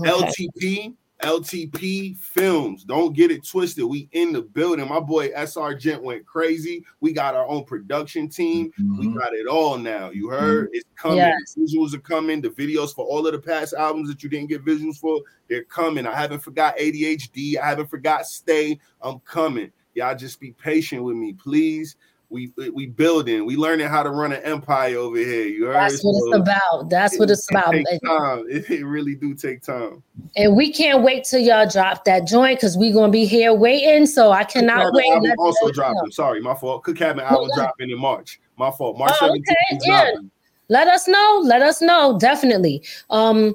Okay. 0.00 0.10
LTP, 0.10 0.94
LTP 1.22 2.16
Films. 2.18 2.84
Don't 2.84 3.14
get 3.14 3.32
it 3.32 3.44
twisted. 3.44 3.84
We 3.84 4.08
in 4.12 4.32
the 4.32 4.42
building. 4.42 4.88
My 4.88 5.00
boy 5.00 5.30
SR 5.34 5.74
Gent 5.74 6.04
went 6.04 6.24
crazy. 6.24 6.84
We 7.00 7.12
got 7.12 7.34
our 7.34 7.46
own 7.46 7.64
production 7.64 8.28
team. 8.28 8.70
We 8.78 8.84
mm-hmm. 8.84 9.18
got 9.18 9.34
it 9.34 9.48
all 9.48 9.76
now. 9.76 10.10
You 10.10 10.28
heard? 10.28 10.66
Mm-hmm. 10.68 10.76
It's 10.76 10.88
coming. 10.94 11.18
Yes. 11.18 11.54
The 11.54 11.62
visuals 11.62 11.94
are 11.94 12.00
coming. 12.00 12.40
The 12.40 12.50
videos 12.50 12.94
for 12.94 13.04
all 13.04 13.26
of 13.26 13.32
the 13.32 13.40
past 13.40 13.74
albums 13.74 14.08
that 14.08 14.22
you 14.22 14.28
didn't 14.28 14.50
get 14.50 14.64
visuals 14.64 14.98
for, 14.98 15.20
they're 15.48 15.64
coming. 15.64 16.06
I 16.06 16.14
haven't 16.14 16.40
forgot 16.40 16.76
ADHD. 16.76 17.56
I 17.56 17.66
haven't 17.66 17.90
forgot 17.90 18.26
Stay. 18.26 18.78
I'm 19.00 19.18
coming. 19.20 19.72
Y'all 19.94 20.14
just 20.14 20.38
be 20.38 20.52
patient 20.52 21.02
with 21.02 21.16
me, 21.16 21.32
please. 21.32 21.96
We 22.30 22.52
we 22.74 22.86
building. 22.86 23.46
We 23.46 23.56
learning 23.56 23.88
how 23.88 24.02
to 24.02 24.10
run 24.10 24.32
an 24.32 24.42
empire 24.42 24.96
over 24.98 25.16
here. 25.16 25.46
You 25.46 25.64
heard? 25.66 25.76
that's 25.76 26.04
what 26.04 26.14
So 26.14 26.26
it's 26.26 26.36
about 26.36 26.90
that's 26.90 27.18
what 27.18 27.30
it's 27.30 27.48
it 27.50 27.54
about 27.56 27.72
takes 27.72 27.98
time. 28.06 28.44
It, 28.50 28.70
it 28.70 28.84
really 28.84 29.14
do 29.14 29.34
take 29.34 29.62
time. 29.62 30.02
and 30.36 30.54
we 30.54 30.70
can't 30.70 31.02
wait 31.02 31.24
till 31.24 31.40
y'all 31.40 31.66
drop 31.66 32.04
that 32.04 32.26
joint 32.26 32.58
because 32.58 32.76
we're 32.76 32.92
gonna 32.92 33.10
be 33.10 33.24
here 33.24 33.54
waiting 33.54 34.04
so 34.04 34.30
i 34.30 34.44
cannot 34.44 34.92
wait 34.92 35.10
album 35.10 35.32
also 35.38 35.66
let 35.66 35.70
us 35.72 35.78
know. 35.78 35.82
dropping. 35.94 36.10
Sorry, 36.10 36.40
my 36.42 36.54
fault. 36.54 36.84
Cook 36.84 36.98
Cabin 36.98 37.24
album 37.24 37.48
dropping 37.54 37.88
in 37.90 37.98
March. 37.98 38.40
My 38.58 38.70
fault. 38.72 38.98
March 38.98 39.12
Oh, 39.22 39.30
17th 39.30 39.38
okay, 39.38 39.78
yeah. 39.86 40.04
dropping. 40.12 40.30
let 40.68 40.86
us 40.88 41.08
know 41.08 41.40
let 41.44 41.62
us 41.62 41.80
know 41.80 42.18
definitely 42.18 42.82
um 43.08 43.54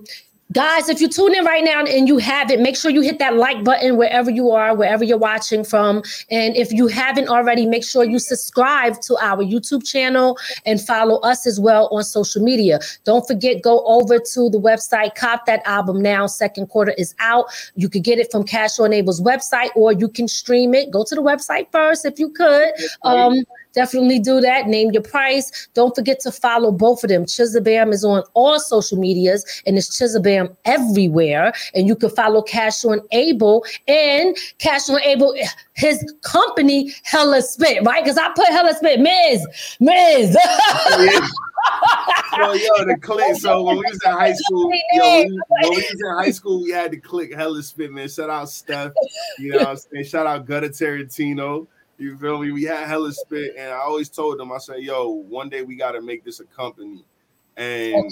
guys 0.53 0.87
if 0.87 1.01
you 1.01 1.09
tune 1.09 1.33
in 1.35 1.43
right 1.43 1.63
now 1.63 1.83
and 1.83 2.07
you 2.07 2.17
have 2.17 2.51
it 2.51 2.59
make 2.59 2.77
sure 2.77 2.91
you 2.91 3.01
hit 3.01 3.17
that 3.19 3.35
like 3.35 3.63
button 3.63 3.97
wherever 3.97 4.29
you 4.29 4.51
are 4.51 4.75
wherever 4.75 5.03
you're 5.03 5.17
watching 5.17 5.63
from. 5.63 6.03
And 6.29 6.55
if 6.55 6.71
you 6.71 6.87
haven't 6.87 7.27
already 7.27 7.65
make 7.65 7.83
sure 7.83 8.03
you 8.03 8.19
subscribe 8.19 9.01
to 9.01 9.17
our 9.17 9.43
youtube 9.43 9.85
channel 9.85 10.37
and 10.65 10.79
follow 10.79 11.19
us 11.21 11.47
as 11.47 11.59
well 11.59 11.89
on 11.91 12.03
social 12.03 12.43
media. 12.43 12.79
Don't 13.03 13.25
forget 13.27 13.61
go 13.61 13.83
over 13.85 14.19
to 14.19 14.49
the 14.49 14.59
website 14.59 15.15
cop 15.15 15.45
that 15.47 15.61
album 15.65 16.01
now 16.01 16.27
second 16.27 16.67
quarter 16.67 16.93
is 16.97 17.15
out. 17.19 17.45
You 17.75 17.89
could 17.89 18.03
get 18.03 18.19
it 18.19 18.31
from 18.31 18.43
cash 18.43 18.79
on 18.79 18.93
abel's 18.93 19.21
website 19.21 19.69
or 19.75 19.91
you 19.91 20.07
can 20.07 20.27
stream 20.27 20.73
it. 20.73 20.91
Go 20.91 21.03
to 21.03 21.15
the 21.15 21.21
website 21.21 21.71
first 21.71 22.05
if 22.05 22.19
you 22.19 22.29
could. 22.29 22.71
Um 23.03 23.43
definitely 23.73 24.19
do 24.19 24.39
that. 24.41 24.67
Name 24.67 24.91
your 24.91 25.01
price. 25.01 25.67
Don't 25.73 25.95
forget 25.95 26.19
to 26.21 26.31
follow 26.31 26.71
both 26.71 27.03
of 27.03 27.09
them. 27.09 27.25
Chizabam 27.25 27.91
is 27.93 28.03
on 28.03 28.23
all 28.33 28.59
social 28.59 28.97
medias 28.97 29.45
and 29.65 29.77
it's 29.77 29.99
Chizabam 29.99 30.55
everywhere. 30.65 31.53
And 31.73 31.87
you 31.87 31.95
can 31.95 32.09
follow 32.09 32.41
Cash 32.41 32.85
on 32.85 33.01
Abel 33.11 33.65
and 33.87 34.35
Cash 34.57 34.89
on 34.89 35.01
Abel, 35.01 35.35
his 35.73 36.13
company, 36.21 36.93
Hella 37.03 37.41
Spit, 37.41 37.83
right? 37.83 38.03
Because 38.03 38.17
I 38.17 38.29
put 38.33 38.47
Hella 38.47 38.73
Spit, 38.73 38.99
Miz, 38.99 39.77
Miz. 39.79 40.37
So 42.35 42.53
yo, 42.53 42.85
the 42.85 42.97
click. 42.99 43.35
So 43.35 43.63
when 43.63 43.77
we 43.77 43.83
was 43.83 43.99
in 44.03 44.11
high 44.11 44.33
school, 44.33 44.71
yo, 44.93 45.21
when 45.21 45.29
we 45.29 45.69
was 45.69 45.91
in 45.91 46.17
high 46.17 46.31
school, 46.31 46.63
we 46.63 46.71
had 46.71 46.91
to 46.91 46.97
click 46.97 47.33
hella 47.33 47.61
spit, 47.61 47.91
man. 47.91 48.09
Shout 48.09 48.29
out 48.29 48.49
Steph, 48.49 48.91
you 49.37 49.51
know 49.51 49.59
what 49.59 49.67
I'm 49.67 49.77
saying? 49.77 50.05
Shout 50.05 50.25
out 50.25 50.45
Gutter 50.45 50.69
Tarantino. 50.69 51.67
You 51.97 52.17
feel 52.17 52.39
me? 52.39 52.51
We 52.51 52.63
had 52.63 52.87
hella 52.87 53.13
spit, 53.13 53.55
and 53.57 53.71
I 53.71 53.77
always 53.77 54.09
told 54.09 54.39
them, 54.39 54.51
I 54.51 54.57
said, 54.57 54.79
yo, 54.79 55.09
one 55.09 55.49
day 55.49 55.61
we 55.61 55.75
gotta 55.75 56.01
make 56.01 56.23
this 56.23 56.39
a 56.39 56.45
company. 56.45 57.05
And 57.55 58.11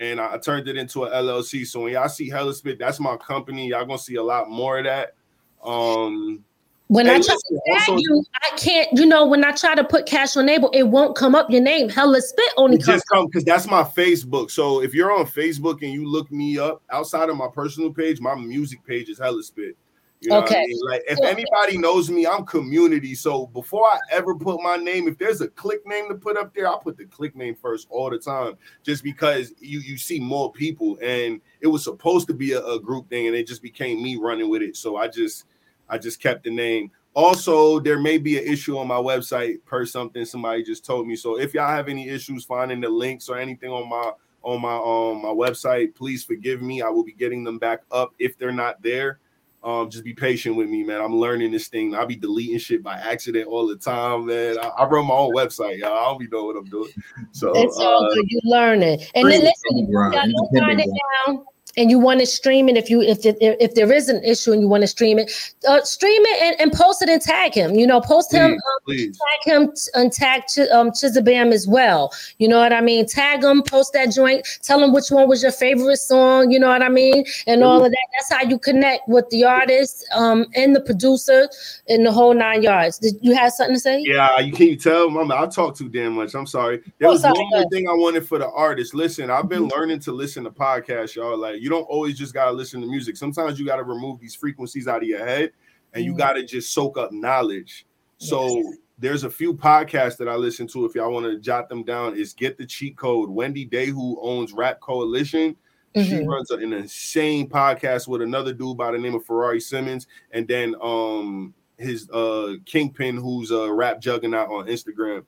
and 0.00 0.20
I 0.20 0.36
turned 0.38 0.68
it 0.68 0.76
into 0.76 1.04
an 1.04 1.12
LLC. 1.12 1.66
So 1.66 1.82
when 1.82 1.92
y'all 1.92 2.08
see 2.08 2.28
hella 2.28 2.54
spit, 2.54 2.78
that's 2.78 2.98
my 2.98 3.16
company. 3.16 3.68
Y'all 3.68 3.84
gonna 3.84 3.98
see 3.98 4.16
a 4.16 4.22
lot 4.22 4.50
more 4.50 4.78
of 4.78 4.84
that. 4.84 5.14
Um 5.62 6.44
When 6.88 7.08
I 7.08 7.20
try 7.20 7.34
to 7.34 7.60
tag 7.66 8.00
you, 8.00 8.24
I 8.42 8.56
can't, 8.56 8.88
you 8.92 9.06
know, 9.06 9.26
when 9.26 9.44
I 9.44 9.52
try 9.52 9.74
to 9.76 9.84
put 9.84 10.06
Cash 10.06 10.36
on 10.36 10.48
Abel, 10.48 10.70
it 10.70 10.82
won't 10.82 11.16
come 11.16 11.34
up 11.34 11.50
your 11.50 11.62
name. 11.62 11.88
Hella 11.88 12.20
Spit 12.20 12.52
only 12.56 12.76
comes 12.78 12.86
just 12.86 13.08
come 13.12 13.26
because 13.26 13.44
that's 13.44 13.66
my 13.68 13.84
Facebook. 13.84 14.50
So 14.50 14.82
if 14.82 14.92
you're 14.92 15.12
on 15.12 15.26
Facebook 15.26 15.82
and 15.82 15.92
you 15.92 16.08
look 16.08 16.30
me 16.32 16.58
up 16.58 16.82
outside 16.90 17.28
of 17.28 17.36
my 17.36 17.48
personal 17.52 17.92
page, 17.92 18.20
my 18.20 18.34
music 18.34 18.84
page 18.84 19.08
is 19.08 19.18
hella 19.18 19.42
spit. 19.42 19.76
You 20.24 20.32
know 20.32 20.40
what 20.40 20.52
I 20.52 20.52
Okay. 20.52 20.66
mean? 20.66 20.80
Like 20.88 21.02
if 21.06 21.22
anybody 21.22 21.76
knows 21.76 22.10
me, 22.10 22.26
I'm 22.26 22.46
community. 22.46 23.14
So 23.14 23.46
before 23.48 23.84
I 23.84 23.98
ever 24.10 24.34
put 24.34 24.62
my 24.62 24.76
name, 24.76 25.06
if 25.06 25.18
there's 25.18 25.42
a 25.42 25.48
click 25.48 25.86
name 25.86 26.08
to 26.08 26.14
put 26.14 26.38
up 26.38 26.54
there, 26.54 26.66
I'll 26.66 26.78
put 26.78 26.96
the 26.96 27.04
click 27.04 27.36
name 27.36 27.54
first 27.54 27.86
all 27.90 28.08
the 28.08 28.18
time, 28.18 28.54
just 28.82 29.04
because 29.04 29.52
you 29.58 29.80
you 29.80 29.98
see 29.98 30.18
more 30.18 30.50
people. 30.50 30.98
And 31.02 31.42
it 31.60 31.66
was 31.66 31.84
supposed 31.84 32.26
to 32.28 32.34
be 32.34 32.52
a, 32.52 32.64
a 32.64 32.80
group 32.80 33.10
thing, 33.10 33.26
and 33.26 33.36
it 33.36 33.46
just 33.46 33.60
became 33.62 34.02
me 34.02 34.16
running 34.16 34.48
with 34.48 34.62
it. 34.62 34.76
So 34.78 34.96
I 34.96 35.08
just 35.08 35.44
I 35.90 35.98
just 35.98 36.20
kept 36.20 36.44
the 36.44 36.50
name. 36.50 36.90
Also, 37.12 37.78
there 37.78 38.00
may 38.00 38.16
be 38.16 38.38
an 38.38 38.50
issue 38.50 38.78
on 38.78 38.88
my 38.88 38.96
website 38.96 39.62
per 39.66 39.84
something 39.84 40.24
somebody 40.24 40.62
just 40.64 40.86
told 40.86 41.06
me. 41.06 41.16
So 41.16 41.38
if 41.38 41.52
y'all 41.52 41.68
have 41.68 41.88
any 41.88 42.08
issues 42.08 42.44
finding 42.46 42.80
the 42.80 42.88
links 42.88 43.28
or 43.28 43.36
anything 43.36 43.70
on 43.70 43.90
my 43.90 44.12
on 44.42 44.62
my 44.62 44.74
um 44.74 45.20
my 45.20 45.28
website, 45.28 45.94
please 45.94 46.24
forgive 46.24 46.62
me. 46.62 46.80
I 46.80 46.88
will 46.88 47.04
be 47.04 47.12
getting 47.12 47.44
them 47.44 47.58
back 47.58 47.82
up 47.90 48.14
if 48.18 48.38
they're 48.38 48.52
not 48.52 48.82
there. 48.82 49.18
Um, 49.64 49.88
just 49.88 50.04
be 50.04 50.12
patient 50.12 50.56
with 50.56 50.68
me, 50.68 50.84
man. 50.84 51.00
I'm 51.00 51.16
learning 51.16 51.50
this 51.50 51.68
thing. 51.68 51.94
I'll 51.94 52.04
be 52.04 52.16
deleting 52.16 52.58
shit 52.58 52.82
by 52.82 52.98
accident 52.98 53.46
all 53.48 53.66
the 53.66 53.76
time, 53.76 54.26
man. 54.26 54.58
I, 54.58 54.68
I 54.68 54.86
run 54.86 55.06
my 55.06 55.14
own 55.14 55.34
website, 55.34 55.78
y'all. 55.78 55.94
I 55.94 56.04
don't 56.04 56.18
be 56.18 56.28
know 56.28 56.44
what 56.44 56.56
I'm 56.56 56.66
doing. 56.66 56.90
So 57.32 57.50
It's 57.54 57.78
all 57.78 58.04
uh, 58.04 58.14
good. 58.14 58.24
You 58.28 58.40
learning, 58.44 59.00
and 59.14 59.30
then 59.30 59.40
listen. 59.40 59.90
Y'all 59.90 60.12
don't 60.12 60.58
find 60.58 60.80
it 60.80 60.90
down, 61.26 61.46
and 61.76 61.90
you 61.90 61.98
want 61.98 62.20
to 62.20 62.26
stream 62.26 62.68
it. 62.68 62.76
If 62.76 62.88
you 62.90 63.00
if 63.02 63.24
if, 63.24 63.36
if 63.40 63.74
there 63.74 63.92
is 63.92 64.08
an 64.08 64.22
issue 64.24 64.52
and 64.52 64.60
you 64.60 64.68
want 64.68 64.82
to 64.82 64.86
stream 64.86 65.18
it, 65.18 65.30
uh, 65.68 65.82
stream 65.82 66.22
it 66.24 66.42
and, 66.42 66.60
and 66.60 66.72
post 66.72 67.02
it 67.02 67.08
and 67.08 67.20
tag 67.20 67.54
him. 67.54 67.74
You 67.74 67.86
know, 67.86 68.00
post 68.00 68.32
him, 68.32 68.52
um, 68.52 68.58
please, 68.84 69.06
please. 69.06 69.18
tag 69.44 69.52
him 69.54 69.72
and 69.94 70.12
tag 70.12 70.42
Ch- 70.48 70.70
um, 70.72 70.90
Chizabam 70.90 71.52
as 71.52 71.66
well. 71.66 72.12
You 72.38 72.48
know 72.48 72.58
what 72.58 72.72
I 72.72 72.80
mean? 72.80 73.06
Tag 73.06 73.42
him, 73.42 73.62
post 73.62 73.92
that 73.94 74.12
joint, 74.12 74.46
tell 74.62 74.82
him 74.82 74.92
which 74.92 75.10
one 75.10 75.28
was 75.28 75.42
your 75.42 75.52
favorite 75.52 75.96
song. 75.96 76.50
You 76.50 76.58
know 76.58 76.68
what 76.68 76.82
I 76.82 76.88
mean, 76.88 77.24
and 77.46 77.62
all 77.64 77.84
of 77.84 77.90
that. 77.90 78.06
That's 78.12 78.32
how 78.32 78.48
you 78.48 78.58
connect 78.58 79.08
with 79.08 79.28
the 79.30 79.44
artist 79.44 80.06
um 80.14 80.46
and 80.54 80.74
the 80.76 80.80
producer 80.80 81.48
and 81.88 82.06
the 82.06 82.12
whole 82.12 82.34
nine 82.34 82.62
yards. 82.62 82.98
Did 82.98 83.14
you 83.22 83.34
have 83.34 83.52
something 83.52 83.74
to 83.76 83.80
say? 83.80 84.02
Yeah, 84.04 84.38
you 84.38 84.52
can 84.52 84.66
you 84.68 84.76
tell, 84.76 85.10
Mama? 85.10 85.34
I 85.36 85.46
talk 85.46 85.76
too 85.76 85.88
damn 85.88 86.12
much. 86.14 86.34
I'm 86.34 86.46
sorry. 86.46 86.82
There 86.98 87.08
Oh, 87.08 87.12
was 87.12 87.22
sorry, 87.22 87.34
one 87.38 87.50
more 87.50 87.68
thing 87.70 87.88
I 87.88 87.92
wanted 87.94 88.26
for 88.28 88.38
the 88.38 88.48
artist. 88.50 88.94
Listen, 88.94 89.30
I've 89.30 89.48
been 89.48 89.64
Mm-hmm. 89.64 89.78
learning 89.78 90.00
to 90.00 90.12
listen 90.12 90.44
to 90.44 90.50
podcasts, 90.50 91.14
y'all. 91.14 91.38
Like, 91.38 91.60
you 91.64 91.70
don't 91.70 91.84
always 91.84 92.18
just 92.18 92.34
gotta 92.34 92.52
listen 92.52 92.82
to 92.82 92.86
music. 92.86 93.16
Sometimes 93.16 93.58
you 93.58 93.64
gotta 93.64 93.82
remove 93.82 94.20
these 94.20 94.34
frequencies 94.34 94.86
out 94.86 95.02
of 95.02 95.08
your 95.08 95.24
head, 95.24 95.50
and 95.94 96.04
you 96.04 96.12
Mhm. 96.12 96.18
gotta 96.18 96.44
just 96.44 96.74
soak 96.74 96.98
up 96.98 97.10
knowledge. 97.10 97.86
So 98.18 98.58
Yes. 98.58 98.76
there's 98.98 99.24
a 99.24 99.30
few 99.30 99.54
podcasts 99.54 100.18
that 100.18 100.28
I 100.28 100.36
listen 100.36 100.66
to. 100.68 100.84
If 100.84 100.94
y'all 100.94 101.10
want 101.10 101.24
to 101.24 101.38
jot 101.38 101.70
them 101.70 101.82
down, 101.82 102.16
is 102.16 102.34
Get 102.34 102.58
the 102.58 102.66
Cheat 102.66 102.98
Code. 102.98 103.30
Wendy 103.30 103.64
Day, 103.64 103.86
who 103.86 104.18
owns 104.20 104.52
Rap 104.52 104.78
Coalition, 104.80 105.56
she 105.96 106.02
Mhm. 106.02 106.26
runs 106.26 106.50
an 106.50 106.72
insane 106.74 107.48
podcast 107.48 108.08
with 108.08 108.20
another 108.20 108.52
dude 108.52 108.76
by 108.76 108.92
the 108.92 108.98
name 108.98 109.14
of 109.14 109.24
Ferrari 109.24 109.60
Simmons, 109.60 110.06
and 110.32 110.46
then 110.46 110.74
um 110.82 111.54
his 111.78 112.10
uh 112.10 112.56
Kingpin, 112.66 113.16
who's 113.16 113.50
a 113.50 113.72
rap 113.72 114.00
juggernaut 114.02 114.50
on 114.50 114.66
Instagram. 114.66 115.24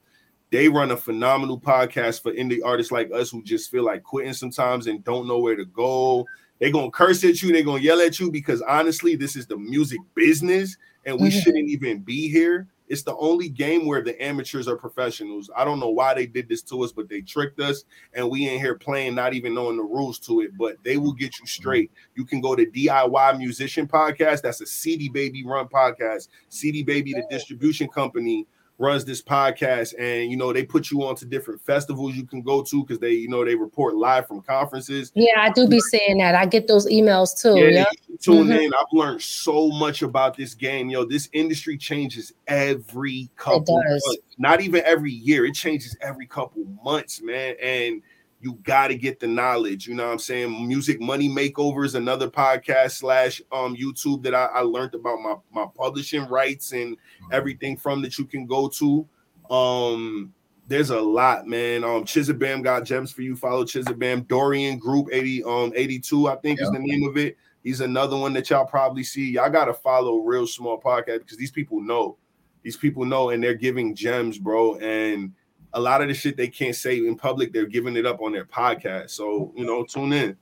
They 0.51 0.68
run 0.68 0.93
a 0.93 0.97
phenomenal 0.97 1.60
podcast 1.60 2.23
for 2.23 2.32
indie 2.32 2.60
artists 2.64 2.93
like 2.93 3.10
us 3.12 3.31
who 3.31 3.43
just 3.43 3.70
feel 3.70 3.85
like 3.85 4.02
quitting 4.02 4.32
sometimes 4.32 4.86
and 4.86 5.02
don't 5.05 5.27
know 5.27 5.39
where 5.39 5.56
to 5.56 5.64
go. 5.64 6.27
They're 6.60 6.73
gonna 6.73 6.90
curse 6.90 7.23
at 7.24 7.43
you, 7.43 7.52
they're 7.52 7.62
gonna 7.62 7.82
yell 7.82 8.01
at 8.01 8.18
you 8.20 8.31
because 8.31 8.62
honestly, 8.62 9.16
this 9.16 9.36
is 9.36 9.47
the 9.47 9.56
music 9.56 9.98
business, 10.14 10.77
and 11.05 11.20
we 11.20 11.28
Mhm. 11.28 11.43
shouldn't 11.43 11.68
even 11.68 11.98
be 12.01 12.28
here. 12.28 12.68
It's 12.89 13.02
the 13.02 13.16
only 13.16 13.48
game 13.48 13.85
where 13.85 14.01
the 14.01 14.20
amateurs 14.23 14.68
are 14.68 14.77
professionals. 14.77 15.51
I 15.56 15.64
don't 15.64 15.81
know 15.81 15.90
why 15.90 16.14
they 16.14 16.24
did 16.27 16.48
this 16.48 16.62
to 16.62 16.82
us, 16.85 16.93
but 16.93 17.09
they 17.09 17.20
tricked 17.20 17.59
us, 17.59 17.85
and 18.14 18.31
we 18.31 18.48
in 18.48 18.60
here 18.60 18.77
playing, 18.77 19.16
not 19.16 19.35
even 19.35 19.55
knowing 19.55 19.77
the 19.77 19.82
rules 19.82 20.20
to 20.20 20.40
it. 20.43 20.56
But 20.56 20.77
they 20.85 20.97
will 20.97 21.12
get 21.12 21.39
you 21.40 21.47
straight. 21.47 21.90
You 22.14 22.24
can 22.24 22.40
go 22.40 22.55
to 22.55 22.64
DIY 22.64 23.36
Musician 23.39 23.89
Podcast. 23.89 24.43
That's 24.43 24.60
a 24.60 24.66
CD 24.66 25.09
Baby 25.09 25.44
run 25.44 25.66
podcast. 25.66 26.28
CD 26.48 26.85
Baby, 26.85 27.12
the 27.12 27.27
distribution 27.28 27.89
company, 27.89 28.47
runs 28.78 29.05
this 29.05 29.23
podcast, 29.23 29.94
and 29.98 30.31
you 30.31 30.36
know 30.36 30.53
they 30.53 30.65
put 30.65 30.90
you 30.90 31.03
on 31.05 31.16
to 31.16 31.24
different 31.24 31.61
festivals 31.65 32.15
you 32.15 32.27
can 32.27 32.43
go 32.43 32.62
to 32.62 32.82
because 32.82 32.98
they, 32.98 33.12
you 33.12 33.28
know, 33.28 33.44
they 33.44 33.55
report 33.55 33.94
live 33.94 34.27
from 34.27 34.43
conferences. 34.43 35.12
Yeah, 35.15 35.32
I 35.39 35.51
do 35.51 35.66
be 35.66 35.81
saying 35.81 36.19
that. 36.19 36.35
I 36.35 36.47
get 36.47 36.69
those 36.69 36.86
emails 36.86 37.40
too. 37.40 37.59
Yeah, 37.59 37.69
Yeah. 37.69 37.85
tune 38.20 38.48
Mhm. 38.48 38.65
in. 38.66 38.74
I've 38.74 38.86
learned 38.93 39.23
so 39.23 39.69
much 39.69 40.03
about 40.03 40.36
this 40.36 40.55
game. 40.55 40.90
Yo, 40.90 41.05
this 41.05 41.28
industry 41.32 41.77
changes 41.78 42.32
every 42.47 43.31
couple 43.36 43.77
months. 43.82 44.19
Not 44.39 44.61
even 44.61 44.82
every 44.85 45.12
year, 45.12 45.47
it 45.47 45.55
changes 45.55 45.97
every 46.01 46.27
couple 46.27 46.65
months, 46.85 47.23
man. 47.23 47.55
And 47.62 48.03
you 48.41 48.59
got 48.63 48.89
to 48.89 48.97
get 48.97 49.19
the 49.19 49.27
knowledge. 49.27 49.87
You 49.87 49.95
know 49.95 50.07
what 50.07 50.13
I'm 50.13 50.19
saying? 50.19 50.67
Music 50.67 51.01
Money 51.01 51.29
Makeovers, 51.29 51.95
another 51.95 52.29
podcast 52.29 52.93
slash 52.93 53.41
um 53.53 53.77
YouTube 53.77 54.23
that 54.25 54.35
I, 54.35 54.47
I 54.47 54.61
learned 54.61 54.95
about 54.95 55.21
my, 55.21 55.37
my 55.53 55.67
publishing 55.77 56.27
rights 56.29 56.73
and 56.73 56.97
everything 57.33 57.77
from 57.77 58.03
that 58.03 58.19
you 58.19 58.25
can 58.25 58.47
go 58.47 58.69
to. 58.69 59.07
Um, 59.51 60.33
there's 60.69 60.91
a 60.91 61.01
lot, 61.01 61.47
man. 61.47 61.85
Um, 61.85 62.05
Chizabam 62.05 62.63
got 62.63 62.85
gems 62.85 63.13
for 63.13 63.23
you. 63.23 63.37
Follow 63.37 63.65
Chizabam. 63.65 64.27
Dorian 64.27 64.79
Group 64.79 65.09
80, 65.13 65.45
um, 65.45 65.73
82, 65.75 66.29
I 66.29 66.37
think 66.37 66.61
is 66.61 66.71
the 66.71 66.79
name 66.79 67.09
of 67.09 67.17
it. 67.17 67.37
He's 67.63 67.81
another 67.81 68.17
one 68.17 68.33
that 68.35 68.51
y'all 68.51 68.65
probably 68.65 69.03
see. 69.03 69.31
Y'all 69.31 69.51
gotta 69.51 69.75
follow 69.75 70.19
Real 70.19 70.47
Small 70.47 70.81
Podcast 70.81 71.21
because 71.21 71.37
these 71.37 71.51
people 71.51 71.81
know. 71.81 72.17
These 72.63 72.77
people 72.77 73.05
know 73.05 73.31
and 73.31 73.43
they're 73.43 73.55
giving 73.55 73.95
gems, 73.95 74.39
bro. 74.39 74.77
And 74.77 75.33
a 75.73 75.81
lot 75.81 76.03
of 76.03 76.09
the 76.09 76.15
shit 76.15 76.37
they 76.37 76.49
can't 76.49 76.75
say 76.75 76.99
in 76.99 77.17
public, 77.17 77.53
they're 77.53 77.67
giving 77.67 77.97
it 77.97 78.07
up 78.07 78.21
on 78.23 78.33
their 78.33 78.45
podcast. 78.45 79.11
So 79.11 79.53
you 79.57 79.65
know, 79.65 79.85
tune 79.85 80.13
in. 80.13 80.37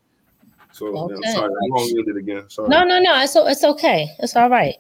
So 0.73 0.87
yeah, 0.93 1.01
Okay. 1.03 1.15
I'm 1.15 1.35
sorry, 1.35 1.53
I'm 1.63 1.71
long-winded 1.71 2.17
again. 2.17 2.51
Sorry. 2.51 2.69
No, 2.69 2.83
no, 2.83 3.01
no. 3.01 3.21
It's 3.23 3.37
it's 3.37 3.65
okay. 3.65 4.09
It's 4.19 4.35
all 4.37 4.51
right. 4.51 4.75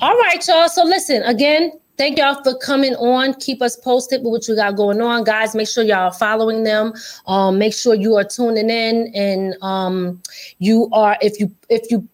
All 0.00 0.16
right, 0.16 0.46
y'all. 0.46 0.68
So 0.68 0.84
listen 0.84 1.22
again. 1.22 1.72
Thank 1.98 2.18
y'all 2.18 2.42
for 2.42 2.56
coming 2.56 2.94
on. 2.94 3.34
Keep 3.34 3.60
us 3.60 3.76
posted 3.76 4.22
with 4.22 4.30
what 4.30 4.48
you 4.48 4.54
got 4.56 4.74
going 4.74 5.02
on, 5.02 5.22
guys. 5.22 5.54
Make 5.54 5.68
sure 5.68 5.84
y'all 5.84 6.06
are 6.06 6.12
following 6.14 6.62
them. 6.62 6.94
Um, 7.26 7.58
make 7.58 7.74
sure 7.74 7.94
you 7.94 8.16
are 8.16 8.24
tuning 8.24 8.70
in, 8.70 9.12
and 9.14 9.54
um, 9.60 10.22
you 10.60 10.88
are 10.92 11.18
if 11.20 11.38
you 11.38 11.54
if 11.68 11.90
you 11.90 12.08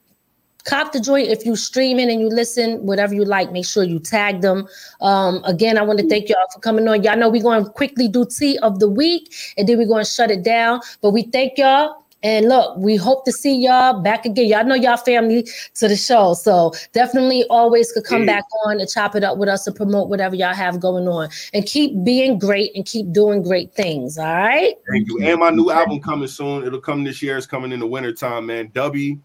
cop 0.67 0.93
the 0.93 1.01
joint, 1.01 1.29
if 1.29 1.47
you 1.47 1.57
stream 1.57 1.87
streaming 1.87 2.11
and 2.11 2.21
you 2.21 2.29
listen, 2.29 2.85
whatever 2.85 3.15
you 3.15 3.25
like, 3.25 3.53
make 3.53 3.65
sure 3.65 3.85
you 3.85 4.01
tag 4.01 4.41
them. 4.41 4.67
Um, 5.01 5.43
again, 5.45 5.79
I 5.79 5.83
want 5.83 6.01
to 6.01 6.09
thank 6.09 6.29
y'all 6.29 6.39
for 6.53 6.59
coming 6.61 6.89
on. 6.89 7.03
Y'all 7.03 7.17
know 7.17 7.29
we're 7.29 7.43
going 7.43 7.65
to 7.65 7.71
quickly 7.71 8.09
do 8.09 8.27
tea 8.27 8.59
of 8.59 8.81
the 8.81 8.89
week, 8.89 9.33
and 9.57 9.69
then 9.69 9.79
we're 9.79 9.87
going 9.87 10.05
to 10.05 10.11
shut 10.11 10.31
it 10.31 10.43
down. 10.43 10.81
But 11.01 11.11
we 11.11 11.25
thank 11.25 11.59
y'all. 11.59 12.03
And 12.23 12.49
look, 12.49 12.77
we 12.79 12.97
hope 12.97 13.25
to 13.27 13.31
see 13.31 13.55
y'all 13.55 14.01
back 14.01 14.25
again. 14.25 14.47
Y'all 14.47 14.65
know 14.65 14.75
y'all 14.75 14.97
family 14.97 15.47
to 15.75 15.87
the 15.87 15.95
show. 15.95 16.35
So 16.35 16.73
definitely 16.93 17.45
always 17.51 17.93
could 17.93 18.05
come 18.05 18.27
back 18.27 18.43
on 18.65 18.81
and 18.81 18.89
chop 18.89 19.15
it 19.15 19.23
up 19.23 19.37
with 19.39 19.49
us 19.49 19.65
to 19.65 19.71
promote 19.71 20.09
whatever 20.09 20.35
y'all 20.35 20.55
have 20.55 20.81
going 20.81 21.07
on. 21.07 21.29
And 21.53 21.65
keep 21.67 21.93
being 22.03 22.39
great 22.39 22.75
and 22.75 22.85
keep 22.85 23.13
doing 23.13 23.43
great 23.43 23.75
things. 23.75 24.19
All 24.19 24.25
right. 24.25 24.75
Thank 24.91 25.09
you. 25.09 25.23
And 25.23 25.39
my 25.39 25.51
new 25.51 25.71
album 25.71 26.01
coming 26.01 26.27
soon. 26.27 26.67
It'll 26.67 26.81
come 26.81 27.05
this 27.05 27.23
year. 27.23 27.37
It's 27.37 27.47
coming 27.47 27.71
in 27.71 27.79
the 27.79 27.87
wintertime, 27.87 28.47
man. 28.47 28.71
W, 28.75 29.21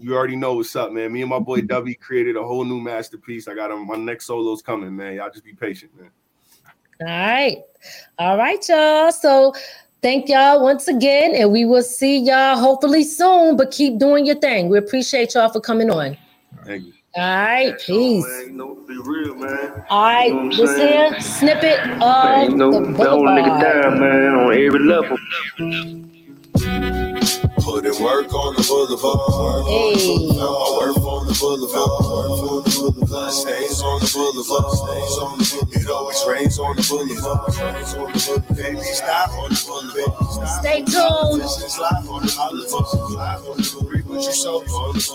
you 0.00 0.16
already 0.16 0.36
know 0.36 0.54
what's 0.54 0.74
up, 0.76 0.92
man. 0.92 1.12
Me 1.12 1.22
and 1.22 1.30
my 1.30 1.38
boy 1.38 1.60
W 1.62 1.94
created 1.96 2.36
a 2.36 2.42
whole 2.42 2.64
new 2.64 2.80
masterpiece. 2.80 3.48
I 3.48 3.54
got 3.54 3.70
him. 3.70 3.86
My 3.86 3.96
next 3.96 4.26
solo's 4.26 4.62
coming, 4.62 4.96
man. 4.96 5.14
Y'all 5.16 5.30
just 5.30 5.44
be 5.44 5.54
patient, 5.54 5.92
man. 5.98 6.10
All 7.00 7.06
right. 7.08 7.58
All 8.18 8.36
right, 8.38 8.68
y'all. 8.68 9.12
So 9.12 9.54
thank 10.02 10.28
y'all 10.28 10.62
once 10.62 10.88
again. 10.88 11.34
And 11.34 11.52
we 11.52 11.64
will 11.64 11.82
see 11.82 12.18
y'all 12.18 12.56
hopefully 12.58 13.04
soon. 13.04 13.56
But 13.56 13.70
keep 13.70 13.98
doing 13.98 14.26
your 14.26 14.36
thing. 14.36 14.68
We 14.68 14.78
appreciate 14.78 15.34
y'all 15.34 15.50
for 15.50 15.60
coming 15.60 15.90
on. 15.90 16.16
Thank 16.66 16.86
you. 16.86 16.92
All 17.16 17.22
right. 17.22 17.78
Peace. 17.80 18.24
Man, 18.26 18.46
you 18.48 18.52
know, 18.52 18.74
be 18.88 18.98
real, 19.02 19.34
man. 19.36 19.84
All 19.90 20.04
right. 20.04 20.26
You 20.28 20.34
know 20.34 20.46
what 20.46 20.56
This 20.56 20.76
saying? 20.76 21.12
here 21.12 21.20
snippet 21.20 21.80
Man, 22.22 22.48
of 22.48 22.50
you 22.50 22.56
know, 22.56 22.72
the 22.72 22.92
that 22.98 23.08
old 23.10 23.26
nigga 23.26 23.60
down, 23.60 24.00
man, 24.00 24.34
on 24.34 24.54
every 24.54 24.80
level. 24.80 25.18
Put 27.60 27.84
in 27.86 27.92
work 28.02 28.32
on 28.32 28.54
the 28.56 28.64
boulevard. 28.66 29.66
Hey. 29.68 29.94
I 30.40 30.76
work 30.80 30.96
on 30.96 31.26
the 31.28 31.34
boulevard. 31.38 32.98
Blood 33.08 33.30
stains 33.30 33.82
on 33.82 34.00
the 34.00 34.08
boulevard. 34.10 35.76
It 35.76 35.88
always 35.90 36.24
rains 36.26 36.58
on 36.58 36.76
the 36.76 36.82
boulevard. 36.88 38.48
Baby, 38.56 38.80
stop 38.80 39.30
on 39.38 39.50
the 39.50 39.60
boulevard. 39.66 40.48
Stay 40.60 40.82
tuned. 40.82 41.40
This 41.42 41.62
is 41.62 41.78
live 41.78 42.08
on 42.08 42.22
the 42.24 42.32
boulevard. 42.32 43.92
Reap 43.92 44.06
what 44.06 44.24
you 44.24 44.32
sow. 44.32 44.60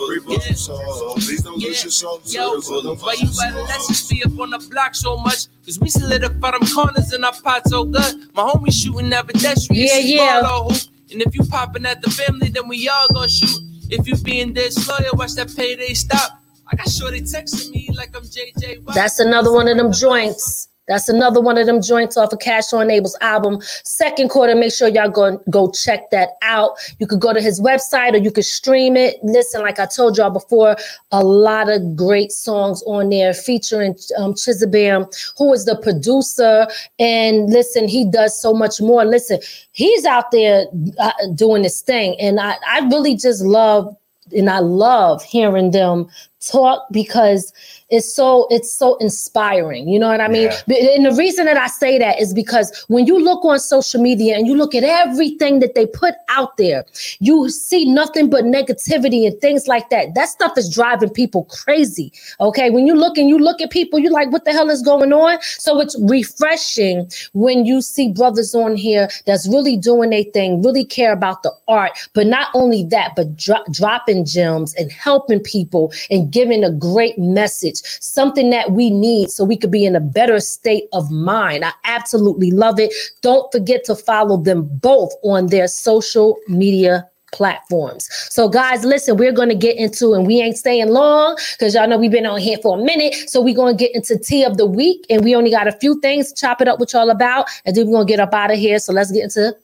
Reap 0.08 0.26
what 0.26 0.48
you 0.48 0.56
sow. 0.56 1.14
Please 1.16 1.42
don't 1.44 1.58
lose 1.58 1.84
your 1.84 1.92
soul 1.92 2.22
Yo, 2.26 2.56
the 2.56 2.68
boulevard. 2.68 3.02
why 3.02 3.14
you 3.18 3.28
better 3.36 3.62
let's 3.64 3.88
just 3.88 4.10
be 4.10 4.24
up 4.24 4.38
on 4.40 4.52
the 4.52 4.60
block 4.70 4.94
so 4.96 5.18
much? 5.18 5.48
Cause 5.66 5.80
we 5.80 5.90
solidify 5.90 6.52
them 6.52 6.62
corners 6.74 7.12
in 7.12 7.24
our 7.24 7.34
pot 7.34 7.68
so 7.68 7.84
good. 7.86 8.30
My 8.36 8.44
homie 8.44 8.72
shooting 8.72 9.10
that 9.10 9.26
pedestrian. 9.28 9.88
Yeah, 9.88 9.98
yeah. 9.98 10.42
Ball 10.42 10.70
hoop. 10.70 10.82
And 11.16 11.22
if 11.22 11.34
you 11.34 11.46
popping 11.46 11.86
at 11.86 12.02
the 12.02 12.10
family, 12.10 12.50
then 12.50 12.68
we 12.68 12.90
all 12.90 13.08
gonna 13.14 13.30
shoot. 13.30 13.58
If 13.90 14.06
you 14.06 14.18
being 14.18 14.52
disloyal, 14.52 15.12
watch 15.14 15.36
that 15.36 15.56
payday 15.56 15.94
stop. 15.94 16.42
I 16.70 16.76
got 16.76 16.90
shorty 16.90 17.22
texting 17.22 17.72
me 17.72 17.90
like 17.96 18.14
I'm 18.14 18.24
JJ. 18.24 18.84
That's 18.94 19.20
another 19.22 19.54
one 19.54 19.70
of 19.70 19.78
them 19.78 19.94
joints. 19.94 20.68
That's 20.88 21.10
another 21.10 21.42
one 21.42 21.58
of 21.58 21.66
them 21.66 21.82
joints 21.82 22.16
off 22.16 22.32
of 22.32 22.40
Cash 22.40 22.72
on 22.74 22.92
Abel's 22.92 23.18
album. 23.22 23.60
Second 23.84 24.30
quarter, 24.30 24.56
make 24.56 24.72
sure 24.72 24.88
y'all 24.88 25.10
go 25.10 25.38
go 25.50 25.72
check 25.72 26.10
that 26.12 26.32
out. 26.42 26.72
You 27.00 27.08
could 27.08 27.20
go 27.20 27.34
to 27.34 27.42
his 27.42 27.60
website 27.60 28.14
or 28.14 28.18
you 28.18 28.32
could 28.32 28.46
stream 28.46 28.96
it. 28.96 29.18
Listen, 29.24 29.62
like 29.62 29.80
I 29.80 29.88
told 29.88 30.18
y'all 30.18 30.30
before, 30.30 30.76
a 31.12 31.24
lot 31.24 31.70
of 31.70 31.96
great 31.96 32.32
songs 32.32 32.84
on 32.86 33.10
there 33.10 33.34
featuring 33.34 33.96
um, 34.18 34.34
Chizabam, 34.34 35.12
who 35.38 35.54
is 35.54 35.66
the 35.66 35.76
producer. 35.78 36.68
And 37.00 37.50
listen, 37.50 37.88
he 37.88 38.10
does 38.10 38.40
so 38.40 38.54
much 38.54 38.80
more. 38.80 39.06
Listen, 39.06 39.40
he's 39.72 40.06
out 40.06 40.32
there 40.32 40.66
uh, 41.00 41.12
doing 41.34 41.64
this 41.64 41.82
thing, 41.82 42.16
and 42.20 42.40
I 42.40 42.56
I 42.68 42.80
really 42.88 43.16
just 43.16 43.42
love 43.44 43.96
and 44.36 44.50
I 44.50 44.60
love 44.60 45.24
hearing 45.24 45.72
them 45.72 46.08
talk 46.40 46.86
because 46.92 47.54
it's 47.96 48.14
so 48.14 48.48
it's 48.50 48.72
so 48.74 48.96
inspiring 48.98 49.88
you 49.88 49.98
know 49.98 50.10
what 50.10 50.22
i 50.22 50.28
mean? 50.28 50.50
Yeah. 50.68 50.96
And 50.96 51.06
the 51.06 51.16
reason 51.18 51.46
that 51.46 51.58
i 51.58 51.68
say 51.68 51.98
that 51.98 52.20
is 52.20 52.34
because 52.34 52.86
when 52.88 53.06
you 53.08 53.20
look 53.20 53.44
on 53.46 53.60
social 53.60 54.02
media 54.02 54.36
and 54.38 54.48
you 54.48 54.56
look 54.56 54.76
at 54.76 54.84
everything 54.84 55.60
that 55.60 55.76
they 55.76 55.86
put 55.86 56.16
out 56.30 56.58
there 56.58 56.86
you 57.20 57.50
see 57.50 57.86
nothing 57.86 58.30
but 58.30 58.44
negativity 58.44 59.26
and 59.26 59.40
things 59.42 59.68
like 59.68 59.90
that. 59.90 60.14
That 60.16 60.30
stuff 60.30 60.58
is 60.58 60.74
driving 60.74 61.10
people 61.10 61.46
crazy 61.46 62.12
okay? 62.40 62.70
When 62.70 62.86
you 62.88 62.96
look 62.96 63.18
and 63.18 63.30
you 63.30 63.40
look 63.40 63.62
at 63.62 63.70
people 63.72 64.00
you're 64.00 64.12
like 64.12 64.32
what 64.32 64.46
the 64.46 64.52
hell 64.52 64.70
is 64.70 64.82
going 64.82 65.14
on? 65.14 65.42
So 65.42 65.80
it's 65.80 65.96
refreshing 66.02 67.10
when 67.34 67.66
you 67.66 67.82
see 67.82 68.12
brothers 68.12 68.54
on 68.56 68.76
here 68.76 69.10
that's 69.26 69.48
really 69.48 69.78
doing 69.78 70.10
their 70.10 70.24
thing 70.24 70.62
really 70.62 70.86
care 70.86 71.14
about 71.14 71.44
the 71.44 71.52
art. 71.68 71.92
But 72.14 72.28
not 72.28 72.50
only 72.54 72.84
that 72.86 73.14
but 73.16 73.36
dro- 73.36 73.64
dropping 73.72 74.26
gems 74.26 74.74
and 74.76 74.92
helping 74.92 75.40
people 75.40 75.94
and 76.10 76.32
giving 76.32 76.64
a 76.64 76.72
great 76.72 77.18
message 77.18 77.82
something 78.02 78.50
that 78.50 78.72
we 78.72 78.90
need 78.90 79.30
so 79.30 79.44
we 79.44 79.58
could 79.58 79.72
be 79.72 79.86
in 79.86 79.96
a 79.96 80.02
better 80.02 80.40
state 80.40 80.86
of 80.94 81.10
mind 81.12 81.64
i 81.64 81.72
absolutely 81.84 82.52
love 82.52 82.80
it 82.80 82.94
don't 83.22 83.52
forget 83.52 83.84
to 83.84 83.96
follow 83.96 84.38
them 84.38 84.70
both 84.82 85.12
on 85.24 85.48
their 85.48 85.68
social 85.68 86.38
media 86.48 87.08
platforms. 87.36 88.08
So, 88.30 88.48
guys, 88.48 88.84
listen, 88.86 89.18
we're 89.18 89.34
going 89.34 89.50
to 89.50 89.56
get 89.56 89.76
into, 89.76 90.14
and 90.14 90.26
we 90.26 90.42
ain't 90.42 90.58
staying 90.58 90.90
long 90.90 91.38
because 91.52 91.76
y'all 91.76 91.88
know 91.88 91.98
we've 91.98 92.12
been 92.12 92.26
on 92.26 92.40
here 92.40 92.58
for 92.64 92.80
a 92.80 92.84
minute. 92.84 93.14
So, 93.30 93.42
we're 93.42 93.56
going 93.56 93.78
to 93.78 93.84
get 93.84 93.94
into 93.94 94.18
tea 94.18 94.44
of 94.44 94.58
the 94.58 94.66
week, 94.66 95.06
and 95.10 95.24
we 95.24 95.36
only 95.36 95.52
got 95.52 95.68
a 95.68 95.74
few 95.74 96.00
things 96.00 96.32
to 96.32 96.42
chop 96.42 96.62
it 96.62 96.68
up 96.68 96.80
with 96.80 96.94
y'all 96.94 97.10
about, 97.10 97.48
and 97.66 97.76
then 97.76 97.86
we're 97.88 97.94
going 97.94 98.08
to 98.08 98.12
get 98.12 98.20
up 98.20 98.34
out 98.34 98.52
of 98.52 98.58
here. 98.58 98.80
So, 98.80 98.94
let's 98.94 99.12
get 99.12 99.24
into 99.24 99.56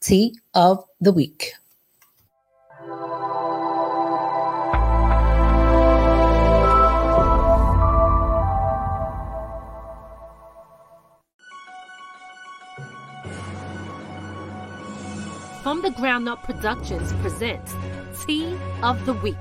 tea 0.00 0.34
of 0.54 0.82
the 1.00 1.12
week. 1.12 1.52
From 15.62 15.80
the 15.80 15.90
Ground 15.90 16.28
Up 16.28 16.42
Productions 16.42 17.12
presents 17.22 17.72
Tea 18.26 18.58
of 18.82 19.06
the 19.06 19.12
Week. 19.12 19.36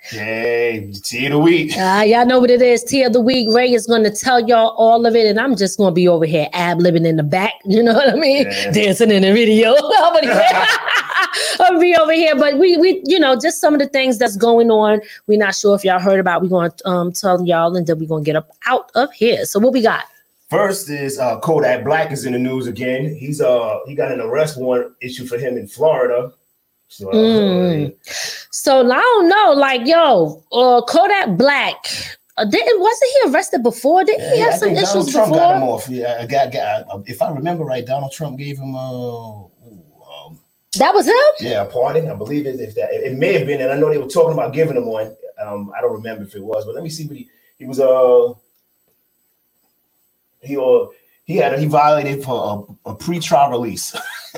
Hey, 0.00 0.92
tea 1.04 1.26
of 1.26 1.32
the 1.32 1.38
week. 1.38 1.76
Uh, 1.76 2.04
y'all 2.06 2.24
know 2.24 2.40
what 2.40 2.50
it 2.50 2.62
is. 2.62 2.82
Tea 2.84 3.02
of 3.02 3.12
the 3.12 3.20
week. 3.20 3.48
Ray 3.52 3.70
is 3.70 3.86
going 3.86 4.04
to 4.04 4.10
tell 4.10 4.40
y'all 4.48 4.74
all 4.78 5.04
of 5.04 5.14
it, 5.14 5.26
and 5.26 5.38
I'm 5.38 5.56
just 5.56 5.76
going 5.76 5.90
to 5.90 5.94
be 5.94 6.08
over 6.08 6.24
here 6.24 6.48
ab 6.54 6.78
libbing 6.78 7.06
in 7.06 7.16
the 7.16 7.22
back. 7.22 7.52
You 7.66 7.82
know 7.82 7.92
what 7.92 8.08
I 8.08 8.16
mean? 8.16 8.46
Yeah. 8.46 8.70
Dancing 8.70 9.10
in 9.10 9.22
the 9.22 9.32
video. 9.34 9.74
I'll 11.60 11.80
be 11.80 11.94
over 11.96 12.12
here, 12.12 12.36
but 12.36 12.58
we 12.58 12.76
we 12.76 13.02
you 13.06 13.18
know 13.18 13.36
just 13.38 13.60
some 13.60 13.74
of 13.74 13.80
the 13.80 13.88
things 13.88 14.18
that's 14.18 14.36
going 14.36 14.70
on. 14.70 15.00
We're 15.26 15.38
not 15.38 15.54
sure 15.54 15.74
if 15.74 15.84
y'all 15.84 16.00
heard 16.00 16.20
about. 16.20 16.42
We're 16.42 16.48
going 16.48 16.70
to 16.70 16.88
um, 16.88 17.12
tell 17.12 17.44
y'all, 17.44 17.74
and 17.76 17.86
then 17.86 17.98
we're 17.98 18.08
going 18.08 18.24
to 18.24 18.28
get 18.28 18.36
up 18.36 18.50
out 18.66 18.90
of 18.94 19.12
here. 19.12 19.44
So 19.44 19.58
what 19.58 19.72
we 19.72 19.82
got? 19.82 20.04
First 20.50 20.90
is 20.90 21.18
uh, 21.18 21.40
Kodak 21.40 21.84
Black 21.84 22.12
is 22.12 22.26
in 22.26 22.32
the 22.32 22.38
news 22.38 22.66
again. 22.66 23.14
He's 23.14 23.40
uh 23.40 23.78
he 23.86 23.94
got 23.94 24.12
an 24.12 24.20
arrest 24.20 24.56
warrant 24.56 24.94
issued 25.00 25.28
for 25.28 25.38
him 25.38 25.56
in 25.56 25.66
Florida. 25.66 26.32
So, 26.88 27.10
uh, 27.10 27.14
Mm. 27.14 27.94
So 28.52 28.80
I 28.80 29.00
don't 29.00 29.28
know, 29.28 29.52
like 29.56 29.86
yo, 29.86 30.42
uh, 30.52 30.82
Kodak 30.82 31.36
Black. 31.36 31.74
Uh, 32.36 32.44
didn't 32.44 32.80
wasn't 32.80 33.10
he 33.12 33.30
arrested 33.30 33.62
before? 33.62 34.04
Didn't 34.04 34.32
he 34.32 34.40
have 34.40 34.54
some 34.54 34.68
think 34.74 34.80
Donald 34.80 35.08
issues 35.08 35.14
Trump 35.14 35.34
got 35.34 35.56
him 35.56 35.62
off. 35.62 35.88
Yeah, 35.88 36.18
I 36.20 36.26
got, 36.26 36.52
got 36.52 37.08
if 37.08 37.22
I 37.22 37.30
remember 37.30 37.64
right, 37.64 37.86
Donald 37.86 38.12
Trump 38.12 38.38
gave 38.38 38.58
him 38.58 38.74
uh 38.74 39.42
That 40.78 40.94
was 40.94 41.06
him. 41.06 41.14
yeah 41.40 41.64
pardon. 41.64 42.10
I 42.10 42.14
believe 42.14 42.46
it. 42.46 42.60
If 42.60 42.74
that 42.76 42.92
it, 42.92 43.16
may 43.18 43.32
have 43.38 43.46
been, 43.46 43.60
and 43.60 43.72
I 43.72 43.76
know 43.76 43.90
they 43.90 43.98
were 43.98 44.06
talking 44.08 44.32
about 44.34 44.52
giving 44.52 44.76
him 44.76 44.86
one. 44.86 45.14
Um, 45.40 45.72
I 45.76 45.80
don't 45.80 45.92
remember 45.92 46.24
if 46.24 46.34
it 46.34 46.42
was, 46.42 46.64
but 46.64 46.74
let 46.74 46.84
me 46.84 46.90
see 46.90 47.06
what 47.06 47.16
he 47.16 47.28
he 47.58 47.64
was 47.66 47.80
uh 47.80 48.32
he 50.42 50.56
uh 50.56 50.86
he 51.24 51.36
had 51.36 51.54
a, 51.54 51.58
he 51.58 51.66
violated 51.66 52.22
for 52.24 52.68
a, 52.86 52.90
a 52.90 52.94
pre-trial 52.94 53.50
release. 53.50 53.94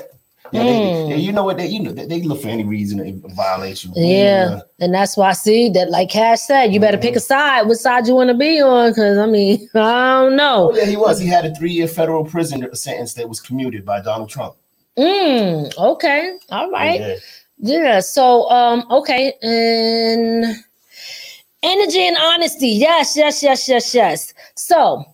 yeah, 0.53 0.63
they, 0.63 0.79
Mm. 0.79 1.09
yeah, 1.09 1.15
you 1.17 1.31
know 1.33 1.43
what 1.43 1.57
they 1.57 1.67
you 1.67 1.81
know 1.81 1.91
they, 1.91 2.05
they 2.05 2.21
look 2.23 2.41
for 2.41 2.47
any 2.47 2.63
reason 2.63 2.99
to 2.99 3.27
violate 3.35 3.83
you. 3.83 3.91
Yeah, 3.95 4.61
and 4.79 4.93
that's 4.93 5.17
why 5.17 5.29
I 5.29 5.33
see 5.33 5.69
that, 5.71 5.89
like 5.91 6.09
Cash 6.09 6.41
said, 6.41 6.73
you 6.73 6.79
better 6.79 6.97
pick 6.97 7.11
Mm-hmm. 7.11 7.17
a 7.17 7.21
side. 7.21 7.61
What 7.67 7.77
side 7.77 8.07
you 8.07 8.15
want 8.15 8.29
to 8.29 8.37
be 8.37 8.61
on? 8.61 8.91
Because 8.91 9.17
I 9.17 9.25
mean, 9.25 9.69
I 9.75 10.21
don't 10.23 10.35
know. 10.37 10.71
Oh, 10.71 10.75
yeah, 10.77 10.85
he 10.85 10.95
was. 10.97 11.19
He 11.19 11.27
had 11.27 11.45
a 11.45 11.53
three-year 11.55 11.87
federal 11.87 12.23
prison 12.23 12.73
sentence 12.75 13.13
that 13.15 13.27
was 13.27 13.41
commuted 13.41 13.83
by 13.85 14.01
Donald 14.01 14.29
Trump. 14.29 14.55
Mm, 14.97 15.77
okay, 15.77 16.37
all 16.49 16.71
right. 16.71 16.99
Yeah. 16.99 17.15
Yeah. 17.59 17.99
So, 17.99 18.49
um, 18.49 18.85
okay, 18.89 19.33
and 19.41 20.55
energy 21.63 22.07
and 22.07 22.17
honesty. 22.17 22.69
Yes, 22.69 23.15
yes, 23.15 23.43
yes, 23.43 23.67
yes, 23.67 23.93
yes. 23.93 24.33
So, 24.55 25.05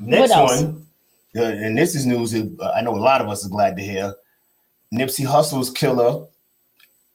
Next 0.00 0.30
one, 0.34 0.86
uh, 1.36 1.42
and 1.42 1.76
this 1.76 1.94
is 1.94 2.06
news 2.06 2.32
that 2.32 2.56
uh, 2.60 2.72
I 2.74 2.80
know 2.82 2.94
a 2.94 2.96
lot 2.96 3.20
of 3.20 3.28
us 3.28 3.46
are 3.46 3.50
glad 3.50 3.76
to 3.76 3.82
hear. 3.82 4.14
Nipsey 4.92 5.24
Hussle's 5.24 5.70
killer, 5.70 6.26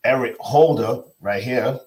Eric 0.03 0.37
Holder, 0.39 1.03
right 1.19 1.43
here. 1.43 1.79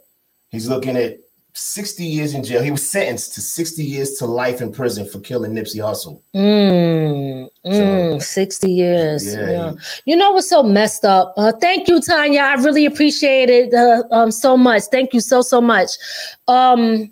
He's 0.50 0.68
looking 0.68 0.96
at 0.96 1.18
60 1.54 2.04
years 2.04 2.34
in 2.34 2.44
jail. 2.44 2.62
He 2.62 2.70
was 2.70 2.88
sentenced 2.88 3.34
to 3.34 3.40
60 3.40 3.82
years 3.82 4.12
to 4.14 4.26
life 4.26 4.60
in 4.60 4.72
prison 4.72 5.08
for 5.08 5.20
killing 5.20 5.52
Nipsey 5.52 5.76
Hussle. 5.76 6.22
Mm, 6.34 7.48
mm, 7.66 8.22
60 8.22 8.70
years. 8.70 9.34
Yeah. 9.34 9.50
Yeah. 9.50 9.72
You 10.04 10.16
know 10.16 10.32
what's 10.32 10.48
so 10.48 10.62
messed 10.62 11.04
up? 11.04 11.34
Uh, 11.36 11.52
thank 11.60 11.88
you, 11.88 12.00
Tanya. 12.00 12.42
I 12.42 12.54
really 12.54 12.86
appreciate 12.86 13.50
it 13.50 13.74
uh, 13.74 14.04
um, 14.12 14.30
so 14.30 14.56
much. 14.56 14.84
Thank 14.90 15.12
you 15.12 15.20
so, 15.20 15.42
so 15.42 15.60
much. 15.60 15.90
Um, 16.46 17.10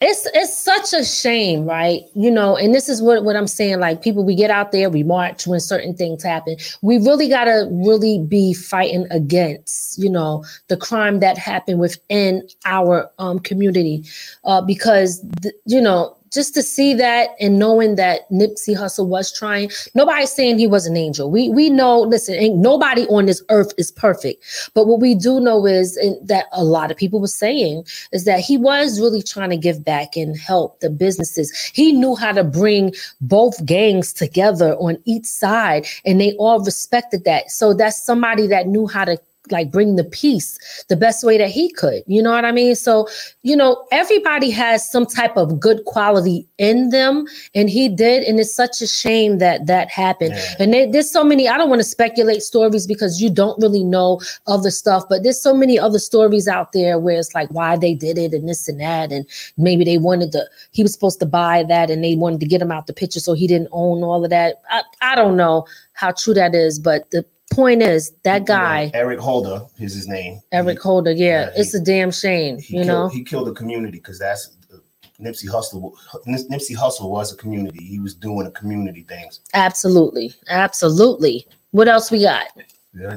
it's 0.00 0.28
it's 0.32 0.56
such 0.56 0.92
a 0.92 1.04
shame, 1.04 1.64
right? 1.64 2.02
You 2.14 2.30
know, 2.30 2.56
and 2.56 2.72
this 2.72 2.88
is 2.88 3.02
what, 3.02 3.24
what 3.24 3.34
I'm 3.34 3.48
saying. 3.48 3.80
Like 3.80 4.00
people, 4.00 4.24
we 4.24 4.36
get 4.36 4.50
out 4.50 4.70
there, 4.70 4.88
we 4.88 5.02
march 5.02 5.46
when 5.46 5.58
certain 5.58 5.96
things 5.96 6.22
happen. 6.22 6.56
We 6.82 6.98
really 6.98 7.28
gotta 7.28 7.66
really 7.68 8.20
be 8.20 8.54
fighting 8.54 9.08
against, 9.10 9.98
you 9.98 10.08
know, 10.08 10.44
the 10.68 10.76
crime 10.76 11.18
that 11.18 11.36
happened 11.36 11.80
within 11.80 12.46
our 12.64 13.10
um 13.18 13.40
community. 13.40 14.04
Uh, 14.44 14.60
because 14.60 15.20
th- 15.42 15.54
you 15.66 15.80
know, 15.80 16.16
just 16.32 16.54
to 16.54 16.62
see 16.62 16.94
that 16.94 17.30
and 17.40 17.58
knowing 17.58 17.96
that 17.96 18.30
Nipsey 18.30 18.76
Hussle 18.76 19.06
was 19.06 19.32
trying, 19.32 19.70
nobody's 19.94 20.32
saying 20.32 20.58
he 20.58 20.66
was 20.66 20.86
an 20.86 20.96
angel. 20.96 21.30
We 21.30 21.48
we 21.50 21.70
know, 21.70 22.00
listen, 22.00 22.34
ain't 22.34 22.56
nobody 22.56 23.06
on 23.06 23.26
this 23.26 23.42
earth 23.50 23.72
is 23.78 23.90
perfect. 23.90 24.44
But 24.74 24.86
what 24.86 25.00
we 25.00 25.14
do 25.14 25.40
know 25.40 25.66
is 25.66 25.96
and 25.96 26.16
that 26.26 26.46
a 26.52 26.64
lot 26.64 26.90
of 26.90 26.96
people 26.96 27.20
were 27.20 27.26
saying 27.26 27.84
is 28.12 28.24
that 28.24 28.40
he 28.40 28.56
was 28.56 29.00
really 29.00 29.22
trying 29.22 29.50
to 29.50 29.56
give 29.56 29.84
back 29.84 30.16
and 30.16 30.36
help 30.36 30.80
the 30.80 30.90
businesses. 30.90 31.52
He 31.74 31.92
knew 31.92 32.14
how 32.14 32.32
to 32.32 32.44
bring 32.44 32.94
both 33.20 33.64
gangs 33.64 34.12
together 34.12 34.74
on 34.74 34.98
each 35.04 35.26
side, 35.26 35.86
and 36.04 36.20
they 36.20 36.34
all 36.34 36.64
respected 36.64 37.24
that. 37.24 37.50
So 37.50 37.74
that's 37.74 38.02
somebody 38.02 38.46
that 38.48 38.66
knew 38.66 38.86
how 38.86 39.04
to 39.04 39.18
like 39.50 39.70
bring 39.70 39.96
the 39.96 40.04
peace 40.04 40.58
the 40.88 40.96
best 40.96 41.24
way 41.24 41.38
that 41.38 41.50
he 41.50 41.70
could. 41.72 42.02
You 42.06 42.22
know 42.22 42.30
what 42.30 42.44
I 42.44 42.52
mean? 42.52 42.74
So, 42.74 43.08
you 43.42 43.56
know, 43.56 43.86
everybody 43.92 44.50
has 44.50 44.90
some 44.90 45.06
type 45.06 45.36
of 45.36 45.58
good 45.60 45.84
quality 45.84 46.46
in 46.58 46.90
them, 46.90 47.26
and 47.54 47.70
he 47.70 47.88
did. 47.88 48.24
And 48.24 48.38
it's 48.40 48.54
such 48.54 48.80
a 48.80 48.86
shame 48.86 49.38
that 49.38 49.66
that 49.66 49.90
happened. 49.90 50.34
And 50.58 50.72
there- 50.72 50.90
there's 50.90 51.10
so 51.10 51.22
many, 51.24 51.48
I 51.48 51.56
don't 51.56 51.68
want 51.68 51.80
to 51.80 51.84
speculate 51.84 52.42
stories 52.42 52.86
because 52.86 53.20
you 53.20 53.30
don't 53.30 53.60
really 53.62 53.84
know 53.84 54.20
other 54.46 54.70
stuff, 54.70 55.04
but 55.08 55.22
there's 55.22 55.40
so 55.40 55.54
many 55.54 55.78
other 55.78 55.98
stories 55.98 56.48
out 56.48 56.72
there 56.72 56.98
where 56.98 57.18
it's 57.18 57.34
like 57.34 57.48
why 57.50 57.76
they 57.76 57.94
did 57.94 58.18
it 58.18 58.32
and 58.34 58.48
this 58.48 58.68
and 58.68 58.80
that. 58.80 59.12
And 59.12 59.26
maybe 59.56 59.84
they 59.84 59.98
wanted 59.98 60.32
to, 60.32 60.44
he 60.72 60.82
was 60.82 60.92
supposed 60.92 61.20
to 61.20 61.26
buy 61.26 61.62
that 61.64 61.90
and 61.90 62.02
they 62.02 62.14
wanted 62.16 62.40
to 62.40 62.46
get 62.46 62.62
him 62.62 62.72
out 62.72 62.86
the 62.86 62.92
picture 62.92 63.20
so 63.20 63.32
he 63.34 63.46
didn't 63.46 63.68
own 63.72 64.02
all 64.02 64.24
of 64.24 64.30
that. 64.30 64.56
I, 64.70 64.82
I 65.00 65.14
don't 65.14 65.36
know 65.36 65.66
how 65.92 66.12
true 66.12 66.34
that 66.34 66.54
is, 66.54 66.78
but 66.78 67.10
the 67.10 67.24
point 67.58 67.82
is 67.82 68.12
that 68.22 68.46
guy, 68.46 68.90
Eric 68.94 69.18
Holder 69.18 69.66
is 69.80 69.92
his 69.94 70.06
name. 70.06 70.40
Eric 70.52 70.80
Holder, 70.80 71.10
yeah, 71.10 71.46
Yeah, 71.46 71.50
it's 71.56 71.74
a 71.74 71.80
damn 71.80 72.12
shame, 72.12 72.58
you 72.58 72.84
killed, 72.84 72.86
know? 72.86 73.08
he 73.08 73.24
killed 73.24 73.48
the 73.48 73.52
community 73.52 73.98
because 73.98 74.18
that's 74.18 74.56
Nipsey 75.20 75.48
Hussle. 75.48 75.92
Nipsey 76.28 76.76
Hussle 76.76 77.10
was 77.10 77.32
a 77.32 77.36
community. 77.36 77.84
He 77.84 77.98
was 77.98 78.14
doing 78.14 78.46
a 78.46 78.50
community 78.52 79.02
things. 79.02 79.40
Absolutely. 79.54 80.32
Absolutely. 80.48 81.46
What 81.72 81.88
else 81.88 82.12
we 82.12 82.22
got? 82.22 82.46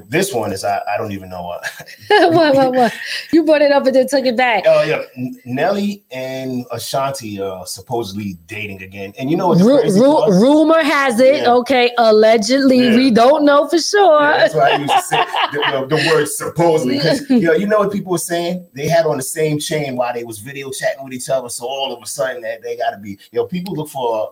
This 0.07 0.33
one 0.33 0.53
is 0.53 0.63
I, 0.63 0.79
I 0.93 0.97
don't 0.97 1.11
even 1.11 1.29
know 1.29 1.41
what. 1.43 1.65
what, 2.09 2.55
what, 2.55 2.73
what? 2.73 2.93
You 3.33 3.43
brought 3.43 3.61
it 3.61 3.71
up 3.71 3.85
and 3.87 3.95
then 3.95 4.07
took 4.07 4.25
it 4.25 4.37
back. 4.37 4.63
Oh 4.67 4.83
yeah, 4.83 5.03
N- 5.17 5.39
Nelly 5.45 6.03
and 6.11 6.65
Ashanti 6.71 7.41
are 7.41 7.65
supposedly 7.65 8.37
dating 8.47 8.83
again, 8.83 9.13
and 9.17 9.31
you 9.31 9.37
know 9.37 9.47
what's 9.49 9.61
Ru- 9.61 9.81
ru- 9.83 10.39
rumor 10.41 10.83
has 10.83 11.19
it, 11.19 11.41
Yeah. 11.43 11.53
okay, 11.55 11.91
allegedly. 11.97 12.89
Yeah. 12.89 12.95
We 12.95 13.11
don't 13.11 13.43
know 13.45 13.67
for 13.67 13.79
sure. 13.79 14.21
Yeah, 14.21 14.37
that's 14.37 14.53
why 14.55 14.71
I 14.71 14.75
used 14.77 14.93
to 14.93 15.01
say 15.01 15.25
the, 15.53 15.87
the, 15.87 15.95
the 15.95 16.09
word 16.13 16.27
supposedly 16.27 16.97
because 16.97 17.27
you 17.29 17.39
know 17.41 17.53
you 17.53 17.67
know 17.67 17.79
what 17.79 17.91
people 17.91 18.11
were 18.11 18.17
saying 18.17 18.67
they 18.73 18.87
had 18.87 19.05
on 19.05 19.17
the 19.17 19.23
same 19.23 19.57
chain 19.59 19.95
while 19.95 20.13
they 20.13 20.23
was 20.23 20.39
video 20.39 20.69
chatting 20.71 21.03
with 21.03 21.13
each 21.13 21.29
other. 21.29 21.49
So 21.49 21.65
all 21.65 21.91
of 21.95 22.01
a 22.03 22.05
sudden 22.05 22.41
that 22.43 22.61
they 22.61 22.77
got 22.77 22.91
to 22.91 22.97
be 22.97 23.11
you 23.31 23.39
know 23.39 23.45
people 23.45 23.73
look 23.75 23.89
for 23.89 24.31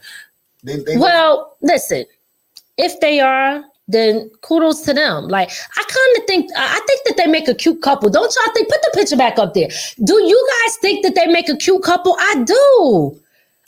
they, 0.62 0.76
they 0.76 0.94
look- 0.96 1.02
well, 1.04 1.56
listen, 1.60 2.04
if 2.76 2.98
they 3.00 3.20
are, 3.20 3.64
then 3.88 4.30
kudos 4.42 4.82
to 4.82 4.92
them. 4.92 5.28
Like 5.28 5.50
I 5.50 5.82
kind 5.82 6.18
of 6.18 6.24
think 6.26 6.50
I 6.56 6.78
I 6.78 6.80
think 6.86 7.00
that 7.06 7.16
they 7.16 7.26
make 7.26 7.48
a 7.48 7.54
cute 7.54 7.82
couple. 7.82 8.10
Don't 8.10 8.32
y'all 8.34 8.54
think? 8.54 8.68
Put 8.68 8.82
the 8.82 8.90
picture 8.94 9.16
back 9.16 9.38
up 9.38 9.54
there. 9.54 9.68
Do 10.04 10.14
you 10.22 10.48
guys 10.62 10.76
think 10.76 11.02
that 11.04 11.14
they 11.14 11.26
make 11.26 11.48
a 11.48 11.56
cute 11.56 11.82
couple? 11.82 12.16
I 12.20 12.44
do. 12.44 13.18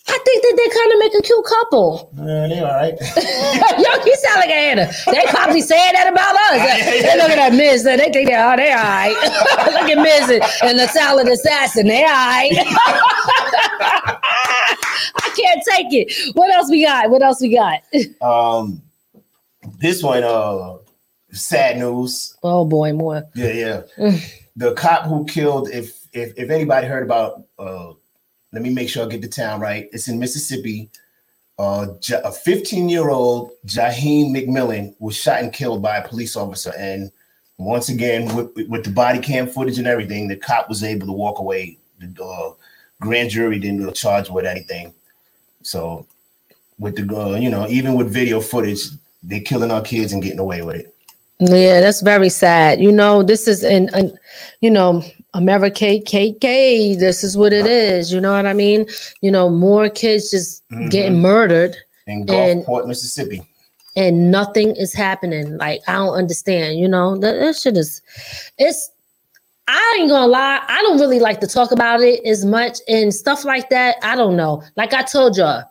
I 0.09 0.18
think 0.24 0.42
that 0.42 0.55
they 0.56 0.68
kind 0.74 0.92
of 0.92 0.98
make 0.98 1.14
a 1.14 1.22
cute 1.22 1.44
couple. 1.44 2.10
Yeah, 2.16 2.48
they 2.48 2.60
all 2.60 2.74
right. 2.74 2.94
Yo, 3.78 4.05
you 4.05 4.16
sound 4.16 4.40
like 4.40 4.51
a 4.51 4.59
hater. 4.59 4.88
They 5.06 5.24
probably 5.30 5.60
saying 5.60 5.92
that 5.92 6.09
about 6.10 6.34
us. 6.34 6.60
They 7.01 7.16
look 7.16 7.30
at 7.30 7.36
that 7.36 7.52
Miz, 7.55 7.84
they 7.84 7.97
think 7.97 8.14
they 8.14 8.34
are, 8.34 8.56
they 8.56 8.72
all 8.72 8.82
right. 8.82 9.14
look 9.72 9.90
at 9.90 9.98
Miz 10.02 10.30
and, 10.30 10.42
and 10.68 10.78
the 10.78 10.88
salad 10.88 11.28
assassin, 11.28 11.86
they 11.86 12.02
all 12.02 12.10
right. 12.10 12.51
I 15.16 15.30
can't 15.36 15.62
take 15.76 15.92
it. 15.92 16.34
What 16.34 16.51
else 16.51 16.70
we 16.70 16.84
got? 16.84 17.10
What 17.10 17.22
else 17.22 17.40
we 17.40 17.55
got? 17.55 17.82
Um, 18.20 18.82
this 19.81 20.02
one, 20.02 20.23
uh, 20.23 20.77
sad 21.32 21.78
news. 21.78 22.36
Oh 22.43 22.65
boy, 22.65 22.93
more. 22.93 23.24
Yeah, 23.35 23.82
yeah. 23.97 24.19
the 24.57 24.74
cop 24.74 25.07
who 25.07 25.24
killed, 25.24 25.70
if 25.70 26.07
if 26.12 26.35
if 26.36 26.51
anybody 26.51 26.86
heard 26.86 27.02
about, 27.02 27.44
uh, 27.59 27.93
let 28.52 28.62
me 28.62 28.70
make 28.70 28.89
sure 28.89 29.05
I 29.05 29.09
get 29.09 29.23
the 29.23 29.28
town 29.28 29.61
right. 29.61 29.89
It's 29.93 30.09
in 30.09 30.19
Mississippi. 30.19 30.90
Uh, 31.59 31.89
a 32.24 32.32
15 32.32 32.89
year 32.89 33.11
old 33.11 33.52
Jaheim 33.66 34.31
McMillan 34.31 34.94
was 34.98 35.16
shot 35.16 35.43
and 35.43 35.52
killed 35.52 35.82
by 35.82 35.98
a 35.98 36.09
police 36.09 36.35
officer. 36.35 36.73
And 36.78 37.11
once 37.59 37.90
again, 37.90 38.35
with, 38.35 38.69
with 38.69 38.85
the 38.85 38.90
body 38.90 39.19
cam 39.19 39.47
footage 39.47 39.77
and 39.77 39.86
everything, 39.86 40.28
the 40.28 40.36
cop 40.36 40.70
was 40.70 40.82
able 40.82 41.07
to 41.07 41.12
walk 41.12 41.39
away. 41.39 41.77
The 41.98 42.24
uh, 42.24 42.52
grand 43.01 43.28
jury 43.28 43.59
didn't 43.59 43.94
charge 43.94 44.31
with 44.31 44.47
anything. 44.47 44.94
So, 45.62 46.07
with 46.78 46.97
the 46.97 47.15
uh, 47.15 47.36
you 47.36 47.51
know, 47.51 47.69
even 47.69 47.94
with 47.94 48.11
video 48.11 48.40
footage, 48.40 48.89
they're 49.22 49.40
killing 49.40 49.70
our 49.70 49.82
kids 49.82 50.12
and 50.12 50.22
getting 50.22 50.38
away 50.38 50.62
with 50.62 50.76
it. 50.76 50.94
Yeah, 51.40 51.80
that's 51.80 52.02
very 52.02 52.28
sad. 52.28 52.80
You 52.80 52.92
know, 52.92 53.22
this 53.22 53.48
is 53.48 53.64
in, 53.64 53.88
in 53.94 54.16
you 54.60 54.70
know, 54.70 55.02
America 55.32 55.80
KKK. 55.80 56.98
This 56.98 57.24
is 57.24 57.36
what 57.36 57.52
it 57.52 57.66
is. 57.66 58.12
You 58.12 58.20
know 58.20 58.32
what 58.32 58.44
I 58.44 58.52
mean? 58.52 58.86
You 59.22 59.30
know, 59.30 59.48
more 59.48 59.88
kids 59.88 60.30
just 60.30 60.68
mm-hmm. 60.68 60.88
getting 60.88 61.20
murdered 61.20 61.76
In 62.06 62.26
Gulfport, 62.26 62.86
Mississippi. 62.86 63.42
and 63.97 64.30
nothing 64.30 64.76
is 64.76 64.92
happening. 64.92 65.56
Like 65.56 65.80
I 65.88 65.94
don't 65.94 66.14
understand. 66.14 66.78
You 66.78 66.88
know, 66.88 67.16
that, 67.18 67.38
that 67.38 67.56
shit 67.56 67.76
is. 67.76 68.02
It's. 68.59 68.90
I 69.72 69.98
ain't 70.01 70.10
gonna 70.10 70.26
lie, 70.26 70.60
I 70.66 70.82
don't 70.82 70.98
really 70.98 71.20
like 71.20 71.38
to 71.42 71.47
talk 71.47 71.70
about 71.70 72.01
it 72.01 72.26
as 72.26 72.44
much 72.44 72.78
and 72.88 73.14
stuff 73.14 73.44
like 73.44 73.70
that. 73.70 73.98
I 74.02 74.16
don't 74.16 74.34
know. 74.36 74.64
Like 74.74 74.92
I 74.92 75.05
told 75.05 75.36
y'all, 75.36 75.62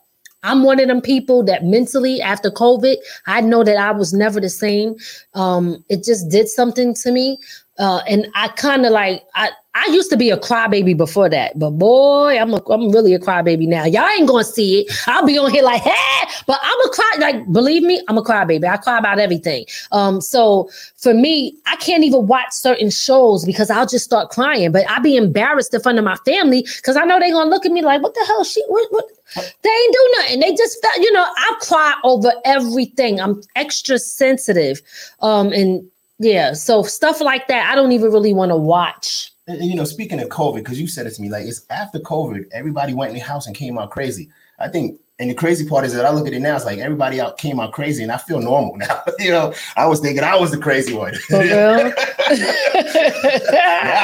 I'm 0.43 0.63
one 0.63 0.79
of 0.79 0.87
them 0.87 1.01
people 1.01 1.43
that 1.43 1.65
mentally 1.65 2.21
after 2.21 2.49
COVID, 2.49 2.95
I 3.27 3.41
know 3.41 3.63
that 3.63 3.77
I 3.77 3.91
was 3.91 4.13
never 4.13 4.39
the 4.39 4.49
same. 4.49 4.95
Um, 5.33 5.83
it 5.89 6.03
just 6.03 6.29
did 6.29 6.47
something 6.47 6.93
to 6.95 7.11
me. 7.11 7.39
Uh, 7.79 8.01
and 8.07 8.27
I 8.35 8.49
kind 8.49 8.85
of 8.85 8.91
like 8.91 9.23
I 9.35 9.51
I 9.73 9.87
used 9.91 10.09
to 10.09 10.17
be 10.17 10.29
a 10.31 10.37
crybaby 10.37 10.97
before 10.97 11.29
that, 11.29 11.57
but 11.57 11.71
boy, 11.71 12.37
I'm 12.37 12.53
a, 12.53 12.61
I'm 12.69 12.91
really 12.91 13.13
a 13.13 13.19
crybaby 13.19 13.67
now. 13.67 13.85
Y'all 13.85 14.07
ain't 14.17 14.27
gonna 14.27 14.43
see 14.43 14.81
it. 14.81 14.91
I'll 15.07 15.25
be 15.25 15.37
on 15.37 15.51
here 15.51 15.63
like, 15.63 15.81
hey, 15.81 16.29
but 16.45 16.59
I'm 16.61 16.87
a 16.87 16.89
cry. 16.89 17.15
Like, 17.19 17.51
believe 17.53 17.83
me, 17.83 18.01
I'm 18.09 18.17
a 18.17 18.23
crybaby. 18.23 18.67
I 18.67 18.77
cry 18.77 18.97
about 18.97 19.19
everything. 19.19 19.65
Um, 19.93 20.19
so 20.19 20.69
for 20.97 21.13
me, 21.13 21.55
I 21.67 21.77
can't 21.77 22.03
even 22.03 22.27
watch 22.27 22.51
certain 22.51 22.89
shows 22.89 23.45
because 23.45 23.69
I'll 23.69 23.87
just 23.87 24.03
start 24.03 24.29
crying. 24.31 24.71
But 24.73 24.89
I'll 24.89 25.01
be 25.01 25.15
embarrassed 25.15 25.73
in 25.73 25.81
front 25.81 25.97
of 25.97 26.03
my 26.03 26.17
family 26.25 26.63
because 26.63 26.97
I 26.97 27.05
know 27.05 27.17
they're 27.19 27.31
gonna 27.31 27.49
look 27.49 27.65
at 27.65 27.71
me 27.71 27.81
like, 27.81 28.01
what 28.01 28.13
the 28.13 28.25
hell? 28.25 28.43
She 28.43 28.61
what? 28.67 28.91
what? 28.91 29.05
They 29.35 29.69
ain't 29.69 29.93
do 29.93 30.13
nothing. 30.17 30.39
They 30.41 30.55
just 30.55 30.81
felt, 30.81 30.97
you 30.97 31.13
know, 31.13 31.25
I 31.25 31.55
cry 31.61 31.93
over 32.03 32.33
everything. 32.43 33.21
I'm 33.21 33.41
extra 33.55 33.99
sensitive. 33.99 34.81
Um, 35.21 35.53
and 35.53 35.89
yeah, 36.19 36.53
so 36.53 36.83
stuff 36.83 37.21
like 37.21 37.47
that, 37.47 37.71
I 37.71 37.75
don't 37.75 37.91
even 37.91 38.11
really 38.11 38.33
want 38.33 38.51
to 38.51 38.57
watch. 38.57 39.31
And, 39.47 39.59
and, 39.59 39.69
you 39.69 39.75
know, 39.75 39.85
speaking 39.85 40.19
of 40.19 40.29
COVID, 40.29 40.57
because 40.57 40.79
you 40.79 40.87
said 40.87 41.07
it 41.07 41.11
to 41.15 41.21
me, 41.21 41.29
like 41.29 41.45
it's 41.45 41.65
after 41.69 41.99
COVID, 41.99 42.45
everybody 42.51 42.93
went 42.93 43.09
in 43.09 43.15
the 43.15 43.23
house 43.23 43.47
and 43.47 43.55
came 43.55 43.77
out 43.77 43.89
crazy. 43.89 44.29
I 44.59 44.67
think, 44.67 44.99
and 45.19 45.29
the 45.29 45.33
crazy 45.33 45.67
part 45.67 45.83
is 45.83 45.93
that 45.93 46.05
I 46.05 46.11
look 46.11 46.27
at 46.27 46.33
it 46.33 46.39
now, 46.39 46.55
it's 46.55 46.63
like 46.63 46.79
everybody 46.79 47.19
out 47.19 47.37
came 47.37 47.59
out 47.59 47.73
crazy, 47.73 48.03
and 48.03 48.11
I 48.11 48.15
feel 48.15 48.39
normal 48.39 48.77
now. 48.77 49.03
you 49.19 49.31
know, 49.31 49.53
I 49.75 49.85
was 49.85 49.99
thinking 49.99 50.23
I 50.23 50.37
was 50.37 50.51
the 50.51 50.57
crazy 50.57 50.93
one. 50.93 51.13
For 51.13 51.39
real? 51.39 51.49
now 51.51 51.91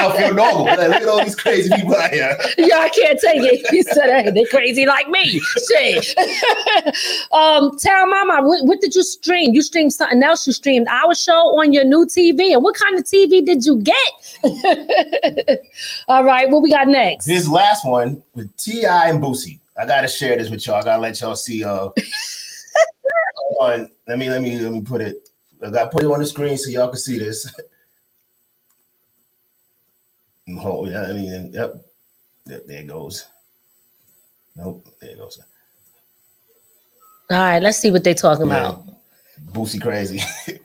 I 0.08 0.14
feel 0.18 0.34
normal. 0.34 0.64
Like, 0.64 0.78
look 0.78 1.02
at 1.02 1.08
all 1.08 1.24
these 1.24 1.34
crazy 1.34 1.74
people 1.74 1.96
out 1.96 2.10
here. 2.10 2.36
yeah, 2.58 2.80
I 2.80 2.90
can't 2.90 3.18
take 3.18 3.40
it. 3.40 3.66
He 3.70 3.82
said, 3.82 4.24
hey, 4.24 4.30
they're 4.30 4.44
crazy 4.46 4.84
like 4.84 5.08
me. 5.08 5.40
Shit. 5.40 6.18
um, 7.32 7.78
tell 7.78 8.06
mama, 8.06 8.46
what, 8.46 8.66
what 8.66 8.82
did 8.82 8.94
you 8.94 9.02
stream? 9.02 9.54
You 9.54 9.62
streamed 9.62 9.94
something 9.94 10.22
else. 10.22 10.46
You 10.46 10.52
streamed 10.52 10.86
our 10.88 11.14
show 11.14 11.58
on 11.58 11.72
your 11.72 11.84
new 11.84 12.04
TV. 12.04 12.52
And 12.52 12.62
what 12.62 12.74
kind 12.76 12.94
of 12.98 13.04
TV 13.04 13.42
did 13.44 13.64
you 13.64 13.80
get? 13.82 14.12
All 16.08 16.24
right, 16.24 16.50
what 16.50 16.62
we 16.62 16.70
got 16.70 16.88
next? 16.88 17.24
This 17.24 17.48
last 17.48 17.86
one 17.86 18.22
with 18.34 18.54
T.I. 18.58 19.08
and 19.08 19.22
Boosie. 19.22 19.60
I 19.78 19.86
gotta 19.86 20.08
share 20.08 20.36
this 20.36 20.50
with 20.50 20.66
y'all. 20.66 20.76
I 20.76 20.84
gotta 20.84 21.02
let 21.02 21.20
y'all 21.20 21.36
see 21.36 21.64
uh 21.64 21.88
on 23.60 23.90
let 24.06 24.18
me 24.18 24.30
let 24.30 24.42
me 24.42 24.58
let 24.58 24.72
me 24.72 24.80
put 24.80 25.00
it 25.00 25.28
I 25.64 25.70
gotta 25.70 25.90
put 25.90 26.02
it 26.02 26.10
on 26.10 26.20
the 26.20 26.26
screen 26.26 26.56
so 26.56 26.70
y'all 26.70 26.88
can 26.88 26.98
see 26.98 27.18
this. 27.18 27.52
Oh 30.60 30.86
yeah, 30.86 31.02
I 31.02 31.12
mean, 31.12 31.50
yep. 31.52 31.74
There, 32.44 32.60
there 32.68 32.82
it 32.82 32.86
goes. 32.86 33.26
Nope, 34.54 34.86
there 35.00 35.10
it 35.10 35.18
goes. 35.18 35.40
All 37.30 37.36
right, 37.36 37.60
let's 37.60 37.78
see 37.78 37.90
what 37.90 38.04
they're 38.04 38.14
talking 38.14 38.44
about. 38.44 38.84
Boosie 39.46 39.82
crazy. 39.82 40.20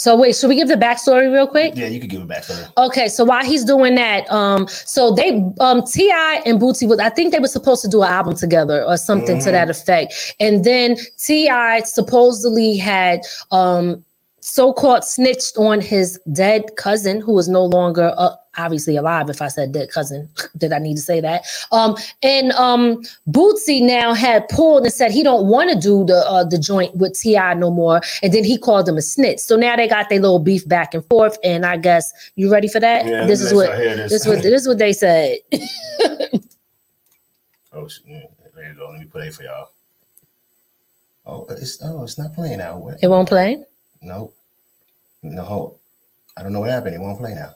So 0.00 0.16
wait, 0.16 0.34
should 0.34 0.48
we 0.48 0.56
give 0.56 0.68
the 0.68 0.74
backstory 0.86 1.32
real 1.32 1.46
quick? 1.46 1.74
yeah, 1.76 1.86
you 1.86 2.00
could 2.00 2.10
give 2.10 2.22
it 2.22 2.28
backstory. 2.28 2.66
Okay, 2.78 3.08
so 3.08 3.24
while 3.24 3.44
he's 3.44 3.64
doing 3.64 3.94
that, 3.96 4.30
um, 4.32 4.66
so 4.68 5.12
they 5.12 5.30
um 5.60 5.84
T.I. 5.84 6.42
and 6.46 6.60
Boosie 6.60 6.88
was 6.88 6.98
I 6.98 7.10
think 7.10 7.32
they 7.32 7.38
were 7.38 7.48
supposed 7.58 7.82
to 7.82 7.88
do 7.88 8.02
an 8.02 8.10
album 8.10 8.34
together 8.34 8.82
or 8.84 8.96
something 8.96 9.38
to 9.40 9.48
Mhm. 9.48 9.52
that 9.52 9.70
effect, 9.70 10.34
and 10.40 10.64
then 10.64 10.96
T.I. 11.18 11.80
supposedly 11.80 12.76
had 12.76 13.20
um 13.50 14.04
so-called 14.42 15.04
snitched 15.04 15.56
on 15.58 15.80
his 15.82 16.18
dead 16.32 16.64
cousin 16.76 17.20
who 17.20 17.32
was 17.34 17.46
no 17.48 17.62
longer 17.64 18.14
uh, 18.16 18.34
obviously 18.58 18.96
alive 18.96 19.30
if 19.30 19.40
i 19.40 19.48
said 19.48 19.72
dead 19.72 19.90
cousin 19.90 20.28
did 20.58 20.72
i 20.72 20.78
need 20.78 20.96
to 20.96 21.00
say 21.02 21.20
that 21.20 21.46
um 21.72 21.96
and 22.22 22.52
um 22.52 23.00
boosie 23.28 23.82
now 23.82 24.12
had 24.12 24.48
pulled 24.48 24.82
and 24.82 24.92
said 24.92 25.10
he 25.10 25.22
don't 25.22 25.46
want 25.46 25.70
to 25.70 25.78
do 25.78 26.04
the 26.04 26.18
uh, 26.28 26.44
the 26.44 26.58
joint 26.58 26.94
with 26.96 27.18
ti 27.18 27.34
no 27.54 27.70
more 27.70 28.00
and 28.22 28.32
then 28.32 28.42
he 28.44 28.58
called 28.58 28.88
him 28.88 28.96
a 28.96 29.02
snitch 29.02 29.38
so 29.38 29.56
now 29.56 29.76
they 29.76 29.86
got 29.88 30.08
their 30.08 30.20
little 30.20 30.38
beef 30.40 30.66
back 30.68 30.94
and 30.94 31.04
forth 31.06 31.38
and 31.44 31.64
i 31.64 31.76
guess 31.76 32.12
you 32.34 32.50
ready 32.50 32.68
for 32.68 32.80
that 32.80 33.06
Yeah, 33.06 33.24
this 33.26 33.40
is 33.40 33.54
what 33.54 33.70
this. 33.76 34.10
this 34.10 34.26
what 34.26 34.42
this 34.42 34.62
is 34.62 34.68
what 34.68 34.78
they 34.78 34.92
said 34.92 35.38
Oh, 37.72 37.88
there 38.54 38.68
you 38.68 38.74
go. 38.74 38.90
Let 38.90 39.00
me 39.00 39.06
play 39.06 39.28
it 39.28 39.34
for 39.34 39.44
y'all. 39.44 39.70
Oh, 41.24 41.46
it's 41.50 41.78
oh, 41.84 42.02
it's 42.02 42.18
not 42.18 42.34
playing 42.34 42.58
now. 42.58 42.88
It 43.00 43.06
won't 43.06 43.28
play 43.28 43.62
No, 44.02 44.32
no. 45.22 45.76
I 46.36 46.42
don't 46.42 46.52
know 46.52 46.60
what 46.60 46.70
happened. 46.70 46.96
It 46.96 47.00
won't 47.00 47.18
play 47.18 47.34
now. 47.34 47.54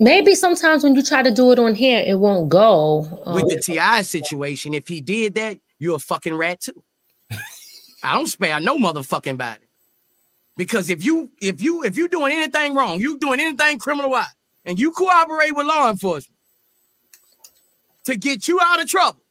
Maybe 0.00 0.34
sometimes 0.34 0.82
when 0.82 0.94
you 0.94 1.02
try 1.02 1.22
to 1.22 1.30
do 1.30 1.52
it 1.52 1.58
on 1.58 1.74
here 1.74 2.02
it 2.04 2.18
won't 2.18 2.48
go 2.48 3.06
Um, 3.24 3.34
with 3.34 3.48
the 3.48 3.60
T.I. 3.60 4.02
situation, 4.02 4.74
if 4.74 4.88
he 4.88 5.00
did 5.00 5.34
that, 5.34 5.58
you're 5.78 5.96
a 5.96 6.00
fucking 6.00 6.34
rat 6.34 6.60
too. 6.60 6.82
I 8.02 8.14
don't 8.14 8.26
spare 8.26 8.58
no 8.60 8.78
motherfucking 8.78 9.38
body. 9.38 9.64
Because 10.56 10.90
if 10.90 11.04
you 11.04 11.30
if 11.40 11.62
you 11.62 11.82
if 11.84 11.96
you 11.96 12.08
doing 12.08 12.32
anything 12.32 12.74
wrong, 12.74 13.00
you 13.00 13.18
doing 13.18 13.40
anything 13.40 13.78
criminal 13.78 14.10
wise, 14.10 14.26
and 14.64 14.78
you 14.78 14.92
cooperate 14.92 15.52
with 15.52 15.66
law 15.66 15.88
enforcement 15.88 16.38
to 18.04 18.16
get 18.16 18.46
you 18.48 18.60
out 18.60 18.80
of 18.82 18.88
trouble, 18.88 19.22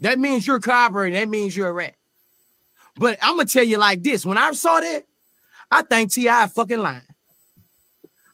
that 0.00 0.18
means 0.18 0.46
you're 0.46 0.60
cooperating. 0.60 1.18
That 1.18 1.28
means 1.28 1.56
you're 1.56 1.68
a 1.68 1.72
rat. 1.72 1.96
But 2.96 3.18
I'm 3.20 3.36
gonna 3.36 3.46
tell 3.48 3.64
you 3.64 3.78
like 3.78 4.02
this: 4.02 4.24
when 4.24 4.38
I 4.38 4.52
saw 4.52 4.78
that, 4.80 5.06
I 5.70 5.82
think 5.82 6.12
T.I. 6.12 6.46
fucking 6.48 6.78
lying. 6.78 7.02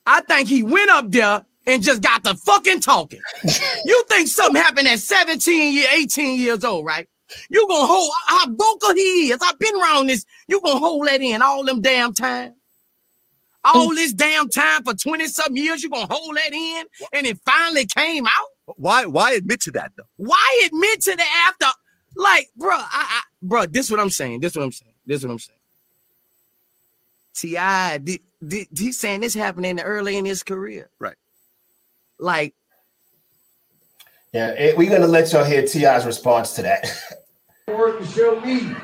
I 0.06 0.20
think 0.22 0.48
he 0.48 0.62
went 0.62 0.90
up 0.90 1.10
there 1.10 1.44
and 1.66 1.82
just 1.82 2.00
got 2.00 2.22
the 2.22 2.34
fucking 2.34 2.80
talking. 2.80 3.20
you 3.84 4.04
think 4.08 4.28
something 4.28 4.60
happened 4.60 4.88
at 4.88 5.00
17 5.00 5.72
year, 5.72 5.88
18 5.92 6.40
years 6.40 6.64
old, 6.64 6.86
right? 6.86 7.08
You 7.50 7.66
gonna 7.68 7.86
hold 7.86 8.10
how 8.26 8.46
vocal 8.46 8.94
he 8.94 9.30
is. 9.30 9.38
I've 9.42 9.58
been 9.58 9.74
around 9.74 10.06
this. 10.06 10.24
You 10.46 10.60
gonna 10.60 10.78
hold 10.78 11.08
that 11.08 11.20
in 11.20 11.42
all 11.42 11.64
them 11.64 11.80
damn 11.80 12.14
time. 12.14 12.54
All 13.64 13.88
this 13.90 14.12
damn 14.12 14.48
time 14.48 14.84
for 14.84 14.94
20 14.94 15.26
something 15.26 15.56
years, 15.56 15.82
you 15.82 15.90
gonna 15.90 16.06
hold 16.08 16.36
that 16.36 16.52
in, 16.52 16.84
and 17.12 17.26
it 17.26 17.40
finally 17.44 17.84
came 17.84 18.26
out. 18.26 18.76
Why 18.76 19.06
why 19.06 19.32
admit 19.32 19.60
to 19.62 19.72
that 19.72 19.90
though? 19.96 20.04
Why 20.16 20.62
admit 20.66 21.00
to 21.02 21.16
the 21.16 21.24
after? 21.48 21.66
Like, 22.14 22.48
bro, 22.56 22.74
I, 22.74 22.86
I 22.92 23.22
bro, 23.42 23.66
this 23.66 23.90
what 23.90 23.98
I'm 23.98 24.10
saying. 24.10 24.40
This 24.40 24.54
what 24.54 24.62
I'm 24.62 24.72
saying. 24.72 24.94
This 25.04 25.22
what 25.24 25.32
I'm 25.32 25.38
saying. 25.38 25.58
T.I., 27.34 28.00
did, 28.46 28.68
did, 28.72 28.78
he's 28.78 28.98
saying 28.98 29.20
this 29.20 29.34
happened 29.34 29.66
in 29.66 29.80
early 29.80 30.16
in 30.16 30.24
his 30.24 30.42
career. 30.42 30.90
Right. 30.98 31.16
Like, 32.18 32.54
Yeah, 34.32 34.54
eh, 34.56 34.74
we're 34.76 34.90
gonna 34.90 35.06
let 35.06 35.32
y'all 35.32 35.44
hear 35.44 35.66
T.I.'s 35.66 36.06
response 36.06 36.52
to 36.54 36.62
that. 36.62 36.86
Paperwork 37.66 37.98
to 38.00 38.06
show 38.06 38.40
me. 38.40 38.74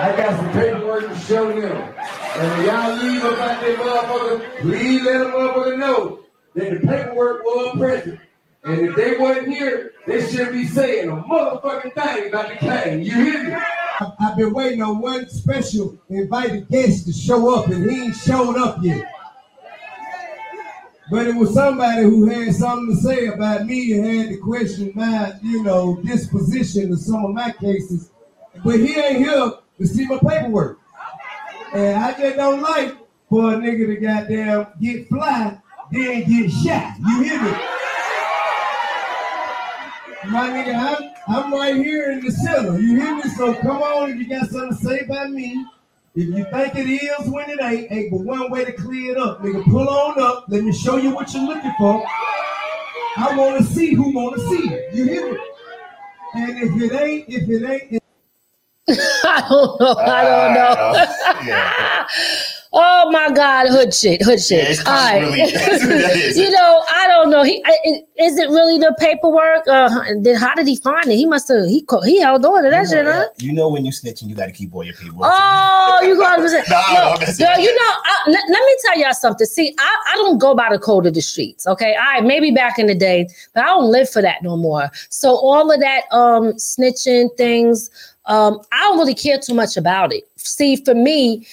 I 0.00 0.16
got 0.16 0.36
some 0.36 0.52
paperwork 0.52 1.08
to 1.08 1.18
show 1.20 1.48
them. 1.48 1.76
And 1.76 2.58
when 2.58 2.66
y'all 2.66 2.96
leave 2.96 3.22
up 3.22 3.38
out 3.38 3.60
there, 3.60 3.76
motherfucker, 3.76 4.60
please 4.60 5.02
let 5.02 5.18
them 5.18 5.32
motherfucker 5.32 5.78
know 5.78 6.20
that 6.54 6.70
the 6.70 6.86
paperwork 6.86 7.44
was 7.44 7.78
present. 7.78 8.20
And 8.64 8.80
if 8.80 8.96
they 8.96 9.16
wasn't 9.16 9.48
here, 9.48 9.92
they 10.06 10.26
shouldn't 10.26 10.52
be 10.52 10.66
saying 10.66 11.08
a 11.08 11.16
motherfucking 11.16 11.94
thing 11.94 12.28
about 12.28 12.48
the 12.48 12.56
claim. 12.56 13.00
You 13.00 13.12
hear 13.14 13.44
me? 13.44 13.56
I've- 14.00 14.12
I've 14.18 14.36
been 14.36 14.54
waiting 14.54 14.80
on 14.82 14.98
one 15.00 15.28
special 15.28 15.94
invited 16.08 16.68
guest 16.68 17.06
to 17.06 17.12
show 17.12 17.54
up, 17.54 17.66
and 17.68 17.90
he 17.90 18.04
ain't 18.04 18.16
showed 18.16 18.56
up 18.56 18.78
yet. 18.82 19.04
But 21.10 21.26
it 21.26 21.34
was 21.34 21.52
somebody 21.52 22.02
who 22.04 22.26
had 22.26 22.54
something 22.54 22.96
to 22.96 23.02
say 23.02 23.26
about 23.26 23.66
me 23.66 23.92
and 23.92 24.06
had 24.06 24.28
to 24.30 24.36
question 24.38 24.92
my, 24.94 25.34
you 25.42 25.62
know, 25.62 26.00
disposition 26.04 26.88
to 26.90 26.96
some 26.96 27.24
of 27.24 27.32
my 27.32 27.50
cases. 27.52 28.10
But 28.64 28.76
he 28.80 28.96
ain't 28.98 29.18
here 29.18 29.52
to 29.78 29.86
see 29.86 30.06
my 30.06 30.18
paperwork. 30.18 30.78
And 31.74 31.98
I 31.98 32.12
just 32.18 32.36
don't 32.36 32.62
like 32.62 32.96
for 33.28 33.52
a 33.52 33.56
nigga 33.56 33.86
to 33.86 33.96
goddamn 33.96 34.66
get 34.80 35.08
fly, 35.08 35.58
then 35.90 36.24
get 36.24 36.50
shot. 36.50 36.94
You 37.06 37.22
hear 37.22 37.42
me? 37.42 37.50
My 40.30 40.48
nigga, 40.50 40.74
I'm, 40.76 41.09
I'm 41.30 41.54
right 41.54 41.76
here 41.76 42.10
in 42.10 42.24
the 42.24 42.32
center. 42.32 42.80
You 42.80 43.00
hear 43.00 43.14
me? 43.14 43.22
So 43.22 43.54
come 43.54 43.80
on 43.80 44.10
if 44.10 44.16
you 44.16 44.28
got 44.28 44.48
something 44.48 44.76
to 44.76 44.84
say 44.84 45.00
about 45.00 45.30
me. 45.30 45.64
If 46.16 46.26
you 46.26 46.44
think 46.50 46.74
it 46.74 46.90
is 46.90 47.28
when 47.28 47.48
it 47.48 47.60
ain't, 47.62 47.92
ain't 47.92 48.10
but 48.10 48.22
one 48.22 48.50
way 48.50 48.64
to 48.64 48.72
clear 48.72 49.12
it 49.12 49.16
up. 49.16 49.40
Nigga, 49.40 49.62
pull 49.64 49.88
on 49.88 50.20
up. 50.20 50.46
Let 50.48 50.64
me 50.64 50.72
show 50.72 50.96
you 50.96 51.14
what 51.14 51.32
you're 51.32 51.44
looking 51.44 51.72
for. 51.78 52.04
I 53.16 53.36
want 53.36 53.58
to 53.58 53.64
see 53.64 53.94
who 53.94 54.12
want 54.12 54.34
to 54.34 54.48
see 54.48 54.74
it. 54.74 54.92
You 54.92 55.04
hear 55.04 55.32
me? 55.32 55.38
And 56.34 56.58
if 56.58 56.82
it 56.82 57.00
ain't, 57.00 57.28
if 57.28 57.48
it 57.48 57.70
ain't, 57.70 58.02
I 59.24 59.46
don't 59.48 59.80
know. 59.80 59.94
I 59.98 60.24
don't 60.24 60.56
ah, 60.58 62.08
know. 62.08 62.42
Oh 62.72 63.10
my 63.10 63.32
God, 63.34 63.66
hood 63.66 63.92
shit, 63.92 64.22
hood 64.22 64.40
shit. 64.40 64.62
Yeah, 64.62 64.70
it's 64.70 64.86
All 64.86 64.92
right. 64.94 65.20
really- 65.20 65.50
that's 65.50 65.84
what 65.84 66.36
you 66.36 66.50
know, 66.50 66.84
I 66.88 67.08
don't 67.08 67.28
know. 67.28 67.42
He 67.42 67.60
I- 67.66 68.02
is 68.16 68.38
it 68.38 68.48
really 68.48 68.78
the 68.78 68.94
paperwork? 68.98 69.66
Uh, 69.66 69.88
then 70.20 70.36
how 70.36 70.54
did 70.54 70.68
he 70.68 70.76
find 70.76 71.06
it? 71.08 71.16
He 71.16 71.26
must 71.26 71.48
have 71.48 71.66
he 71.66 71.82
co- 71.82 72.02
he 72.02 72.20
held 72.20 72.44
on 72.46 72.62
to 72.62 72.70
that 72.70 72.88
shit, 72.88 73.06
huh? 73.06 73.24
You 73.38 73.52
know 73.54 73.68
when 73.68 73.84
you 73.84 73.90
snitching, 73.90 74.28
you 74.28 74.36
got 74.36 74.46
to 74.46 74.52
keep 74.52 74.72
all 74.72 74.84
your 74.84 74.94
paperwork. 74.94 75.30
Oh, 75.32 76.00
you 76.04 76.16
got 76.16 76.36
to 76.36 76.48
say, 76.48 76.62
Nah, 76.70 76.82
no, 76.92 77.10
no, 77.14 77.16
that's 77.18 77.40
no, 77.40 77.52
you 77.56 77.74
know, 77.74 77.92
I, 78.04 78.16
let, 78.28 78.42
let 78.48 78.64
me 78.64 78.76
tell 78.84 78.98
y'all 79.00 79.14
something. 79.14 79.46
See, 79.48 79.74
I, 79.76 79.96
I 80.12 80.14
don't 80.16 80.38
go 80.38 80.54
by 80.54 80.68
the 80.70 80.78
code 80.78 81.06
of 81.06 81.14
the 81.14 81.22
streets. 81.22 81.66
Okay, 81.66 81.94
all 81.96 82.02
right, 82.04 82.24
maybe 82.24 82.52
back 82.52 82.78
in 82.78 82.86
the 82.86 82.94
day, 82.94 83.28
but 83.52 83.64
I 83.64 83.66
don't 83.66 83.90
live 83.90 84.08
for 84.08 84.22
that 84.22 84.44
no 84.44 84.56
more. 84.56 84.90
So 85.08 85.30
all 85.30 85.72
of 85.72 85.80
that 85.80 86.02
um 86.12 86.52
snitching 86.52 87.36
things, 87.36 87.90
um, 88.26 88.60
I 88.70 88.78
don't 88.82 88.98
really 88.98 89.14
care 89.14 89.38
too 89.38 89.54
much 89.54 89.76
about 89.76 90.12
it. 90.12 90.22
See, 90.36 90.76
for 90.76 90.94
me, 90.94 91.46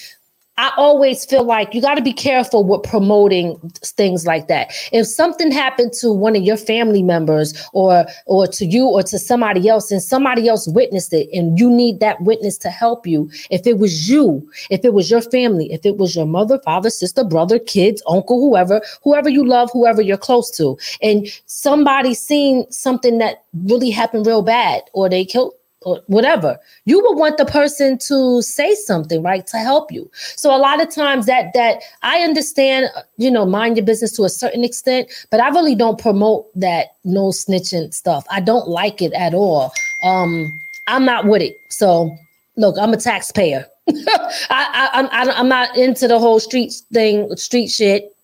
I 0.58 0.72
always 0.76 1.24
feel 1.24 1.44
like 1.44 1.72
you 1.72 1.80
got 1.80 1.94
to 1.94 2.02
be 2.02 2.12
careful 2.12 2.64
with 2.64 2.82
promoting 2.82 3.56
things 3.82 4.26
like 4.26 4.48
that. 4.48 4.72
If 4.92 5.06
something 5.06 5.52
happened 5.52 5.92
to 6.00 6.12
one 6.12 6.34
of 6.34 6.42
your 6.42 6.56
family 6.56 7.02
members 7.02 7.54
or 7.72 8.06
or 8.26 8.48
to 8.48 8.66
you 8.66 8.86
or 8.86 9.04
to 9.04 9.18
somebody 9.20 9.68
else 9.68 9.92
and 9.92 10.02
somebody 10.02 10.48
else 10.48 10.66
witnessed 10.66 11.12
it 11.12 11.28
and 11.32 11.58
you 11.58 11.70
need 11.70 12.00
that 12.00 12.20
witness 12.22 12.58
to 12.58 12.70
help 12.70 13.06
you, 13.06 13.30
if 13.50 13.68
it 13.68 13.78
was 13.78 14.10
you, 14.10 14.50
if 14.68 14.84
it 14.84 14.92
was 14.92 15.10
your 15.10 15.22
family, 15.22 15.72
if 15.72 15.86
it 15.86 15.96
was 15.96 16.16
your 16.16 16.26
mother, 16.26 16.58
father, 16.64 16.90
sister, 16.90 17.22
brother, 17.22 17.60
kids, 17.60 18.02
uncle, 18.08 18.40
whoever, 18.40 18.82
whoever 19.04 19.28
you 19.28 19.46
love, 19.46 19.70
whoever 19.72 20.02
you're 20.02 20.16
close 20.16 20.50
to, 20.56 20.76
and 21.00 21.28
somebody 21.46 22.14
seen 22.14 22.68
something 22.72 23.18
that 23.18 23.44
really 23.64 23.90
happened 23.90 24.26
real 24.26 24.42
bad 24.42 24.82
or 24.92 25.08
they 25.08 25.24
killed 25.24 25.54
whatever. 26.06 26.58
You 26.86 27.00
would 27.02 27.16
want 27.16 27.36
the 27.38 27.44
person 27.44 27.98
to 27.98 28.42
say 28.42 28.74
something 28.74 29.22
right 29.22 29.46
to 29.46 29.58
help 29.58 29.92
you. 29.92 30.10
So 30.36 30.54
a 30.54 30.58
lot 30.58 30.82
of 30.82 30.90
times 30.92 31.26
that 31.26 31.52
that 31.54 31.82
i 32.02 32.20
understand 32.20 32.90
uh, 32.96 33.02
you 33.16 33.30
know 33.30 33.46
mind 33.46 33.76
your 33.76 33.86
business 33.86 34.12
to 34.12 34.24
a 34.24 34.28
certain 34.28 34.64
extent 34.64 35.08
but 35.30 35.40
i 35.40 35.48
really 35.48 35.74
don't 35.74 35.98
promote 36.00 36.46
that 36.58 36.88
no 37.04 37.28
snitching 37.28 37.92
stuff. 37.94 38.24
I 38.30 38.40
don't 38.40 38.68
like 38.68 39.00
it 39.02 39.12
at 39.12 39.34
all. 39.34 39.72
Um 40.02 40.60
i'm 40.86 41.04
not 41.04 41.26
with 41.26 41.42
it. 41.42 41.56
So 41.68 42.16
look 42.56 42.76
i'm 42.78 42.92
a 42.92 42.96
taxpayer. 42.96 43.66
I, 43.88 44.28
I 44.50 45.08
I- 45.12 45.38
i'm 45.38 45.48
not 45.48 45.76
into 45.76 46.08
the 46.08 46.18
whole 46.18 46.40
street 46.40 46.72
thing 46.92 47.34
street 47.36 47.68
shit 47.68 48.14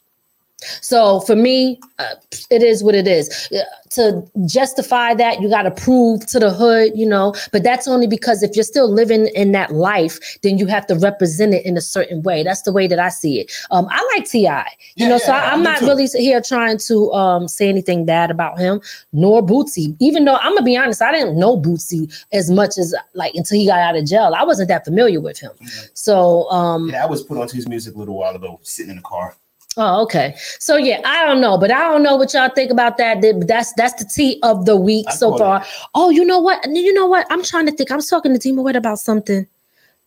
so 0.80 1.20
for 1.20 1.36
me, 1.36 1.78
uh, 1.98 2.14
it 2.50 2.62
is 2.62 2.82
what 2.82 2.94
it 2.94 3.06
is. 3.06 3.48
Uh, 3.52 3.62
To 3.94 4.26
justify 4.46 5.14
that, 5.14 5.40
you 5.40 5.48
got 5.48 5.62
to 5.62 5.70
prove 5.70 6.26
to 6.26 6.40
the 6.40 6.50
hood, 6.50 6.92
you 6.96 7.06
know. 7.06 7.32
But 7.52 7.62
that's 7.62 7.86
only 7.86 8.08
because 8.08 8.42
if 8.42 8.56
you're 8.56 8.64
still 8.64 8.90
living 8.90 9.28
in 9.36 9.52
that 9.52 9.72
life, 9.72 10.18
then 10.42 10.58
you 10.58 10.66
have 10.66 10.84
to 10.88 10.96
represent 10.96 11.54
it 11.54 11.64
in 11.64 11.76
a 11.76 11.80
certain 11.80 12.22
way. 12.22 12.42
That's 12.42 12.62
the 12.62 12.72
way 12.72 12.88
that 12.88 12.98
I 12.98 13.08
see 13.10 13.38
it. 13.40 13.52
Um, 13.70 13.86
I 13.90 14.04
like 14.16 14.28
T.I, 14.28 14.68
you 14.96 15.08
know. 15.08 15.18
so 15.18 15.30
yeah, 15.32 15.44
I, 15.44 15.52
I'm 15.52 15.62
not 15.62 15.78
too. 15.78 15.86
really 15.86 16.06
here 16.06 16.40
trying 16.40 16.78
to 16.88 17.12
um 17.12 17.46
say 17.46 17.68
anything 17.68 18.04
bad 18.04 18.30
about 18.32 18.58
him, 18.58 18.80
nor 19.12 19.42
Boosie. 19.46 19.94
Even 20.00 20.24
though 20.24 20.36
I'm 20.36 20.54
gonna 20.54 20.62
be 20.64 20.76
honest, 20.76 21.00
I 21.00 21.12
didn't 21.12 21.38
know 21.38 21.56
Boosie 21.56 22.12
as 22.32 22.50
much 22.50 22.78
as 22.78 22.94
like 23.14 23.34
until 23.34 23.58
he 23.58 23.66
got 23.66 23.78
out 23.78 23.96
of 23.96 24.04
jail. 24.06 24.34
I 24.36 24.42
wasn't 24.44 24.68
that 24.68 24.84
familiar 24.84 25.20
with 25.20 25.38
him. 25.38 25.52
So 25.94 26.50
um, 26.50 26.90
Yeah, 26.90 27.04
I 27.04 27.06
was 27.06 27.22
put 27.22 27.38
onto 27.38 27.54
his 27.54 27.68
music 27.68 27.94
a 27.94 27.98
little 27.98 28.16
while 28.16 28.34
ago, 28.34 28.58
sitting 28.62 28.90
in 28.90 28.96
the 28.96 29.02
car. 29.02 29.36
Oh, 29.76 30.02
okay. 30.04 30.34
So 30.60 30.76
yeah, 30.76 31.00
I 31.04 31.26
don't 31.26 31.40
know, 31.40 31.58
but 31.58 31.70
I 31.72 31.80
don't 31.80 32.02
know 32.02 32.16
what 32.16 32.32
y'all 32.32 32.48
think 32.48 32.70
about 32.70 32.96
that. 32.98 33.20
That's 33.46 33.72
that's 33.74 33.94
the 33.94 34.08
tea 34.08 34.38
of 34.42 34.66
the 34.66 34.76
week 34.76 35.06
I 35.08 35.14
so 35.14 35.36
far. 35.36 35.64
Oh, 35.94 36.10
you 36.10 36.24
know 36.24 36.38
what? 36.38 36.64
You 36.70 36.92
know 36.92 37.06
what? 37.06 37.26
I'm 37.30 37.42
trying 37.42 37.66
to 37.66 37.72
think. 37.72 37.90
I 37.90 37.96
was 37.96 38.08
talking 38.08 38.32
to 38.32 38.38
Dima 38.38 38.62
Wet 38.62 38.76
about 38.76 38.98
something. 38.98 39.46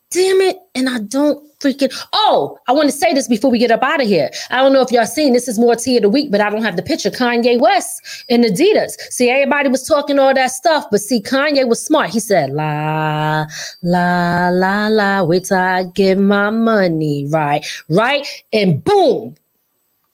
Damn 0.09 0.39
it! 0.39 0.57
And 0.73 0.87
I 0.87 0.99
don't 0.99 1.45
freaking. 1.59 1.93
Oh, 2.13 2.57
I 2.67 2.71
want 2.71 2.89
to 2.89 2.95
say 2.95 3.13
this 3.13 3.27
before 3.27 3.51
we 3.51 3.59
get 3.59 3.71
up 3.71 3.83
out 3.83 4.01
of 4.01 4.07
here. 4.07 4.29
I 4.51 4.61
don't 4.61 4.71
know 4.71 4.81
if 4.81 4.89
y'all 4.89 5.05
seen 5.05 5.33
this 5.33 5.49
is 5.49 5.59
more 5.59 5.75
tea 5.75 5.97
of 5.97 6.03
the 6.03 6.09
week, 6.09 6.31
but 6.31 6.39
I 6.39 6.49
don't 6.49 6.63
have 6.63 6.77
the 6.77 6.81
picture. 6.81 7.09
Kanye 7.09 7.59
West 7.59 8.23
and 8.29 8.45
Adidas. 8.45 8.93
See, 9.09 9.29
everybody 9.29 9.67
was 9.67 9.85
talking 9.85 10.17
all 10.17 10.33
that 10.33 10.51
stuff, 10.51 10.85
but 10.89 11.01
see, 11.01 11.21
Kanye 11.21 11.67
was 11.67 11.83
smart. 11.83 12.11
He 12.11 12.21
said, 12.21 12.51
"La 12.51 13.45
la 13.83 14.47
la 14.47 14.87
la, 14.87 15.23
wait 15.23 15.43
till 15.43 15.57
I 15.57 15.83
get 15.83 16.17
my 16.17 16.51
money 16.51 17.27
right, 17.29 17.65
right," 17.89 18.25
and 18.53 18.81
boom 18.81 19.35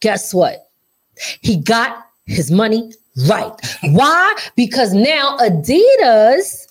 guess 0.04 0.34
what? 0.34 0.70
He 1.42 1.56
got 1.56 2.06
his 2.26 2.52
money 2.52 2.92
right. 3.30 3.54
Why? 3.84 4.36
Because 4.56 4.94
now 4.94 5.38
Adidas 5.38 6.68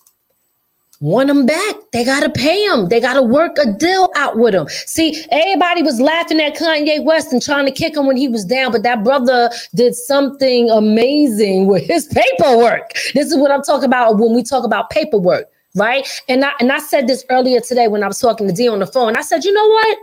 want 1.01 1.31
him 1.31 1.47
back. 1.47 1.77
They 1.93 2.05
gotta 2.05 2.29
pay 2.29 2.63
him. 2.63 2.89
They 2.91 3.01
gotta 3.01 3.23
work 3.23 3.57
a 3.59 3.73
deal 3.73 4.11
out 4.17 4.37
with 4.37 4.55
him. 4.55 4.69
See, 4.69 5.25
everybody 5.31 5.83
was 5.83 5.99
laughing 5.99 6.41
at 6.41 6.57
Kanye 6.57 7.03
West 7.03 7.33
and 7.33 7.43
trying 7.43 7.65
to 7.65 7.73
kick 7.73 7.97
him 7.97 8.07
when 8.07 8.19
he 8.19 8.29
was 8.29 8.45
down, 8.45 8.71
but 8.71 8.83
that 8.83 9.03
brother 9.03 9.51
did 9.75 9.95
something 9.95 10.69
amazing 10.71 11.67
with 11.67 11.85
his 11.85 12.07
paperwork. 12.39 12.93
This 13.15 13.33
is 13.33 13.37
what 13.37 13.51
I'm 13.51 13.63
talking 13.63 13.87
about 13.87 14.19
when 14.19 14.35
we 14.35 14.43
talk 14.43 14.65
about 14.65 14.91
paperwork, 14.91 15.47
right? 15.75 16.07
And 16.29 16.45
I 16.45 16.53
and 16.61 16.71
I 16.71 16.81
said 16.81 17.07
this 17.09 17.25
earlier 17.31 17.61
today 17.61 17.89
when 17.89 18.05
I 18.05 18.09
was 18.09 18.21
talking 18.21 18.47
to 18.47 18.53
D 18.53 18.69
on 18.69 18.81
the 18.81 18.87
phone. 18.87 19.17
I 19.17 19.23
said, 19.23 19.43
you 19.45 19.55
know 19.55 19.69
what? 19.69 19.99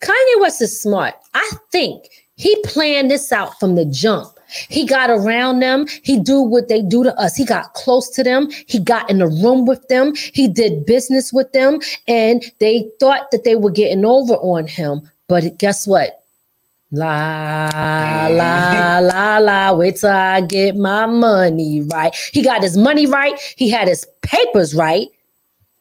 Kanye 0.00 0.40
West 0.40 0.62
is 0.62 0.80
smart. 0.80 1.14
I 1.34 1.50
think 1.72 2.08
he 2.36 2.56
planned 2.64 3.10
this 3.10 3.32
out 3.32 3.58
from 3.58 3.74
the 3.74 3.84
jump. 3.84 4.38
He 4.68 4.86
got 4.86 5.10
around 5.10 5.60
them. 5.60 5.86
He 6.02 6.18
do 6.18 6.40
what 6.40 6.68
they 6.68 6.80
do 6.80 7.04
to 7.04 7.14
us. 7.18 7.36
He 7.36 7.44
got 7.44 7.74
close 7.74 8.08
to 8.10 8.24
them. 8.24 8.48
He 8.66 8.78
got 8.78 9.10
in 9.10 9.18
the 9.18 9.26
room 9.26 9.66
with 9.66 9.86
them. 9.88 10.14
He 10.14 10.48
did 10.48 10.86
business 10.86 11.32
with 11.32 11.52
them, 11.52 11.80
and 12.06 12.42
they 12.58 12.88
thought 12.98 13.30
that 13.30 13.44
they 13.44 13.56
were 13.56 13.70
getting 13.70 14.04
over 14.04 14.34
on 14.34 14.66
him. 14.66 15.02
But 15.26 15.58
guess 15.58 15.86
what? 15.86 16.24
La 16.90 17.68
la 18.30 18.98
la 19.02 19.38
la. 19.38 19.72
Wait 19.74 19.96
till 19.96 20.10
I 20.10 20.40
get 20.40 20.76
my 20.76 21.04
money 21.04 21.82
right. 21.82 22.14
He 22.32 22.42
got 22.42 22.62
his 22.62 22.78
money 22.78 23.06
right. 23.06 23.38
He 23.56 23.68
had 23.68 23.88
his 23.88 24.06
papers 24.22 24.74
right 24.74 25.08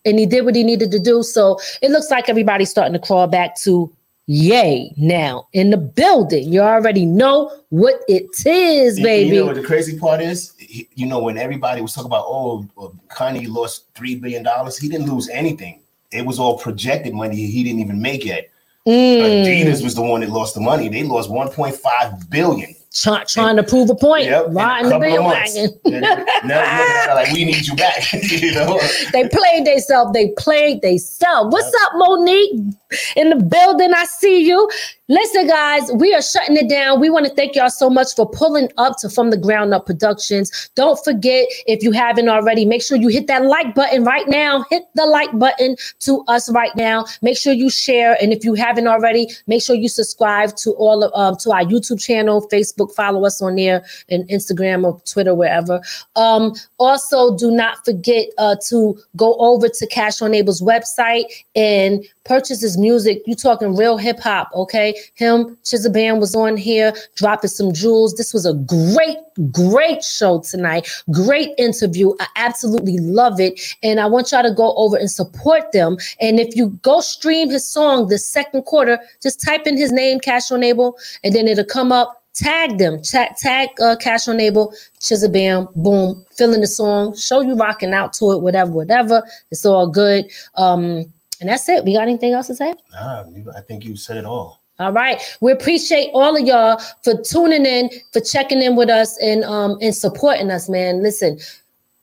and 0.08 0.18
he 0.20 0.26
did 0.26 0.46
what 0.46 0.56
he 0.56 0.64
needed 0.64 0.92
to 0.92 1.00
do. 1.00 1.22
So 1.24 1.60
it 1.82 1.92
looks 1.92 2.10
like 2.10 2.30
everybody's 2.30 2.70
starting 2.70 2.94
to 2.94 3.00
crawl 3.00 3.28
back 3.28 3.56
to 3.58 3.92
yay 4.28 4.94
now 4.98 5.48
in 5.54 5.70
the 5.70 5.78
building. 5.78 6.52
You 6.52 6.62
already 6.62 7.06
know 7.06 7.52
what 7.70 8.02
it 8.08 8.26
is, 8.46 9.00
baby. 9.00 9.36
You 9.36 9.42
know 9.42 9.46
what 9.48 9.56
the 9.56 9.64
crazy 9.64 9.98
part 9.98 10.22
is? 10.22 10.54
He- 10.58 10.88
You 10.96 11.06
know, 11.06 11.20
when 11.20 11.38
everybody 11.38 11.82
was 11.82 11.94
talking 11.94 12.08
about, 12.08 12.26
oh, 12.28 12.68
well, 12.76 12.94
Kanye 13.10 13.48
lost 13.48 13.94
$3 13.94 14.20
billion, 14.22 14.46
he 14.82 14.90
didn't 14.90 15.10
lose 15.14 15.30
anything. 15.30 15.82
It 16.12 16.26
was 16.26 16.40
all 16.40 16.58
projected 16.58 17.14
money 17.14 17.36
he 17.36 17.64
didn't 17.64 17.80
even 17.80 18.02
make 18.02 18.26
yet. 18.26 18.50
Mm. 18.88 19.46
Adidas 19.46 19.84
was 19.84 19.96
the 19.96 20.02
one 20.02 20.22
that 20.22 20.30
lost 20.30 20.56
the 20.56 20.62
money. 20.62 20.88
They 20.88 21.04
lost 21.04 21.30
1.5 21.30 22.30
billion. 22.30 22.74
Try, 23.02 23.24
trying 23.26 23.58
to 23.58 23.64
prove 23.64 23.92
a 23.92 23.96
point, 23.96 24.26
Yep, 24.26 24.46
in 24.48 24.52
a 24.52 24.54
riding 24.56 24.90
the 24.90 24.98
bandwagon. 25.00 25.80
Now 25.86 26.16
looking 26.16 26.52
at 26.52 27.10
it 27.10 27.14
like 27.14 27.32
we 27.32 27.46
need 27.46 27.68
you 27.68 27.76
back. 27.76 28.12
you 28.32 28.54
know? 28.54 28.80
they 29.14 29.30
played 29.30 29.68
themselves. 29.68 30.14
They 30.14 30.30
played 30.30 30.82
themselves. 30.82 31.54
What's 31.54 31.72
up, 31.84 31.92
Monique? 31.94 32.76
In 33.16 33.30
the 33.30 33.36
building, 33.36 33.94
I 33.94 34.06
see 34.06 34.48
you. 34.48 34.68
Listen, 35.10 35.48
guys, 35.48 35.90
we 35.94 36.14
are 36.14 36.22
shutting 36.22 36.58
it 36.58 36.68
down. 36.68 37.00
We 37.00 37.10
want 37.10 37.26
to 37.26 37.34
thank 37.34 37.56
y'all 37.56 37.70
so 37.70 37.90
much 37.90 38.14
for 38.14 38.30
pulling 38.30 38.70
up 38.78 38.98
to 38.98 39.10
From 39.10 39.30
the 39.30 39.38
Ground 39.38 39.74
Up 39.74 39.86
Productions. 39.86 40.70
Don't 40.76 41.02
forget, 41.02 41.48
if 41.66 41.82
you 41.82 41.94
haven't 41.94 42.28
already, 42.28 42.66
make 42.66 42.82
sure 42.82 42.98
you 42.98 43.08
hit 43.08 43.28
that 43.28 43.46
like 43.46 43.74
button 43.74 44.04
right 44.04 44.28
now. 44.28 44.66
Hit 44.70 44.84
the 44.96 45.06
like 45.06 45.30
button 45.40 45.78
to 46.00 46.26
us 46.28 46.52
right 46.52 46.76
now. 46.76 47.06
Make 47.22 47.38
sure 47.38 47.54
you 47.54 47.70
share, 47.70 48.18
and 48.22 48.34
if 48.34 48.44
you 48.44 48.54
haven't 48.54 48.88
already, 48.88 49.30
make 49.48 49.64
sure 49.64 49.78
you 49.78 49.88
subscribe 49.88 50.58
to 50.58 50.72
all 50.72 51.06
of 51.06 51.12
um, 51.16 51.38
to 51.38 51.52
our 51.52 51.64
YouTube 51.64 52.02
channel, 52.02 52.46
Facebook. 52.50 52.94
Follow 52.94 53.26
us 53.26 53.42
on 53.42 53.56
there, 53.56 53.86
and 54.10 54.28
Instagram 54.28 54.84
or 54.84 55.00
Twitter, 55.06 55.34
wherever. 55.34 55.80
Um, 56.18 56.54
also, 56.80 57.38
do 57.38 57.50
not 57.50 57.86
forget 57.86 58.28
uh, 58.38 58.58
to 58.68 59.00
go 59.16 59.36
over 59.36 59.70
to 59.70 59.88
Cash 59.88 60.22
on 60.22 60.34
Abel's 60.34 60.62
website 60.62 61.32
and 61.56 62.06
purchase 62.26 62.62
his 62.62 62.78
music. 62.78 63.22
You 63.26 63.36
talking 63.36 63.74
real 63.74 63.96
hip 63.96 64.20
hop, 64.20 64.52
okay? 64.54 64.97
Him, 65.16 65.58
Chizabam 65.64 66.20
was 66.20 66.36
on 66.36 66.58
here 66.58 66.94
dropping 67.16 67.50
some 67.50 67.74
jewels. 67.74 68.16
This 68.16 68.34
was 68.34 68.46
a 68.46 68.54
great, 68.54 69.18
great 69.52 70.04
show 70.04 70.40
tonight. 70.42 70.88
Great 71.12 71.50
interview. 71.58 72.14
I 72.20 72.28
absolutely 72.36 72.98
love 72.98 73.40
it. 73.40 73.60
And 73.84 74.00
I 74.00 74.06
want 74.06 74.32
y'all 74.32 74.44
to 74.44 74.54
go 74.54 74.74
over 74.76 74.98
and 74.98 75.10
support 75.10 75.72
them. 75.72 75.98
And 76.20 76.40
if 76.40 76.56
you 76.56 76.70
go 76.82 77.00
stream 77.02 77.50
his 77.50 77.68
song 77.68 78.08
the 78.08 78.18
second 78.18 78.64
quarter, 78.64 79.00
just 79.22 79.42
type 79.42 79.68
in 79.68 79.78
his 79.78 79.92
name, 79.92 80.20
Cash 80.20 80.52
on 80.52 80.64
Abel, 80.64 80.98
and 81.24 81.34
then 81.34 81.48
it'll 81.48 81.66
come 81.66 81.92
up. 81.92 82.24
Tag 82.34 82.78
them, 82.78 83.02
tag, 83.02 83.36
tag 83.36 83.70
uh, 83.82 83.96
Cash 83.96 84.28
on 84.28 84.40
Abel, 84.40 84.72
Chizabam, 85.00 85.74
boom, 85.74 86.24
feeling 86.38 86.62
the 86.62 86.68
song, 86.68 87.16
show 87.16 87.42
you 87.42 87.56
rocking 87.56 87.94
out 87.94 88.14
to 88.14 88.32
it, 88.32 88.42
whatever, 88.44 88.70
whatever. 88.70 89.24
It's 89.50 89.66
all 89.66 89.88
good. 89.88 90.30
Um, 90.54 91.12
and 91.42 91.50
that's 91.50 91.68
it. 91.68 91.84
We 91.84 91.94
got 91.94 92.04
anything 92.04 92.34
else 92.34 92.46
to 92.48 92.56
say? 92.56 92.76
Nah, 92.92 93.24
I 93.56 93.62
think 93.62 93.86
you 93.86 93.96
said 93.96 94.18
it 94.18 94.26
all. 94.26 94.62
All 94.80 94.94
right. 94.94 95.20
We 95.42 95.52
appreciate 95.52 96.12
all 96.14 96.36
of 96.36 96.46
y'all 96.46 96.80
for 97.04 97.20
tuning 97.22 97.66
in, 97.66 97.90
for 98.14 98.20
checking 98.20 98.62
in 98.62 98.76
with 98.76 98.90
us 98.90 99.18
and 99.22 99.44
um 99.44 99.78
and 99.82 99.96
supporting 99.96 100.52
us, 100.52 100.70
man. 100.70 101.02
Listen, 101.02 101.40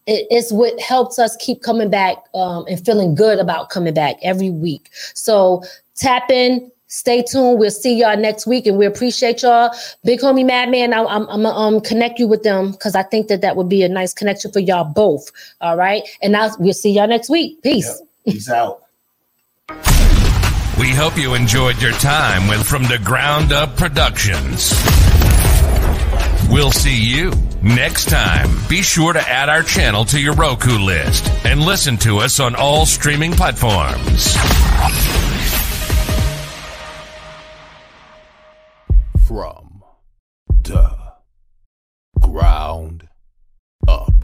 it- 0.07 0.27
it's 0.31 0.53
what 0.53 0.79
helps 0.81 1.19
us 1.19 1.37
keep 1.37 1.63
coming 1.63 1.91
back 1.91 2.17
um 2.35 2.65
and 2.69 2.85
feeling 2.85 3.15
good 3.15 3.39
about 3.39 3.71
coming 3.71 3.95
back 3.95 4.17
every 4.23 4.51
week. 4.51 4.91
So 5.15 5.63
tap 5.95 6.31
in, 6.31 6.71
Stay 6.95 7.23
tuned. 7.25 7.59
We'll 7.59 7.73
see 7.73 7.93
y'all 7.99 8.17
next 8.17 8.47
week, 8.47 8.69
and 8.69 8.79
we 8.79 8.87
appreciate 8.87 9.43
y'all. 9.43 9.75
Big 10.05 10.21
homie 10.21 10.47
Madman, 10.47 10.93
I, 10.93 11.03
I'm 11.05 11.23
I'm 11.29 11.43
gonna 11.43 11.49
um, 11.51 11.81
connect 11.81 12.21
you 12.21 12.29
with 12.29 12.45
them 12.45 12.71
because 12.71 12.95
I 12.95 13.03
think 13.03 13.27
that 13.27 13.41
that 13.41 13.57
would 13.57 13.69
be 13.69 13.83
a 13.83 13.89
nice 13.89 14.15
connection 14.15 14.53
for 14.53 14.61
y'all 14.61 14.85
both. 14.85 15.33
All 15.61 15.77
right, 15.77 16.05
and 16.23 16.33
now 16.33 16.51
we'll 16.61 16.73
see 16.73 16.93
y'all 16.93 17.09
next 17.09 17.29
week. 17.29 17.61
Peace. 17.65 18.01
Peace 18.25 18.49
out. 18.49 18.84
We 20.79 20.91
hope 20.91 21.17
you 21.17 21.35
enjoyed 21.35 21.81
your 21.81 21.93
time 21.93 22.49
with 22.49 22.67
From 22.67 22.83
the 22.83 22.99
Ground 22.99 23.53
Up 23.53 23.77
Productions. 23.77 24.73
We'll 26.51 26.73
see 26.73 27.01
you 27.01 27.33
next 27.63 28.09
time. 28.09 28.51
Be 28.69 28.83
sure 28.83 29.13
to 29.13 29.21
add 29.21 29.49
our 29.49 29.63
channel 29.63 30.05
to 30.07 30.21
your 30.21 30.35
Roku 30.35 30.79
list 30.79 31.31
and 31.45 31.61
listen 31.61 31.97
to 31.99 32.19
us 32.19 32.41
on 32.41 32.57
all 32.57 32.87
streaming 32.87 33.33
platforms. 33.33 34.35
From 39.27 39.83
the 40.63 40.97
ground 42.21 43.09
up. 43.87 44.24